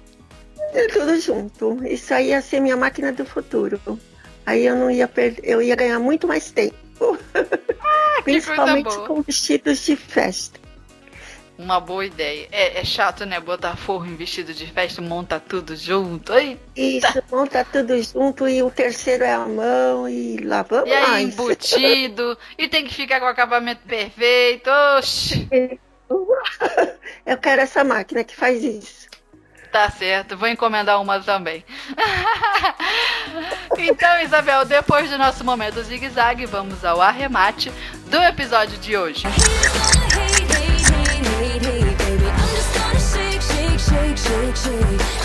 É 0.75 0.87
tudo 0.89 1.21
junto. 1.21 1.87
Isso 1.87 2.13
aí 2.13 2.31
ia 2.31 2.43
ser 2.43 2.59
minha 2.59 2.77
máquina 2.77 3.13
do 3.13 3.25
futuro. 3.25 3.81
Aí 4.45 4.67
eu 4.67 4.75
não 4.75 4.91
ia 4.91 5.07
perder, 5.07 5.41
eu 5.45 5.63
ia 5.63 5.77
ganhar 5.77 6.01
muito 6.01 6.27
mais 6.27 6.51
tempo. 6.51 7.17
Ah, 7.81 8.23
Principalmente 8.25 8.97
com 9.07 9.23
vestidos 9.23 9.85
de 9.85 9.95
festa. 9.95 10.59
Uma 11.59 11.81
boa 11.81 12.07
ideia. 12.07 12.47
É, 12.53 12.81
é, 12.81 12.85
chato, 12.85 13.27
né? 13.27 13.41
Botar 13.41 13.77
forro 13.77 14.07
em 14.07 14.15
vestido 14.15 14.55
de 14.55 14.65
festa, 14.67 15.03
monta 15.03 15.41
tudo 15.41 15.75
junto. 15.75 16.33
Eita. 16.33 16.61
Isso, 16.77 17.23
monta 17.33 17.65
tudo 17.65 18.01
junto 18.01 18.49
e 18.49 18.63
o 18.63 18.71
terceiro 18.71 19.25
é 19.25 19.33
a 19.33 19.45
mão 19.45 20.09
e 20.09 20.37
lá 20.39 20.63
vamos 20.63 20.89
E 20.89 20.93
aí, 20.93 21.25
embutido. 21.25 22.39
e 22.57 22.69
tem 22.69 22.85
que 22.85 22.95
ficar 22.95 23.19
com 23.19 23.27
o 23.27 23.29
acabamento 23.29 23.81
perfeito. 23.87 24.71
Oxi. 24.97 25.49
Eu 27.27 27.37
quero 27.37 27.61
essa 27.61 27.83
máquina 27.83 28.23
que 28.23 28.37
faz 28.37 28.63
isso. 28.63 29.09
Tá 29.73 29.91
certo, 29.91 30.37
vou 30.37 30.49
encomendar 30.49 31.01
uma 31.01 31.21
também. 31.21 31.63
então, 33.77 34.21
Isabel, 34.23 34.65
depois 34.65 35.11
do 35.11 35.19
nosso 35.19 35.45
momento 35.45 35.83
zigue-zague, 35.83 36.47
vamos 36.47 36.85
ao 36.85 37.03
arremate 37.03 37.71
do 38.07 38.17
episódio 38.23 38.79
de 38.79 38.97
hoje. 38.97 39.25
hate, 41.39 41.65
hate, 41.65 41.99
baby. 41.99 42.27
I'm 42.27 42.49
just 42.57 42.75
gonna 42.75 43.01
shake, 43.01 43.43
shake, 43.43 43.79
shake, 43.79 44.17
shake, 44.19 44.57
shake. 44.57 45.18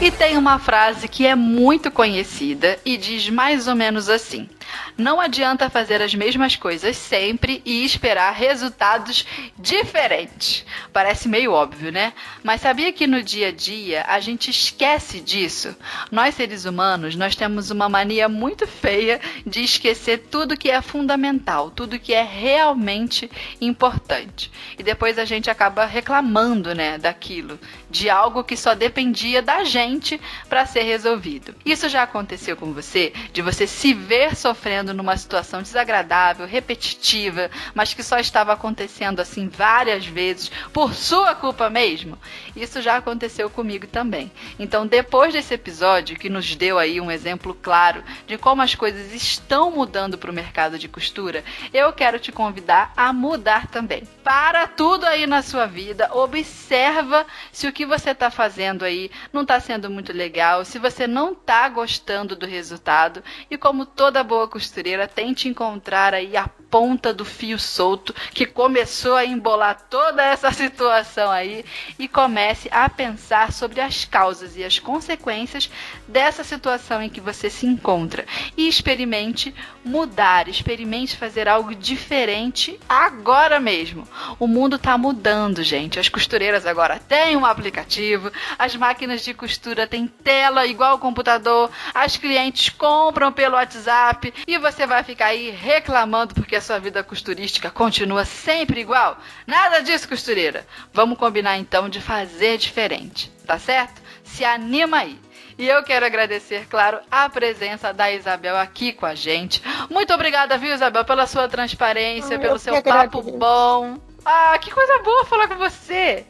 E 0.00 0.10
tem 0.10 0.36
uma 0.36 0.58
frase 0.58 1.08
que 1.08 1.26
é 1.26 1.34
muito 1.34 1.90
conhecida 1.90 2.78
e 2.84 2.96
diz 2.96 3.30
mais 3.30 3.68
ou 3.68 3.74
menos 3.74 4.08
assim: 4.08 4.48
não 4.96 5.20
adianta 5.20 5.70
fazer 5.70 6.02
as 6.02 6.14
mesmas 6.14 6.56
coisas 6.56 6.96
sempre 6.96 7.62
e 7.64 7.84
esperar 7.84 8.32
resultados 8.32 9.26
diferentes. 9.58 10.64
Parece 10.92 11.28
meio 11.28 11.52
óbvio, 11.52 11.90
né? 11.90 12.12
Mas 12.42 12.60
sabia 12.60 12.92
que 12.92 13.06
no 13.06 13.22
dia 13.22 13.48
a 13.48 13.52
dia 13.52 14.04
a 14.06 14.20
gente 14.20 14.50
esquece 14.50 15.20
disso? 15.20 15.74
Nós 16.10 16.34
seres 16.34 16.64
humanos, 16.64 17.16
nós 17.16 17.34
temos 17.34 17.70
uma 17.70 17.88
mania 17.88 18.28
muito 18.28 18.66
feia 18.66 19.20
de 19.46 19.62
esquecer 19.62 20.26
tudo 20.30 20.56
que 20.56 20.70
é 20.70 20.80
fundamental, 20.80 21.70
tudo 21.70 21.98
que 21.98 22.12
é 22.12 22.22
realmente 22.22 23.30
importante. 23.60 24.50
E 24.78 24.82
depois 24.82 25.18
a 25.18 25.24
gente 25.24 25.50
acaba 25.50 25.84
reclamando, 25.86 26.74
né, 26.74 26.98
daquilo, 26.98 27.58
de 27.94 28.10
algo 28.10 28.42
que 28.42 28.56
só 28.56 28.74
dependia 28.74 29.40
da 29.40 29.62
gente 29.62 30.20
para 30.48 30.66
ser 30.66 30.82
resolvido. 30.82 31.54
Isso 31.64 31.88
já 31.88 32.02
aconteceu 32.02 32.56
com 32.56 32.72
você? 32.72 33.12
De 33.32 33.40
você 33.40 33.68
se 33.68 33.94
ver 33.94 34.34
sofrendo 34.34 34.92
numa 34.92 35.16
situação 35.16 35.62
desagradável, 35.62 36.44
repetitiva, 36.44 37.48
mas 37.72 37.94
que 37.94 38.02
só 38.02 38.18
estava 38.18 38.52
acontecendo 38.52 39.20
assim 39.20 39.48
várias 39.48 40.04
vezes 40.04 40.50
por 40.72 40.92
sua 40.92 41.36
culpa 41.36 41.70
mesmo? 41.70 42.18
Isso 42.56 42.82
já 42.82 42.96
aconteceu 42.96 43.48
comigo 43.48 43.86
também. 43.86 44.32
Então, 44.58 44.88
depois 44.88 45.32
desse 45.32 45.54
episódio 45.54 46.18
que 46.18 46.28
nos 46.28 46.56
deu 46.56 46.80
aí 46.80 47.00
um 47.00 47.12
exemplo 47.12 47.54
claro 47.54 48.02
de 48.26 48.36
como 48.36 48.60
as 48.60 48.74
coisas 48.74 49.14
estão 49.14 49.70
mudando 49.70 50.18
para 50.18 50.32
o 50.32 50.34
mercado 50.34 50.80
de 50.80 50.88
costura, 50.88 51.44
eu 51.72 51.92
quero 51.92 52.18
te 52.18 52.32
convidar 52.32 52.92
a 52.96 53.12
mudar 53.12 53.68
também. 53.68 54.02
Para 54.24 54.66
tudo 54.66 55.04
aí 55.04 55.26
na 55.26 55.42
sua 55.42 55.66
vida, 55.66 56.08
observa 56.14 57.26
se 57.52 57.68
o 57.68 57.72
que 57.72 57.84
você 57.84 58.12
está 58.12 58.30
fazendo 58.30 58.82
aí 58.82 59.10
não 59.30 59.42
está 59.42 59.60
sendo 59.60 59.90
muito 59.90 60.14
legal, 60.14 60.64
se 60.64 60.78
você 60.78 61.06
não 61.06 61.32
está 61.32 61.68
gostando 61.68 62.34
do 62.34 62.46
resultado. 62.46 63.22
E 63.50 63.58
como 63.58 63.84
toda 63.84 64.24
boa 64.24 64.48
costureira, 64.48 65.06
tente 65.06 65.46
encontrar 65.46 66.14
aí 66.14 66.38
a 66.38 66.48
ponta 66.74 67.14
do 67.14 67.24
fio 67.24 67.56
solto 67.56 68.12
que 68.32 68.44
começou 68.44 69.14
a 69.14 69.24
embolar 69.24 69.80
toda 69.88 70.24
essa 70.24 70.50
situação 70.50 71.30
aí 71.30 71.64
e 71.96 72.08
comece 72.08 72.68
a 72.72 72.88
pensar 72.88 73.52
sobre 73.52 73.80
as 73.80 74.04
causas 74.04 74.56
e 74.56 74.64
as 74.64 74.80
consequências 74.80 75.70
dessa 76.08 76.42
situação 76.42 77.00
em 77.00 77.08
que 77.08 77.20
você 77.20 77.48
se 77.48 77.64
encontra 77.64 78.26
e 78.56 78.66
experimente 78.66 79.54
mudar, 79.84 80.48
experimente 80.48 81.16
fazer 81.16 81.46
algo 81.46 81.76
diferente 81.76 82.76
agora 82.88 83.60
mesmo. 83.60 84.08
O 84.40 84.48
mundo 84.48 84.74
está 84.74 84.98
mudando, 84.98 85.62
gente. 85.62 86.00
As 86.00 86.08
costureiras 86.08 86.66
agora 86.66 86.98
têm 86.98 87.36
um 87.36 87.46
aplicativo, 87.46 88.32
as 88.58 88.74
máquinas 88.74 89.22
de 89.22 89.32
costura 89.32 89.86
têm 89.86 90.08
tela 90.08 90.66
igual 90.66 90.90
ao 90.90 90.98
computador, 90.98 91.70
as 91.94 92.16
clientes 92.16 92.68
compram 92.70 93.30
pelo 93.30 93.54
WhatsApp 93.54 94.34
e 94.44 94.58
você 94.58 94.88
vai 94.88 95.04
ficar 95.04 95.26
aí 95.26 95.50
reclamando 95.50 96.34
porque 96.34 96.56
a 96.56 96.63
sua 96.64 96.80
vida 96.80 97.04
costurística 97.04 97.70
continua 97.70 98.24
sempre 98.24 98.80
igual. 98.80 99.18
Nada 99.46 99.80
disso, 99.80 100.08
costureira. 100.08 100.66
Vamos 100.92 101.18
combinar 101.18 101.58
então 101.58 101.88
de 101.88 102.00
fazer 102.00 102.58
diferente, 102.58 103.30
tá 103.46 103.58
certo? 103.58 104.02
Se 104.24 104.44
anima 104.44 104.98
aí. 104.98 105.20
E 105.56 105.68
eu 105.68 105.84
quero 105.84 106.04
agradecer, 106.04 106.66
claro, 106.68 106.98
a 107.08 107.28
presença 107.28 107.92
da 107.92 108.10
Isabel 108.10 108.56
aqui 108.56 108.92
com 108.92 109.06
a 109.06 109.14
gente. 109.14 109.62
Muito 109.88 110.12
obrigada, 110.12 110.58
viu, 110.58 110.74
Isabel, 110.74 111.04
pela 111.04 111.28
sua 111.28 111.48
transparência, 111.48 112.36
ah, 112.36 112.40
pelo 112.40 112.58
seu 112.58 112.82
papo 112.82 113.22
bom. 113.22 113.98
Ah, 114.24 114.58
que 114.58 114.72
coisa 114.72 115.02
boa 115.02 115.24
falar 115.26 115.46
com 115.46 115.56
você. 115.56 116.26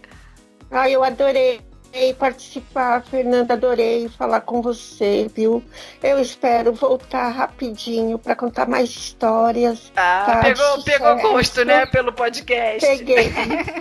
Ah, 0.70 0.90
eu 0.90 1.02
adorei 1.02 1.62
participar, 2.14 3.02
Fernanda. 3.02 3.54
Adorei 3.54 4.08
falar 4.08 4.40
com 4.40 4.60
você, 4.60 5.30
viu? 5.34 5.62
Eu 6.02 6.18
espero 6.18 6.72
voltar 6.72 7.28
rapidinho 7.28 8.18
para 8.18 8.34
contar 8.34 8.68
mais 8.68 8.90
histórias. 8.90 9.92
Ah, 9.96 10.24
tá? 10.26 10.40
pegou, 10.40 10.82
pegou 10.82 11.16
gosto, 11.20 11.64
né? 11.64 11.86
Pelo 11.86 12.12
podcast. 12.12 12.80
Peguei, 12.86 13.32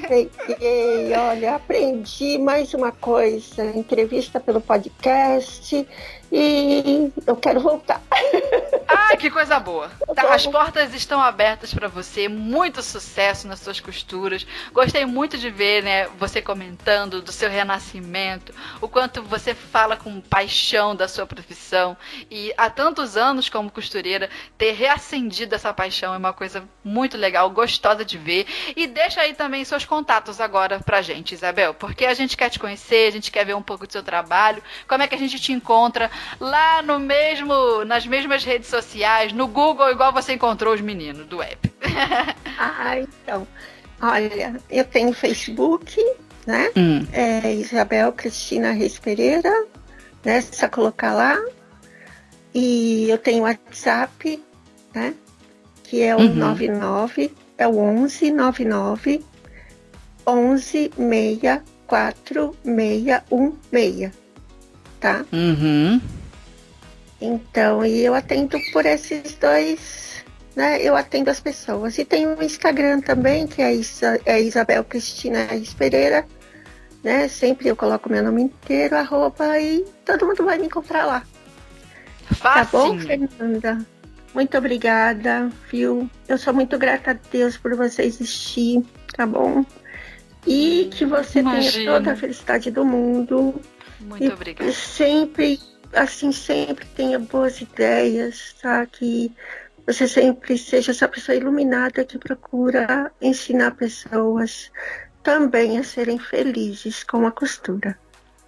peguei. 0.07 1.13
Olha, 1.17 1.55
aprendi 1.55 2.37
mais 2.37 2.73
uma 2.73 2.91
coisa. 2.91 3.65
Entrevista 3.75 4.39
pelo 4.39 4.61
podcast 4.61 5.87
e 6.31 7.11
eu 7.25 7.35
quero 7.35 7.59
voltar. 7.59 8.01
Ah, 8.87 9.17
que 9.17 9.29
coisa 9.29 9.59
boa. 9.59 9.89
Tá, 10.15 10.33
as 10.33 10.45
portas 10.45 10.93
estão 10.93 11.21
abertas 11.21 11.73
para 11.73 11.87
você. 11.87 12.27
Muito 12.27 12.81
sucesso 12.81 13.47
nas 13.47 13.59
suas 13.59 13.79
costuras. 13.79 14.45
Gostei 14.71 15.05
muito 15.05 15.37
de 15.37 15.49
ver, 15.49 15.83
né, 15.83 16.07
você 16.19 16.41
comentando 16.41 17.21
do 17.21 17.31
seu 17.31 17.49
renascimento, 17.49 18.53
o 18.81 18.87
quanto 18.87 19.23
você 19.23 19.53
fala 19.53 19.97
com 19.97 20.21
paixão 20.21 20.95
da 20.95 21.07
sua 21.07 21.25
profissão 21.25 21.97
e 22.29 22.53
há 22.57 22.69
tantos 22.69 23.17
anos 23.17 23.49
como 23.49 23.71
costureira 23.71 24.29
ter 24.57 24.71
reacendido 24.71 25.55
essa 25.55 25.73
paixão 25.73 26.13
é 26.13 26.17
uma 26.17 26.33
coisa 26.33 26.63
muito 26.83 27.17
legal, 27.17 27.49
gostosa 27.49 28.05
de 28.05 28.17
ver. 28.17 28.45
E 28.75 28.87
deixa 28.87 29.21
aí 29.21 29.33
também 29.33 29.65
seus 29.65 29.85
contatos 29.85 30.39
agora 30.39 30.79
pra 30.79 31.01
gente, 31.01 31.33
Isabel, 31.33 31.73
porque 31.73 32.05
a 32.05 32.13
gente 32.13 32.37
quer 32.37 32.49
te 32.49 32.59
conhecer, 32.59 33.07
a 33.07 33.11
gente 33.11 33.31
quer 33.31 33.45
ver 33.45 33.55
um 33.55 33.61
pouco 33.61 33.87
do 33.87 33.93
seu 33.93 34.03
trabalho. 34.03 34.63
Como 34.87 35.01
é 35.01 35.07
que 35.07 35.15
a 35.15 35.19
gente 35.19 35.39
te 35.39 35.51
encontra? 35.51 36.09
lá 36.39 36.81
no 36.81 36.99
mesmo, 36.99 37.85
nas 37.85 38.05
mesmas 38.05 38.43
redes 38.43 38.69
sociais, 38.69 39.31
no 39.31 39.47
Google, 39.47 39.91
igual 39.91 40.02
você 40.11 40.33
encontrou 40.33 40.73
os 40.73 40.81
meninos 40.81 41.25
do 41.27 41.37
web. 41.37 41.57
ah, 42.57 42.99
então. 42.99 43.47
Olha, 44.01 44.59
eu 44.69 44.83
tenho 44.83 45.13
Facebook, 45.13 45.95
né? 46.45 46.69
Hum. 46.75 47.05
É 47.11 47.53
Isabel 47.53 48.11
Cristina 48.11 48.71
Reis 48.71 48.99
Pereira, 48.99 49.51
né? 50.23 50.41
Só 50.41 50.67
colocar 50.67 51.13
lá. 51.13 51.39
E 52.53 53.09
eu 53.09 53.17
tenho 53.17 53.43
WhatsApp, 53.43 54.43
né? 54.93 55.13
Que 55.83 56.01
é 56.01 56.15
o 56.15 56.19
uhum. 56.19 56.35
99, 56.35 57.31
é 57.57 57.67
o 57.67 57.77
11 57.77 58.31
99 58.31 59.23
11 60.25 60.91
64 60.97 62.55
616 62.63 64.23
tá? 65.03 65.25
Uhum. 65.33 65.99
Então, 67.23 67.85
e 67.85 68.03
eu 68.03 68.13
atendo 68.13 68.59
por 68.73 68.85
esses 68.85 69.35
dois, 69.35 70.25
né? 70.57 70.81
Eu 70.81 70.93
atendo 70.93 71.29
as 71.29 71.39
pessoas. 71.39 71.97
E 71.97 72.03
tem 72.03 72.27
o 72.27 72.43
Instagram 72.43 72.99
também, 72.99 73.47
que 73.47 73.61
é, 73.61 73.73
Isa, 73.73 74.19
é 74.25 74.41
Isabel 74.41 74.83
Cristina 74.83 75.47
Pereira, 75.77 76.25
né? 77.01 77.29
Sempre 77.29 77.69
eu 77.69 77.77
coloco 77.77 78.09
meu 78.09 78.21
nome 78.21 78.43
inteiro, 78.43 78.97
arroba, 78.97 79.57
e 79.57 79.85
todo 80.05 80.25
mundo 80.25 80.43
vai 80.43 80.57
me 80.57 80.65
encontrar 80.65 81.05
lá. 81.05 81.23
Fácil. 82.25 82.71
Tá 82.71 82.77
bom, 82.77 82.99
Fernanda? 82.99 83.85
Muito 84.33 84.57
obrigada, 84.57 85.49
viu? 85.71 86.09
Eu 86.27 86.37
sou 86.37 86.53
muito 86.53 86.77
grata 86.77 87.11
a 87.11 87.17
Deus 87.31 87.55
por 87.55 87.73
você 87.75 88.03
existir, 88.03 88.83
tá 89.15 89.25
bom? 89.25 89.63
E 90.45 90.89
que 90.91 91.05
você 91.05 91.39
Imagina. 91.39 91.71
tenha 91.71 91.91
toda 91.91 92.11
a 92.11 92.15
felicidade 92.17 92.69
do 92.69 92.83
mundo, 92.83 93.61
muito 94.01 94.23
e 94.23 94.27
obrigada. 94.27 94.71
Sempre, 94.73 95.59
assim, 95.93 96.31
sempre 96.31 96.85
tenha 96.95 97.19
boas 97.19 97.61
ideias, 97.61 98.55
tá? 98.61 98.85
Que 98.85 99.31
você 99.85 100.07
sempre 100.07 100.57
seja 100.57 100.91
essa 100.91 101.07
pessoa 101.07 101.35
iluminada 101.35 102.05
que 102.05 102.17
procura 102.17 103.11
ensinar 103.21 103.71
pessoas 103.71 104.71
também 105.21 105.77
a 105.77 105.83
serem 105.83 106.19
felizes 106.19 107.03
com 107.03 107.25
a 107.25 107.31
costura, 107.31 107.97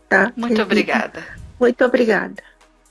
tá? 0.10 0.32
Muito 0.36 0.62
obrigada. 0.62 1.24
Muito 1.60 1.84
obrigada. 1.86 2.44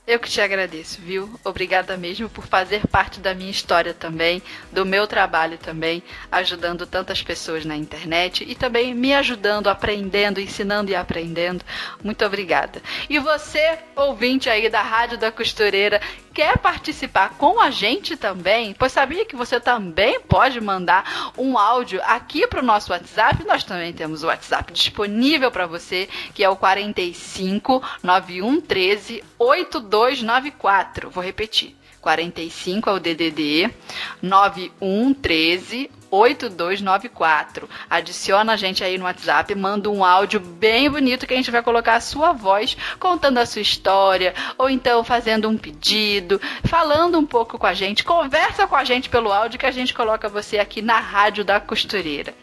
Eu 0.07 0.19
que 0.19 0.29
te 0.29 0.39
agradeço, 0.39 1.01
viu? 1.01 1.27
Obrigada 1.43 1.97
mesmo 1.97 2.29
por 2.29 2.45
fazer 2.45 2.85
parte 2.85 3.19
da 3.19 3.33
minha 3.33 3.49
história 3.49 3.91
também, 3.91 4.39
do 4.71 4.85
meu 4.85 5.07
trabalho 5.07 5.57
também, 5.57 6.03
ajudando 6.31 6.85
tantas 6.85 7.23
pessoas 7.23 7.65
na 7.65 7.75
internet 7.75 8.45
e 8.47 8.53
também 8.53 8.93
me 8.93 9.15
ajudando, 9.15 9.67
aprendendo, 9.67 10.39
ensinando 10.39 10.91
e 10.91 10.95
aprendendo. 10.95 11.65
Muito 12.03 12.23
obrigada. 12.23 12.79
E 13.09 13.17
você, 13.17 13.79
ouvinte 13.95 14.47
aí 14.47 14.69
da 14.69 14.83
Rádio 14.83 15.17
da 15.17 15.31
Costureira, 15.31 15.99
quer 16.35 16.57
participar 16.57 17.29
com 17.37 17.61
a 17.61 17.71
gente 17.71 18.17
também? 18.17 18.75
Pois 18.77 18.91
sabia 18.91 19.25
que 19.25 19.37
você 19.37 19.57
também 19.57 20.19
pode 20.19 20.59
mandar 20.59 21.31
um 21.37 21.57
áudio 21.57 22.01
aqui 22.03 22.45
para 22.45 22.59
o 22.59 22.65
nosso 22.65 22.91
WhatsApp? 22.91 23.45
Nós 23.45 23.63
também 23.63 23.93
temos 23.93 24.21
o 24.21 24.27
WhatsApp 24.27 24.73
disponível 24.73 25.49
para 25.49 25.65
você, 25.65 26.09
que 26.33 26.43
é 26.43 26.49
o 26.49 26.57
45 26.57 27.81
9113 28.03 29.23
8294. 29.39 31.09
Vou 31.09 31.23
repetir. 31.23 31.73
45 32.05 32.87
é 32.87 32.93
o 32.93 32.99
DDD 32.99 33.73
9113 34.21 35.89
8294. 36.11 37.67
Adiciona 37.89 38.53
a 38.53 38.55
gente 38.55 38.83
aí 38.83 38.95
no 38.95 39.05
WhatsApp, 39.05 39.55
manda 39.55 39.89
um 39.89 40.05
áudio 40.05 40.39
bem 40.39 40.87
bonito 40.87 41.25
que 41.25 41.33
a 41.33 41.37
gente 41.37 41.49
vai 41.49 41.63
colocar 41.63 41.95
a 41.95 41.99
sua 41.99 42.31
voz 42.31 42.77
contando 42.99 43.39
a 43.39 43.45
sua 43.47 43.63
história, 43.63 44.35
ou 44.55 44.69
então 44.69 45.03
fazendo 45.03 45.49
um 45.49 45.57
pedido, 45.57 46.39
falando 46.65 47.17
um 47.17 47.25
pouco 47.25 47.57
com 47.57 47.65
a 47.65 47.73
gente. 47.73 48.03
Conversa 48.03 48.67
com 48.67 48.75
a 48.75 48.83
gente 48.83 49.09
pelo 49.09 49.31
áudio 49.31 49.59
que 49.59 49.65
a 49.65 49.71
gente 49.71 49.91
coloca 49.91 50.29
você 50.29 50.59
aqui 50.59 50.83
na 50.83 50.99
Rádio 50.99 51.43
da 51.43 51.59
Costureira. 51.59 52.35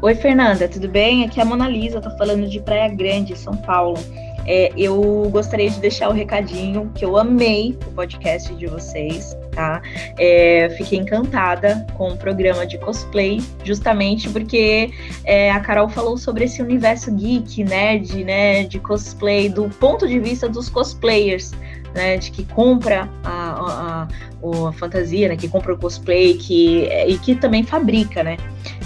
Oi, 0.00 0.14
Fernanda, 0.14 0.66
tudo 0.66 0.88
bem? 0.88 1.26
Aqui 1.26 1.40
é 1.40 1.42
a 1.42 1.46
Mona 1.46 1.68
Lisa, 1.68 2.00
tô 2.00 2.10
falando 2.16 2.48
de 2.48 2.58
Praia 2.60 2.88
Grande, 2.88 3.36
São 3.36 3.54
Paulo. 3.54 3.98
É, 4.52 4.72
eu 4.76 5.28
gostaria 5.30 5.70
de 5.70 5.78
deixar 5.78 6.08
o 6.08 6.12
recadinho 6.12 6.90
que 6.92 7.04
eu 7.04 7.16
amei 7.16 7.78
o 7.86 7.92
podcast 7.92 8.52
de 8.56 8.66
vocês, 8.66 9.36
tá? 9.52 9.80
É, 10.18 10.68
fiquei 10.76 10.98
encantada 10.98 11.86
com 11.94 12.08
o 12.08 12.16
programa 12.16 12.66
de 12.66 12.76
cosplay, 12.78 13.40
justamente 13.62 14.28
porque 14.28 14.90
é, 15.22 15.52
a 15.52 15.60
Carol 15.60 15.88
falou 15.88 16.18
sobre 16.18 16.46
esse 16.46 16.60
universo 16.60 17.14
geek, 17.14 17.62
nerd, 17.62 18.24
né, 18.24 18.64
de 18.64 18.80
cosplay, 18.80 19.48
do 19.48 19.68
ponto 19.68 20.08
de 20.08 20.18
vista 20.18 20.48
dos 20.48 20.68
cosplayers 20.68 21.52
né, 21.94 22.16
de 22.16 22.32
que 22.32 22.44
compra 22.44 23.08
a, 23.22 24.08
a, 24.08 24.68
a 24.68 24.72
fantasia, 24.72 25.28
né, 25.28 25.36
que 25.36 25.48
compra 25.48 25.74
o 25.74 25.78
cosplay, 25.78 26.34
que, 26.34 26.88
e 27.06 27.18
que 27.18 27.36
também 27.36 27.62
fabrica, 27.62 28.24
né. 28.24 28.36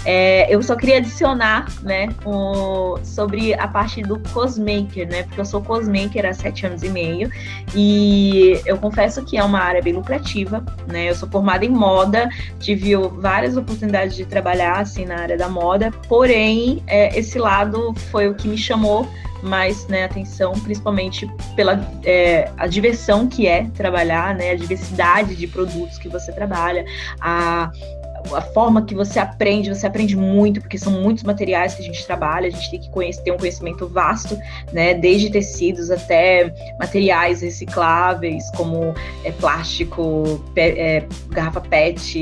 É, 0.05 0.53
eu 0.53 0.61
só 0.61 0.75
queria 0.75 0.97
adicionar, 0.97 1.65
né, 1.81 2.09
o, 2.23 2.97
sobre 3.03 3.53
a 3.55 3.67
parte 3.67 4.01
do 4.03 4.19
cosmaker, 4.31 5.07
né, 5.07 5.23
porque 5.23 5.41
eu 5.41 5.45
sou 5.45 5.61
cosmaker 5.61 6.25
há 6.25 6.33
sete 6.33 6.65
anos 6.65 6.83
e 6.83 6.89
meio 6.89 7.31
e 7.73 8.61
eu 8.65 8.77
confesso 8.77 9.23
que 9.25 9.37
é 9.37 9.43
uma 9.43 9.59
área 9.59 9.81
bem 9.81 9.93
lucrativa, 9.93 10.63
né, 10.87 11.09
eu 11.09 11.15
sou 11.15 11.27
formada 11.29 11.65
em 11.65 11.69
moda, 11.69 12.29
tive 12.59 12.95
várias 12.95 13.57
oportunidades 13.57 14.15
de 14.15 14.25
trabalhar, 14.25 14.79
assim, 14.79 15.05
na 15.05 15.17
área 15.17 15.37
da 15.37 15.49
moda, 15.49 15.91
porém, 16.07 16.83
é, 16.85 17.17
esse 17.17 17.39
lado 17.39 17.93
foi 18.11 18.29
o 18.29 18.35
que 18.35 18.47
me 18.47 18.57
chamou 18.57 19.07
mais 19.45 19.87
né, 19.87 20.05
atenção, 20.05 20.53
principalmente 20.53 21.29
pela 21.55 21.79
é, 22.03 22.51
a 22.57 22.67
diversão 22.67 23.27
que 23.27 23.47
é 23.47 23.69
trabalhar, 23.75 24.35
né, 24.35 24.51
a 24.51 24.55
diversidade 24.55 25.35
de 25.35 25.47
produtos 25.47 25.97
que 25.97 26.09
você 26.09 26.31
trabalha, 26.31 26.83
a, 27.21 27.71
a 28.33 28.41
forma 28.41 28.83
que 28.83 28.95
você 28.95 29.19
aprende, 29.19 29.69
você 29.69 29.85
aprende 29.85 30.15
muito, 30.15 30.61
porque 30.61 30.77
são 30.77 30.93
muitos 30.93 31.23
materiais 31.23 31.75
que 31.75 31.81
a 31.81 31.85
gente 31.85 32.05
trabalha, 32.05 32.47
a 32.47 32.49
gente 32.51 32.71
tem 32.71 32.79
que 32.79 32.89
conhecer, 32.89 33.21
ter 33.23 33.31
um 33.31 33.37
conhecimento 33.37 33.87
vasto, 33.87 34.37
né, 34.71 34.93
desde 34.93 35.29
tecidos 35.29 35.91
até 35.91 36.53
materiais 36.79 37.41
recicláveis, 37.41 38.49
como 38.51 38.93
é, 39.23 39.31
plástico, 39.31 40.43
é, 40.55 41.03
garrafa 41.29 41.61
PET, 41.61 42.17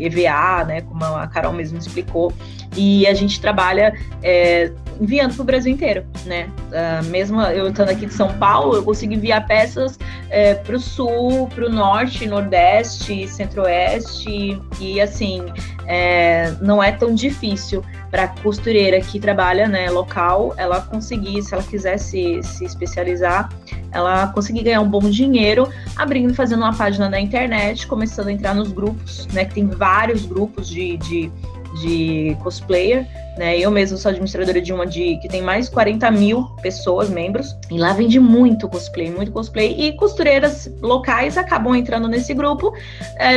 EVA, 0.00 0.64
né, 0.64 0.80
como 0.82 1.04
a 1.04 1.26
Carol 1.26 1.52
mesmo 1.52 1.78
explicou, 1.78 2.32
e 2.76 3.06
a 3.06 3.14
gente 3.14 3.40
trabalha 3.40 3.94
é, 4.22 4.70
enviando 5.00 5.34
para 5.34 5.42
o 5.42 5.44
Brasil 5.44 5.72
inteiro, 5.72 6.04
né? 6.26 6.48
Uh, 6.68 7.04
mesmo 7.06 7.40
eu 7.40 7.68
estando 7.68 7.90
aqui 7.90 8.06
de 8.06 8.14
São 8.14 8.32
Paulo, 8.34 8.74
eu 8.74 8.82
consigo 8.82 9.12
enviar 9.12 9.46
peças 9.46 9.98
é, 10.30 10.54
para 10.54 10.76
o 10.76 10.80
sul, 10.80 11.48
para 11.54 11.66
o 11.66 11.68
norte, 11.68 12.26
nordeste, 12.26 13.26
centro-oeste 13.28 14.60
e 14.80 15.00
assim 15.00 15.44
é, 15.86 16.52
não 16.60 16.82
é 16.82 16.92
tão 16.92 17.14
difícil 17.14 17.82
para 18.10 18.28
costureira 18.28 19.00
que 19.00 19.18
trabalha 19.18 19.66
né, 19.66 19.90
local, 19.90 20.54
ela 20.56 20.80
conseguir, 20.80 21.42
se 21.42 21.54
ela 21.54 21.62
quiser 21.62 21.98
se, 21.98 22.42
se 22.42 22.64
especializar, 22.64 23.50
ela 23.92 24.28
conseguir 24.28 24.62
ganhar 24.62 24.80
um 24.80 24.88
bom 24.88 25.00
dinheiro, 25.00 25.68
abrindo, 25.96 26.34
fazendo 26.34 26.60
uma 26.60 26.74
página 26.74 27.08
na 27.08 27.20
internet, 27.20 27.86
começando 27.86 28.28
a 28.28 28.32
entrar 28.32 28.54
nos 28.54 28.70
grupos, 28.70 29.26
né? 29.28 29.44
Que 29.44 29.54
tem 29.54 29.66
vários 29.66 30.26
grupos 30.26 30.68
de, 30.68 30.96
de 30.98 31.32
de 31.74 32.36
cosplayer, 32.42 33.06
né? 33.38 33.56
Eu 33.56 33.70
mesmo 33.70 33.96
sou 33.96 34.10
administradora 34.10 34.60
de 34.60 34.72
uma 34.72 34.84
de 34.84 35.16
que 35.18 35.28
tem 35.28 35.40
mais 35.40 35.66
de 35.66 35.70
40 35.70 36.10
mil 36.10 36.44
pessoas, 36.60 37.08
membros, 37.08 37.56
e 37.70 37.78
lá 37.78 37.92
vende 37.92 38.18
muito 38.18 38.68
cosplay, 38.68 39.10
muito 39.10 39.30
cosplay, 39.30 39.74
e 39.78 39.92
costureiras 39.92 40.68
locais 40.82 41.38
acabam 41.38 41.74
entrando 41.74 42.08
nesse 42.08 42.34
grupo, 42.34 42.74
é, 43.16 43.36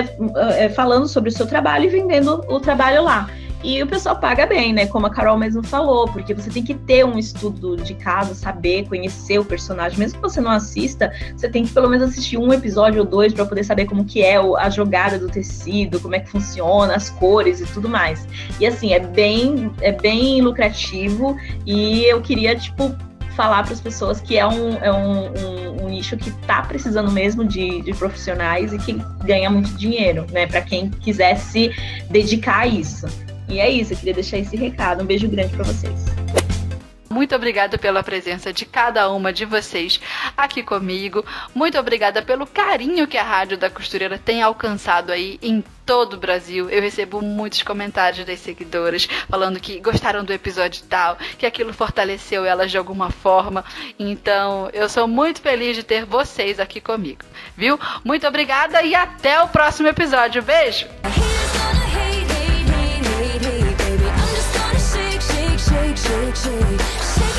é, 0.63 0.69
falando 0.69 1.07
sobre 1.07 1.29
o 1.29 1.31
seu 1.33 1.45
trabalho 1.45 1.85
e 1.85 1.89
vendendo 1.89 2.43
o 2.47 2.59
trabalho 2.59 3.03
lá. 3.03 3.29
E 3.63 3.81
o 3.83 3.87
pessoal 3.87 4.15
paga 4.19 4.45
bem, 4.45 4.73
né? 4.73 4.87
Como 4.87 5.05
a 5.05 5.09
Carol 5.09 5.37
mesmo 5.37 5.61
falou, 5.61 6.07
porque 6.07 6.33
você 6.33 6.49
tem 6.49 6.63
que 6.63 6.73
ter 6.73 7.05
um 7.05 7.17
estudo 7.17 7.77
de 7.77 7.93
caso, 7.93 8.33
saber, 8.33 8.87
conhecer 8.87 9.39
o 9.39 9.45
personagem. 9.45 9.99
Mesmo 9.99 10.19
que 10.19 10.21
você 10.21 10.41
não 10.41 10.51
assista, 10.51 11.13
você 11.35 11.47
tem 11.47 11.63
que 11.65 11.71
pelo 11.71 11.87
menos 11.87 12.09
assistir 12.09 12.37
um 12.37 12.51
episódio 12.51 13.01
ou 13.01 13.05
dois 13.05 13.33
para 13.33 13.45
poder 13.45 13.63
saber 13.63 13.85
como 13.85 14.03
que 14.03 14.23
é 14.23 14.37
a 14.37 14.69
jogada 14.69 15.19
do 15.19 15.29
tecido, 15.29 15.99
como 15.99 16.15
é 16.15 16.19
que 16.19 16.29
funciona, 16.29 16.95
as 16.95 17.09
cores 17.11 17.61
e 17.61 17.65
tudo 17.65 17.87
mais. 17.87 18.27
E 18.59 18.65
assim, 18.65 18.93
é 18.93 18.99
bem, 18.99 19.71
é 19.81 19.91
bem 19.91 20.41
lucrativo 20.41 21.37
e 21.65 22.03
eu 22.05 22.19
queria, 22.21 22.55
tipo, 22.55 22.95
falar 23.35 23.63
para 23.63 23.73
as 23.73 23.81
pessoas 23.81 24.19
que 24.19 24.37
é 24.37 24.45
um, 24.45 24.75
é 24.77 24.91
um, 24.91 25.27
um, 25.27 25.83
um 25.85 25.89
nicho 25.89 26.17
que 26.17 26.29
está 26.29 26.61
precisando 26.63 27.11
mesmo 27.11 27.45
de, 27.45 27.81
de, 27.81 27.93
profissionais 27.93 28.73
e 28.73 28.77
que 28.77 28.93
ganha 29.23 29.49
muito 29.49 29.71
dinheiro, 29.73 30.25
né? 30.31 30.47
Para 30.47 30.61
quem 30.61 30.89
quiser 30.89 31.37
se 31.37 31.71
dedicar 32.09 32.59
a 32.59 32.67
isso. 32.67 33.07
E 33.51 33.59
é 33.59 33.69
isso, 33.69 33.93
eu 33.93 33.97
queria 33.97 34.13
deixar 34.13 34.37
esse 34.37 34.55
recado. 34.55 35.03
Um 35.03 35.05
beijo 35.05 35.27
grande 35.27 35.53
para 35.53 35.65
vocês. 35.65 36.05
Muito 37.09 37.35
obrigada 37.35 37.77
pela 37.77 38.01
presença 38.01 38.53
de 38.53 38.65
cada 38.65 39.11
uma 39.11 39.33
de 39.33 39.43
vocês 39.43 39.99
aqui 40.37 40.63
comigo. 40.63 41.25
Muito 41.53 41.77
obrigada 41.77 42.21
pelo 42.21 42.47
carinho 42.47 43.05
que 43.05 43.17
a 43.17 43.23
Rádio 43.23 43.57
da 43.57 43.69
Costureira 43.69 44.17
tem 44.17 44.41
alcançado 44.41 45.11
aí 45.11 45.37
em 45.41 45.61
todo 45.85 46.13
o 46.13 46.17
Brasil. 46.17 46.69
Eu 46.69 46.81
recebo 46.81 47.21
muitos 47.21 47.61
comentários 47.63 48.25
das 48.25 48.39
seguidoras 48.39 49.09
falando 49.29 49.59
que 49.59 49.81
gostaram 49.81 50.23
do 50.23 50.31
episódio 50.31 50.83
tal, 50.87 51.17
que 51.37 51.45
aquilo 51.45 51.73
fortaleceu 51.73 52.45
elas 52.45 52.71
de 52.71 52.77
alguma 52.77 53.09
forma. 53.11 53.65
Então, 53.99 54.69
eu 54.71 54.87
sou 54.87 55.05
muito 55.05 55.41
feliz 55.41 55.75
de 55.75 55.83
ter 55.83 56.05
vocês 56.05 56.61
aqui 56.61 56.79
comigo, 56.79 57.25
viu? 57.57 57.77
Muito 58.05 58.25
obrigada 58.25 58.81
e 58.83 58.95
até 58.95 59.43
o 59.43 59.49
próximo 59.49 59.89
episódio. 59.89 60.41
Beijo! 60.41 60.87
poetry. 66.33 67.30